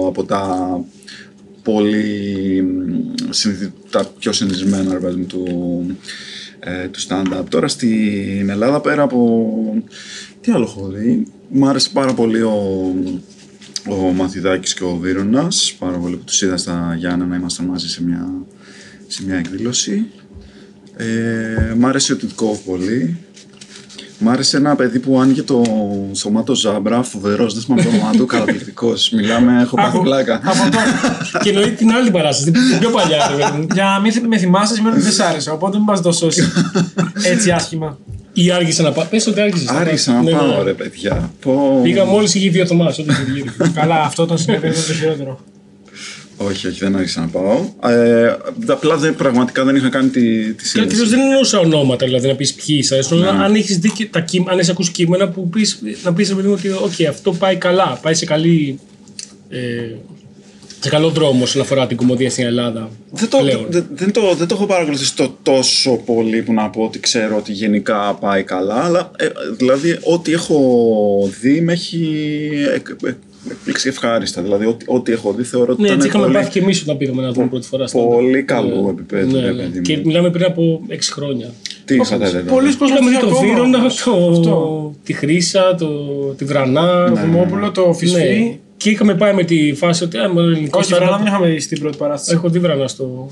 από 0.06 0.24
τα 0.24 0.84
πολύ 1.62 2.62
μ, 2.62 3.30
συνηθι- 3.30 3.72
τα 3.90 4.12
πιο 4.18 4.32
συνηθισμένα 4.32 4.92
ρε 4.92 4.98
παιδί 4.98 5.16
μου, 5.16 5.26
του, 5.26 5.46
ε, 6.60 6.88
του 6.88 7.00
stand-up. 7.00 7.44
Τώρα 7.48 7.68
στην 7.68 8.48
Ελλάδα 8.48 8.80
πέρα 8.80 9.02
από... 9.02 9.84
Τι 10.40 10.52
άλλο 10.52 10.64
έχω 10.64 10.88
δει; 10.88 11.26
Μ' 11.48 11.64
άρεσε 11.64 11.90
πάρα 11.92 12.14
πολύ 12.14 12.42
ο, 12.42 12.94
ο 13.88 13.94
Μαθηδάκης 13.94 14.74
και 14.74 14.84
ο 14.84 14.96
Βίρονας. 14.96 15.76
Πάρα 15.78 15.96
πολύ 15.96 16.16
που 16.16 16.24
τους 16.24 16.42
είδα 16.42 16.56
στα 16.56 16.94
Γιάννα 16.98 17.24
να 17.24 17.36
ήμασταν 17.36 17.66
μαζί 17.66 17.88
σε 17.88 18.02
μια, 18.02 18.32
σε 19.06 19.24
μια 19.26 19.36
εκδήλωση. 19.36 20.06
Ε, 20.96 21.74
μ' 21.76 21.86
άρεσε 21.86 22.12
ο 22.12 22.16
Τιτκόβ 22.16 22.58
πολύ. 22.58 23.16
Μ' 24.22 24.28
άρεσε 24.28 24.56
ένα 24.56 24.76
παιδί 24.76 24.98
που 24.98 25.20
άνοιγε 25.20 25.42
το 25.42 25.62
σωμάτο 26.12 26.54
Ζάμπρα, 26.54 27.02
φοβερός, 27.02 27.54
δεν 27.54 27.62
θυμάμαι 27.62 27.82
το 27.82 27.88
όνομά 27.88 28.10
του, 28.10 28.26
καταπληκτικό. 28.26 28.92
Μιλάμε, 29.12 29.62
έχω 29.62 29.76
πάθει 29.76 29.88
Άκου, 29.96 30.02
πλάκα. 30.04 30.34
Από 30.34 30.70
τώρα. 30.70 30.84
Και 31.42 31.48
εννοεί 31.48 31.70
την 31.70 31.90
άλλη 31.92 32.04
την 32.04 32.12
παράσταση, 32.12 32.50
την 32.50 32.78
πιο 32.78 32.90
παλιά. 32.90 33.18
ρε 33.30 33.44
παιδί 33.44 33.56
μου. 33.58 33.66
Για 33.72 33.84
να 33.84 34.00
μην 34.00 34.12
θυ- 34.12 34.26
με 34.26 34.38
θυμάσαι 34.38 34.74
σημαίνει 34.74 34.94
ότι 34.94 35.04
δεν 35.04 35.12
σ' 35.12 35.20
άρεσε. 35.20 35.50
Οπότε 35.50 35.76
μην 35.76 35.86
πας 35.86 36.00
το 36.02 36.12
σώσει. 36.12 36.42
Έτσι 37.24 37.50
άσχημα. 37.50 37.98
Ή 38.32 38.50
άργησε 38.50 38.82
να 38.82 38.92
πάω. 38.92 39.04
Πες 39.04 39.26
ότι 39.26 39.40
άργησες. 39.40 39.68
Άργησα 39.68 40.12
να 40.22 40.30
πάω, 40.30 40.62
ρε 40.62 40.72
παιδιά. 40.72 41.30
Πω... 41.40 41.80
Πήγα 41.82 42.04
μόλις 42.04 42.34
είχε 42.34 42.50
δύο 42.50 42.62
εβδομάδε 42.62 43.02
όταν 43.02 43.14
είχε 43.22 43.32
γύρει. 43.32 43.50
Καλά, 43.74 44.00
αυτό 44.00 44.22
ήταν 44.22 44.38
συνέβη, 44.38 44.66
ήταν 44.68 44.82
το 44.86 44.92
χειρότερο. 44.92 45.38
Όχι, 46.42 46.66
όχι, 46.66 46.78
δεν 46.78 46.96
άρχισα 46.96 47.20
να 47.20 47.26
πάω. 47.26 47.64
Ε, 47.82 48.36
απλά 48.66 48.96
δεν, 48.96 49.16
πραγματικά 49.16 49.64
δεν 49.64 49.76
είχα 49.76 49.88
κάνει 49.88 50.08
τη, 50.08 50.20
τη 50.20 50.54
Και 50.54 50.64
σύνδεση. 50.64 50.80
ακριβώς 50.80 51.04
δεν 51.04 51.20
εννοούσα 51.20 51.58
ονόματα, 51.58 52.06
δηλαδή 52.06 52.28
να 52.28 52.34
πεις 52.34 52.54
ποιοι 52.54 52.76
είσαι. 52.78 53.00
Ναι. 53.14 53.28
Αν 53.28 53.54
έχεις 53.54 53.78
δει 53.78 53.90
και 53.92 54.06
τα 54.06 54.20
κείμενα, 54.20 54.50
αν 54.50 54.58
έχεις 54.58 54.70
ακούσει 54.70 54.90
κείμενα 54.90 55.28
που 55.28 55.48
πεις, 55.48 55.78
να 56.04 56.12
πεις 56.12 56.34
παιδί 56.34 56.48
μου 56.48 56.54
ότι 56.58 56.70
οκ, 56.70 57.08
αυτό 57.08 57.32
πάει 57.32 57.56
καλά, 57.56 57.98
πάει 58.02 58.14
σε 58.14 58.24
καλή. 58.24 58.78
Ε, 59.48 59.58
σε 60.82 60.88
καλό 60.88 61.08
δρόμο 61.08 61.42
όσον 61.42 61.60
αφορά 61.60 61.86
την 61.86 61.96
κωμωδία 61.96 62.30
στην 62.30 62.44
Ελλάδα. 62.44 62.90
Δεν 63.10 63.28
το, 63.28 63.38
πλέον. 63.38 63.66
δεν, 63.68 63.86
δεν 63.94 64.12
το, 64.12 64.34
δεν 64.34 64.46
το 64.46 64.54
έχω 64.54 64.66
παρακολουθήσει 64.66 65.16
το 65.16 65.36
τόσο 65.42 65.96
πολύ 65.96 66.42
που 66.42 66.52
να 66.52 66.70
πω 66.70 66.82
ότι 66.82 67.00
ξέρω 67.00 67.36
ότι 67.36 67.52
γενικά 67.52 68.14
πάει 68.20 68.42
καλά, 68.42 68.84
αλλά 68.84 69.10
ε, 69.16 69.26
δηλαδή 69.56 69.98
ό,τι 70.02 70.32
έχω 70.32 71.30
δει 71.40 71.60
με 71.60 71.72
έχει 71.72 72.18
εκ, 73.44 73.50
εκ, 73.50 73.52
εκπλήξει 73.52 73.88
ευχάριστα. 73.88 74.42
Δηλαδή 74.42 74.66
ό,τι, 74.66 74.84
ό,τι 74.88 75.12
έχω 75.12 75.32
δει 75.32 75.42
θεωρώ 75.42 75.72
ότι 75.72 75.82
Ναι, 75.82 75.86
έτσι 75.88 75.96
ήταν 75.98 76.08
είχαμε 76.08 76.24
πολύ, 76.24 76.36
πάθει 76.36 76.50
και 76.50 76.58
εμείς 76.58 76.82
όταν 76.82 76.96
πήγαμε 76.96 77.22
να 77.22 77.32
δούμε 77.32 77.46
πρώτη 77.46 77.66
φορά. 77.66 77.84
stand-up. 77.86 78.08
πολύ 78.08 78.42
καλό 78.42 78.80
Ναι. 78.82 78.88
επίπεδο. 78.90 79.30
Ναι, 79.30 79.40
ρε 79.40 79.52
ναι. 79.52 79.62
παιδί 79.62 79.76
μου. 79.76 79.82
Και 79.82 80.00
μιλάμε 80.04 80.30
πριν 80.30 80.44
από 80.44 80.80
6 80.88 80.96
χρόνια. 81.12 81.50
Τι 81.84 81.94
είχατε 81.94 82.28
δει. 82.30 82.48
Πολλοί 82.50 82.76
κόσμοι 82.76 82.94
Είχαμε 82.96 83.10
δει 83.10 83.18
το 83.18 83.26
ακόμα. 83.26 83.40
Βύρονα, 83.40 83.78
το, 83.80 83.86
Αυτό. 83.86 84.94
τη 85.04 85.12
Χρύσα, 85.12 85.74
το, 85.74 85.88
τη 86.36 86.44
Βρανά. 86.44 87.08
Το 87.14 87.20
Δημόπουλο, 87.20 87.70
το 87.70 87.92
Φυσφή. 87.92 88.18
Ναι. 88.38 88.56
Και 88.76 88.90
είχαμε 88.90 89.14
πάει 89.14 89.34
με 89.34 89.42
τη 89.44 89.74
φάση 89.74 90.04
ότι. 90.04 90.18
Α, 90.18 90.28
με 90.34 90.40
ελληνικό 90.42 90.78
Όχι, 90.78 90.90
stand-up. 90.92 90.98
βραδά 90.98 91.16
δεν 91.16 91.26
είχαμε 91.26 91.46
δει 91.48 91.60
στην 91.60 91.80
πρώτη 91.80 91.96
παράσταση. 91.96 92.34
Έχω 92.34 92.48
δει 92.48 92.58
Βρανά 92.58 92.88
στο 92.88 93.28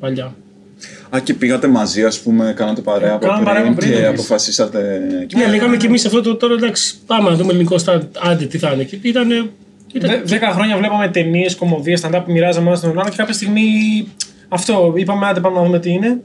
παλιά. 0.00 0.34
Α, 1.10 1.20
και 1.20 1.34
πήγατε 1.34 1.66
μαζί, 1.68 2.04
ας 2.04 2.20
πούμε, 2.20 2.52
κάνατε 2.56 2.80
παρέα 2.80 3.12
από 3.12 3.26
Κάναμε 3.26 3.44
παρέα 3.44 3.60
πριν, 3.60 3.72
από 3.72 3.80
πριν, 3.80 3.92
και 3.92 3.98
εμείς. 3.98 4.08
αποφασίσατε. 4.08 5.00
Ναι, 5.36 5.46
λέγαμε 5.46 5.76
και 5.76 5.86
εμείς 5.86 6.04
αυτό 6.06 6.20
το 6.22 6.36
τώρα 6.36 6.54
εντάξει. 6.54 6.94
Πάμε 7.06 7.30
να 7.30 7.36
δούμε 7.36 7.50
ελληνικό 7.52 7.76
stand. 7.84 8.00
Άντε, 8.18 8.44
τι 8.44 8.58
θα 8.58 8.70
είναι. 8.72 8.84
Και 8.84 8.98
ήταν. 9.02 9.30
ήταν 9.92 10.10
Δε- 10.10 10.20
Δέκα 10.24 10.50
χρόνια 10.50 10.76
βλέπαμε 10.76 11.08
ταινίες, 11.08 11.54
κομμωδίες, 11.56 12.04
stand-up 12.06 12.22
που 12.24 12.32
μοιράζαμε 12.32 12.70
ένα 12.70 12.80
τον 12.80 12.98
άλλο 13.00 13.08
και 13.10 13.16
κάποια 13.16 13.34
στιγμή 13.34 13.62
αυτό 14.48 14.94
είπαμε, 14.96 15.26
άντε 15.26 15.40
πάμε 15.40 15.56
να 15.58 15.64
δούμε 15.64 15.78
τι 15.80 15.90
είναι. 15.90 16.20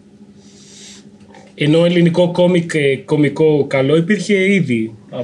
ενώ 1.56 1.86
ελληνικό 1.86 2.32
κόμικ 2.32 2.74
ε, 2.74 2.96
κομικό 2.96 3.66
καλό 3.68 3.96
υπήρχε 3.96 4.54
ήδη. 4.54 4.94
Α, 5.12 5.20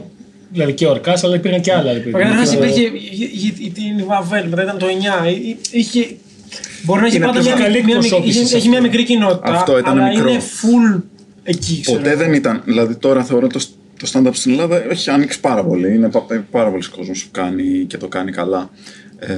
Δηλαδή 0.51 0.73
και 0.73 0.85
ο 0.85 0.89
Ορκά, 0.89 1.19
αλλά 1.23 1.35
υπήρχαν 1.35 1.61
και 1.61 1.73
άλλα. 1.73 1.93
ρε 1.93 1.99
παιδί 1.99 2.11
μου. 2.11 2.17
Καταρχά 2.17 2.43
Και 2.43 2.57
ο- 2.57 2.59
υπήρχε 2.63 2.81
η- 2.81 3.31
η- 3.43 3.65
η- 3.65 3.69
την 3.69 4.05
Βαβέλ, 4.05 4.47
μετά 4.49 4.63
ήταν 4.63 4.77
το 4.77 4.85
9. 4.87 5.29
Εί- 5.29 5.47
εί- 5.49 5.57
Είχε, 5.71 6.07
μπορεί 6.83 7.01
να 7.01 7.07
έχει 7.07 7.15
Είναι 7.15 7.25
πάντα 7.25 7.39
πιο 7.39 7.49
μια, 7.55 7.59
καλή 7.63 7.83
μια, 7.83 7.93
εκπροσώπηση 7.95 8.29
είχε- 8.37 8.47
σε 8.47 8.55
έχει 8.55 8.67
αυτό. 8.67 8.69
μια 8.69 8.81
μικρή 8.81 9.03
κοινότητα. 9.03 9.51
Αυτό 9.51 9.77
ήταν 9.77 9.97
αλλά 9.99 10.07
μικρό. 10.09 10.29
είναι 10.29 10.39
full 10.39 11.01
εκεί, 11.43 11.79
ξέρω. 11.81 11.97
Ποτέ 11.97 12.15
δεν 12.15 12.33
ήταν. 12.33 12.61
Δηλαδή 12.65 12.95
τώρα 12.95 13.23
θεωρώ 13.23 13.47
το, 13.47 13.59
το 13.99 14.09
stand-up 14.13 14.29
στην 14.31 14.51
Ελλάδα 14.51 14.89
έχει 14.91 15.09
ανοίξει 15.09 15.39
πάρα 15.39 15.63
πολύ. 15.65 15.93
Είναι 15.95 16.09
πα- 16.09 16.43
πάρα 16.51 16.69
πολλοί 16.69 16.83
κόσμος 16.89 17.23
που 17.23 17.29
κάνει 17.31 17.85
και 17.87 17.97
το 17.97 18.07
κάνει 18.07 18.31
καλά. 18.31 18.69
Ε, 19.21 19.33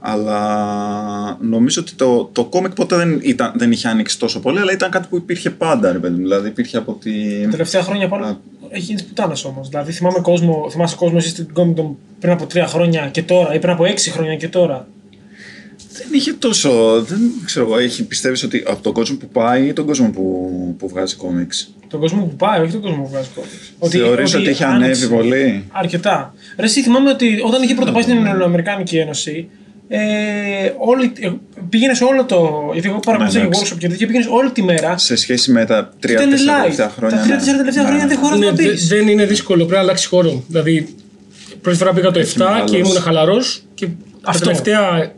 αλλά 0.00 1.38
νομίζω 1.40 1.80
ότι 1.80 1.94
το, 1.94 2.24
το 2.32 2.44
κόμικ 2.44 2.72
ποτέ 2.72 2.96
δεν, 2.96 3.20
ήταν, 3.22 3.52
δεν 3.56 3.72
είχε 3.72 3.88
ανοίξει 3.88 4.18
τόσο 4.18 4.40
πολύ, 4.40 4.58
αλλά 4.58 4.72
ήταν 4.72 4.90
κάτι 4.90 5.06
που 5.10 5.16
υπήρχε 5.16 5.50
πάντα, 5.50 5.92
ρε 5.92 5.98
παιδί 5.98 6.14
μου. 6.14 6.22
Δηλαδή 6.22 6.48
υπήρχε 6.48 6.76
από 6.76 6.92
τη. 6.92 7.10
Τα 7.42 7.48
τελευταία 7.50 7.82
χρόνια 7.82 8.08
πάνω 8.08 8.40
έχει 8.70 8.82
γίνει 8.84 8.98
τη 9.00 9.04
πουτάνας 9.06 9.44
όμως. 9.44 9.68
Δηλαδή 9.68 9.92
θυμάμαι 9.92 10.18
κόσμο, 10.22 10.66
θυμάσαι 10.70 10.96
κόσμο 10.96 11.16
εσύ 11.20 11.28
στην 11.28 11.46
Comic 11.54 11.84
πριν 12.20 12.32
από 12.32 12.46
τρία 12.46 12.66
χρόνια 12.66 13.08
και 13.12 13.22
τώρα, 13.22 13.54
ή 13.54 13.58
πριν 13.58 13.72
από 13.72 13.84
έξι 13.84 14.10
χρόνια 14.10 14.36
και 14.36 14.48
τώρα. 14.48 14.86
Δεν 15.96 16.06
είχε 16.10 16.32
τόσο. 16.32 17.02
Δεν 17.08 17.18
ξέρω 17.44 17.64
εγώ, 17.66 17.78
έχει 17.78 18.04
πιστεύεις 18.04 18.42
ότι 18.42 18.62
από 18.66 18.82
τον 18.82 18.92
κόσμο 18.92 19.16
που 19.16 19.28
πάει 19.28 19.66
ή 19.66 19.72
τον 19.72 19.86
κόσμο 19.86 20.10
που, 20.10 20.50
που 20.78 20.88
βγάζει 20.88 21.14
κόμιξ; 21.14 21.74
Τον 21.88 22.00
κόσμο 22.00 22.22
που 22.24 22.36
πάει, 22.36 22.60
όχι 22.60 22.72
τον 22.72 22.80
κόσμο 22.80 23.02
που 23.02 23.08
βγάζει 23.08 23.28
κόμιξ. 23.34 23.96
Θεωρείς 23.98 24.34
ότι, 24.34 24.50
είχε 24.50 24.64
άνοιξε 24.64 25.04
ανέβει 25.04 25.14
πολύ; 25.16 25.64
Αρκετά. 25.72 26.34
Ρε, 26.58 26.64
εσύ 26.64 26.82
θυμάμαι 26.82 27.10
ότι 27.10 27.40
όταν 27.46 27.62
είχε 27.62 27.74
πρώτο 27.74 27.92
πάει 27.92 28.02
στην 28.02 28.26
Ελληνοαμερικάνικη 28.26 28.96
Ένωση, 28.96 29.48
ε, 29.88 29.98
όλη, 30.78 31.12
ε, 31.20 31.30
πήγαινες 31.68 31.96
σε 31.96 32.04
όλο 32.04 32.24
το. 32.24 32.70
Γιατί 32.72 32.88
εγώ 32.88 32.98
παρακολουθούσα 33.00 33.42
Ναι, 33.42 33.48
και 33.48 33.56
εντάξει. 33.56 33.72
workshop 33.74 33.78
και 33.78 33.88
τέτοια, 33.88 34.06
πήγαινες 34.06 34.28
όλη 34.30 34.50
τη 34.50 34.62
μέρα. 34.62 34.98
Σε 34.98 35.16
σχέση 35.16 35.50
με 35.52 35.64
τα 35.64 35.92
Ήταν 36.08 36.30
3-4 36.30 36.32
live. 36.34 36.60
τελευταία 36.62 36.88
χρόνια. 36.96 37.16
Τα 37.18 37.26
ναι. 37.26 37.34
3-4 37.36 37.56
τελευταία 37.56 37.82
Ναι, 37.82 37.88
χρόνια 37.88 38.04
ναι. 38.04 38.14
δεν 38.14 38.18
χωράει 38.18 38.38
Ναι, 38.38 38.46
να 38.46 38.52
δε- 38.52 38.62
πει. 38.68 38.76
δεν 38.86 39.08
είναι 39.08 39.24
δύσκολο, 39.26 39.58
πρέπει 39.58 39.72
να 39.74 39.78
αλλάξει 39.80 40.06
χώρο. 40.08 40.42
Δηλαδή, 40.48 40.94
πρώτη 41.62 41.78
φορά 41.78 41.92
πήγα 41.92 42.10
το 42.10 42.18
7 42.20 42.24
και 42.32 42.38
μεγαλώσει. 42.44 42.76
ήμουν 42.76 42.96
χαλαρός 43.00 43.62
και 43.74 43.86
τα 43.86 43.92
Αυτό. 44.22 44.44
τελευταία 44.44 45.12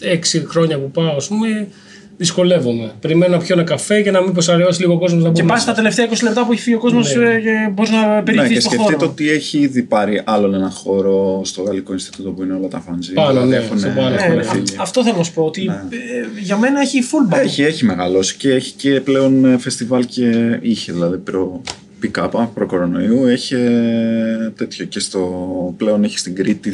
6 0.00 0.42
χρόνια 0.48 0.78
που 0.78 0.90
πάω, 0.90 1.16
ας 1.16 1.28
πούμε, 1.28 1.68
δυσκολεύομαι. 2.16 2.92
Περιμένω 3.00 3.36
να 3.36 3.42
πιω 3.42 3.54
ένα 3.54 3.64
καφέ 3.64 3.98
για 3.98 4.12
να 4.12 4.22
μην 4.22 4.32
ποσαρεώσει 4.32 4.80
λίγο 4.80 4.92
ο 4.94 4.98
κόσμος 4.98 5.22
να 5.22 5.28
μπει. 5.30 5.34
Και 5.34 5.42
πας 5.42 5.52
μέσα. 5.52 5.66
τα 5.66 5.74
τελευταία 5.74 6.06
20 6.08 6.22
λεπτά 6.22 6.46
που 6.46 6.52
έχει 6.52 6.60
φύγει 6.60 6.76
ο 6.76 6.78
κόσμος 6.78 7.14
Ναι. 7.14 7.24
και 7.40 7.70
μπορείς 7.72 7.90
να 7.90 8.14
Ναι, 8.14 8.22
περιηθεί 8.22 8.52
και 8.54 8.60
στο 8.60 8.68
σκεφτείτε 8.70 8.94
χώρο. 8.94 9.10
ότι 9.10 9.30
έχει 9.30 9.58
ήδη 9.58 9.82
πάρει 9.82 10.22
άλλον 10.24 10.54
ένα 10.54 10.70
χώρο 10.70 11.40
στο 11.44 11.62
Γαλλικό 11.62 11.92
Ινστιτούτο 11.92 12.30
που 12.30 12.42
είναι 12.42 12.54
όλα 12.54 12.68
τα 12.68 12.80
φαντζή. 12.80 13.12
Πάνω, 13.12 13.28
δηλαδή 13.30 13.48
ναι, 13.48 13.56
έχουν- 13.56 13.78
στο 13.78 13.88
πάνω, 13.96 14.14
έχουν 14.14 14.36
Ναι, 14.36 14.42
φύγει. 14.42 14.76
α- 14.76 14.82
αυτό 14.82 15.02
θέλω 15.04 15.16
να 15.16 15.22
σου 15.22 15.32
πω. 15.32 15.42
Ότι 15.44 15.64
ε, 15.66 16.40
για 16.42 16.56
μένα 16.56 16.80
έχει 16.80 16.98
full 17.02 17.34
back. 17.34 17.38
Έχει, 17.42 17.62
έχει 17.62 17.84
μεγαλώσει 17.84 18.36
και 18.36 18.50
έχει 18.50 18.72
και 18.72 19.00
πλέον 19.00 19.44
ε, 19.44 19.58
φεστιβάλ 19.58 20.04
και 20.06 20.58
είχε 20.62 20.92
δηλαδή 20.92 21.16
προ 21.16 21.62
πικάπα, 22.02 22.50
προ-κορονοϊού. 22.54 23.26
Έχει 23.26 23.54
ε, 23.54 24.50
τέτοιο 24.56 24.84
και 24.84 25.00
στο 25.00 25.74
πλέον 25.76 26.04
έχει 26.04 26.18
στην 26.18 26.34
Κρήτη 26.34 26.72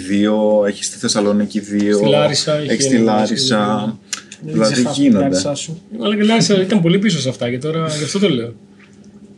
2, 0.63 0.67
έχει 0.67 0.85
στη 0.85 0.99
Θεσσαλονίκη 0.99 1.61
2, 1.61 1.95
Στη 1.95 2.09
Λάρισα 2.09 2.57
έχει 2.57 2.71
έχει 2.71 2.83
στη 2.83 2.95
ένα, 2.95 3.05
Λάρισα. 3.05 3.97
Δεν 4.43 4.53
Δηλαδή 4.53 4.73
ξεχάσω 4.73 4.95
την 4.95 5.03
γίνονται. 5.03 5.23
κάρτησά 5.23 5.55
σου. 5.55 5.83
Αλλά 6.03 6.17
και 6.17 6.23
Λάρισα 6.23 6.61
ήταν 6.63 6.81
πολύ 6.81 6.99
πίσω 6.99 7.19
σε 7.21 7.29
αυτά 7.29 7.51
και 7.51 7.59
τώρα 7.59 7.87
γι' 7.99 8.05
αυτό 8.05 8.19
το 8.19 8.29
λέω. 8.29 8.55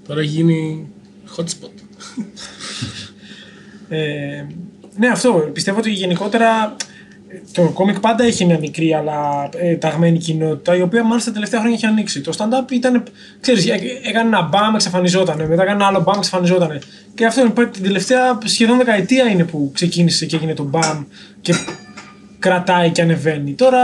Τώρα 0.07 0.21
έχει 0.21 0.29
γίνει 0.31 0.89
hot 1.37 1.43
spot. 1.45 1.71
Ε, 3.89 4.47
ναι, 4.99 5.09
αυτό. 5.09 5.51
Πιστεύω 5.53 5.79
ότι 5.79 5.91
γενικότερα 5.91 6.49
ε, 6.57 6.75
το 7.53 7.63
κόμικ 7.75 8.01
πάντα 8.01 8.25
έχει 8.25 8.45
μια 8.45 8.59
μικρή 8.59 8.95
αλλά 8.95 9.49
ε, 9.57 9.75
ταγμένη 9.75 10.19
κοινότητα, 10.19 10.77
η 10.77 10.81
οποία 10.81 11.05
μάλιστα 11.05 11.29
τα 11.29 11.35
τελευταία 11.35 11.61
χρόνια 11.61 11.77
έχει 11.77 11.87
ανοίξει. 11.87 12.21
Το 12.21 12.33
stand-up 12.39 12.71
ήταν, 12.73 13.03
ξέρεις, 13.41 13.67
ε, 13.69 13.79
έκανε 14.03 14.29
ένα 14.29 14.43
μπαμ, 14.43 14.75
εξαφανιζότανε, 14.75 15.47
μετά 15.47 15.63
έκανε 15.63 15.77
ένα 15.77 15.87
άλλο 15.87 16.01
μπαμ, 16.03 16.17
εξαφανιζότανε. 16.17 16.79
Και 17.15 17.27
αυτό 17.27 17.41
είναι, 17.41 17.53
την 17.71 17.83
τελευταία 17.83 18.39
σχεδόν 18.45 18.77
δεκαετία 18.77 19.25
είναι 19.25 19.45
που 19.45 19.71
ξεκίνησε 19.75 20.27
και 20.27 20.37
έγινε 20.37 20.55
το 20.55 20.63
μπαμ 20.65 21.05
και 21.41 21.55
κρατάει 22.39 22.91
και 22.91 23.03
ανεβαίνει. 23.03 23.53
Τώρα, 23.53 23.79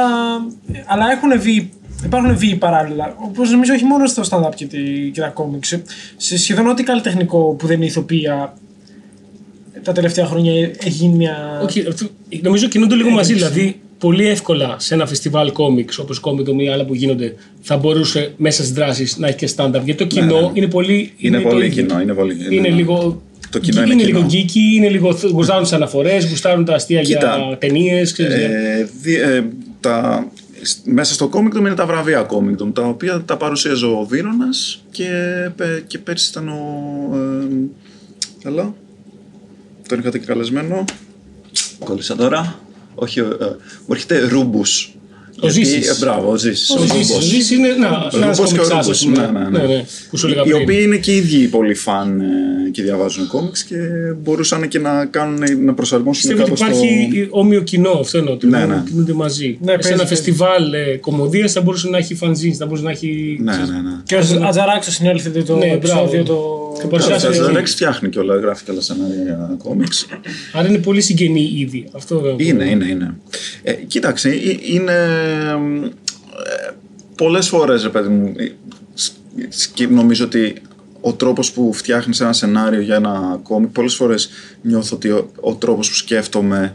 ε, 0.73 0.79
αλλά 0.87 1.11
έχουν 1.11 1.41
βγει, 1.41 1.71
υπάρχουν 2.05 2.37
βγει 2.37 2.57
παράλληλα. 2.57 3.15
Όπως 3.19 3.51
νομίζω 3.51 3.75
όχι 3.75 3.85
μόνο 3.85 4.07
στο 4.07 4.23
stand-up 4.31 4.55
και, 4.55 4.67
τη, 4.67 5.11
και 5.13 5.21
τα 5.21 5.33
comics. 5.37 5.65
Σε- 5.65 5.83
Σε 6.17 6.39
σχεδόν 6.39 6.69
ό,τι 6.69 6.83
καλλιτεχνικό 6.83 7.39
που 7.59 7.67
δεν 7.67 7.77
είναι 7.77 7.85
ηθοποιία 7.87 8.55
τα 9.87 9.93
τελευταία 9.93 10.27
χρόνια 10.27 10.53
έχει 10.79 10.89
γίνει 10.89 11.15
μια. 11.17 11.61
Όχι, 11.65 11.85
αυτό- 11.89 12.07
νομίζω 12.43 12.69
κινούνται 12.69 12.95
λίγο 12.95 13.11
μαζί. 13.11 13.33
Έκρηξη. 13.33 13.53
Δηλαδή, 13.53 13.81
πολύ 13.99 14.27
εύκολα 14.29 14.77
σε 14.79 14.95
ένα 14.95 15.07
φεστιβάλ 15.07 15.53
κόμιξ 15.53 15.99
όπως 15.99 16.19
κόμικ 16.19 16.47
ή 16.63 16.69
άλλα 16.69 16.85
που 16.85 16.95
γίνονται, 16.95 17.35
θα 17.61 17.77
μπορούσε 17.77 18.33
μέσα 18.37 18.63
στις 18.63 18.75
δράσεις 18.75 19.17
να 19.19 19.27
έχει 19.29 19.37
και 19.37 19.49
stand-up. 19.57 19.81
Γιατί 19.85 19.95
το 19.95 20.05
κοινό 20.07 20.41
ναι. 20.41 20.51
είναι 20.55 20.67
πολύ. 20.67 21.13
Είναι 21.17 21.41
το 21.41 21.49
πολύ 21.49 21.67
ίδιο. 21.67 21.85
κοινό, 21.85 22.01
είναι 22.01 22.13
πολύ 22.15 22.35
κοινό. 22.35 22.51
Είναι 22.55 22.69
λίγο. 22.69 23.23
Το 23.51 23.59
κοινό 23.59 23.83
είναι 23.83 23.95
κοινό. 23.95 24.19
λίγο 24.19 24.27
geeky, 24.31 24.75
είναι 24.77 24.89
λίγο. 24.89 25.19
γουστάρουν 25.33 25.63
τις 25.63 25.73
αναφορές, 25.73 26.29
γουστάρουν 26.29 26.65
τα 26.65 26.75
αστεία 26.75 27.03
Κοίτα, 27.03 27.37
για 27.49 27.57
ταινίε. 27.59 28.01
Ε, 28.17 28.87
δι- 29.03 29.21
ε, 29.21 29.45
τα, 29.81 30.27
σ- 30.63 30.79
μέσα 30.85 31.15
στο 31.15 31.31
Comic 31.33 31.57
Dome 31.57 31.61
είναι 31.61 31.75
τα 31.75 31.87
βραβεία 31.87 32.27
Comic 32.31 32.63
Dome, 32.63 32.73
τα 32.75 32.83
οποία 32.83 33.23
τα 33.25 33.37
παρουσίαζε 33.37 33.87
ο 33.87 34.07
Βύρονας 34.09 34.83
και, 34.91 35.09
πε- 35.57 35.87
και 35.87 35.99
πέρσι 35.99 36.29
ήταν 36.31 36.49
ο... 36.49 36.61
Ε, 38.45 38.49
έλα, 38.49 38.75
τον 39.87 39.99
είχατε 39.99 40.19
και 40.19 40.27
καλεσμένο. 40.27 40.85
Κόλλησα 41.85 42.17
τώρα. 42.17 42.61
Όχι, 42.95 43.21
ε, 43.21 43.23
ε, 43.23 43.27
μου 43.87 43.95
έρχεται 43.95 44.29
Ρούμπους. 44.29 44.95
Ο 45.41 45.49
Γιατί- 45.49 45.65
Ζήσης. 45.65 45.89
ε, 45.91 45.97
μπράβο, 46.01 46.31
ο 46.31 46.37
Ζήσης. 46.37 46.71
Ο 46.71 46.75
Ρούμπος. 46.81 46.97
Ζήσης- 46.97 47.17
ο 47.17 47.21
Ζήσης 47.21 47.51
είναι. 47.51 47.69
Να, 47.69 47.89
Ο 47.89 48.17
ένα 48.17 48.27
Ρούμπος 48.27 48.37
και 48.37 48.43
ο 48.43 48.63
κομιξάς, 48.63 48.69
Ρούμπος, 48.71 48.89
ας 48.89 49.05
πούμε. 49.05 49.49
ναι, 49.51 49.59
ναι, 49.59 49.67
ναι. 49.75 49.85
Που 50.11 50.17
σου 50.17 50.27
έλεγα 50.27 50.43
Οι 50.45 50.49
πριν. 50.51 50.63
οποίοι 50.63 50.79
είναι 50.83 50.97
και 50.97 51.13
οι 51.13 51.17
ίδιοι 51.17 51.47
πολύ 51.47 51.75
φαν 51.75 52.21
ε, 52.21 52.25
και 52.71 52.83
διαβάζουν 52.83 53.27
κόμιξ 53.27 53.63
και 53.65 53.77
μπορούσαν 54.23 54.69
και 54.69 54.79
να, 54.79 55.05
κάνουν, 55.05 55.65
να 55.65 55.75
προσαρμόσουν 55.75 56.29
Πιστεύω 56.31 56.53
ότι 56.53 56.61
κάπως 56.63 56.77
υπάρχει 56.79 57.27
όμοιο 57.31 57.61
κοινό, 57.61 57.91
αυτό 57.91 58.19
εννοώ. 58.19 58.33
ότι 58.33 58.47
Ναι, 58.47 58.65
ναι. 58.65 58.83
Κινούνται 58.87 59.13
μαζί. 59.13 59.59
Ναι, 59.61 59.71
σε 59.71 59.77
παίζει, 59.79 59.89
ένα 59.89 59.97
παίζει. 59.97 60.15
φεστιβάλ 60.15 60.73
ε, 60.73 60.97
κομμωδίας 60.97 61.53
θα 61.53 61.61
μπορούσε 61.61 61.89
να 61.89 61.99
έχει 61.99 62.15
φανζίνς, 62.15 62.57
θα 62.57 62.67
μπορούσε 62.67 62.85
να 62.85 62.91
έχει. 62.91 63.39
Ναι, 63.43 63.53
ναι, 63.53 63.59
ναι. 63.61 63.97
Και 64.05 64.15
ο 64.15 64.19
Ατζαράκη 64.47 64.91
συνέλθει 64.91 65.31
το 65.43 65.57
Ναι, 65.57 65.67
επεισόδιο. 65.67 66.23
μπράβο. 66.23 66.23
Το... 66.23 66.65
Και 66.81 66.87
παρουσιάσει- 66.87 67.25
Ο 67.25 67.29
Παρουσιάζει- 67.29 67.53
Ζαρέξ 67.53 67.71
φτιάχνει 67.73 68.09
και 68.09 68.19
όλα, 68.19 68.37
γράφει 68.37 68.65
και 68.65 68.71
όλα 68.71 68.81
σενάρια 68.81 69.23
για 69.23 69.55
κόμιξ. 69.59 70.07
Άρα 70.53 70.69
είναι 70.69 70.79
πολύ 70.79 71.01
συγγενή 71.01 71.53
ήδη. 71.59 71.85
Αυτό 71.93 72.19
δεν 72.19 72.35
Είναι, 72.39 72.65
είναι, 72.65 72.87
είναι. 72.89 73.15
Ε, 73.63 73.73
κοίταξε, 73.73 74.29
ε, 74.29 74.35
είναι. 74.75 74.93
Ε, 75.27 76.71
Πολλές 77.17 77.49
φορές, 77.49 77.83
ρε 77.83 77.89
παιδί 77.89 78.09
μου, 78.09 78.33
ε, 78.37 78.51
σ- 78.95 79.13
σκ- 79.49 79.91
νομίζω 79.91 80.25
ότι 80.25 80.57
ο 81.01 81.13
τρόπος 81.13 81.53
που 81.53 81.73
φτιάχνεις 81.73 82.21
ένα 82.21 82.33
σενάριο 82.33 82.81
για 82.81 82.95
ένα 82.95 83.41
κόμικ, 83.43 83.69
πολλές 83.71 83.95
φορές 83.95 84.29
νιώθω 84.63 84.97
ότι 84.97 85.11
ο, 85.11 85.31
ο 85.41 85.55
τρόπος 85.55 85.89
που 85.89 85.95
σκέφτομαι 85.95 86.75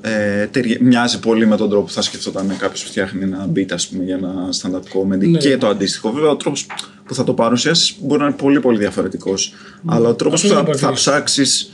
Ε, 0.00 0.46
τερι- 0.46 0.80
μοιάζει 0.80 1.18
πολύ 1.18 1.46
με 1.46 1.56
τον 1.56 1.68
τρόπο 1.70 1.86
που 1.86 1.92
θα 1.92 2.02
σκεφτόταν 2.02 2.56
κάποιος 2.58 2.82
που 2.82 2.88
φτιάχνει 2.88 3.22
ένα 3.22 3.48
beat 3.56 3.66
ας 3.72 3.88
πούμε, 3.88 4.04
για 4.04 4.14
ένα 4.14 4.34
stand-up 4.62 4.76
comedy 4.98 5.38
και 5.38 5.56
το 5.56 5.66
αντίστοιχο. 5.68 6.10
Βέβαια, 6.12 6.30
ο 6.30 6.36
τρόπος 6.36 6.66
που 7.06 7.14
θα 7.14 7.24
το 7.24 7.32
παρουσιάσεις 7.34 7.94
μπορεί 8.00 8.20
να 8.20 8.26
είναι 8.26 8.34
πολύ 8.36 8.60
πολύ 8.60 8.78
διαφορετικός. 8.78 9.54
Αλλά 9.86 10.08
ο 10.08 10.14
τρόπος 10.14 10.44
Αυτό 10.44 10.54
που 10.54 10.54
δεν 10.54 10.64
θα, 10.64 10.70
είναι 10.70 10.78
θα 10.78 10.86
παρατήρηση. 10.86 11.10
ψάξεις 11.10 11.70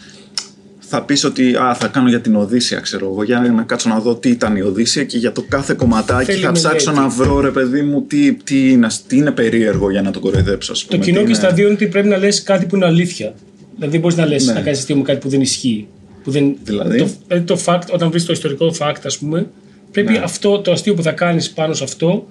θα 0.89 1.03
πεις 1.03 1.25
ότι 1.25 1.55
α, 1.57 1.75
θα 1.75 1.87
κάνω 1.89 2.09
για 2.09 2.21
την 2.21 2.37
Οδύσσια, 2.37 2.81
ξέρω 2.81 3.07
εγώ, 3.13 3.23
για 3.23 3.41
να 3.41 3.63
κάτσω 3.63 3.89
να 3.89 3.99
δω 4.01 4.15
τι 4.15 4.29
ήταν 4.29 4.57
η 4.57 4.61
Οδύσσια 4.63 5.05
και 5.05 5.19
για 5.19 5.33
το 5.33 5.45
κάθε 5.49 5.75
κομματάκι 5.75 6.25
Θέλει 6.31 6.43
θα 6.45 6.53
ψάξω 6.53 6.91
μελέτη. 6.93 7.09
να 7.19 7.25
βρω, 7.25 7.41
ρε 7.41 7.51
παιδί 7.51 7.83
μου, 7.83 8.03
τι, 8.07 8.33
τι, 8.33 8.71
είναι, 8.73 8.87
τι 9.07 9.17
είναι 9.17 9.31
περίεργο 9.31 9.91
για 9.91 10.03
να 10.03 10.11
το 10.11 10.21
κοροϊδέψω, 10.21 10.73
ας 10.73 10.81
Το 10.81 10.87
πούμε. 10.89 11.05
κοινό 11.05 11.17
τι 11.19 11.23
και 11.25 11.29
είναι- 11.31 11.39
στα 11.39 11.53
δύο 11.53 11.65
είναι 11.65 11.75
ότι 11.75 11.87
πρέπει 11.87 12.09
να 12.09 12.17
λες 12.17 12.43
κάτι 12.43 12.67
που 12.67 12.77
είναι 12.77 12.85
αλήθεια. 12.85 13.35
Δηλαδή, 13.75 13.93
δεν 13.93 14.01
μπορείς 14.01 14.17
να 14.17 14.27
λες 14.27 14.47
Ναι. 14.47 14.53
να 14.53 14.61
κάνεις 14.61 14.79
αστείο 14.79 14.97
με 14.97 15.03
κάτι 15.03 15.19
που 15.19 15.29
δεν 15.29 15.41
ισχύει. 15.41 15.87
Που 16.25 16.31
δεν, 16.31 16.57
Δηλαδή; 16.63 16.99
Το, 16.99 17.09
δηλαδή 17.29 17.45
το 17.47 17.59
fact, 17.67 17.83
όταν 17.93 18.11
βρεις 18.11 18.25
το 18.25 18.33
ιστορικό 18.33 18.75
fact, 18.79 19.01
ας 19.05 19.19
πούμε, 19.19 19.47
πρέπει 19.93 20.13
Ναι. 20.13 20.19
αυτό 20.19 20.59
το 20.61 20.73
αστείο 20.73 20.95
που 20.95 21.03
θα 21.03 21.13
κάνεις 21.13 21.51
πάνω 21.51 21.75
σε 21.75 21.85
αυτό 21.85 22.27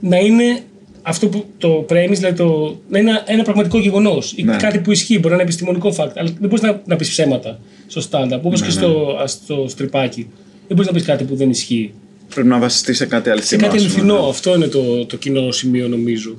να 0.00 0.16
είναι 0.16 0.58
αυτό 1.02 1.26
που 1.28 1.44
το 1.58 1.86
premise, 1.88 2.12
δηλαδή 2.12 2.36
το, 2.36 2.78
να 2.88 2.98
είναι 2.98 3.10
ένα, 3.10 3.22
ένα 3.26 3.42
πραγματικό 3.42 3.78
γεγονός 3.78 4.32
ή 4.36 4.42
Ναι. 4.42 4.56
κάτι 4.56 4.78
που 4.78 4.92
ισχύει. 4.92 5.14
Μπορεί 5.16 5.28
να 5.28 5.34
είναι 5.34 5.42
επιστημονικό 5.42 5.88
fact, 5.96 6.10
αλλά 6.14 6.30
δεν 6.40 6.48
μπορείς 6.48 6.60
να, 6.62 6.80
να 6.86 6.96
πεις 6.96 7.08
ψέματα 7.08 7.58
στο 7.86 8.02
stand-up, 8.10 8.38
όπως 8.42 8.60
Ναι, 8.60 8.66
και 8.66 8.72
στο, 8.72 9.16
ας, 9.22 9.32
στο 9.32 9.64
στριπάκι. 9.68 10.26
Δεν 10.66 10.76
μπορείς 10.76 10.86
να 10.86 10.92
πεις 10.92 11.02
κάτι 11.06 11.24
που 11.24 11.36
δεν 11.36 11.50
ισχύει. 11.50 11.92
Πρέπει 12.34 12.48
να 12.48 12.58
βασιστείς 12.58 12.96
σε 12.96 13.06
κάτι 13.06 13.24
Σε 13.24 13.30
αληθινό. 13.32 13.62
κάτι 13.62 13.76
ας 13.76 13.82
πούμε. 13.82 13.94
αληθινό. 13.94 14.28
Αυτό 14.28 14.54
είναι 14.54 14.66
το, 14.66 15.04
το 15.06 15.16
κοινό 15.16 15.50
σημείο 15.50 15.88
νομίζω. 15.88 16.36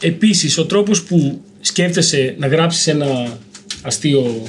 Επίσης, 0.00 0.58
ο 0.58 0.66
τρόπος 0.66 1.02
που 1.02 1.40
σκέφτεσαι 1.60 2.34
να 2.38 2.46
γράψεις 2.46 2.86
ένα 2.86 3.38
αστείο, 3.82 4.42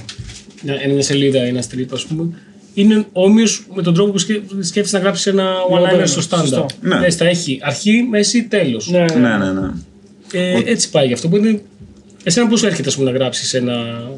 μια, 0.63 0.75
μια 0.93 1.01
σελίδα, 1.01 1.41
ένα 1.41 1.61
strip 1.63 1.85
ας 1.93 2.05
πούμε, 2.05 2.29
είναι 2.73 3.05
όμοιος 3.11 3.65
με 3.75 3.81
τον 3.81 3.93
τρόπο 3.93 4.11
που 4.11 4.17
σκέ- 4.17 4.41
σκέφτεσαι 4.59 4.95
να 4.97 5.01
γράψεις 5.03 5.25
ένα 5.25 5.53
one-liner 5.71 6.07
στο 6.07 6.21
σωστό. 6.21 6.37
standard. 6.65 6.73
Ναι. 6.81 6.95
Δηλαδή, 6.95 7.11
θα 7.15 7.25
έχει 7.27 7.59
αρχή, 7.61 8.07
μέση, 8.09 8.43
τέλος. 8.43 8.89
Ναι, 8.89 8.99
Ναι, 9.19 9.37
ναι, 9.37 9.51
ναι. 9.51 9.69
Ε, 10.31 10.61
έτσι 10.65 10.89
πάει 10.89 11.07
γι' 11.07 11.13
αυτό. 11.13 11.27
Που 11.29 11.35
είναι... 11.37 11.61
Εσένα 12.23 12.47
πώς 12.47 12.63
έρχεται 12.63 12.89
ας 12.89 12.95
πούμε, 12.95 13.11
να 13.11 13.17
γράψεις 13.17 13.53
ένα... 13.53 14.09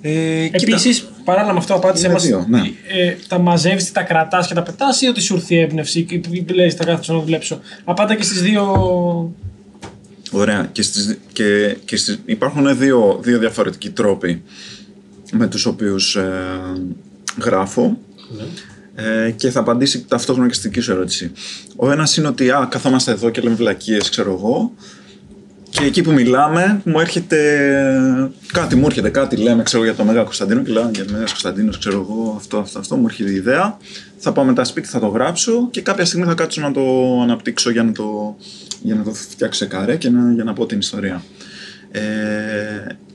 Ε, 0.00 0.44
κοίτα, 0.44 0.72
Επίσης, 0.72 1.08
παράλληλα 1.24 1.52
με 1.52 1.58
αυτό, 1.58 1.74
απάντησε 1.74 2.04
Είναι 2.04 2.14
μας. 2.14 2.26
δύο, 2.26 2.46
ναι. 2.48 2.58
Ε, 2.88 3.16
τα 3.28 3.38
μαζεύεις, 3.38 3.92
τα 3.92 4.02
κρατάς 4.02 4.46
και 4.46 4.54
τα 4.54 4.62
πετάς 4.62 5.00
ή 5.00 5.06
ότι 5.06 5.20
σου 5.20 5.34
έρθει 5.34 5.54
η 5.54 5.58
έμπνευση 5.60 6.02
και 6.02 6.20
λες, 6.54 6.74
τα 6.74 6.84
κάθεσαι 6.84 7.12
να 7.12 7.18
δουλέψω. 7.18 7.60
Απάντα 7.84 8.14
και 8.14 8.22
στις 8.22 8.42
δύο. 8.42 8.64
Ωραία. 10.30 10.68
Και, 10.72 10.82
στις, 10.82 11.18
και, 11.32 11.76
και 11.84 11.96
στις, 11.96 12.18
υπάρχουν 12.24 12.78
δύο, 12.78 13.18
δύο 13.22 13.38
διαφορετικοί 13.38 13.90
τρόποι 13.90 14.42
με 15.32 15.46
τους 15.46 15.66
οποίους 15.66 16.16
ε, 16.16 16.32
γράφω 17.42 17.98
ε, 18.94 19.30
και 19.30 19.50
θα 19.50 19.60
απαντήσει 19.60 20.04
ταυτόχρονα 20.08 20.48
και 20.48 20.54
στην 20.54 20.70
δική 20.70 20.82
σου 20.82 20.92
ερώτηση. 20.92 21.32
Ο 21.76 21.90
ένας 21.90 22.16
είναι 22.16 22.28
ότι 22.28 22.50
α, 22.50 22.68
καθόμαστε 22.70 23.10
εδώ 23.10 23.30
και 23.30 23.40
λέμε 23.40 23.54
βλακίες, 23.54 24.08
ξέρω 24.08 24.32
εγώ, 24.32 24.72
και 25.78 25.84
εκεί 25.84 26.02
που 26.02 26.12
μιλάμε 26.12 26.80
μου 26.84 27.00
έρχεται 27.00 27.40
κάτι, 28.52 28.76
μου 28.76 28.86
έρχεται 28.86 29.08
κάτι, 29.08 29.36
λέμε 29.36 29.62
ξέρω 29.62 29.84
για 29.84 29.94
το 29.94 30.04
Μέγα 30.04 30.22
Κωνσταντίνο 30.22 30.62
και 30.62 30.72
λέω 30.72 30.90
για 30.94 31.04
το 31.04 31.12
Μέγας 31.12 31.30
Κωνσταντίνος, 31.30 31.78
ξέρω 31.78 32.06
εγώ, 32.08 32.34
αυτό, 32.36 32.58
αυτό, 32.58 32.78
αυτό, 32.78 32.96
μου 32.96 33.06
έρχεται 33.06 33.30
η 33.30 33.34
ιδέα. 33.34 33.78
Θα 34.18 34.32
πάω 34.32 34.44
μετά 34.44 34.64
σπίτι, 34.64 34.88
θα 34.88 35.00
το 35.00 35.06
γράψω 35.06 35.68
και 35.70 35.80
κάποια 35.80 36.04
στιγμή 36.04 36.26
θα 36.26 36.34
κάτσω 36.34 36.60
να 36.60 36.72
το 36.72 36.82
αναπτύξω 37.22 37.70
για 37.70 37.82
να 37.82 37.92
το, 37.92 38.36
για 38.82 38.94
να 38.94 39.02
το 39.02 39.12
φτιάξω 39.12 39.64
σε 39.64 39.66
καρέ 39.66 39.96
και 39.96 40.10
να, 40.10 40.32
για 40.32 40.44
να 40.44 40.52
πω 40.52 40.66
την 40.66 40.78
ιστορία. 40.78 41.22
Ε, 41.90 42.00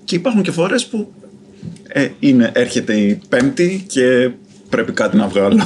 και 0.04 0.16
υπάρχουν 0.16 0.42
και 0.42 0.52
φορές 0.52 0.86
που 0.86 1.14
ε, 1.88 2.10
είναι, 2.20 2.52
έρχεται 2.54 2.94
η 2.94 3.22
Πέμπτη 3.30 3.86
και 3.88 4.32
πρέπει 4.70 4.92
κάτι 4.92 5.18
να 5.18 5.28
βγάλω. 5.28 5.64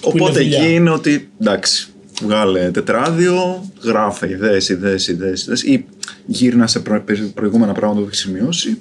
Οπότε 0.00 0.32
δουλειά. 0.32 0.58
εκεί 0.58 0.74
είναι 0.74 0.90
ότι 0.90 1.30
εντάξει, 1.40 1.89
βγάλε 2.20 2.70
τετράδιο, 2.70 3.64
γράφε 3.82 4.30
ιδέες, 4.30 4.68
ιδέες, 4.68 5.08
ιδέες, 5.08 5.42
ιδέες 5.42 5.62
ή 5.62 5.86
γύρνα 6.26 6.66
σε 6.66 6.80
προ- 6.80 7.04
προηγούμενα 7.34 7.72
πράγματα 7.72 8.00
που 8.00 8.06
έχει 8.06 8.16
σημειώσει 8.16 8.80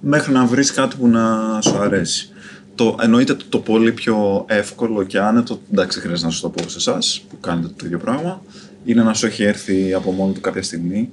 μέχρι 0.00 0.32
να 0.32 0.44
βρεις 0.44 0.72
κάτι 0.72 0.96
που 0.96 1.08
να 1.08 1.58
σου 1.60 1.78
αρέσει. 1.78 2.28
Το, 2.74 2.96
εννοείται 3.00 3.34
το, 3.34 3.44
το 3.48 3.58
πολύ 3.58 3.92
πιο 3.92 4.44
εύκολο 4.48 5.02
και 5.02 5.18
άνετο, 5.18 5.60
εντάξει 5.72 5.98
δεν 5.98 6.06
χρειάζεται 6.06 6.28
να 6.28 6.34
σου 6.34 6.40
το 6.40 6.48
πω 6.48 6.68
σε 6.68 6.76
εσάς 6.78 7.24
που 7.28 7.40
κάνετε 7.40 7.68
το 7.76 7.86
ίδιο 7.86 7.98
πράγμα, 7.98 8.42
είναι 8.84 9.02
να 9.02 9.14
σου 9.14 9.26
έχει 9.26 9.42
έρθει 9.42 9.94
από 9.94 10.10
μόνο 10.10 10.32
του 10.32 10.40
κάποια 10.40 10.62
στιγμή 10.62 11.10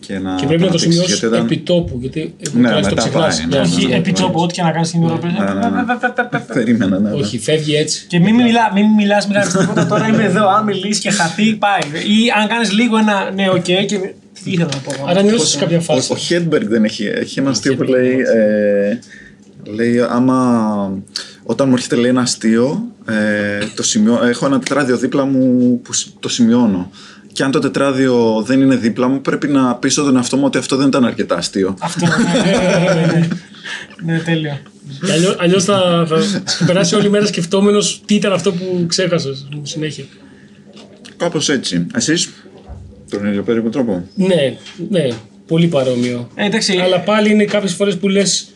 και 0.00 0.18
να 0.18 0.34
Και 0.34 0.46
πρέπει 0.46 0.62
να 0.62 0.66
το 0.68 0.72
αναπτύξεις, 0.74 0.80
σημειώσεις 0.92 1.18
γιατί 1.18 1.26
όταν- 1.34 1.44
επί 1.46 1.56
τόπου, 1.58 1.98
γιατί 2.00 2.34
Ναι, 2.52 2.60
ναι, 2.60 2.68
το 2.74 2.80
μετά 2.80 2.94
ξεχνάς. 2.94 3.36
πάει, 3.36 3.46
Ναι, 3.46 3.56
ναι. 3.56 3.62
Όχι, 3.62 3.86
ναι, 3.86 3.94
επί 3.96 4.10
ναι. 4.10 4.18
τόπου, 4.18 4.40
ό,τι 4.40 4.54
και 4.54 4.62
να 4.62 4.70
κάνεις 4.70 4.90
την 4.90 5.04
ώρα. 5.04 5.18
Ναι, 5.22 5.30
ναι, 5.30 5.70
ναι. 6.30 6.40
Περίμενα, 6.54 6.98
ναι, 6.98 7.08
ναι. 7.08 7.14
Όχι, 7.16 7.38
φεύγει 7.38 7.74
έτσι. 7.76 8.06
Και 8.08 8.18
μην 8.18 8.34
μιλά, 8.34 8.70
μην 8.74 8.86
μιλάς, 8.86 9.26
μην 9.26 9.34
κάνεις 9.34 9.52
τίποτα. 9.52 9.86
Τώρα 9.86 10.06
είμαι 10.08 10.24
εδώ. 10.24 10.48
Αν 10.48 10.64
μιλήσεις 10.64 10.98
και 11.02 11.10
χαθεί, 11.10 11.54
πάει. 11.54 12.02
Ή 12.02 12.16
αν 12.42 12.48
κάνεις 12.48 12.72
λίγο 12.72 12.96
ένα 12.96 13.30
ναι, 13.34 13.48
οκ. 13.50 13.62
και. 13.62 13.84
Τι 14.44 14.50
ήθελα 14.50 14.68
να 14.74 14.78
πω. 14.80 14.92
εγώ. 14.98 15.06
Άρα 15.08 15.22
νιώσεις 15.22 15.48
σε 15.48 15.58
κάποια 15.58 15.76
Ο, 15.78 15.80
φάση. 15.80 16.12
ο 16.12 16.16
Hedberg 16.16 16.68
δεν 16.68 16.84
έχει, 16.84 17.04
έχει 17.06 17.38
ένα 17.38 17.50
αστείο 17.50 17.74
που 17.76 17.82
Hedberg, 17.82 17.88
λέει, 17.88 18.16
ε, 18.36 18.98
λέει 19.74 20.00
άμα 20.08 20.92
όταν 21.42 21.68
μου 21.68 21.74
έρχεται 21.74 21.96
λέει 21.96 22.10
ένα 22.10 22.20
αστείο, 22.20 22.84
ε, 23.08 23.64
το 23.74 23.82
σημειώ, 23.82 24.20
έχω 24.24 24.46
ένα 24.46 24.58
τετράδιο 24.58 24.96
δίπλα 24.96 25.24
μου 25.24 25.80
που 25.82 25.92
σ- 25.92 26.08
το 26.20 26.28
σημειώνω. 26.28 26.90
Και 27.32 27.42
αν 27.42 27.50
το 27.50 27.58
τετράδιο 27.58 28.42
δεν 28.46 28.60
είναι 28.60 28.76
δίπλα 28.76 29.08
μου, 29.08 29.20
πρέπει 29.20 29.48
να 29.48 29.74
πείσω 29.74 30.02
τον 30.02 30.16
εαυτό 30.16 30.36
μου 30.36 30.44
ότι 30.44 30.58
αυτό 30.58 30.76
δεν 30.76 30.86
ήταν 30.86 31.04
αρκετά 31.04 31.36
αστείο. 31.36 31.76
Αυτό. 31.80 32.06
ναι, 32.06 32.42
ναι, 32.42 32.94
ναι, 32.94 33.12
ναι. 33.12 33.28
Ναι, 34.04 34.18
τέλειο. 34.18 34.58
Και 35.06 35.12
αλλιώς, 35.12 35.36
αλλιώς 35.38 35.64
θα, 35.64 36.06
θα 36.44 36.64
περάσει 36.66 36.94
όλη 36.94 37.10
μέρα 37.10 37.26
σκεφτόμενος 37.26 38.02
τι 38.06 38.14
ήταν 38.14 38.32
αυτό 38.32 38.52
που 38.52 38.84
ξέχασες 38.86 39.48
συνέχεια. 39.62 40.04
Κάπως 41.16 41.48
έτσι. 41.48 41.86
Εσείς, 41.94 42.30
τον 43.10 43.26
ίδιο 43.26 43.42
περίπου 43.42 43.68
τρόπο. 43.68 44.08
Ναι, 44.14 44.56
ναι, 44.90 45.08
πολύ 45.46 45.66
παρόμοιο. 45.66 46.28
Ε, 46.34 46.46
εντάξει, 46.46 46.78
Αλλά 46.78 47.00
πάλι 47.00 47.30
είναι 47.30 47.44
κάποιες 47.44 47.74
φορές 47.74 47.96
που 47.96 48.08
λες 48.08 48.48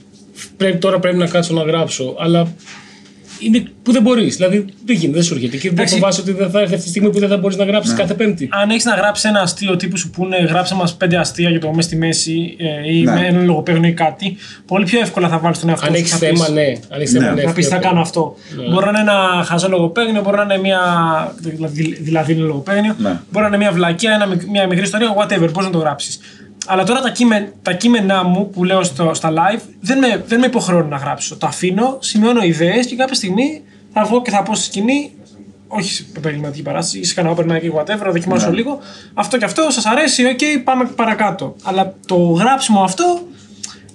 πρέπει, 0.56 0.78
τώρα 0.78 0.98
πρέπει 0.98 1.16
να 1.16 1.26
κάτσω 1.26 1.54
να 1.54 1.62
γράψω. 1.62 2.16
Αλλά 2.18 2.54
είναι 3.46 3.62
που 3.82 3.92
δεν 3.92 4.02
μπορείς. 4.02 4.36
Δηλαδή 4.36 4.64
δεν 4.86 4.96
γίνεται, 4.96 5.12
δεν 5.18 5.22
σου 5.22 5.34
έρχεται. 5.34 5.56
Και 5.56 5.62
δεν 5.62 5.72
Εντάξει. 5.72 5.94
φοβάσαι 5.94 6.20
ότι 6.20 6.32
δεν 6.32 6.50
θα 6.50 6.60
έρθει 6.60 6.72
αυτή 6.72 6.84
τη 6.84 6.90
στιγμή 6.90 7.10
που 7.10 7.18
δεν 7.18 7.28
θα 7.28 7.36
μπορείς 7.36 7.56
να 7.56 7.64
γράψεις 7.64 7.94
κάθε 7.94 8.14
Πέμπτη. 8.14 8.48
αν 8.52 8.70
έχεις 8.70 8.84
να 8.84 8.94
γράψεις 8.94 9.24
ένα 9.24 9.40
αστείο 9.40 9.76
τύπου 9.76 9.96
σου 9.96 10.10
πούνε 10.10 10.36
γράψε 10.36 10.74
μας 10.74 10.94
πέντε 10.94 11.16
αστεία 11.16 11.50
για 11.50 11.60
το 11.60 11.68
μέσα 11.68 11.88
στη 11.88 11.96
μέση 11.96 12.56
ε, 12.58 12.92
ή 12.96 13.02
Ναι. 13.02 13.12
με 13.12 13.26
ένα 13.26 13.42
λογοπαίγνιο 13.42 13.88
ή 13.90 13.92
κάτι, 13.92 14.36
πολύ 14.66 14.84
πιο 14.84 15.00
εύκολα 15.00 15.28
θα 15.28 15.38
βάλεις 15.38 15.58
τον 15.58 15.68
εαυτό 15.68 15.86
Αν 15.86 15.92
σου. 15.92 15.98
έχεις 15.98 16.10
θα 16.10 16.16
θέμα, 16.16 16.44
πεις- 16.44 16.54
ναι. 16.54 16.72
Αν 16.88 17.00
έχεις 17.00 17.10
θέμα, 17.12 17.24
Ναι. 17.28 17.32
ναι. 17.34 17.42
Να 17.42 17.52
πεις 17.52 17.68
θα 17.68 17.74
εύκολα. 17.74 17.90
κάνω 17.92 18.02
αυτό. 18.02 18.34
Μπορεί 18.70 18.84
να 18.84 18.90
είναι 18.90 19.00
ένα 19.00 19.44
χαζό 19.44 19.68
λογοπαίγνιο, 19.68 20.22
μπορεί 20.22 20.36
να 20.36 20.42
είναι 20.42 20.58
μια. 20.58 20.80
Δηλαδή, 21.40 21.96
δηλαδή 22.00 22.32
είναι 22.32 22.42
λογοπαίγνιο. 22.42 22.94
Ναι. 22.98 23.20
Μπορεί 23.30 23.42
να 23.44 23.46
είναι 23.46 23.56
μια 23.56 23.72
βλακία, 23.72 24.12
ένα, 24.12 24.26
μικ- 24.26 24.48
μια 24.50 24.66
μικρή 24.66 24.82
ιστορία, 24.84 25.08
whatever, 25.18 25.48
πώς 25.52 25.64
να 25.64 25.70
το 25.70 25.78
γράψεις. 25.78 26.18
Αλλά 26.66 26.84
τώρα 26.84 27.00
τα, 27.00 27.10
κείμεν, 27.10 27.52
τα 27.62 27.72
κείμενά 27.72 28.22
μου 28.24 28.50
που 28.50 28.64
λέω 28.64 28.82
στο, 28.82 29.14
στα 29.14 29.32
live 29.32 29.60
δεν 29.80 29.98
με, 29.98 30.24
δεν 30.26 30.38
με 30.40 30.46
υποχρεώνουν 30.46 30.88
να 30.88 30.96
γράψω. 30.96 31.36
Τα 31.36 31.46
αφήνω, 31.46 31.96
σημειώνω 32.00 32.42
ιδέες 32.42 32.86
και 32.86 32.96
κάποια 32.96 33.14
στιγμή 33.14 33.62
θα 33.92 34.04
βγω 34.04 34.22
και 34.22 34.30
θα 34.30 34.42
πω 34.42 34.54
στη 34.54 34.64
σκηνή. 34.64 35.12
Όχι 35.74 35.92
σε 35.92 36.04
επαγγελματική 36.16 36.62
παράσταση, 36.62 36.98
ή 36.98 37.04
σε 37.04 37.14
κανένα 37.14 37.36
open 37.36 37.40
mic 37.52 37.62
ή 37.62 37.72
whatever, 37.76 38.04
να 38.04 38.10
δοκιμάσω 38.10 38.48
Ναι. 38.48 38.54
λίγο. 38.56 38.78
Αυτό 39.14 39.38
και 39.38 39.44
αυτό, 39.44 39.66
σας 39.70 39.84
αρέσει, 39.86 40.24
οκ, 40.24 40.38
πάμε 40.64 40.84
παρακάτω. 40.96 41.56
Αλλά 41.62 41.94
το 42.06 42.16
γράψιμο 42.16 42.82
αυτό 42.82 43.20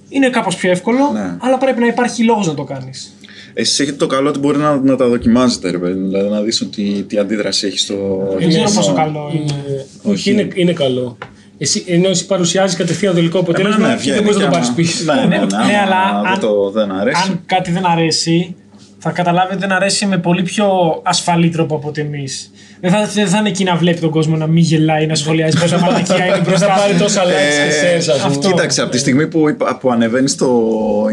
είναι 0.08 0.28
κάπως 0.30 0.56
πιο 0.56 0.70
εύκολο, 0.70 1.10
Ναι. 1.12 1.36
αλλά 1.40 1.58
πρέπει 1.58 1.80
να 1.80 1.86
υπάρχει 1.86 2.24
λόγος 2.24 2.46
να 2.46 2.54
το 2.54 2.64
κάνεις. 2.64 3.12
Εσείς 3.54 3.80
έχετε 3.80 3.96
το 3.96 4.06
καλό 4.06 4.28
ότι 4.28 4.38
μπορεί 4.38 4.58
να, 4.58 4.76
να 4.76 4.96
τα 4.96 5.08
δοκιμάζετε, 5.08 5.70
ρε 5.70 5.78
παιδί. 5.78 5.98
μου. 5.98 6.06
Δηλαδή 6.06 6.28
να 6.28 6.40
δεις 6.40 6.60
ότι 6.60 7.04
τι 7.08 7.18
αντίδραση 7.18 7.66
έχει 7.66 7.78
στο. 7.78 8.26
Δεν 8.38 8.48
ξέρω 8.48 8.68
Ναι, 8.68 8.74
πόσο 8.74 8.92
ναι. 8.92 8.96
καλό 9.02 9.30
είναι. 9.34 9.64
Ε, 10.04 10.10
Όχι, 10.10 10.30
είναι, 10.30 10.48
είναι 10.54 10.72
καλό. 10.72 11.18
Εσύ, 11.58 11.84
ενώ 11.86 12.08
εσύ 12.08 12.26
παρουσιάζεις 12.26 12.76
κατευθείαν 12.76 13.12
το 13.12 13.18
τελικό 13.18 13.38
αποτέλεσμα 13.38 13.74
Εμένα, 13.76 13.94
ναι, 13.94 14.00
και 14.00 14.12
δεν 14.12 14.22
βγαίνει 14.22 14.22
μπορείς 14.22 14.36
να 14.38 14.42
το 14.42 14.48
και 14.48 14.52
πάρεις 14.54 14.68
άμα- 14.68 14.76
πίσω. 14.76 15.04
Ναι, 15.04 15.20
ναι, 15.20 15.26
ναι, 15.26 15.36
Ναι, 15.36 15.56
άμα 15.56 15.82
αλλά 15.82 16.20
δεν 16.22 16.32
αν- 16.32 16.40
το 16.40 16.70
δεν 16.70 16.92
αρέσει. 16.92 17.22
Αν 17.28 17.42
κάτι 17.46 17.70
δεν 17.70 17.86
αρέσει, 17.86 18.56
θα 18.98 19.10
καταλάβει 19.10 19.50
ότι 19.52 19.60
δεν 19.60 19.72
αρέσει 19.72 20.06
με 20.06 20.18
πολύ 20.18 20.42
πιο 20.42 20.66
ασφαλή 21.04 21.48
τρόπο 21.48 21.74
από 21.76 21.88
ότι 21.88 22.00
εμείς. 22.00 22.50
Δεν 22.80 22.90
θα, 22.90 23.06
δεν 23.14 23.26
θα 23.28 23.38
είναι 23.38 23.48
εκεί 23.48 23.64
να 23.64 23.76
βλέπει 23.76 24.00
τον 24.00 24.10
κόσμο 24.10 24.36
να 24.36 24.46
μην 24.46 24.62
γελάει, 24.62 25.06
να 25.06 25.14
σχολιάζει 25.14 25.58
πόσα 25.58 25.78
μαλακία 25.84 26.24
είναι 26.24 26.34
Δεν 26.34 26.42
μπροστά. 26.42 26.66
θα 26.66 26.80
πάρει 26.80 26.92
του. 26.92 26.98
τόσα 26.98 27.22
likes 27.22 27.26
και 27.26 27.96
shares, 27.96 27.98
ας 27.98 28.20
πούμε. 28.22 28.22
αυτό. 28.34 28.48
Κοίταξε, 28.50 28.82
από 28.82 28.90
τη 28.90 28.98
στιγμή 28.98 29.26
που, 29.26 29.48
είπα- 29.48 29.76
που 29.80 29.90
ανεβαίνει 29.90 30.28
στο 30.28 30.48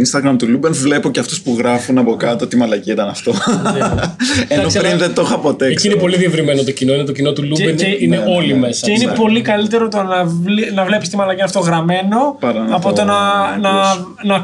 Instagram 0.05 0.35
του 0.37 0.47
Λούμπεν, 0.47 0.73
βλέπω 0.73 1.11
και 1.11 1.19
αυτούς 1.19 1.41
που 1.41 1.55
γράφουν 1.57 1.97
από 1.97 2.15
κάτω 2.15 2.47
τι 2.47 2.57
μαλακία 2.57 2.93
ήταν 2.93 3.07
αυτό. 3.07 3.31
Ενώ 4.47 4.61
Εντάξει, 4.61 4.77
πριν 4.79 4.89
αλλά 4.91 4.97
δεν 4.99 5.13
το 5.13 5.21
είχα 5.21 5.39
ποτέ. 5.39 5.65
Εκεί 5.65 5.71
είναι 5.73 5.79
ξέρω. 5.95 5.97
πολύ 5.97 6.17
διευρυμένο 6.17 6.63
το 6.63 6.71
κοινό. 6.71 6.93
Είναι 6.93 7.03
το 7.03 7.11
κοινό 7.11 7.33
του 7.33 7.43
Λούμπεν. 7.43 7.75
και- 7.75 7.97
Είναι 7.99 8.17
ναι, 8.17 8.23
ναι, 8.23 8.35
όλοι 8.35 8.53
ναι. 8.53 8.59
μέσα. 8.59 8.85
Και 8.85 8.91
είναι 8.91 9.05
Ναι. 9.05 9.11
πολύ 9.17 9.41
καλύτερο 9.41 9.87
το 9.87 10.03
να, 10.03 10.23
βλέ, 10.25 10.71
να 10.73 10.83
βλέπεις 10.83 11.09
τη 11.09 11.15
μαλακία 11.15 11.43
αυτό 11.43 11.59
γραμμένο 11.59 12.37
Παρά 12.39 12.59
να 12.59 12.75
από 12.75 12.89
το 12.89 12.93
το 12.95 13.03
να, 13.03 13.13
να, 14.23 14.39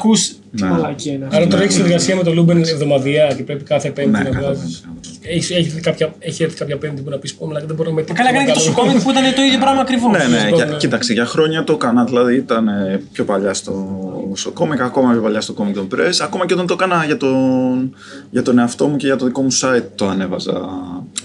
ακούς. 0.53 0.61
να 0.61 0.63
ακούς 0.63 0.63
τι 0.63 0.63
Ναι. 0.63 0.69
μαλακία 0.69 1.13
είναι 1.13 1.25
αυτό. 1.25 1.37
Άρα 1.37 1.47
τώρα 1.47 1.63
έχεις 1.63 1.75
συνεργασία 1.75 2.15
με 2.15 2.23
τον 2.23 2.33
Λούμπεν 2.33 2.57
εβδομαδιαία 2.57 3.27
και 3.27 3.43
πρέπει 3.43 3.63
κάθε 3.63 3.89
Πέμπτη 3.91 4.11
Ναι, 4.11 4.17
να 4.17 4.23
κάθε 4.23 4.39
βγάζεις. 4.39 4.79
Πέμπτη, 4.79 4.81
κάθε 4.81 5.17
Πέμπτη. 5.21 5.35
Έχεις 5.35 5.49
έχεις 5.51 5.67
έρθει 5.67 5.81
κάποια, 5.81 6.13
έχει 6.19 6.43
έρθει 6.43 6.55
κάποια 6.57 6.77
Πέμπτη 6.77 7.01
που 7.01 7.09
να 7.09 7.17
πεις 7.17 7.33
πω, 7.33 7.47
αλλά 7.49 7.59
δεν 7.65 7.75
μπορώ 7.75 7.89
να 7.89 7.95
με 7.95 8.01
Καλά 8.01 8.29
έκανε 8.29 8.45
και 8.45 8.51
το 8.51 8.59
σου 8.59 8.73
κόμικ 8.73 9.01
που 9.01 9.09
ήταν 9.11 9.23
το 9.35 9.41
ίδιο 9.41 9.59
πράγμα 9.59 9.81
ακριβώς. 9.81 10.17
Ναι, 10.17 10.23
ναι, 10.23 10.43
Λοιπόν, 10.43 10.55
για, 10.55 10.65
ναι. 10.65 10.77
κοίταξε, 10.77 11.13
για 11.13 11.25
χρόνια 11.25 11.63
το 11.63 11.73
έκανα, 11.73 12.03
δηλαδή 12.03 12.35
ήταν 12.35 12.67
ε, 12.67 13.01
πιο 13.11 13.23
παλιά 13.25 13.53
στο, 13.53 13.73
στο 14.33 14.51
κόμικ, 14.51 14.81
ακόμα 14.81 15.11
πιο 15.11 15.21
παλιά 15.21 15.41
στο 15.41 15.53
Comic 15.57 15.77
Don 15.79 15.87
Press. 15.95 16.13
Ακόμα 16.21 16.45
και 16.45 16.53
όταν 16.53 16.67
το 16.67 16.73
έκανα 16.73 17.05
για 17.05 17.17
τον, 17.17 17.95
για 18.29 18.41
τον 18.41 18.59
εαυτό 18.59 18.87
μου 18.87 18.95
και 18.95 19.05
για 19.05 19.15
το 19.15 19.25
δικό 19.25 19.41
μου 19.41 19.53
site 19.61 19.83
το 19.95 20.07
ανέβαζα. 20.07 20.69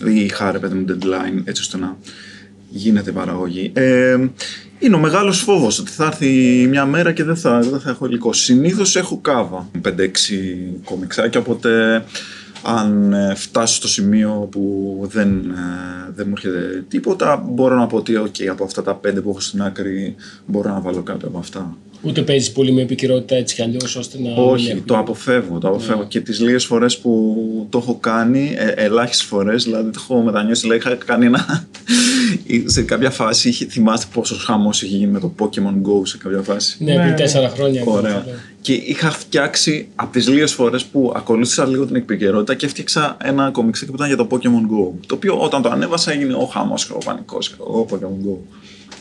Ή 0.06 0.20
είχα 0.24 0.50
ρε 0.52 0.58
παιδί 0.58 0.74
μου 0.74 0.84
deadline, 0.88 1.40
έτσι 1.44 1.62
ώστε 1.62 1.76
να 1.76 1.96
γίνεται 2.76 3.12
παραγωγή. 3.12 3.70
Ε, 3.74 4.16
είναι 4.78 4.94
ο 4.94 4.98
μεγάλος 4.98 5.40
φόβος 5.40 5.78
ότι 5.78 5.90
θα 5.90 6.04
έρθει 6.04 6.66
μια 6.68 6.84
μέρα 6.84 7.12
και 7.12 7.24
δεν 7.24 7.36
θα, 7.36 7.60
δεν 7.60 7.80
θα 7.80 7.90
έχω 7.90 8.06
υλικό. 8.06 8.32
Συνήθως 8.32 8.96
έχω 8.96 9.18
κάβα 9.18 9.70
5-6 9.84 9.90
κομιξάκια, 10.84 11.40
οπότε 11.40 12.04
αν 12.62 13.12
ε, 13.12 13.34
φτάσω 13.34 13.74
στο 13.74 13.88
σημείο 13.88 14.48
που 14.50 14.96
δεν, 15.12 15.28
ε, 15.28 16.12
δεν 16.14 16.26
μου 16.28 16.32
έρχεται 16.36 16.84
τίποτα, 16.88 17.44
μπορώ 17.48 17.76
να 17.76 17.86
πω 17.86 17.96
ότι 17.96 18.20
okay, 18.24 18.46
από 18.46 18.64
αυτά 18.64 18.82
τα 18.82 18.94
πέντε 18.94 19.20
που 19.20 19.30
έχω 19.30 19.40
στην 19.40 19.62
άκρη 19.62 20.14
μπορώ 20.46 20.70
να 20.70 20.80
βάλω 20.80 21.02
κάποια 21.02 21.28
από 21.28 21.38
αυτά. 21.38 21.76
Ούτε 22.02 22.22
παίζεις 22.22 22.52
πολύ 22.52 22.72
με 22.72 22.82
επικαιρότητα 22.82 23.34
έτσι 23.34 23.54
κι 23.54 23.62
αλλιώς 23.62 23.96
ώστε 23.96 24.18
να. 24.20 24.42
Όχι, 24.42 24.74
μην 24.74 24.84
το 24.84 24.98
αποφεύγω. 24.98 25.58
Το 25.58 25.68
αποφεύγω. 25.68 26.04
Και 26.04 26.20
τις 26.20 26.40
λίγες 26.40 26.64
φορές 26.64 26.98
που 26.98 27.66
το 27.70 27.78
έχω 27.78 27.94
κάνει, 27.94 28.54
ε, 28.56 28.84
ελάχιστες 28.84 29.26
φορές, 29.26 29.64
δηλαδή 29.64 29.90
το 29.90 30.00
έχω 30.02 30.20
μετανιώσει. 30.20 30.60
Δηλαδή, 30.60 30.80
είχα 30.80 30.94
κάνει 30.94 31.26
ένα. 31.26 31.66
Σε 32.64 32.82
κάποια 32.82 33.11
φάση, 33.11 33.49
είχε- 33.49 33.66
θυμάστε 33.66 34.07
πόσο 34.14 34.37
χαμός 34.39 34.82
είχε 34.82 34.97
γίνει 34.97 35.11
με 35.11 35.20
το 35.20 35.32
Pokemon 35.39 35.74
Go 35.89 36.01
σε 36.03 36.18
κάποια 36.18 36.43
φάση; 36.43 36.76
Ναι, 36.84 36.93
Ναι, 36.93 36.99
πριν 36.99 37.11
ναι. 37.11 37.16
τέσσερα 37.16 37.49
χρόνια. 37.49 37.82
Ωραία. 37.87 38.24
Και 38.61 38.72
είχα 38.72 39.11
φτιάξει 39.11 39.89
από 39.95 40.12
τις 40.12 40.28
λίγες 40.28 40.53
φορές 40.53 40.84
που 40.84 41.12
ακολούθησα 41.16 41.66
λίγο 41.66 41.87
την 41.87 41.97
επικαιρότητα 41.97 42.55
και 42.55 42.66
έφτιαξα 42.66 43.16
ένα 43.22 43.51
κομιξάκι 43.51 43.91
που 43.91 43.97
ήταν 43.97 44.07
για 44.09 44.16
το 44.16 44.26
Pokemon 44.30 44.37
Go. 44.72 44.93
Το 45.07 45.14
οποίο 45.14 45.39
όταν 45.41 45.62
το 45.62 45.68
ανέβασα 45.68 46.12
έγινε 46.12 46.34
ο 46.34 46.45
χαμός 46.45 46.87
και 46.87 46.93
ο 46.93 46.99
πανικός 47.05 47.49
και 47.49 47.55
ο 47.62 47.87
Pokemon 47.91 48.26
Go. 48.28 48.37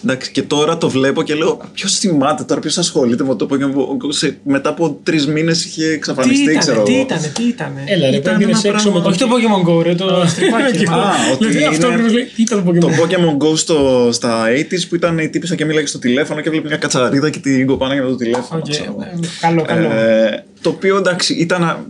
Εντάξει, 0.04 0.32
και 0.32 0.42
τώρα 0.42 0.78
το 0.78 0.90
βλέπω 0.90 1.24
και 1.24 1.34
λέω: 1.34 1.62
Ποιος 1.74 1.98
θυμάται 1.98 2.44
τώρα, 2.44 2.60
ποιος 2.62 2.78
ασχολείται 2.78 3.24
με 3.24 3.36
το 3.36 3.48
Pokemon 3.52 3.76
Go. 3.78 4.08
Σε, 4.10 4.38
μετά 4.44 4.70
από 4.70 5.00
τρεις 5.04 5.28
μήνες 5.28 5.66
είχε 5.66 5.82
Τι 5.88 5.94
εξαφανιστεί, 5.94 6.58
ξέρω 6.58 6.82
ήτανε, 6.82 6.86
τι 6.88 6.94
εγώ. 6.94 7.02
ήτανε, 7.02 7.32
τι 7.36 7.44
ήτανε. 7.44 7.84
Έλα, 7.86 8.10
ρε, 8.10 8.16
Ήταν 8.18 8.22
πρέπει 8.36 8.52
να 8.52 8.60
ένα 8.60 8.76
έξω 8.76 8.92
με 8.92 9.00
πράγμα- 9.00 9.02
το. 9.02 9.10
Όχι 9.10 9.18
το 9.20 9.28
Pokemon 9.30 9.70
Go, 9.70 9.84
ρε, 9.84 9.96
το 9.96 10.24
στριφάκι. 10.28 10.86
Α, 10.86 10.96
ότι 11.34 11.46
Δηλαδή, 11.48 11.66
αυτό 11.66 11.86
είναι- 11.86 11.94
ακριβώς 11.96 12.14
λέει. 12.14 12.28
Ήταν 12.36 12.64
το 12.66 12.72
Το 12.80 12.88
Pokemon. 12.88 13.00
Pokemon 13.02 13.38
Go 13.52 13.58
στο, 13.58 14.10
στα 14.12 14.44
80s 14.50 14.88
που 14.90 14.96
ήταν 14.96 15.18
η 15.20 15.30
τύπισσα 15.30 15.56
και 15.56 15.66
μίλαγε 15.66 15.86
στο 15.88 16.00
τηλέφωνο 16.00 16.42
και 16.42 16.48
έβλεπε 16.48 16.68
μια 16.68 16.78
κατσαρίδα 16.78 17.30
και 17.30 17.40
την 17.40 17.66
κοπάναγε 17.68 18.04
το 18.04 18.16
τηλέφωνο. 18.16 18.62
Οκ, 18.66 18.70
ξέρω 18.70 18.86
εγώ. 18.98 19.02
ε, 19.02 19.28
Καλό, 19.40 19.62
καλό. 19.62 19.88
Ε, 19.92 20.44
το 20.62 20.70
οποίο 20.70 20.98
εντάξει 20.98 21.34
ήταν, 21.34 21.64
α- 21.64 21.86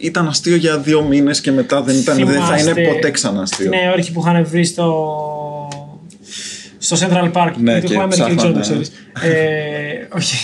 ήταν 0.00 0.26
αστείο 0.28 0.56
για 0.56 0.78
δύο 0.78 1.02
μήνες 1.02 1.40
και 1.40 1.52
μετά 1.52 1.82
δεν, 1.82 1.96
ήταν, 1.98 2.16
δεν 2.16 2.26
θα 2.26 2.32
Θυμάστε 2.32 2.70
είναι 2.80 2.88
ποτέ 2.92 3.10
ξανά 3.10 3.40
αστείο. 3.42 3.70
Την 3.70 3.78
όρχη 3.96 4.12
που 4.12 4.20
είχαν 4.26 4.44
βρει 4.50 4.64
στο. 4.64 4.94
Στο 6.84 6.96
Central 7.00 7.32
Park. 7.32 7.52
Ναι, 7.56 7.72
Γιατί 7.72 7.86
και 7.86 7.92
έχουμε 7.94 8.06
με 8.06 8.14
ψάχνανε. 8.14 8.42
το 8.42 8.52
το 8.52 8.60
ξέρεις. 8.60 8.92
Ε, 9.22 10.16
όχι, 10.16 10.36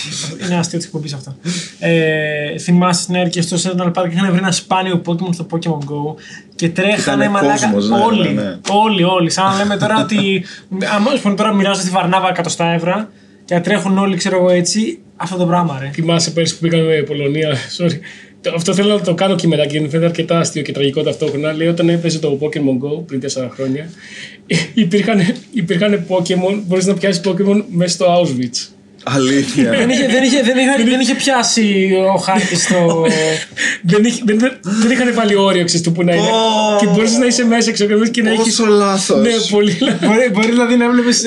είναι 0.45 0.57
αστείο 0.57 0.79
τη 0.79 0.85
εκπομπή 0.85 1.13
αυτό. 1.13 1.35
Ε, 1.79 2.57
θυμάσαι 2.57 3.01
στην 3.01 3.15
όρχη 3.15 3.41
στο 3.41 3.57
Central 3.57 3.87
Park 3.87 4.09
είχαν 4.11 4.29
βρει 4.29 4.37
ένα 4.37 4.51
σπάνιο 4.51 5.01
Pokemon 5.05 5.33
στο 5.33 5.45
Pokemon 5.51 5.77
Go 5.77 6.15
και 6.55 6.69
τρέχανε 6.69 7.23
Ήτανε 7.23 7.29
μαλάκα. 7.29 7.71
κόσμος, 7.71 7.89
ναι, 7.89 8.05
όλοι, 8.05 8.33
ναι, 8.33 8.41
ναι. 8.41 8.57
όλοι, 8.69 9.03
όλοι. 9.03 9.29
Σαν 9.29 9.45
να 9.45 9.55
λέμε 9.55 9.77
τώρα 9.77 10.01
ότι. 10.01 10.45
Αν 10.69 11.19
πούμε 11.21 11.35
τώρα 11.35 11.53
μοιράζω 11.53 11.81
τη 11.81 11.89
Βαρνάβα 11.89 12.29
εκατοστά 12.29 12.65
ευρώ 12.65 13.07
και 13.45 13.53
να 13.53 13.61
τρέχουν 13.61 13.97
όλοι, 13.97 14.15
ξέρω 14.15 14.35
εγώ 14.35 14.49
έτσι. 14.49 14.99
Αυτό 15.15 15.37
το 15.37 15.45
πράγμα, 15.45 15.77
ρε. 15.81 15.89
Θυμάσαι 15.93 16.31
πέρσι 16.31 16.53
που 16.53 16.67
πήγαμε 16.67 17.03
Πολωνία. 17.07 17.55
Sorry. 17.77 17.99
Το- 18.41 18.51
Αυτό 18.55 18.73
θέλω 18.73 18.93
να 18.93 19.01
το 19.01 19.13
κάνω 19.13 19.35
και 19.35 19.47
μετά 19.47 19.65
και 19.65 19.79
μου 19.81 19.89
φαίνεται 19.89 20.05
αρκετά 20.07 20.39
αστείο 20.39 20.61
και 20.61 20.71
τραγικό 20.71 21.03
ταυτόχρονα. 21.03 21.53
Λέει 21.53 21.67
όταν 21.67 21.89
έπαιζε 21.89 22.19
το 22.19 22.37
Pokemon 22.41 22.85
Go 22.99 23.05
πριν 23.05 23.21
4 23.21 23.49
χρόνια, 23.53 23.89
υπήρχαν, 24.73 25.19
υπήρχαν 25.53 26.05
Pokemon, 26.07 26.61
μπορείς 26.67 26.85
να 26.85 26.93
πιάσεις 26.93 27.21
Pokemon 27.25 27.63
μέσα 27.69 27.93
στο 27.93 28.05
Auschwitz. 28.21 28.67
Αλήθεια. 29.03 29.69
δεν, 29.69 29.89
είχε, 29.89 30.05
δεν, 30.07 30.23
είχε, 30.23 30.41
δεν, 30.43 30.57
είχε, 30.57 30.89
δεν 30.89 30.99
είχε 30.99 31.13
πιάσει 31.15 31.91
ο 32.15 32.17
χάρτη 32.17 32.55
στο. 32.55 33.05
δεν, 33.91 34.03
είχε, 34.03 34.21
δεν, 34.25 34.39
δεν, 34.39 34.51
δεν 34.61 34.91
είχαν 34.91 35.13
βάλει 35.13 35.35
όριο 35.35 35.63
ξέρεις, 35.65 35.85
του 35.85 35.91
που 35.91 36.03
να 36.03 36.13
είναι. 36.15 36.27
Πω. 36.27 36.77
και 36.79 36.85
μπορεί 36.93 37.09
να 37.19 37.25
είσαι 37.25 37.45
μέσα 37.45 37.71
ξέρω, 37.71 37.93
εγώ, 37.93 38.05
και 38.05 38.21
να 38.21 38.29
έχει. 38.29 38.37
Πόσο 38.37 38.65
λάθος. 38.65 39.21
Ναι, 39.21 39.29
πολύ. 39.49 39.77
μπορεί, 40.05 40.29
μπορεί 40.33 40.47
δηλαδή 40.49 40.75
να 40.75 40.85
έβλεπες 40.85 41.21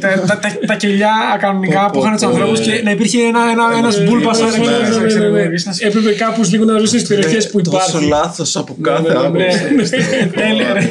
τα, 0.00 0.08
τα, 0.26 0.38
τα, 0.38 0.48
τα 0.66 0.74
κελιά 0.74 1.12
κανονικά 1.40 1.84
Πω, 1.84 1.90
που 1.92 1.98
είχαν 1.98 2.12
τους 2.12 2.22
πω, 2.22 2.28
ανθρώπους 2.28 2.58
ναι. 2.58 2.64
και 2.76 2.82
να 2.82 2.90
υπήρχε 2.90 3.18
ένα, 3.22 3.40
ένα, 3.50 3.64
ένας 3.78 4.04
μπούλπας 4.04 4.38
Ναι, 4.38 4.44
μέσα, 4.46 4.58
ναι, 4.58 4.66
ναι, 4.66 4.96
ναι, 5.00 5.06
ξέρω 5.06 5.24
εγώ, 5.24 5.34
ναι, 5.36 5.42
ναι. 5.42 5.48
και 5.56 5.62
να 5.66 5.72
σου- 5.72 5.86
Έπρεπε 5.86 6.10
κάπου 6.12 6.40
λίγο 6.50 6.64
να 6.64 6.72
ρωτήσει 6.72 6.96
τι 6.96 7.14
περιοχές 7.14 7.50
που 7.50 7.60
Τόσο 7.60 7.76
υπάρχει. 7.88 8.08
λάθος 8.08 8.56
από 8.56 8.76
κάθε 8.82 9.02
ναι, 9.02 9.08
ναι, 9.08 9.44
άποψη. 9.46 9.96
Τέλειο, 10.34 10.66
ρε. 10.72 10.90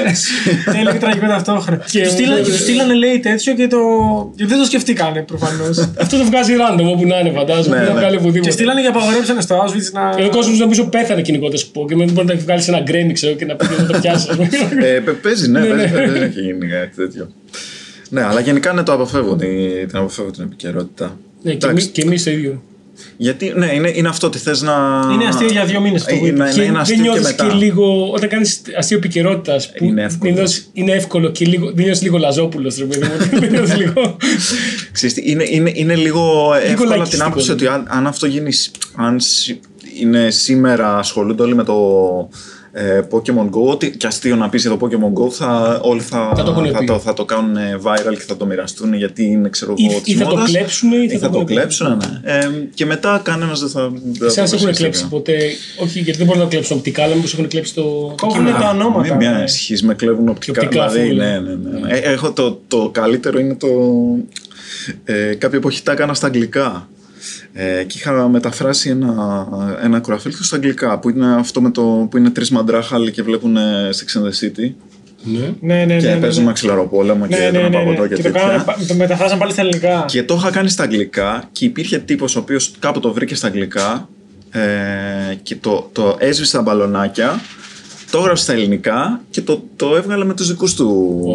Εντάξει. 0.00 0.28
Τέλειο 0.72 0.92
και 0.92 0.98
τραγικό 0.98 1.26
ταυτόχρονα. 1.26 1.84
Και- 1.90 2.02
Του 2.02 2.10
στείλανε- 2.10 2.44
Του 2.44 2.56
στείλανε 2.56 2.94
λέει 2.94 3.18
τέτοιο 3.18 3.54
και 3.54 3.66
το. 3.66 3.78
και 4.36 4.46
δεν 4.46 4.58
το 4.58 4.64
σκεφτήκανε 4.90 5.22
προφανώς. 5.22 5.78
Αυτό 6.02 6.16
το 6.18 6.24
βγάζει 6.24 6.52
random 6.62 6.84
όπου 6.94 7.06
να 7.06 7.18
είναι, 7.18 7.30
φαντάζομαι. 7.30 7.76
Ναι, 7.78 7.84
Δεν 7.84 7.92
ναι. 7.94 7.98
βγάλει 7.98 8.16
και 8.16 8.22
οπουδήποτε. 8.22 8.50
στείλανε 8.50 8.80
και 8.80 8.86
απαγορέψανε 8.86 9.40
στο 9.40 9.64
Auschwitz 9.64 9.92
να. 9.92 10.14
Και 10.16 10.22
ο 10.24 10.28
κόσμος 10.28 10.58
νομίζω 10.58 10.84
πέθανε 10.84 11.22
κυνηγώντας 11.22 11.70
Pokemon. 11.74 11.96
Δεν 11.96 12.10
μπορεί 12.12 12.26
να 12.26 12.34
βγάλει 12.34 12.62
ένα 12.66 12.80
γκρέμι, 12.80 13.12
ξέρω 13.12 13.34
και 13.34 13.44
να 13.44 13.56
πει 13.56 13.66
να 13.78 13.86
το 13.86 13.98
πιάσεις. 14.00 14.28
Ε, 14.82 14.98
παι- 15.04 15.14
παίζει, 15.22 15.48
ναι, 15.50 15.60
Ναι, 15.60 15.66
παίζει, 15.68 15.94
ναι. 15.94 16.06
δεν 16.10 16.22
έχει 16.22 16.40
γίνει 16.40 16.66
κάτι 16.66 16.94
τέτοιο. 16.96 17.28
Ναι, 18.08 18.22
αλλά 18.22 18.40
γενικά 18.40 18.72
ναι, 18.72 18.82
το 18.82 18.92
αποφεύγω 18.92 19.36
την, 19.36 19.48
την, 19.88 19.98
αποφεύγω 19.98 20.30
την 20.30 20.42
επικαιρότητα. 20.42 21.16
Ναι, 21.42 21.50
και 21.50 21.56
Εντάξει. 21.56 21.82
εμεί- 21.82 21.92
και 21.92 22.02
εμείς 22.02 22.24
το 22.24 22.30
ίδιο. 22.30 22.62
Γιατί, 23.16 23.52
ναι, 23.56 23.74
είναι, 23.74 23.92
είναι 23.94 24.08
αυτό 24.08 24.26
ότι 24.26 24.38
θες 24.38 24.62
να. 24.62 24.72
Είναι 25.12 25.26
αστείο 25.28 25.46
για 25.50 25.64
δύο 25.64 25.80
μήνες 25.80 26.04
το 26.04 26.14
Ε, 26.14 26.18
βίντεο. 26.18 26.44
να- 26.44 26.50
Και 26.50 26.56
να 26.56 26.62
είναι 26.62 26.72
δεν 26.72 26.80
αστείο 26.80 26.96
και 26.96 27.02
νιώθεις 27.02 27.22
μετά. 27.26 27.46
και 27.46 27.52
λίγο. 27.54 28.10
Όταν 28.14 28.28
κάνεις 28.28 28.62
αστείο 28.78 28.96
επικαιρότητας. 28.96 29.70
Είναι 29.80 30.02
εύκολο. 30.02 30.48
Είναι 30.72 30.92
εύκολο 30.92 31.30
και 31.30 31.44
λίγο, 31.44 31.66
δεν 31.66 31.84
νιώθεις 31.84 32.02
λίγο 32.02 32.18
λαζόπουλος, 32.18 32.76
ρε 32.78 32.84
παιδί 32.84 33.06
μου. 33.06 33.16
Δεν 33.40 33.50
νιώθεις 33.50 33.76
λίγο. 33.76 34.16
Ξέρεις 34.92 35.14
τι, 35.14 35.22
είναι, 35.30 35.44
είναι, 35.50 35.70
είναι 35.74 35.94
λίγο 35.94 36.52
εύκολο 36.54 36.70
από 36.72 36.78
την 36.78 36.88
λαϊκιστικό, 36.88 37.26
άποψη 37.26 37.46
ναι. 37.48 37.52
ότι 37.52 37.66
αν, 37.66 37.86
αν 37.88 38.06
αυτό 38.06 38.26
γίνει. 38.26 38.52
σ- 38.52 38.74
Αν 38.96 39.20
σ- 39.20 39.58
είναι 40.00 40.30
σήμερα 40.30 40.98
ασχολούνται 40.98 41.42
όλοι 41.42 41.54
με 41.54 41.64
το 41.64 41.74
ε, 42.72 43.00
Pokemon 43.10 43.44
Go, 43.50 43.66
ότι 43.70 43.90
και 43.96 44.06
αστείο 44.06 44.36
να 44.36 44.48
πεις 44.48 44.62
για 44.66 44.76
το 44.76 44.78
Pokemon 44.86 45.22
Go, 45.22 45.30
θα, 45.30 45.80
όλοι 45.82 46.00
θα, 46.00 46.32
Θα 46.36 46.42
το 46.42 46.50
έχουν 46.50 46.72
θα, 46.72 46.78
πει. 46.78 46.84
το, 46.84 46.98
θα 46.98 47.12
το 47.12 47.24
κάνουν 47.24 47.56
ε, 47.56 47.78
viral 47.82 48.12
και 48.14 48.24
θα 48.26 48.36
το 48.36 48.46
μοιραστούν 48.46 48.92
γιατί 48.94 49.24
είναι 49.24 49.48
ξέρω 49.48 49.72
Ή- 49.76 49.84
εγώ 49.84 49.96
ή 49.96 50.00
της 50.00 50.14
θα 50.16 50.24
το 50.24 50.30
μόδας. 50.30 50.50
κλέψουν 50.50 50.92
ή 50.92 51.08
θα 51.08 51.12
το 51.12 51.18
θα 51.18 51.28
το 51.30 51.34
έχουν 51.34 51.44
πει. 51.46 51.52
κλέψουν, 51.54 51.86
ναι. 51.96 52.32
Ε, 52.32 52.48
και 52.74 52.86
μετά 52.86 53.20
κανένας 53.24 53.60
δεν 53.60 53.68
θα. 53.68 53.90
δεν 54.02 54.18
θα 54.18 54.24
Εσάς 54.26 54.34
το 54.34 54.56
έχουν 54.56 54.66
βασίσει, 54.66 54.72
κλέψει 54.82 55.02
βέβαια. 55.02 55.18
ποτέ. 55.18 55.38
Όχι, 55.82 56.00
γιατί 56.00 56.18
δεν 56.18 56.26
μπορούν 56.26 56.40
να 56.42 56.46
το 56.48 56.50
κλέψουν 56.54 56.76
οπτικά, 56.76 57.02
αλλά 57.02 57.14
μήπως 57.14 57.32
έχουν 57.32 57.48
κλέψει 57.48 57.74
το. 57.74 58.14
Κόβουν 58.20 58.44
τα 58.46 58.70
ονόματα. 58.74 59.00
Μην 59.08 59.16
μια 59.16 59.30
ναι. 59.32 59.42
ισχύς, 59.44 59.82
με 59.82 59.94
κλέβουν 59.94 60.28
οπτικά. 60.28 60.62
οπτικά 60.62 60.88
δηλαδή, 60.88 61.08
φούλ. 61.08 61.16
ναι, 61.16 61.38
ναι, 61.38 61.54
ναι. 61.80 61.90
Ε, 61.92 61.98
έχω 62.12 62.32
το, 62.32 62.60
το 62.68 62.88
καλύτερο 62.92 63.38
είναι 63.38 63.54
το. 63.54 63.68
Ε, 65.04 65.34
κάποια 65.34 65.58
εποχή 65.58 65.82
τα 65.82 65.92
έκανα 65.92 66.14
στα 66.14 66.26
αγγλικά. 66.26 66.88
Ε, 67.52 67.82
και 67.84 67.98
είχα 67.98 68.28
μεταφράσει 68.28 68.90
ένα, 68.90 69.46
ένα 69.82 70.00
κουραφίλτο 70.00 70.44
στα 70.44 70.56
αγγλικά 70.56 70.98
που 70.98 71.08
είναι 71.10 71.34
αυτό 71.34 71.60
με 71.60 71.70
το, 71.70 72.08
που 72.10 72.16
είναι 72.16 72.30
τρεις 72.30 72.50
μαντράχαλοι 72.50 73.10
και 73.10 73.22
βλέπουν 73.22 73.56
ε, 73.56 73.88
Sex 73.92 74.18
and 74.18 74.22
the 74.24 74.44
City 74.46 74.72
Ναι. 75.22 75.54
Ναι, 75.60 75.84
ναι, 75.84 75.96
και 75.96 76.06
ναι. 76.06 76.14
ναι, 76.14 76.20
παίζουν 76.20 76.40
ναι. 76.42 76.46
μαξιλαροπόλεμο 76.48 77.26
και 77.26 77.36
Ναι, 77.36 77.50
ναι, 77.50 77.58
ένα 77.58 77.68
ναι, 77.68 77.76
παγωτό 77.76 78.02
ναι. 78.02 78.08
και 78.08 78.14
Και 78.14 78.22
το, 78.22 78.28
τέτοια. 78.30 78.40
κάνανε, 78.40 78.62
πα- 78.64 78.76
το 78.88 78.94
μεταφράσαν 78.94 79.38
πάλι 79.38 79.52
στα 79.52 79.60
ελληνικά. 79.60 80.04
Και 80.08 80.22
το 80.22 80.34
είχα 80.34 80.50
κάνει 80.50 80.68
στα 80.68 80.82
αγγλικά 80.82 81.48
και 81.52 81.64
υπήρχε 81.64 81.98
τύπος 81.98 82.36
ο 82.36 82.38
οποίος 82.38 82.72
κάπου 82.78 83.00
το 83.00 83.12
βρήκε 83.12 83.34
στα 83.34 83.46
αγγλικά 83.46 84.08
ε, 84.50 84.60
και 85.42 85.56
το, 85.56 85.88
το 85.92 86.16
έσβησε 86.18 86.56
τα 86.56 86.62
μπαλονάκια, 86.62 87.40
το 88.10 88.18
έγραψε 88.18 88.42
στα 88.42 88.52
ελληνικά 88.52 89.20
και 89.30 89.40
το, 89.40 89.62
το 89.76 89.96
έβγαλε 89.96 90.24
με 90.24 90.34
τους 90.34 90.48
δικούς 90.48 90.74
του. 90.74 90.86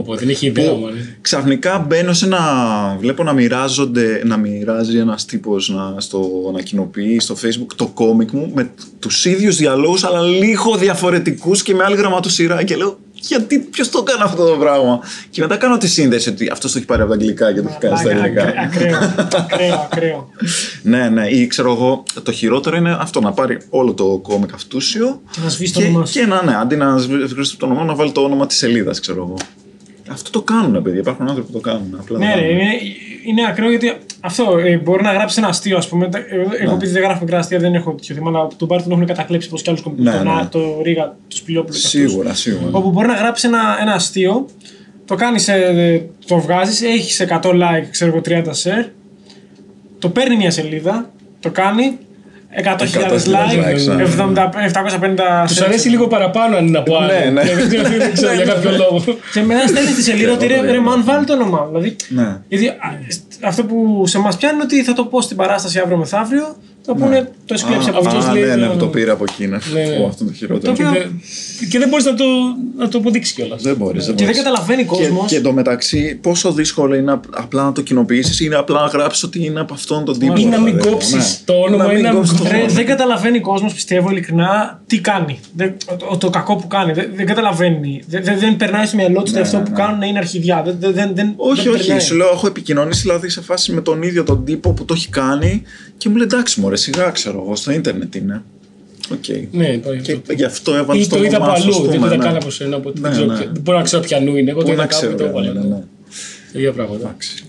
Πω, 0.05 0.15
δεν 0.15 0.29
έχει 0.29 0.45
ιδέα, 0.45 0.71
Που 0.71 0.77
μωρέ. 0.77 1.17
Ξαφνικά 1.21 1.79
μπαίνω 1.79 2.13
σε 2.13 2.25
ένα. 2.25 2.41
Βλέπω 2.99 3.23
να 3.23 3.33
μοιράζονται, 3.33 4.21
να 4.25 4.37
μοιράζει 4.37 4.97
ένας 4.97 5.25
τύπος 5.25 5.69
να, 5.69 5.95
στο, 5.99 6.51
να 6.53 6.61
κοινοποιεί 6.61 7.19
στο 7.19 7.35
Facebook 7.41 7.73
το 7.75 7.87
κόμικ 7.87 8.31
μου 8.31 8.51
με 8.55 8.71
τους 8.99 9.25
ίδιους 9.25 9.57
διαλόγους, 9.57 10.03
αλλά 10.03 10.21
λίγο 10.21 10.75
διαφορετικούς 10.75 11.63
και 11.63 11.73
με 11.73 11.83
άλλη 11.83 11.95
γραμματοσυρά. 11.95 12.63
Και 12.63 12.75
λέω, 12.75 12.99
γιατί, 13.27 13.59
ποιος 13.59 13.89
το 13.89 14.03
έκανε 14.07 14.23
αυτό 14.23 14.45
το 14.45 14.55
πράγμα; 14.57 14.99
Και 15.29 15.41
μετά 15.41 15.57
κάνω 15.57 15.77
τη 15.77 15.87
σύνδεση 15.87 16.29
ότι 16.29 16.49
αυτός 16.51 16.71
το 16.71 16.77
έχει 16.77 16.87
πάρει 16.87 17.01
από 17.01 17.09
τα 17.09 17.15
αγγλικά 17.17 17.53
και 17.53 17.61
το 17.61 17.67
έχει 17.69 17.77
κάνει 17.79 17.97
στα 17.97 18.13
Μαλάκα, 18.13 18.41
ελληνικά. 18.47 18.61
ακραίο, 18.61 18.97
Ακραίο, 18.97 19.37
ακραίο, 19.37 19.73
ακραίο. 19.91 20.29
ναι, 20.91 21.09
ναι, 21.09 21.27
ή 21.27 21.47
ξέρω 21.47 21.71
εγώ, 21.71 22.03
το 22.23 22.31
χειρότερο 22.31 22.75
είναι 22.75 22.97
αυτό 22.99 23.21
να 23.21 23.31
πάρει 23.31 23.57
όλο 23.69 23.93
το 23.93 24.19
κόμικ 24.23 24.53
αυτούσιο 24.53 25.21
Και 25.31 25.39
να 25.43 25.49
σβήσει 25.49 25.73
το 25.73 25.79
και, 25.79 25.85
όνομά 25.85 26.05
σου. 26.05 26.13
και 26.13 26.25
να, 26.25 26.43
ναι, 26.43 26.55
αντί 26.55 26.75
να 26.75 26.97
σβήσει 26.97 27.57
το 27.57 27.65
όνομα, 27.65 27.83
να 27.83 27.95
βάλει 27.95 28.11
το 28.11 28.21
όνομα 28.21 28.47
της 28.47 28.57
σελίδας, 28.57 28.99
ξέρω 28.99 29.17
εγώ. 29.23 29.35
Αυτό 30.11 30.29
το 30.29 30.41
κάνουν, 30.41 30.81
παιδιά. 30.81 30.99
Υπάρχουν 30.99 31.27
άνθρωποι 31.27 31.51
που 31.51 31.59
το 31.59 31.69
κάνουν. 31.69 31.97
Απλά 31.99 32.17
Ναι, 32.17 32.25
δεν 32.25 32.35
ρε, 32.35 32.41
κάνουν. 32.41 32.55
είναι, 32.59 32.71
είναι 33.25 33.47
ακραίο 33.47 33.69
γιατί 33.69 33.93
αυτό 34.25 34.57
ε, 34.57 34.77
μπορεί 34.77 35.03
να 35.03 35.11
γράψει 35.13 35.35
ένα 35.39 35.47
αστείο, 35.47 35.77
ας 35.77 35.87
πούμε. 35.87 36.09
Τα- 36.09 36.25
Εγώ, 36.29 36.49
εγώ 36.59 36.73
επειδή 36.73 36.91
δεν 36.91 37.01
γράφω 37.03 37.19
μικρά 37.23 37.37
αστεία, 37.37 37.59
δεν 37.59 37.73
έχω 37.73 37.91
τέτοιο 37.91 38.15
θέμα, 38.15 38.29
αλλά 38.29 38.47
τον 38.57 38.67
Πάρη 38.67 38.83
τον 38.83 38.91
έχουν 38.91 39.05
κατακλέψει 39.05 39.47
όπως 39.47 39.61
κι 39.61 39.69
άλλους 39.69 39.81
κομπιούτερ. 39.81 40.13
Ναι, 40.13 40.19
τον 40.23 40.33
ναι. 40.35 40.41
Α, 40.41 40.47
το 40.49 40.81
Ρίγα, 40.83 41.15
τους 41.27 41.39
Σπιλιόπουλου. 41.39 41.73
και 41.79 41.85
αυτούς. 41.85 42.01
Σίγουρα, 42.11 42.33
σίγουρα. 42.33 42.69
Όπου 42.71 42.91
μπορεί 42.91 43.07
να 43.07 43.13
γράψει 43.13 43.47
ένα, 43.47 43.77
ένα 43.81 43.93
αστείο, 43.93 44.45
το 45.05 45.15
κάνεις, 45.15 45.49
το 46.27 46.39
βγάζεις, 46.39 46.81
έχεις 46.81 47.19
100 47.19 47.49
like, 47.51 47.85
ξέρω 47.91 48.11
εγώ 48.11 48.21
30 48.25 48.43
share, 48.63 48.85
το 49.99 50.09
παίρνει 50.09 50.35
μια 50.35 50.51
σελίδα, 50.51 51.09
το 51.39 51.49
κάνει, 51.51 51.97
100.000 52.63 52.67
100.000 52.67 52.77
like, 53.35 53.59
likes, 53.65 53.85
70, 54.27 54.49
750 55.43 55.47
Τους 55.47 55.61
αρέσει 55.61 55.89
λίγο 55.89 56.07
παραπάνω 56.07 56.57
αν 56.57 56.67
είναι 56.67 56.77
από 56.77 56.95
άλλο. 56.97 57.07
Ναι, 57.13 57.29
ναι. 57.29 57.41
Δεν 57.97 58.13
ξέρω 58.13 58.33
για 58.33 58.45
κάποιο 58.45 58.71
λόγο. 58.71 59.03
Και 59.33 59.41
μετά 59.41 59.67
στέλνει 59.67 59.89
στη 59.89 60.01
σελίδα 60.01 60.31
ότι 60.33 60.47
ρε, 60.47 60.61
ρε 60.61 60.77
man, 60.79 61.01
βάλει 61.03 61.25
το 61.25 61.33
όνομά 61.33 61.59
μου. 61.61 61.67
Δηλαδή, 61.67 61.95
Ναι. 62.07 62.37
γιατί, 62.47 62.67
α, 62.67 62.73
σ- 63.07 63.21
αυτό 63.45 63.63
που 63.63 64.03
σε 64.07 64.19
μας 64.19 64.37
πιάνει 64.37 64.53
είναι 64.55 64.63
ότι 64.63 64.83
θα 64.83 64.93
το 64.93 65.05
πω 65.05 65.21
στην 65.21 65.37
παράσταση 65.37 65.79
αύριο 65.79 65.97
μεθαύριο. 65.97 66.55
Θα 66.85 66.95
πούνε 66.95 67.31
το 67.45 67.53
έχει 67.53 67.65
κλέψει 67.65 67.89
από 67.89 67.97
αυτός 68.07 68.25
Α, 68.25 68.33
λέει, 68.33 68.43
ναι, 68.43 68.47
ναι, 68.49 68.55
ναι, 68.55 68.67
που 68.67 68.77
το 68.77 68.85
ναι. 68.85 68.91
πήρε 68.91 69.11
από 69.11 69.23
εκεί. 69.29 69.47
Ναι, 69.47 69.57
Ναι, 69.73 69.79
ναι. 69.81 70.03
Ω, 70.03 70.07
αυτό 70.07 70.23
είναι 70.23 70.31
το 70.31 70.37
χειρότερο. 70.37 70.73
Το 70.73 70.81
Και 70.81 70.87
οποίο- 70.87 70.99
δεν- 71.01 71.21
Και 71.69 71.79
δεν 71.79 71.89
μπορείς 71.89 72.05
να 72.05 72.13
το, 72.15 72.23
να 72.77 72.87
το 72.87 72.97
αποδείξεις 72.97 73.33
κιόλας. 73.33 73.61
Δεν 73.61 73.75
μπορείς. 73.75 74.13
Και 74.15 74.25
δεν 74.25 74.35
καταλαβαίνει 74.35 74.81
ο 74.81 74.85
κόσμος. 74.85 75.21
Και, 75.21 75.27
και 75.27 75.35
εντωμεταξύ, 75.35 76.15
πόσο 76.21 76.51
δύσκολο 76.51 76.95
είναι 76.95 77.11
απ- 77.11 77.39
απλά 77.39 77.63
να 77.63 77.71
το 77.71 77.81
κοινοποιήσεις 77.81 78.39
ή 78.39 78.49
απλά 78.53 78.81
να 78.81 78.87
γράψεις 78.87 79.23
ότι 79.23 79.45
είναι 79.45 79.59
από 79.59 79.73
αυτόν 79.73 80.05
τον 80.05 80.19
τύπο. 80.19 80.33
Ή 80.37 80.45
να 80.45 80.59
μην 80.59 80.73
δηλαδή, 80.73 80.89
κόψεις 80.89 81.13
ναι. 81.13 81.23
το 81.45 81.53
όνομα 81.53 81.83
Να 81.85 81.91
ή 81.91 81.95
μην 81.95 82.03
να 82.03 82.09
μην 82.09 82.17
κόψεις 82.17 82.33
το 82.37 82.43
κόψεις. 82.43 82.55
Ρε, 82.57 82.61
όνομα. 82.63 82.73
δεν 82.77 82.85
καταλαβαίνει 82.85 83.37
ο 83.37 83.41
κόσμος, 83.41 83.73
πιστεύω 83.73 84.09
ειλικρινά, 84.11 84.81
τι 84.87 84.99
κάνει. 84.99 85.39
Δεν, 85.55 85.73
το, 86.09 86.17
το 86.17 86.29
κακό 86.29 86.55
που 86.55 86.67
κάνει. 86.67 86.93
Δεν, 86.93 87.09
δεν 87.15 87.25
καταλαβαίνει. 87.25 88.03
Δεν, 88.07 88.23
δεν, 88.23 88.39
δεν 88.39 88.55
περνάει 88.57 88.85
στο 88.85 88.95
μυαλό 88.95 89.21
του 89.23 89.31
ότι 89.33 89.39
αυτό 89.41 89.57
που 89.59 89.71
κάνουν 89.71 90.01
είναι 90.01 90.17
αρχιδιά. 90.17 90.61
Δεν, 90.65 90.75
δεν, 90.79 90.93
δεν, 90.93 91.11
δεν, 91.15 91.33
Όχι, 91.35 91.61
δεν 91.63 91.73
όχι. 91.73 91.81
περνάει. 91.81 91.99
Σου 91.99 92.15
λέω, 92.15 92.29
έχω 92.33 92.47
επικοινωνήσει 92.47 93.01
δηλαδή 93.01 93.29
σε 93.29 93.41
φάση 93.41 93.71
με 93.71 93.81
τον 93.81 94.01
ίδιο 94.03 94.23
τον 94.23 94.45
τύπο 94.45 94.71
που 94.71 94.85
το 94.85 94.93
έχει 94.97 95.09
κάνει 95.09 95.61
και 95.97 96.09
μου 96.09 96.15
λέει 96.15 96.25
εντάξει, 96.25 96.59
μωρέ, 96.59 96.74
σιγά 96.75 97.09
ξέρω 97.09 97.41
εγώ, 97.45 97.55
στο 97.55 97.71
ίντερνετ 97.71 98.15
είναι. 98.15 98.43
Οκ. 99.11 99.23
Ναι, 99.51 99.67
υπάρχει 99.67 100.01
Και 100.01 100.11
αυτό. 100.11 100.33
γι' 100.33 100.43
αυτό 100.43 100.75
έβαλε 100.75 101.01
Ή 101.01 101.07
το 101.07 101.15
το 101.17 101.23
είδα 101.23 101.35
από 101.37 101.45
όνομά 101.45 101.59
σου, 101.59 101.69
ας 101.69 101.75
αλλού. 101.77 101.85
Δεν 101.87 101.95
πούμε, 101.95 102.07
το 102.07 102.13
είδα 102.13 102.23
ναι. 102.23 102.29
καν 102.29 102.35
από 102.35 102.49
σένα. 102.49 102.75
οπότε 102.75 102.99
Ναι, 102.99 103.07
Δεν 103.07 103.11
ξέρω 103.17 103.31
ναι. 103.31 103.37
ποια- 103.37 103.49
δεν 103.53 103.61
μπορώ 103.61 103.77
να 103.77 103.83
ξέρω 103.83 104.03
ποιανού 104.03 104.35
είναι. 104.35 104.49
Εγώ 104.51 104.59
το 104.59 104.65
Πού 104.65 104.71
είδα 104.71 104.81
να 104.81 104.87
κάπου 104.87 105.01
ξέρω, 105.01 105.11
και 105.11 105.17
το 105.17 105.23
ναι, 105.23 105.29
έβαλα. 105.47 105.53
ναι, 105.53 105.67
ναι. 105.75 105.83
Ίδια 106.53 106.71
πράγματα. 106.71 106.99
Εντάξει. 107.07 107.43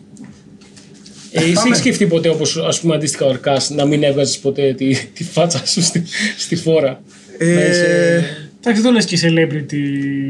Ε, 1.30 1.40
Εσύ 1.40 1.52
έχεις 1.66 1.78
σκεφτεί 1.78 2.06
ποτέ, 2.06 2.28
όπως 2.28 2.56
ας 2.56 2.80
πούμε 2.80 2.94
αντίστοιχα 2.94 3.24
ο 3.26 3.28
Αρκάς, 3.28 3.70
να 3.70 3.84
μην 3.84 4.02
έβγαζες 4.02 4.38
ποτέ 4.38 4.74
τη, 4.76 4.94
τη 5.14 5.24
φάτσα 5.24 5.66
σου 5.66 5.82
στη, 5.82 6.02
στη 6.38 6.56
φόρα; 6.56 7.02
Ε, 7.38 7.54
Να 7.54 7.60
είσαι- 7.64 8.24
Εντάξει, 8.60 8.82
δεν 8.82 8.82
το 8.82 8.90
λες 8.90 9.04
και 9.04 9.18
celebrity. 9.22 9.76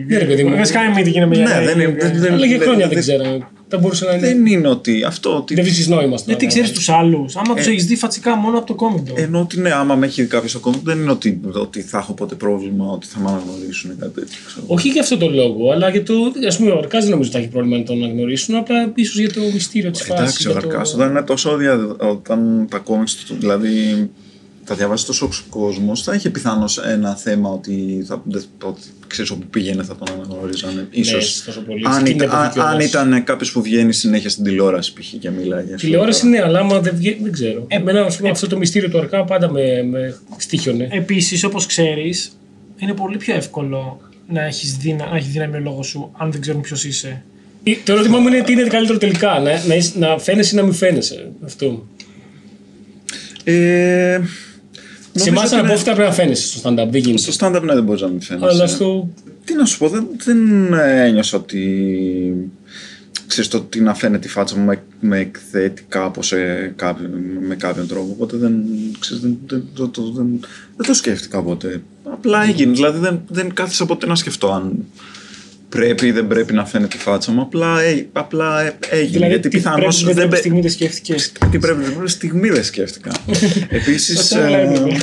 Ναι, 0.07 0.19
ρε 0.19 0.25
παιδί 0.25 0.45
μου. 0.45 0.55
Δεν 0.57 0.65
σκάει 0.67 0.89
με 0.95 1.03
τι 1.03 1.11
γίνεται 1.11 1.37
με 1.37 1.43
Ναι, 1.43 1.43
για- 1.43 1.61
δεν 1.65 1.81
είναι- 1.81 1.97
δεν- 1.99 2.21
δεν- 2.21 2.33
Αλλά 2.33 2.47
για 2.47 2.59
χρόνια 2.59 2.89
δεν- 2.89 2.89
δεν 2.89 2.99
ξέραμε. 3.01 3.47
Θα 3.69 3.79
μπορούσε 3.79 4.05
να 4.05 4.13
είναι. 4.13 4.27
Δεν 4.27 4.47
είναι 4.47 4.69
ότι 4.69 5.05
αυτό. 5.05 5.37
Ότι 5.37 5.55
Δεν 5.55 5.65
βρίσκεις 5.65 5.89
νόημα 5.89 6.17
στο. 6.17 6.31
Γιατί 6.31 6.47
ξέρεις 6.47 6.73
τους 6.73 6.89
άλλους. 6.89 7.37
Άμα 7.37 7.55
τους 7.55 7.67
έχεις 7.67 7.87
δει 7.87 7.97
φατσικά 7.97 8.37
μόνο 8.37 8.59
από 8.59 8.67
το 8.67 8.75
κόμικ. 8.75 9.07
Ενώ 9.15 9.41
ότι 9.41 9.61
ναι, 9.61 9.73
άμα 9.73 9.95
με 9.95 10.07
έχει 10.07 10.23
δει 10.23 10.29
κάποιος 10.29 10.51
στο 10.51 10.61
κόμμα, 10.61 10.77
δεν 10.83 10.99
είναι 10.99 11.11
ότι, 11.11 11.41
ότι 11.53 11.81
θα 11.81 11.99
έχω 11.99 12.13
ποτέ 12.13 12.35
πρόβλημα, 12.35 12.91
ότι 12.91 13.07
θα 13.07 13.21
με 13.21 13.29
αναγνωρίσουν 13.29 13.91
ή 13.91 13.95
κάτι 13.95 14.13
τέτοιο. 14.13 14.39
ξέρω. 14.47 14.65
Όχι 14.67 14.89
για 14.89 15.01
αυτό 15.01 15.17
το 15.17 15.31
λόγο, 15.31 15.71
αλλά 15.71 15.89
για 15.89 16.03
το. 16.03 16.15
Α 16.53 16.57
πούμε, 16.57 16.71
ο 16.71 16.79
Αρκάς 16.79 17.03
δεν 17.03 17.11
νομίζω 17.11 17.29
ότι 17.29 17.39
θα 17.39 17.39
έχει 17.39 17.53
πρόβλημα 17.53 17.77
να 17.77 17.85
τον 17.85 18.03
αναγνωρίσουν, 18.03 18.55
απλά 18.55 18.93
ίσως 18.95 19.19
για 19.19 19.33
το 19.33 19.41
μυστήριο 19.53 19.91
της 19.91 20.03
φάσης. 20.03 20.45
Εντάξει, 20.45 20.49
ο 20.49 20.55
Αρκάς, 20.57 20.95
όταν 20.95 21.11
είναι 21.11 21.23
τόσο 21.23 21.57
δια... 21.57 21.97
όταν 21.99 22.67
τα 22.71 22.79
κόμιξ 22.79 23.15
του, 23.15 23.37
δηλαδή 23.39 24.11
τα 24.67 24.75
διαβάζει 24.75 25.05
τόσο 25.05 25.29
κόσμος, 25.49 26.03
θα 26.03 26.15
είχε 26.15 26.31
πιθανώς 26.31 26.79
ένα 26.79 27.17
θέμα 27.17 27.51
ότι, 27.51 28.05
θα, 28.07 28.23
δεν- 28.25 28.43
ότι 28.63 28.81
ξέρεις 29.07 29.31
όπου 29.31 29.47
πήγαινε 29.51 29.83
θα 29.83 29.97
τον 29.97 30.09
αναγνωρίζανε. 30.15 30.87
Ίσως. 30.91 31.43
τόσο 31.47 31.61
πολύ. 31.61 31.83
αν, 31.87 31.93
Στην 31.93 32.07
ήταν, 32.07 32.29
εποχή 32.29 32.43
αν, 32.45 32.51
κιόλας. 32.53 32.73
αν 32.73 32.81
ήταν 32.81 33.25
κάποιος 33.25 33.53
που 33.53 33.63
βγαίνει 33.63 33.93
συνέχεια 33.93 34.31
στην 34.31 34.45
τηλεόραση 34.45 34.93
π.χ. 34.93 35.07
και 35.19 35.31
μιλάει. 35.31 35.65
για 35.65 35.75
αυτό. 35.75 35.87
Τηλεόραση 35.87 36.29
ναι, 36.29 36.43
αλλά 36.43 36.59
άμα 36.59 36.81
δεν 36.81 36.97
βγαίνει, 36.97 37.19
δεν 37.23 37.33
ξέρω. 37.33 37.65
Εμένα 37.69 38.03
ας 38.05 38.17
πούμε, 38.17 38.31
αυτό 38.31 38.47
το 38.47 38.57
μυστήριο 38.59 38.89
του 38.91 38.99
Αρκά 38.99 39.25
πάντα 39.25 39.51
με, 39.51 39.83
με 39.83 40.19
στήχιονε. 40.37 40.89
Επίσης, 40.93 41.45
όπως 41.45 41.67
ξέρεις, 41.67 42.37
είναι 42.79 42.93
πολύ 42.93 43.17
πιο 43.17 43.35
εύκολο 43.35 44.01
να 44.29 44.45
έχεις 44.45 44.77
δύναμη, 44.77 45.11
να 45.11 45.17
έχεις 45.17 45.33
δύναμη 45.33 45.57
ο 45.57 45.61
λόγος 45.61 45.87
σου 45.87 46.11
αν 46.19 46.33
δεν 46.33 46.41
ξέρουν 46.41 46.61
ποιος 46.61 46.85
είσαι. 46.85 47.23
Ε, 47.63 47.73
Το 47.85 47.93
ερώτημά 47.93 48.19
μου 48.19 48.29
είναι 48.29 48.43
τι 48.43 48.53
είναι 48.53 48.63
καλύτερο 48.63 48.99
τελικά, 48.99 49.39
να, 49.41 49.65
να, 49.67 49.75
είσαι- 49.75 49.99
να 49.99 50.19
φαίνεσαι 50.19 50.55
ή 50.55 50.59
να 50.59 50.65
μην 50.65 50.73
φαίνεσαι. 50.75 51.31
Αυτό. 51.45 51.87
Ε, 53.45 54.21
Σε 55.19 55.31
νομίζω 55.31 55.41
εμά 55.41 55.43
ότι 55.45 55.55
αναπόφευκτα 55.55 55.91
είναι- 55.91 56.01
πρέπει 56.01 56.17
να 56.17 56.23
φαίνεσαι 56.23 56.47
στο 56.47 56.71
stand-up, 56.71 56.89
δεν 56.91 57.01
γίνεται. 57.01 57.33
Στο 57.33 57.47
stand-up 57.47 57.63
ναι, 57.63 57.75
δεν 57.75 57.85
μπορείς 57.85 58.01
να 58.03 58.09
μην 58.09 58.21
φαίνεσαι. 58.21 58.47
Αλλά 58.47 58.67
στο. 58.67 59.09
Τι 59.45 59.55
να 59.55 59.65
σου 59.65 59.79
πω, 59.79 59.89
δεν, 59.89 60.07
δεν 60.25 60.73
ένιωσα 60.75 61.37
ότι. 61.39 62.51
Ξέρεις 63.27 63.51
το 63.51 63.61
τι 63.61 63.81
να 63.81 63.95
φαίνεται 63.95 64.27
η 64.27 64.31
φάτσα 64.31 64.57
μου 64.57 64.65
με, 64.65 64.83
με 65.01 65.19
εκθέτει 65.19 65.85
κάπως 65.89 66.27
σε 66.27 66.37
κάποιον, 66.77 67.11
με 67.47 67.55
κάποιον 67.55 67.87
τρόπο. 67.87 68.09
Οπότε 68.13 68.37
δεν, 68.37 68.65
ξέρεις, 68.99 69.23
δεν, 69.23 69.39
δεν, 69.47 69.65
το, 69.75 69.89
το, 69.89 70.03
δεν, 70.03 70.27
δεν 70.77 70.87
το 70.87 70.95
σκέφτηκα 70.95 71.43
ποτέ. 71.43 71.83
Απλά 72.05 72.43
έγινε. 72.45 72.73
Δηλαδή 72.73 72.99
δεν, 72.99 73.21
δεν 73.29 73.55
κάθισα 73.55 73.87
ποτέ 73.87 74.07
να 74.07 74.15
σκεφτώ 74.15 74.53
αν 74.53 74.85
πρέπει 75.69 76.07
ή 76.07 76.11
δεν 76.13 76.27
πρέπει 76.27 76.53
να 76.53 76.65
φαίνεται 76.67 76.97
η 76.97 77.01
φάτσα 77.01 77.33
μου. 77.33 77.41
Απλά, 77.41 77.81
ε, 77.83 78.07
απλά 78.13 78.63
ε, 78.67 78.77
έγινε. 78.91 79.09
Δηλαδή, 79.11 79.31
γιατί 79.33 79.49
τι 79.49 79.57
πιθανώς 79.57 80.03
πρέπει, 80.03 80.05
δεν 80.05 80.05
δεν, 80.07 80.15
πρέπει 80.15 80.31
πε- 80.31 80.39
στιγμή 80.39 80.61
δεν 80.61 80.71
σκέφτηκες. 80.71 81.33
τι 81.51 81.59
πρέπει 81.59 81.83
να 81.85 81.91
πω, 81.91 82.07
στιγμή 82.07 82.49
δεν 82.49 82.65
σκέφτηκα. 82.65 83.11
Επίσης. 83.69 84.19
Αυτό 84.33 84.49
λέμε. 84.49 84.97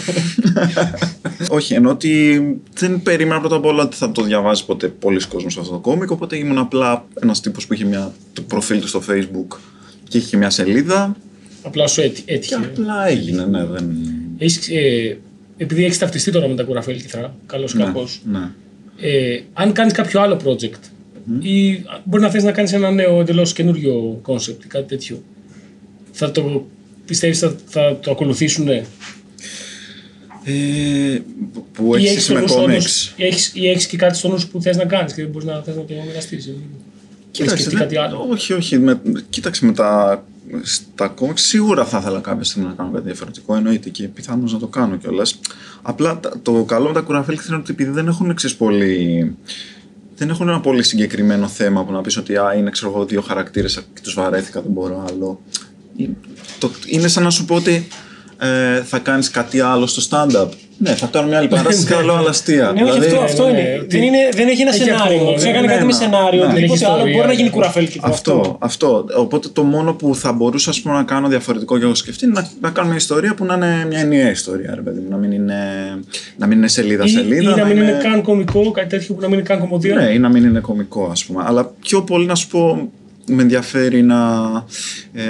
όχι, 1.50 1.74
ενώ 1.74 1.90
ότι 1.90 2.42
δεν 2.74 3.02
περίμενα 3.02 3.40
πρώτα 3.40 3.56
απ' 3.56 3.66
όλα 3.66 3.84
ότι 3.84 3.96
θα 3.96 4.12
το 4.12 4.22
διαβάζει 4.24 4.66
ποτέ 4.66 4.88
πολλοί 4.88 5.28
κόσμος 5.28 5.58
αυτό 5.58 5.72
το 5.72 5.80
κόμικ. 5.80 6.12
Οπότε 6.12 6.38
ήμουν 6.38 6.58
απλά 6.58 7.06
ένας 7.22 7.42
τύπος 7.42 7.68
που 7.68 7.74
είχε 7.74 7.86
μια, 7.86 8.14
το 8.34 8.42
προφίλ 8.42 8.80
του 8.80 8.88
στο 8.88 9.02
Facebook 9.10 9.58
και 10.08 10.18
είχε 10.18 10.38
μια 10.38 10.50
σελίδα. 10.50 11.16
Απλά 11.64 11.88
σου 11.88 12.02
έτυχε. 12.02 12.24
Και 12.26 12.34
έτυχε. 12.34 12.56
απλά 12.56 13.08
έγινε, 13.08 13.46
ναι, 13.46 13.66
δεν. 13.66 13.96
Έχεις, 14.38 14.70
ε, 14.70 15.18
επειδή 15.58 15.86
έχεις 15.86 15.98
ταυτιστεί 15.98 16.32
τώρα 16.32 16.48
με 16.48 16.56
τα 16.56 16.64
κουραφέλ 16.64 16.96
κυθρά, 17.02 17.36
καλός 17.46 17.74
ή 17.74 17.78
Ναι, 17.78 17.84
κακός. 17.84 18.22
ναι. 18.32 18.50
Ε, 19.00 19.40
αν 19.54 19.72
κάνεις 19.72 19.94
κάποιο 19.94 20.22
άλλο 20.22 20.40
project 20.46 20.80
ή 21.40 21.84
μπορεί 22.04 22.24
να 22.24 22.30
θες 22.30 22.44
να 22.44 22.52
κάνεις 22.52 22.74
ένα 22.74 22.92
νέο 22.92 23.20
εντελώς 23.20 23.54
καινούριο 23.54 24.22
concept 24.26 24.64
ή 24.64 24.68
κάτι 24.68 24.88
τέτοιο, 24.88 25.24
θα 26.12 26.32
το 26.32 26.68
πιστεύεις 27.06 27.40
θα, 27.40 27.56
θα 27.66 27.98
το 28.02 28.12
ακολουθήσουν 28.12 28.66
ναι. 28.66 28.84
Ε, 30.46 31.20
που 31.74 31.96
ή 31.96 31.98
έχεις 32.06 32.10
έχεις, 32.12 32.30
με 32.30 32.36
στο 32.36 32.40
νου 32.40 32.48
σου 32.48 32.54
όντως- 32.56 32.66
κόμιξ. 32.66 33.14
ή 33.18 33.24
έχεις, 33.26 33.52
ή 33.56 33.70
έχεις 33.70 33.86
και 33.88 33.98
κάτι 33.98 34.18
στο 34.18 34.28
νου 34.28 34.40
σου 34.40 34.48
που 34.50 34.62
θες 34.62 34.78
να 34.78 34.86
κάνεις 34.86 35.14
και 35.14 35.22
δεν 35.22 35.32
μπορείς 35.32 35.48
να, 35.48 35.62
θες 35.62 35.76
να 35.76 35.82
το 35.84 35.94
μοιραστείς. 36.08 36.48
Έχεις 36.48 36.60
Κοίταξε, 37.32 37.56
σκεφτεί 37.64 37.78
δεν- 37.78 37.88
κάτι 37.88 37.98
άλλο; 37.98 38.28
όχι, 38.32 38.54
όχι. 38.54 38.78
Με, 38.80 39.02
κοίταξε, 39.30 39.66
με 39.66 39.74
τα, 39.74 40.24
στα 40.64 41.08
κόμιξ 41.08 41.42
σίγουρα 41.42 41.86
θα 41.86 41.98
ήθελα 41.98 42.20
κάποια 42.20 42.44
στιγμή 42.44 42.68
να 42.68 42.74
κάνω 42.74 42.92
κάτι 42.92 43.04
διαφορετικό. 43.06 43.56
Εννοείται 43.56 43.90
και 43.90 44.08
πιθανώς 44.08 44.54
να 44.54 44.60
το 44.60 44.68
κάνω 44.68 44.96
κιόλας. 44.96 45.40
Απλά 45.82 46.20
τα- 46.20 46.34
το 46.42 46.64
καλό 46.64 46.88
με 46.88 46.94
τα 46.94 47.02
κουραφέλ 47.02 47.38
είναι 47.48 47.56
ότι 47.58 47.72
επειδή 47.72 47.90
δεν 47.92 48.08
έχουν 48.08 48.30
εξής 48.30 48.56
πολύ. 48.56 49.36
Δεν 50.16 50.30
έχουν 50.30 50.48
ένα 50.50 50.60
πολύ 50.60 50.84
συγκεκριμένο 50.84 51.48
θέμα 51.48 51.86
που 51.86 51.92
να 51.92 52.02
πεις 52.02 52.18
ότι 52.18 52.38
α, 52.38 52.54
είναι 52.58 52.70
ξέρω 52.70 52.92
εγώ, 52.92 53.06
δύο 53.06 53.22
χαρακτήρες 53.22 53.76
και 53.94 54.02
τους 54.04 54.14
βαρέθηκα, 54.14 54.62
δεν 54.62 54.72
μπορώ 54.72 55.06
άλλο. 55.10 55.42
Ε, 56.00 56.06
Το, 56.60 56.72
είναι 56.86 57.08
σαν 57.08 57.24
να 57.24 57.30
σου 57.30 57.46
πω 57.46 57.56
ότι 57.56 57.88
ε, 58.38 58.82
θα 58.84 59.00
κάνεις 59.00 59.30
κάτι 59.30 59.60
άλλο 59.60 59.86
στο 59.88 60.02
stand-up. 60.10 60.50
Ναι, 60.84 60.96
θα 60.96 61.10
κάνω 61.12 61.28
μια 61.28 61.38
άλλη 61.38 61.48
παράσταση 61.48 61.86
και 61.88 61.94
άλλο 61.94 62.14
άλλα 62.14 62.30
αστεία. 62.30 62.72
Ναι, 62.76 62.84
όχι, 62.84 63.00
αυτό, 63.00 63.16
ναι, 63.16 63.24
αυτό 63.24 63.44
ναι, 63.44 63.50
είναι. 63.50 63.62
ναι, 63.62 63.70
Δεν, 63.70 63.82
ότι- 63.84 63.98
είναι. 63.98 64.18
δεν 64.36 64.48
έχει 64.48 64.62
ένα 64.62 64.70
Έχει 64.74 64.84
σενάριο. 64.84 65.04
αυτό, 65.18 65.28
Όποιος 65.28 65.44
ναι, 65.44 65.50
έκανε 65.50 65.66
ναι, 65.68 65.74
κάτι 65.74 65.86
με 65.86 65.92
ναι. 65.92 65.98
σενάριο, 65.98 66.40
Ναι. 66.40 66.46
οτιδήποτε 66.52 66.74
Έχει 66.74 66.86
άλλο 66.86 66.94
ιστορία, 66.96 67.14
μπορεί 67.16 67.28
να 67.28 67.34
ναι. 67.34 67.40
γίνει 67.40 67.50
κουραφέλ 67.50 67.88
και 67.88 68.00
Αυτό, 68.02 68.56
αυτό. 68.60 69.06
Οπότε 69.18 69.48
το 69.54 69.64
μόνο 69.64 69.94
που 69.94 70.16
θα 70.16 70.32
μπορούσα 70.34 70.70
ας 70.70 70.82
πούμε, 70.82 70.94
να 70.96 71.04
κάνω 71.04 71.28
διαφορετικό 71.28 71.78
και 71.78 71.84
έχω 71.86 71.96
σκεφτεί 71.96 72.26
είναι 72.26 72.34
να, 72.34 72.50
να 72.62 72.70
κάνω 72.70 72.88
μια 72.88 72.98
ιστορία 72.98 73.34
που 73.34 73.46
να 73.46 73.54
είναι 73.56 73.86
μια 73.90 74.00
ενιαία 74.00 74.30
ιστορία, 74.30 74.72
ρε 74.76 74.82
παιδί 74.82 75.00
μου. 75.00 75.10
Να 75.10 75.18
μην 75.18 75.32
είναι, 75.32 75.56
να 76.38 76.48
μην 76.48 76.58
είναι 76.58 76.66
Ή, 76.66 76.70
σελίδα-σελίδα. 76.70 77.52
ή 77.52 77.56
να 77.56 77.66
μην 77.66 77.78
είναι 77.78 77.98
καν 78.04 78.22
κωμικό, 78.22 78.72
κάτι 78.72 78.88
τέτοιο 78.90 79.14
που 79.16 79.22
να 79.22 79.28
μην 79.28 79.38
είναι 79.38 79.48
καν 79.48 79.60
κομμωδία. 79.60 79.96
Ναι, 79.96 80.04
ή 80.14 80.20
να 80.20 80.30
μην 80.30 80.44
είναι 80.44 80.60
κωμικό, 80.60 81.08
ας 81.12 81.26
πούμε. 81.26 81.44
Αλλά 81.48 81.72
πιο 81.82 82.02
πολύ 82.02 82.26
να 82.26 82.36
σου 82.36 82.48
πω, 82.48 82.90
με 83.26 83.42
ενδιαφέρει 83.42 84.02
να, 84.02 84.18
ε, 85.14 85.22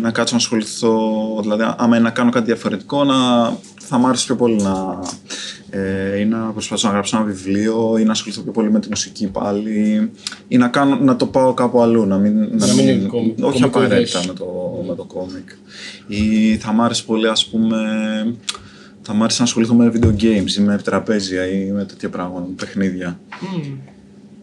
να 0.00 0.10
κάτσω 0.10 0.34
να 0.34 0.40
ασχοληθώ. 0.40 0.98
Δηλαδή, 1.42 1.62
άμα 1.76 1.96
είναι 1.96 2.04
να 2.04 2.10
κάνω 2.10 2.30
κάτι 2.30 2.44
διαφορετικό, 2.46 3.04
να, 3.04 3.14
θα 3.88 3.98
μ' 3.98 4.06
άρεσε 4.06 4.26
πιο 4.26 4.36
πολύ 4.36 4.62
να, 4.62 5.00
ε, 5.70 6.18
ή 6.18 6.24
να 6.24 6.38
προσπαθήσω 6.38 6.86
να 6.86 6.92
γράψω 6.92 7.16
ένα 7.16 7.26
βιβλίο 7.26 7.96
ή 7.98 8.04
να 8.04 8.10
ασχοληθώ 8.10 8.42
πιο 8.42 8.52
πολύ 8.52 8.70
με 8.70 8.80
τη 8.80 8.88
μουσική 8.88 9.26
πάλι 9.26 10.10
ή 10.48 10.56
να, 10.56 10.68
κάνω, 10.68 10.96
να 10.96 11.16
το 11.16 11.26
πάω 11.26 11.54
κάπου 11.54 11.80
αλλού, 11.82 12.06
να 12.06 12.18
μην, 12.18 12.48
Να 12.52 12.74
μην 12.74 12.88
είναι 12.88 13.06
κόμικ, 13.06 13.44
όχι 13.44 13.60
κωμικό 13.60 13.78
απαραίτητα 13.78 14.18
ιδέες. 14.18 14.26
με 14.26 14.32
το, 14.32 14.46
με 14.88 14.94
το 14.94 15.04
κόμικ. 15.04 15.48
Ή 16.06 16.56
θα 16.56 16.72
μ' 16.72 16.82
άρεσε 16.82 17.02
πολύ, 17.06 17.28
ας 17.28 17.46
πούμε, 17.46 17.78
θα 19.02 19.14
μ' 19.14 19.22
άρεσε 19.22 19.38
να 19.38 19.44
ασχοληθώ 19.44 19.74
με 19.74 19.92
video 19.94 20.22
games 20.22 20.50
ή 20.58 20.60
με 20.60 20.78
τραπέζια 20.84 21.46
ή 21.50 21.70
με 21.70 21.84
τέτοια 21.84 22.08
πράγματα, 22.08 22.46
με 22.46 22.54
παιχνίδια. 22.56 23.20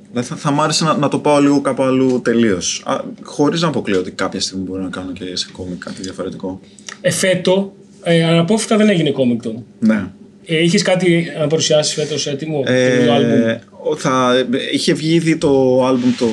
Δηλαδή 0.10 0.28
θα, 0.28 0.36
θα 0.36 0.52
μ' 0.52 0.62
άρεσε 0.62 0.84
να, 0.84 0.98
να 0.98 1.08
το 1.08 1.20
πάω 1.20 1.40
λίγο 1.40 1.62
κάπου 1.62 1.84
αλλού 1.84 2.22
τελείως. 2.22 2.86
Χωρίς 3.24 3.62
να 3.62 3.68
αποκλείω 3.68 4.00
ότι 4.00 4.12
κάποια 4.12 4.42
στιγμή 4.42 4.64
μπορεί 4.64 4.82
να 4.82 4.90
κάνω 4.90 5.12
και 5.12 5.36
σε 5.36 5.48
κόμικ 5.52 5.84
κάτι 5.86 6.02
διαφορετικό. 6.02 6.60
Εφέτο, 7.02 7.74
ε, 8.06 8.24
αναπόφευκτα 8.24 8.78
δεν 8.78 8.90
έγινε 8.90 9.12
κόμικ 9.12 9.42
τότε. 9.42 9.60
Ναι. 9.80 10.04
Ε, 10.46 10.64
Είχες 10.64 10.82
κάτι 10.82 11.28
να 11.40 11.48
παρουσιάσεις 11.48 11.94
φέτος 11.94 12.28
έτοιμο, 12.28 12.64
Ε, 12.66 13.06
το 13.06 13.14
άλμπουμ; 13.14 13.56
ο- 13.92 13.96
θα, 13.96 14.34
είχε 14.72 14.94
βγει 14.94 15.14
ήδη 15.14 15.38
το 15.38 15.86
άλμπουμ 15.86 16.12
το 16.18 16.28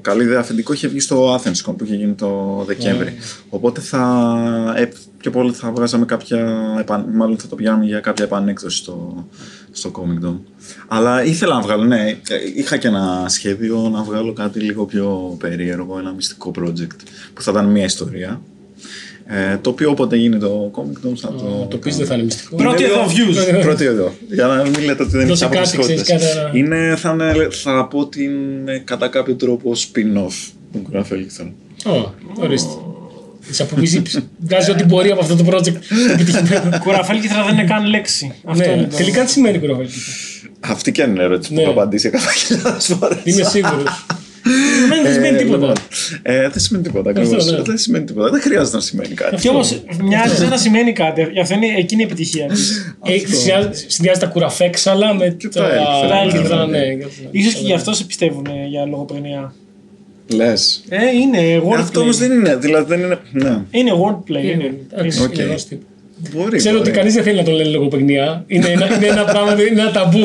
καλή 0.00 0.22
ιδέα 0.22 0.38
αφεντικό 0.40 0.72
είχε 0.72 0.88
βγει 0.88 1.00
στο 1.00 1.34
Athenscon 1.34 1.74
που 1.78 1.84
είχε 1.84 1.94
γίνει 1.94 2.12
το 2.12 2.62
Δεκέμβρη. 2.66 3.14
Οπότε 3.48 3.80
θα, 3.80 4.74
ε, 4.76 4.88
πιο 5.18 5.30
πολύ 5.30 5.52
θα 5.52 5.70
βγάζαμε 5.70 6.04
κάποια, 6.04 6.56
επαν- 6.80 7.06
μάλλον 7.14 7.38
θα 7.38 7.46
το 7.48 7.54
πηγαίναμε 7.56 7.84
για 7.84 8.00
κάποια 8.00 8.24
επανέκδοση 8.24 8.76
στο, 8.76 9.26
στο 9.72 9.90
Comic 9.94 10.26
Dome. 10.26 10.38
Αλλά 10.88 11.24
ήθελα 11.24 11.54
να 11.54 11.60
βγάλω, 11.60 11.84
ναι, 11.84 12.08
ε, 12.08 12.16
είχα 12.56 12.76
και 12.76 12.86
ένα 12.88 13.24
σχέδιο 13.28 13.88
να 13.92 14.02
βγάλω 14.02 14.32
κάτι 14.32 14.60
λίγο 14.60 14.84
πιο 14.84 15.36
περίεργο, 15.40 15.98
ένα 15.98 16.12
μυστικό 16.12 16.50
project 16.58 16.96
που 17.34 17.42
θα 17.42 17.50
ήταν 17.50 17.66
μια 17.66 17.84
ιστορία. 17.84 18.40
Ε, 19.26 19.56
το 19.60 19.70
οποίο 19.70 19.90
όποτε 19.90 20.16
γίνει 20.16 20.38
το 20.38 20.70
comic 20.74 21.06
dome 21.06 21.12
θα 21.16 21.28
το. 21.28 21.66
Το 21.70 21.76
πει 21.76 21.90
δεν 21.90 22.06
θα 22.06 22.14
είναι 22.14 22.22
μυστικό. 22.24 22.56
Πρώτη 22.56 22.82
Είναι 22.82 22.92
εδώ 22.92 23.04
λίγο- 23.14 23.58
views. 23.60 23.62
Πρώτη 23.62 23.84
εδώ. 23.84 24.12
Για 24.30 24.46
να 24.46 24.54
μην 24.62 24.84
λέτε 24.84 25.02
ότι 25.02 25.16
δεν 25.16 25.26
Δώσε 25.26 25.44
έχει 25.44 25.54
κάτι, 25.54 25.68
αποκλειστικότητες. 25.76 26.02
ξέρεις, 26.02 26.34
κάτι 26.34 26.68
να- 26.68 26.76
Είναι, 26.76 26.96
θα, 26.96 27.10
είναι, 27.12 27.48
θα 27.50 27.86
πω 27.86 27.98
ότι 27.98 28.24
είναι 28.24 28.82
κατά 28.84 29.08
κάποιο 29.08 29.34
τρόπο 29.34 29.72
spin-off 29.74 30.50
του 30.72 30.78
Κουραφέλικθον. 30.82 31.52
Ω, 31.86 32.12
ορίστε. 32.40 32.68
Τη 33.50 33.62
απομίζει, 33.62 34.02
βγάζει 34.38 34.70
ό,τι 34.70 34.84
μπορεί 34.84 35.10
από 35.10 35.20
αυτό 35.20 35.36
το 35.36 35.44
project 35.50 35.74
επιτυχημένο. 36.12 36.78
Κουραφέλκυθρα 36.78 37.44
δεν 37.44 37.54
είναι 37.54 37.64
καν 37.64 37.86
λέξη. 37.86 38.32
Αυτό 38.44 38.64
είναι 38.64 38.74
Ναι, 38.74 38.86
το- 38.86 38.96
τελικά 38.96 39.24
τι 39.24 39.30
σημαίνει 39.30 39.58
κουραβέλη. 39.58 39.88
Αυτή 40.60 40.92
και 40.92 41.02
αν 41.02 41.10
είναι 41.10 41.22
ερώτηση 41.22 41.48
που 41.48 41.54
Ναι. 41.54 41.62
έχω 41.62 41.70
απαντήσει 41.70 42.10
100.000 42.12 42.94
φορές. 42.94 43.18
Είμαι 43.24 43.42
σίγουρος. 43.42 44.04
Δεν 45.02 45.12
σημαίνει 45.12 45.36
τίποτα. 45.38 45.72
Ε, 46.22 46.40
δεν 46.40 46.58
σημαίνει 46.60 46.84
τίποτα 46.84 47.10
ακριβώς. 47.10 47.50
ναι. 47.50 47.62
Δεν 47.62 47.78
σημαίνει 47.78 48.04
τίποτα. 48.04 48.30
Δεν 48.30 48.40
χρειάζεται 48.40 48.76
να 48.76 48.82
σημαίνει 48.82 49.14
κάτι. 49.14 49.36
Και 49.36 49.48
όμως 49.48 49.82
μοιάζει 50.02 50.36
σαν 50.36 50.48
να 50.48 50.56
σημαίνει 50.56 50.92
κάτι. 50.92 51.28
Γι' 51.32 51.40
αυτό 51.40 51.54
είναι 51.54 51.66
εκείνη 51.78 52.02
η 52.02 52.04
επιτυχία 52.04 52.46
της. 52.46 52.94
Ε, 53.04 53.18
συνδυάζει- 53.18 53.84
Συνδυάζει 53.86 54.20
τα 54.20 54.26
κουραφέξαλα 54.26 55.14
με 55.14 55.30
τα 55.30 55.48
τα 55.60 55.66
έλκυθρα, 55.72 56.08
Τα 56.08 56.20
έλκυθρα, 56.22 56.66
ναι. 56.66 56.78
σω 57.42 57.50
και 57.58 57.64
γι' 57.64 57.72
αυτό 57.72 57.92
σε 57.94 58.04
πιστεύουν 58.04 58.46
ε, 58.46 58.66
για 58.68 58.86
λογοπαιγνία. 58.86 59.54
Λες. 60.34 60.84
Ε, 60.88 60.98
είναι 61.20 61.62
Αυτό 61.78 62.00
όμως 62.00 62.16
wordplay. 62.16 62.18
δεν 62.18 62.32
είναι. 62.32 62.56
Δηλαδή 62.56 62.84
δεν 62.96 63.00
είναι. 63.00 63.18
Ναι. 63.32 63.58
Είναι 63.70 63.90
wordplay. 64.04 64.28
Είναι, 64.42 64.50
Είναι. 64.52 64.74
εντάξει, 64.92 65.22
Οκ. 65.22 65.34
είναι 65.34 65.42
ενός 65.42 65.64
τύπου. 65.66 65.86
Μπορεί. 66.34 66.56
Ξέρω 66.56 66.76
ότι 66.78 66.84
μπορεί. 66.88 66.98
κανείς 66.98 67.14
δεν 67.14 67.22
θέλει 67.22 67.36
να 67.36 67.42
το 67.44 67.50
λένε 67.50 67.68
λογοπαιγνία. 67.70 68.44
Είναι 68.46 68.68
ένα, 68.68 68.94
είναι 68.96 69.06
ένα 69.06 69.24
πράγμα, 69.24 69.52
είναι 69.52 69.80
ένα 69.80 69.90
ταμπού. 69.90 70.18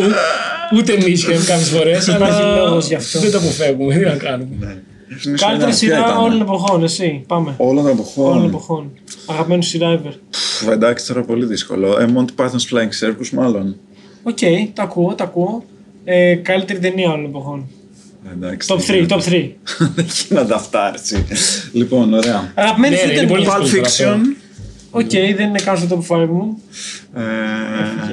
Ούτε 0.76 0.94
εμείς 0.94 1.26
κάποιες 1.48 1.70
φορές. 1.70 2.08
Υπάρχει 2.08 2.42
λόγος 2.42 2.88
γι' 2.88 2.96
αυτό. 2.96 3.20
Δεν 3.20 3.32
το 3.32 3.38
αποφεύγουμε. 3.38 3.94
Τι 3.96 4.04
να 4.06 4.16
κάνουμε. 4.16 4.56
Ναι. 4.60 4.76
Είναι 5.26 5.38
Καλύτερη 5.38 5.70
ποια 5.70 5.74
σειρά 5.78 6.00
ήταν; 6.00 6.18
όλων 6.18 6.32
των 6.32 6.42
εποχών, 6.42 6.84
εσύ. 6.84 7.24
Πάμε. 7.28 7.54
Όλων 7.58 7.76
των 7.86 7.86
Όλων 7.86 7.94
των 7.94 7.98
εποχών. 7.98 8.46
εποχών. 8.46 8.92
Αγαπημένη 9.26 9.64
σου 9.64 9.70
σειρά 9.70 10.00
ever. 10.04 10.14
Πφ, 10.30 10.68
Εντάξει, 10.68 11.08
τώρα 11.08 11.22
πολύ 11.22 11.46
δύσκολο. 11.46 11.98
Ε, 12.00 12.06
Monty 12.16 12.44
Python's 12.44 12.76
Flying 12.76 13.08
Circus, 13.08 13.30
μάλλον. 13.34 13.76
Οκ, 14.24 14.38
τα 14.74 14.84
ακούω, 14.84 15.14
τα 15.16 15.24
ακούω. 15.24 15.64
Ε, 16.04 16.36
καλύτερη 16.36 16.80
ταινία 16.80 17.08
όλων 17.12 17.22
των 17.22 17.30
εποχών. 17.30 17.68
Εντάξει, 18.34 18.74
Top 18.74 18.92
3, 18.92 19.08
top 19.08 19.22
3. 19.22 19.50
Δεν 19.96 20.06
γίνονται 20.28 20.54
αυτά, 20.54 20.92
έτσι. 20.96 21.26
Λοιπόν, 21.72 22.14
ωραία. 22.14 22.52
Αγαπημένη 22.56 22.94
Ναι, 22.96 23.00
σου 23.02 23.08
ναι, 23.08 23.14
είναι 23.14 23.28
πολύ 23.28 23.46
ταινία. 23.46 23.58
Pulp 23.60 23.64
δύσκολο 23.64 23.82
τώρα 23.82 23.88
Fiction. 23.88 24.20
Οκ, 24.92 25.10
δεν 25.10 25.48
είναι 25.50 25.60
καν 25.64 25.78
στο 25.78 26.06
top 26.10 26.16
5 26.18 26.26
μου. 26.30 26.62
Ε, 27.16 27.22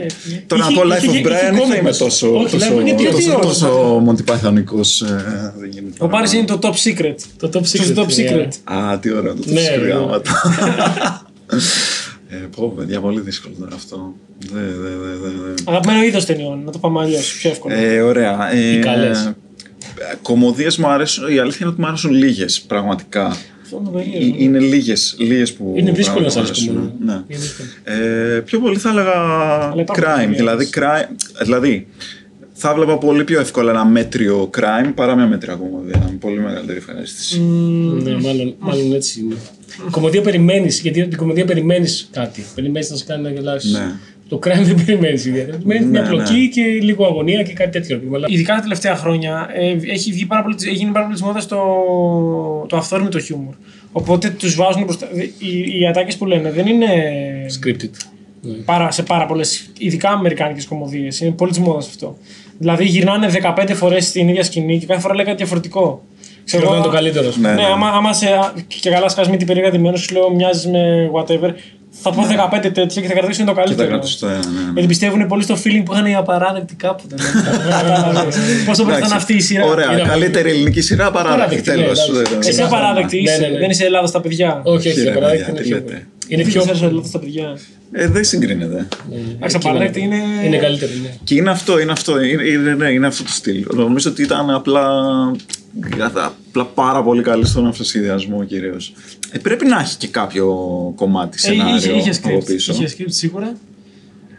έφυγε. 0.06 0.44
Τώρα 0.46 0.62
να 0.64 0.70
Είχε- 0.70 0.80
πω 0.80 0.86
Life 0.88 0.96
είχε- 0.96 1.08
of 1.10 1.14
είχε 1.14 1.22
Brian 1.22 1.30
δεν 1.30 1.52
θα 1.52 1.58
κόμικ 1.58 1.72
είμαι 1.74 1.82
μέσα. 1.82 2.04
τόσο, 2.04 2.36
Όχι, 2.36 2.50
τόσο, 2.58 2.78
Life- 2.78 2.84
γιατί- 2.84 3.02
γιατί 3.02 3.16
τόσο, 3.24 3.32
όχι, 3.36 3.40
τόσο 3.46 4.02
Monty 4.06 4.24
Pythonικός, 4.32 5.02
ε, 5.02 5.52
δεν 5.58 5.68
γίνεται. 5.70 5.96
Ο 6.04 6.08
Πάρης 6.08 6.32
είναι 6.32 6.44
το 6.44 6.58
Top 6.62 6.72
Secret. 6.72 7.14
Το 7.38 7.50
Top 7.54 7.60
Στο 7.64 7.84
Secret. 7.84 7.98
Top 7.98 8.06
Secret; 8.08 8.48
Α, 8.64 8.98
τι 8.98 9.12
ωραίο 9.12 9.34
το 9.34 9.42
Ναι, 9.46 9.60
ναι, 9.60 9.76
ναι. 9.76 9.86
γράμματα. 9.86 10.32
ε, 12.28 12.36
πω, 12.56 12.72
παιδιά, 12.76 13.00
πολύ 13.00 13.20
δύσκολο 13.20 13.54
τώρα 13.58 13.74
αυτό. 13.74 14.14
Δε, 14.52 14.60
δε, 14.60 14.88
δε, 14.88 15.16
δε, 15.22 15.28
δε. 15.28 15.54
Αγαπημένο 15.64 16.02
είδος 16.02 16.24
ταινιών, 16.24 16.62
να 16.64 16.70
το 16.70 16.78
πάμε 16.78 17.00
αλλιώς. 17.00 17.36
Πιο 17.38 17.50
εύκολο. 17.50 17.74
Ε, 17.74 18.00
ωραία. 18.00 18.52
Ε, 18.54 18.76
Οι 18.76 18.78
καλές. 18.78 19.32
Κομμωδίες 20.22 20.76
μου 20.78 20.86
αρέσουν, 20.86 21.28
η 21.34 21.38
αλήθεια 21.38 21.58
είναι 21.60 21.70
ότι 21.70 21.80
μου 21.80 21.86
αρέσουν 21.86 22.10
λίγες, 22.12 22.60
πραγματικά. 22.60 23.36
Αυτό 23.64 23.76
είναι 23.80 23.90
το 23.92 23.98
Ε, 23.98 24.02
περίεργο. 24.02 24.36
Είναι 24.38 24.58
λίγες, 24.58 25.14
λίγες 25.18 25.52
που 25.52 25.74
Είναι 25.76 25.92
δύσκολο 25.92 26.24
να 26.24 26.30
πράγματι 26.32 26.56
σας 26.56 26.66
μου 26.66 26.72
αρέσουν. 26.72 26.92
πούμε. 26.98 27.12
Ναι. 27.12 27.22
Είναι 27.28 27.40
δύσκολο. 27.40 27.68
Ε, 27.84 28.40
πιο 28.40 28.58
πολύ 28.60 28.78
θα 28.78 28.88
έλεγα 28.90 29.12
υπάρχουν 29.80 30.04
crime. 30.04 30.22
πολλές. 30.24 30.36
Δηλαδή, 30.36 30.68
crime, 30.74 31.08
δηλαδή, 31.42 31.86
θα 32.52 32.70
έβλεπα 32.70 32.98
πολύ 32.98 33.24
πιο 33.24 33.40
εύκολα 33.40 33.70
ένα 33.70 33.84
μέτριο 33.84 34.50
crime 34.58 34.92
παρά 34.94 35.14
μια 35.16 35.26
μέτρια 35.26 35.54
κομμωδία. 35.54 35.98
Με 36.10 36.16
πολύ 36.20 36.38
μεγαλύτερη 36.40 36.78
ευχαρίστηση. 36.78 37.40
Ναι, 38.02 38.12
μάλλον, 38.20 38.54
μάλλον 38.58 38.92
έτσι 38.94 39.20
είναι. 39.20 39.34
Κομμωδία 39.90 40.20
περιμένεις, 40.20 40.80
γιατί 40.80 41.08
την 41.08 41.18
κομμωδία 41.18 41.44
περιμένεις 41.44 42.08
κάτι. 42.12 42.44
Περιμένεις 42.54 42.90
να 42.90 42.96
σε 42.96 43.04
κάνει 43.04 43.22
να 43.22 43.30
γελάσεις. 43.30 43.72
Ναι. 43.72 43.92
Το 44.38 44.50
crime 44.50 44.62
δεν 44.62 44.84
περιμένεις 44.84 45.24
ιδιαίτερα. 45.26 45.56
Περιμένεις 45.56 45.86
μια 45.86 46.00
Ναι, 46.00 46.08
πλοκή 46.08 46.32
ναι. 46.32 46.46
και 46.46 46.62
λίγο 46.62 47.04
αγωνία 47.06 47.42
και 47.42 47.52
κάτι 47.52 47.70
τέτοιο. 47.70 48.00
Αλλά 48.14 48.26
Ειδικά 48.30 48.54
τα 48.54 48.60
τελευταία 48.60 48.96
χρόνια 48.96 49.48
ε, 49.54 49.92
έχει, 49.92 50.12
βγει 50.12 50.26
πάρα 50.26 50.42
πολύ, 50.42 50.56
έχει 50.66 50.74
γίνει 50.74 50.90
πάρα 50.90 51.04
πολύ 51.04 51.16
της 51.16 51.24
μόδας 51.26 51.46
το, 51.46 51.56
το 52.68 52.76
αυθόρμητο 52.76 53.18
χιούμορ. 53.18 53.54
Οπότε 53.92 54.30
τους 54.30 54.54
βάζουν 54.54 54.84
μπροστά. 54.84 55.08
Οι, 55.38 55.80
οι 55.80 55.86
ατάκες 55.86 56.16
που 56.16 56.26
λένε 56.26 56.50
δεν 56.50 56.66
είναι 56.66 56.86
scripted. 57.60 57.90
Ναι. 58.40 58.52
πάρα, 58.52 58.90
σε 58.90 59.02
πάρα 59.02 59.26
πολλές, 59.26 59.70
ειδικά 59.78 60.10
αμερικάνικες 60.10 60.66
κομμωδίες. 60.66 61.20
Είναι 61.20 61.30
πολύ 61.30 61.50
της 61.50 61.60
μόδας 61.60 61.86
αυτό. 61.86 62.16
Δηλαδή 62.58 62.84
γυρνάνε 62.84 63.28
15 63.56 63.70
φορές 63.74 64.06
στην 64.06 64.28
ίδια 64.28 64.42
σκηνή 64.44 64.78
και 64.78 64.86
κάθε 64.86 65.00
φορά 65.00 65.14
λέει 65.14 65.24
κάτι 65.24 65.36
διαφορετικό. 65.36 66.02
Ξέρω 66.44 66.66
ότι 66.66 66.74
είναι 66.76 66.84
το 66.84 66.90
καλύτερο. 66.92 67.32
Ναι, 67.40 67.48
Ναι, 67.48 67.54
ναι. 67.54 67.64
άμα, 67.64 67.88
άμα 67.88 68.12
σε, 68.12 68.26
και 68.80 68.90
καλά 68.90 69.08
σκάς 69.08 69.28
μη 69.28 69.36
την 69.36 69.46
περίεργα 69.46 69.70
ντυμένος, 69.70 70.00
σου 70.00 70.14
λέω 70.14 70.30
μοιάζεις 70.34 70.66
με 70.66 71.10
whatever. 71.14 71.50
Θα 72.02 72.10
πω 72.12 72.22
15 72.22 72.70
τέτοια 72.72 73.02
και 73.02 73.08
θα 73.08 73.14
κρατήσουν 73.14 73.44
το 73.46 73.52
Και 73.52 73.56
τα 73.58 73.64
καλύτερο. 73.64 73.88
κρατήσω 73.88 74.12
στο 74.16 74.26
ένα, 74.26 74.36
ναι, 74.36 74.60
ναι. 74.60 74.70
Γιατί 74.72 74.86
πιστεύουν 74.86 75.26
πολύ 75.26 75.42
στο 75.42 75.54
feeling 75.64 75.82
που 75.84 75.92
είχαν 75.92 76.06
οι 76.06 76.14
απαράδεκτοι 76.14 76.74
κάποτε. 76.74 77.14
ναι. 77.14 77.70
Κατάλαβες. 77.70 78.36
Πόσο 78.66 78.82
μπορεί 78.82 78.92
να 78.92 78.98
ήταν 78.98 79.10
Εντάξει. 79.10 79.14
αυτή 79.14 79.34
η 79.34 79.40
σειρά. 79.40 79.64
Ωραία, 79.64 79.92
Είναι 79.92 80.02
καλύτερη 80.02 80.48
ελληνική 80.50 80.80
σειρά 80.80 81.10
παράδεκτη. 81.10 81.62
Παράδεκτη, 81.70 81.70
ναι, 81.70 81.76
Τέλο. 82.12 82.18
εντάξει. 82.26 82.48
Εσύ 82.48 82.62
απαράδεκτη 82.62 83.16
Ναι, 83.16 83.22
είσαι. 83.22 83.40
ναι, 83.40 83.46
ναι. 83.48 83.58
Δεν 83.58 83.70
είσαι 83.70 83.84
Ελλάδας 83.84 84.08
στα 84.08 84.20
παιδιά. 84.20 84.60
Όχι, 84.64 84.76
όχι, 84.88 84.96
Κύριε 84.96 85.10
παράδειγμα, 85.12 85.46
παιδιά, 85.46 85.52
είναι 85.56 85.62
τι 85.62 85.68
πιο. 85.68 85.76
λέτε. 85.76 86.06
Είναι 86.28 86.42
Δεν 86.42 86.52
πιο. 86.52 86.60
ξέρεις 86.62 86.82
Ελλάδας 86.82 87.08
στα 87.08 87.18
παιδιά; 87.18 87.58
Ε, 87.92 88.06
δεν 88.08 88.24
συγκρίνεται. 88.24 88.86
Εντάξει, 89.36 89.56
απαράδεκτη 89.56 90.00
είναι. 90.00 90.16
Είναι 90.44 90.56
καλύτερη, 90.56 90.92
ναι. 91.02 91.08
Και 91.24 91.34
είναι 91.34 91.50
αυτό, 91.50 91.80
είναι 91.80 91.92
αυτό, 91.92 92.22
είναι, 92.22 92.42
είναι, 92.42 92.74
ναι, 92.74 92.88
είναι 92.90 93.06
αυτό 93.06 93.22
το 93.22 93.30
στυλ. 93.30 93.66
Νομίζω 93.74 94.10
ότι 94.10 94.22
ήταν 94.22 94.50
απλά, 94.50 94.82
απλά 96.14 96.64
πάρα 96.64 97.02
πολύ 97.02 97.22
καλή 97.22 97.46
στον 97.46 97.66
αυτοσχεδιασμό 97.66 98.44
κυρίως. 98.44 98.92
Ε, 99.30 99.38
πρέπει 99.38 99.66
να 99.66 99.80
έχει 99.80 99.96
και 99.96 100.08
κάποιο 100.08 100.46
κομμάτι 100.96 101.38
Ε, 101.42 101.52
είχε, 101.52 101.62
σενάριο 101.62 101.96
είχε 101.96 102.10
από 102.10 102.38
script. 102.38 102.44
πίσω. 102.44 102.72
Είχε 102.72 102.88
script 102.98 103.04
σίγουρα. 103.12 103.56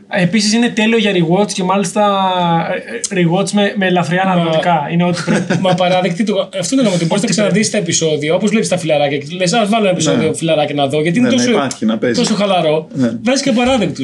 Επίσης 0.09 0.53
είναι 0.53 0.69
τέλειο 0.69 0.97
για 0.97 1.11
rewatch 1.11 1.51
και 1.53 1.63
μάλιστα 1.63 2.03
ε, 3.11 3.19
ε, 3.19 3.23
rewatch 3.25 3.49
με, 3.51 3.73
με 3.77 3.85
ελαφριά 3.85 4.23
Μα- 4.25 4.35
ναρκωτικά. 4.35 4.87
Είναι 4.91 5.03
ό,τι 5.03 5.21
πρέπει. 5.25 5.57
Μα 5.63 5.73
παράδεκτη 5.73 6.23
το. 6.23 6.49
Αυτό 6.59 6.79
είναι 6.79 6.89
ότι 6.93 7.05
μπορεί 7.05 7.21
να 7.21 7.27
ξαναδείς 7.27 7.69
τα 7.69 7.77
επεισόδια 7.77 8.33
όπως 8.33 8.49
βλέπεις 8.49 8.67
τα 8.67 8.77
φιλαράκια 8.77 9.17
και 9.17 9.25
λες: 9.35 9.53
Α 9.53 9.65
βάλω 9.65 9.83
ένα 9.83 9.91
επεισόδιο 9.93 10.27
Ναι. 10.29 10.35
φιλαράκια 10.35 10.75
να 10.75 10.87
δω. 10.87 11.01
Γιατί 11.01 11.19
Ναι, 11.19 11.27
είναι 11.27 11.35
να 11.35 11.41
τόσο, 11.43 11.55
υπάρχει, 11.55 11.85
να 11.85 11.97
παίζει. 11.97 12.19
τόσο 12.21 12.35
χαλαρό. 12.35 12.87
Ναι. 12.93 13.11
Βάζει 13.23 13.43
και 13.43 13.51
παράδεκτου. 13.51 14.03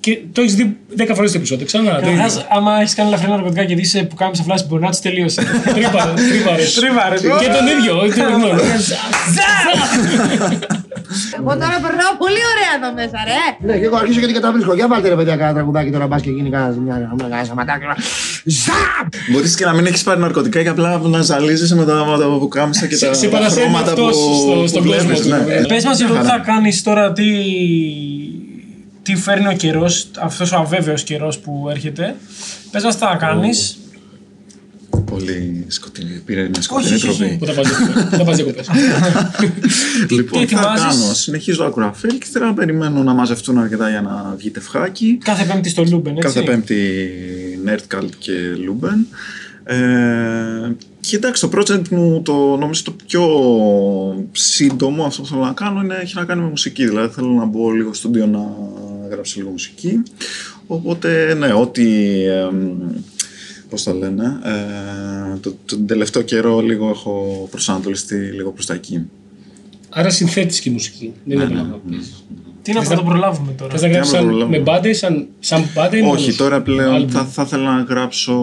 Και 0.00 0.18
το 0.32 0.40
έχεις 0.40 0.54
δει 0.54 0.76
10 0.98 1.10
φορές 1.14 1.32
το 1.32 1.38
επεισόδιο. 1.38 1.66
Ξανά. 1.66 2.00
το 2.00 2.06
ίδιο. 2.10 2.22
Καταρχά, 2.22 2.46
άμα 2.50 2.80
έχεις 2.80 2.94
κάνει 2.94 3.08
ελαφριά 3.08 3.28
ναρκωτικά 3.34 3.64
και 3.64 3.74
δεις 3.74 4.04
που 4.08 4.14
κάνει 4.14 4.36
σε 4.36 4.42
φλάση 4.42 4.64
μπονάτσι, 4.68 5.02
τελείωσε. 5.02 5.42
Τρύπα- 5.74 6.14
τρύπαρες. 6.30 6.74
Τρίβαρε. 6.74 7.16
Και 7.16 7.48
τον 7.56 7.66
ίδιο. 7.66 7.94
όχι 11.12 11.26
τον 11.30 11.40
γνώμη. 11.40 11.52
Εγώ 11.52 11.52
τώρα 11.62 11.76
περνάω 11.86 12.12
πολύ 12.22 12.40
ωραία 12.52 12.72
εδώ 12.78 12.88
μέσα, 12.98 13.18
ρε. 13.30 13.42
Ναι, 13.66 13.74
και 13.80 13.86
εγώ 13.88 13.96
αρχίζω 14.02 14.18
και 14.22 14.26
την 14.30 14.36
καταβρίσκω. 14.40 14.72
Για 14.78 14.88
βάλτε 14.92 15.08
ρε 15.12 15.16
παιδιά 15.18 15.36
κάνα 15.40 15.52
τραγουδάκι 15.56 15.90
τώρα 15.96 16.06
μπας 16.06 16.22
και 16.24 16.30
γίνει 16.36 16.50
κανένας 16.54 16.76
μια 16.86 16.96
μια 17.30 17.44
σαματάκι. 17.48 17.84
Ζαπ! 18.44 19.08
Μπορείς 19.32 19.54
και 19.58 19.64
να 19.64 19.72
μην 19.76 19.86
έχεις 19.86 20.02
πάρει 20.02 20.20
ναρκωτικά 20.20 20.62
και 20.62 20.68
απλά 20.68 20.98
να 20.98 21.20
ζαλίζεσαι 21.20 21.74
με 21.74 21.84
τα, 21.84 21.94
με 22.10 22.18
τα 22.18 22.26
πουκάμισα 22.38 22.86
και 22.86 22.96
Σε- 22.96 23.06
τα, 23.06 23.14
σε 23.14 23.28
τα 23.28 23.36
παρασύρει 23.36 23.60
χρώματα 23.62 23.90
αυτός 23.92 24.16
που, 24.16 24.34
στο- 24.42 24.60
που 24.60 24.66
στον 24.66 24.82
βλέπεις, 24.82 25.04
κόσμο 25.04 25.20
του. 25.38 25.44
ναι. 25.46 25.54
Ε, 25.54 25.64
Πες 25.68 25.84
μας 25.84 25.98
Μια 25.98 26.06
εδώ 26.08 26.18
τι 26.20 26.26
χαρά. 26.26 26.38
θα 26.44 26.52
κάνεις 26.52 26.82
τώρα, 26.82 27.12
τι, 27.12 27.24
τι 29.02 29.16
φέρνει 29.16 29.46
ο 29.48 29.52
καιρός, 29.52 30.10
αυτός 30.20 30.52
ο 30.52 30.56
αβέβαιος 30.56 31.02
καιρός 31.02 31.38
που 31.38 31.66
έρχεται. 31.70 32.14
Πες 32.70 32.84
μας 32.84 32.94
τι 32.96 33.04
θα 33.04 33.16
κάνεις. 33.20 33.76
Πολύ 35.12 35.64
σκοτεινή. 35.68 36.22
Πήρε 36.24 36.48
μια 36.48 36.62
σκοτεινή 36.62 36.94
όχι, 36.94 37.08
όχι. 37.08 37.18
τροπή. 37.18 37.36
Πού 37.38 37.46
θα 37.46 37.54
πας 37.54 37.66
διακοπές. 37.66 38.04
Πού 38.10 38.16
θα 38.16 38.24
πας 38.24 38.36
διακοπές. 38.36 38.68
Λοιπόν, 40.10 40.40
Τι 40.40 40.46
τι 40.46 40.54
θα 40.54 40.60
ετοιμάζεις; 40.60 41.00
κάνω. 41.00 41.14
Συνεχίζω 41.14 41.64
τα 41.64 41.74
Κουραφέλ 41.74 42.18
και 42.18 42.26
θέλω 42.32 42.46
να 42.46 42.54
περιμένω 42.54 43.02
να 43.02 43.12
μαζευτούν 43.12 43.58
αρκετά 43.58 43.90
για 43.90 44.00
να 44.00 44.34
βγει 44.38 44.50
τευχάκι. 44.50 45.18
Κάθε 45.24 45.44
Πέμπτη 45.44 45.68
στο 45.68 45.84
Luben, 45.90 46.16
έτσι. 46.16 46.26
Κάθε 46.26 46.42
Πέμπτη 46.42 46.76
Nerdcult 47.66 48.10
και 48.18 48.32
Luben. 48.56 49.16
Ε, 49.64 50.72
και 51.00 51.16
εντάξει, 51.16 51.48
το 51.48 51.50
project 51.58 51.88
μου, 51.88 52.22
το, 52.22 52.56
νομίζω 52.56 52.82
το 52.82 52.94
πιο 53.06 53.24
σύντομο 54.32 55.04
αυτό 55.04 55.22
που 55.22 55.28
θέλω 55.28 55.40
να 55.40 55.52
κάνω 55.52 55.80
είναι, 55.80 55.98
έχει 56.02 56.16
να 56.16 56.24
κάνει 56.24 56.40
με 56.40 56.48
μουσική. 56.48 56.86
Δηλαδή 56.86 57.14
θέλω 57.14 57.28
να 57.28 57.44
μπω 57.44 57.70
λίγο 57.70 57.88
στο 57.88 57.96
στούντιο 57.96 58.26
να 58.26 58.40
γράψω 59.10 59.34
λίγο 59.36 59.50
μουσική. 59.50 60.02
Οπότε, 60.66 61.34
ναι, 61.34 61.52
ό,τι. 61.52 61.86
εμ, 62.24 62.70
πώς 63.72 63.82
το 63.82 63.92
λένε, 63.92 64.38
ε, 64.44 65.38
το, 65.40 65.54
τον 65.64 65.86
τελευταίο 65.86 66.22
καιρό 66.22 66.60
λίγο 66.60 66.88
έχω 66.88 67.46
προσανατολιστεί 67.50 68.16
λίγο 68.16 68.50
προς 68.52 68.66
τα 68.66 68.74
εκεί. 68.74 69.06
Άρα 69.88 70.10
συνθέτεις 70.10 70.60
και 70.60 70.70
μουσική. 70.70 71.12
Δεν 71.24 71.40
είναι 71.40 71.50
πράγμα. 71.50 71.80
Τι 72.62 72.72
να 72.72 72.82
θα 72.82 72.94
το 72.94 73.02
προλάβουμε 73.02 73.52
τώρα; 73.52 73.70
Θες 73.72 73.82
να 73.82 73.88
γράψεις 73.88 74.12
να 74.12 74.18
σαν- 74.18 74.28
προλάβω. 74.28 74.50
με 74.50 74.58
μπάντες, 74.58 74.98
σαν, 74.98 75.26
σαν 75.40 75.64
μπάντα 75.74 75.96
ή 75.96 76.00
Όχι, 76.00 76.06
μόνος; 76.08 76.36
τώρα 76.36 76.60
πλέον 76.60 76.94
Άλμπουμ; 76.94 77.10
θα, 77.12 77.26
θα 77.32 77.42
ήθελα 77.46 77.70
να 77.76 77.82
γράψω, 77.88 78.34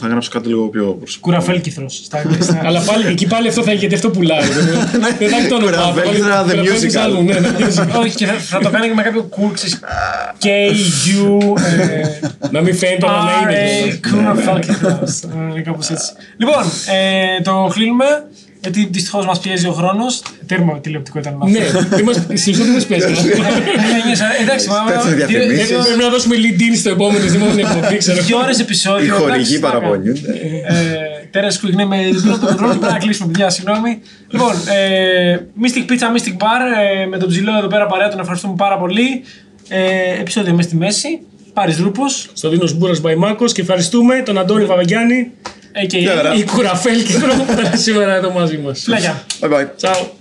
θα 0.00 0.06
γράψω 0.08 0.30
κάτι 0.30 0.48
λίγο 0.48 0.68
πιο 0.68 0.82
προσωπικό. 0.84 1.30
Κουραφέλκυθρο. 1.30 1.88
Στα 1.88 2.18
αγγλικά. 2.18 2.60
Αλλά 2.66 2.80
πάλι, 2.80 3.06
εκεί 3.06 3.26
πάλι 3.26 3.48
αυτό 3.48 3.62
θα 3.62 3.72
γιατί 3.72 3.94
αυτό 3.94 4.10
πουλάει. 4.10 4.40
Δεν 5.18 5.28
θα 5.30 5.36
έχει 5.36 5.48
το 5.48 5.54
όνομα. 5.54 5.70
θα 5.72 5.92
βάλει- 5.92 6.20
Κουραφέλκυθρα, 6.22 6.44
the 6.44 6.48
Κουραφέλκυθρα 6.48 7.04
musical. 7.04 7.18
album, 7.18 7.24
ναι, 7.24 7.34
the 7.58 7.62
musical. 7.62 8.00
Όχι, 8.00 8.14
και 8.14 8.26
θα, 8.26 8.32
θα 8.32 8.58
το 8.58 8.70
κάνει 8.70 8.88
και 8.88 8.94
με 8.94 9.02
κάποιο 9.02 9.28
cool, 9.36 9.50
ξέρεις, 9.52 9.80
K, 10.42 10.46
U, 10.46 11.58
ε, 11.90 12.28
Να 12.50 12.60
μην 12.60 12.74
φαίνεται 12.76 13.06
όλα 13.06 13.22
να 13.22 13.30
R, 13.30 13.50
είναι. 13.50 13.98
A, 14.02 14.10
Κουραφέλκυθρο. 14.10 14.98
Ε, 15.56 15.60
Κάπως 15.60 15.90
έτσι. 15.90 16.12
Λοιπόν, 16.36 16.62
ε, 16.94 17.42
το 17.42 17.70
κλείνουμε. 17.74 18.04
Γιατί 18.62 18.88
δυστυχώς 18.90 19.26
μας 19.26 19.40
πιέζει 19.40 19.66
ο 19.66 19.72
χρόνος. 19.72 20.22
Τέρμα 20.46 20.80
τηλεοπτικό 20.80 21.18
ήταν 21.18 21.34
αυτό. 21.42 21.46
Ναι, 21.58 21.98
είμαστε 22.00 22.36
στην 22.36 22.52
ουσία 22.52 22.64
δεν 22.64 22.72
μας 22.74 22.86
παίζει. 22.86 23.06
Εντάξει, 24.42 24.68
μα. 24.68 24.84
Τέτοιες 24.92 25.14
διαφημίσεις. 25.14 25.68
δύο- 25.68 25.78
Πρέπει 25.84 26.02
να 26.02 26.08
δώσουμε 26.08 26.36
lead-in 26.36 26.76
στο 26.78 26.90
επόμενο, 26.90 27.28
στην 27.28 27.40
επόμενη 27.40 27.60
εκπομπή, 27.60 27.96
ξέρω. 27.96 28.22
Δύο 28.22 28.38
ώρες 28.38 28.58
Οι 28.58 28.62
επεισόδιο. 28.62 29.14
χορηγοί 29.14 29.32
εντάξει, 29.34 29.52
τι 29.54 29.60
να 29.60 29.68
κάνουμε. 29.70 29.86
παραπονιούνται. 29.88 30.30
Ε, 30.68 31.26
Τέρα 31.30 31.50
σκουιγνέ 31.50 31.84
με 31.84 31.96
διπλό 32.12 32.38
το 32.38 32.46
κοντρόλ. 32.46 32.68
Πρέπει 32.76 32.92
να 32.92 32.98
κλείσουμε, 32.98 33.32
παιδιά, 33.32 33.50
συγγνώμη. 33.50 33.98
Λοιπόν, 34.30 34.52
ε, 34.76 35.36
Mystic 35.62 35.90
Pizza, 35.90 36.06
Mystic 36.14 36.32
Bar 36.42 36.60
ε, 37.02 37.06
με 37.06 37.18
τον 37.18 37.28
ψηλό 37.28 37.56
εδώ 37.58 37.66
πέρα 37.66 37.86
παρέα, 37.86 38.08
τον 38.08 38.20
ευχαριστούμε 38.20 38.54
πάρα 38.56 38.78
πολύ. 38.78 39.22
Ε, 39.68 40.20
επεισόδιο 40.20 40.54
με 40.54 40.62
στη 40.62 40.76
μέση. 40.76 41.20
Πάρη 41.52 41.76
Ρούπος. 41.82 42.28
Στο 42.32 42.48
Δίνος 42.48 42.72
Μπούρας 42.78 43.00
Μπαϊμάκο 43.00 43.44
και 43.44 43.60
ευχαριστούμε 43.60 44.22
τον 44.24 44.38
Αντώνη 44.38 44.64
Βαβαγιάννη, 44.64 45.30
A.K.A. 45.82 45.98
Γεια 45.98 46.14
χαρά. 46.14 46.34
η 46.34 46.44
Κουραφέλ 46.44 47.04
και 47.04 47.12
τον 47.12 47.46
που 47.46 47.52
ήταν 47.52 47.78
σήμερα 47.78 48.14
εδώ 48.14 48.30
μαζί 48.30 48.58
μας. 48.58 48.80
Φιλάκια. 48.82 49.22
Bye 49.40 49.48
bye. 49.48 49.66
Ciao. 49.76 50.17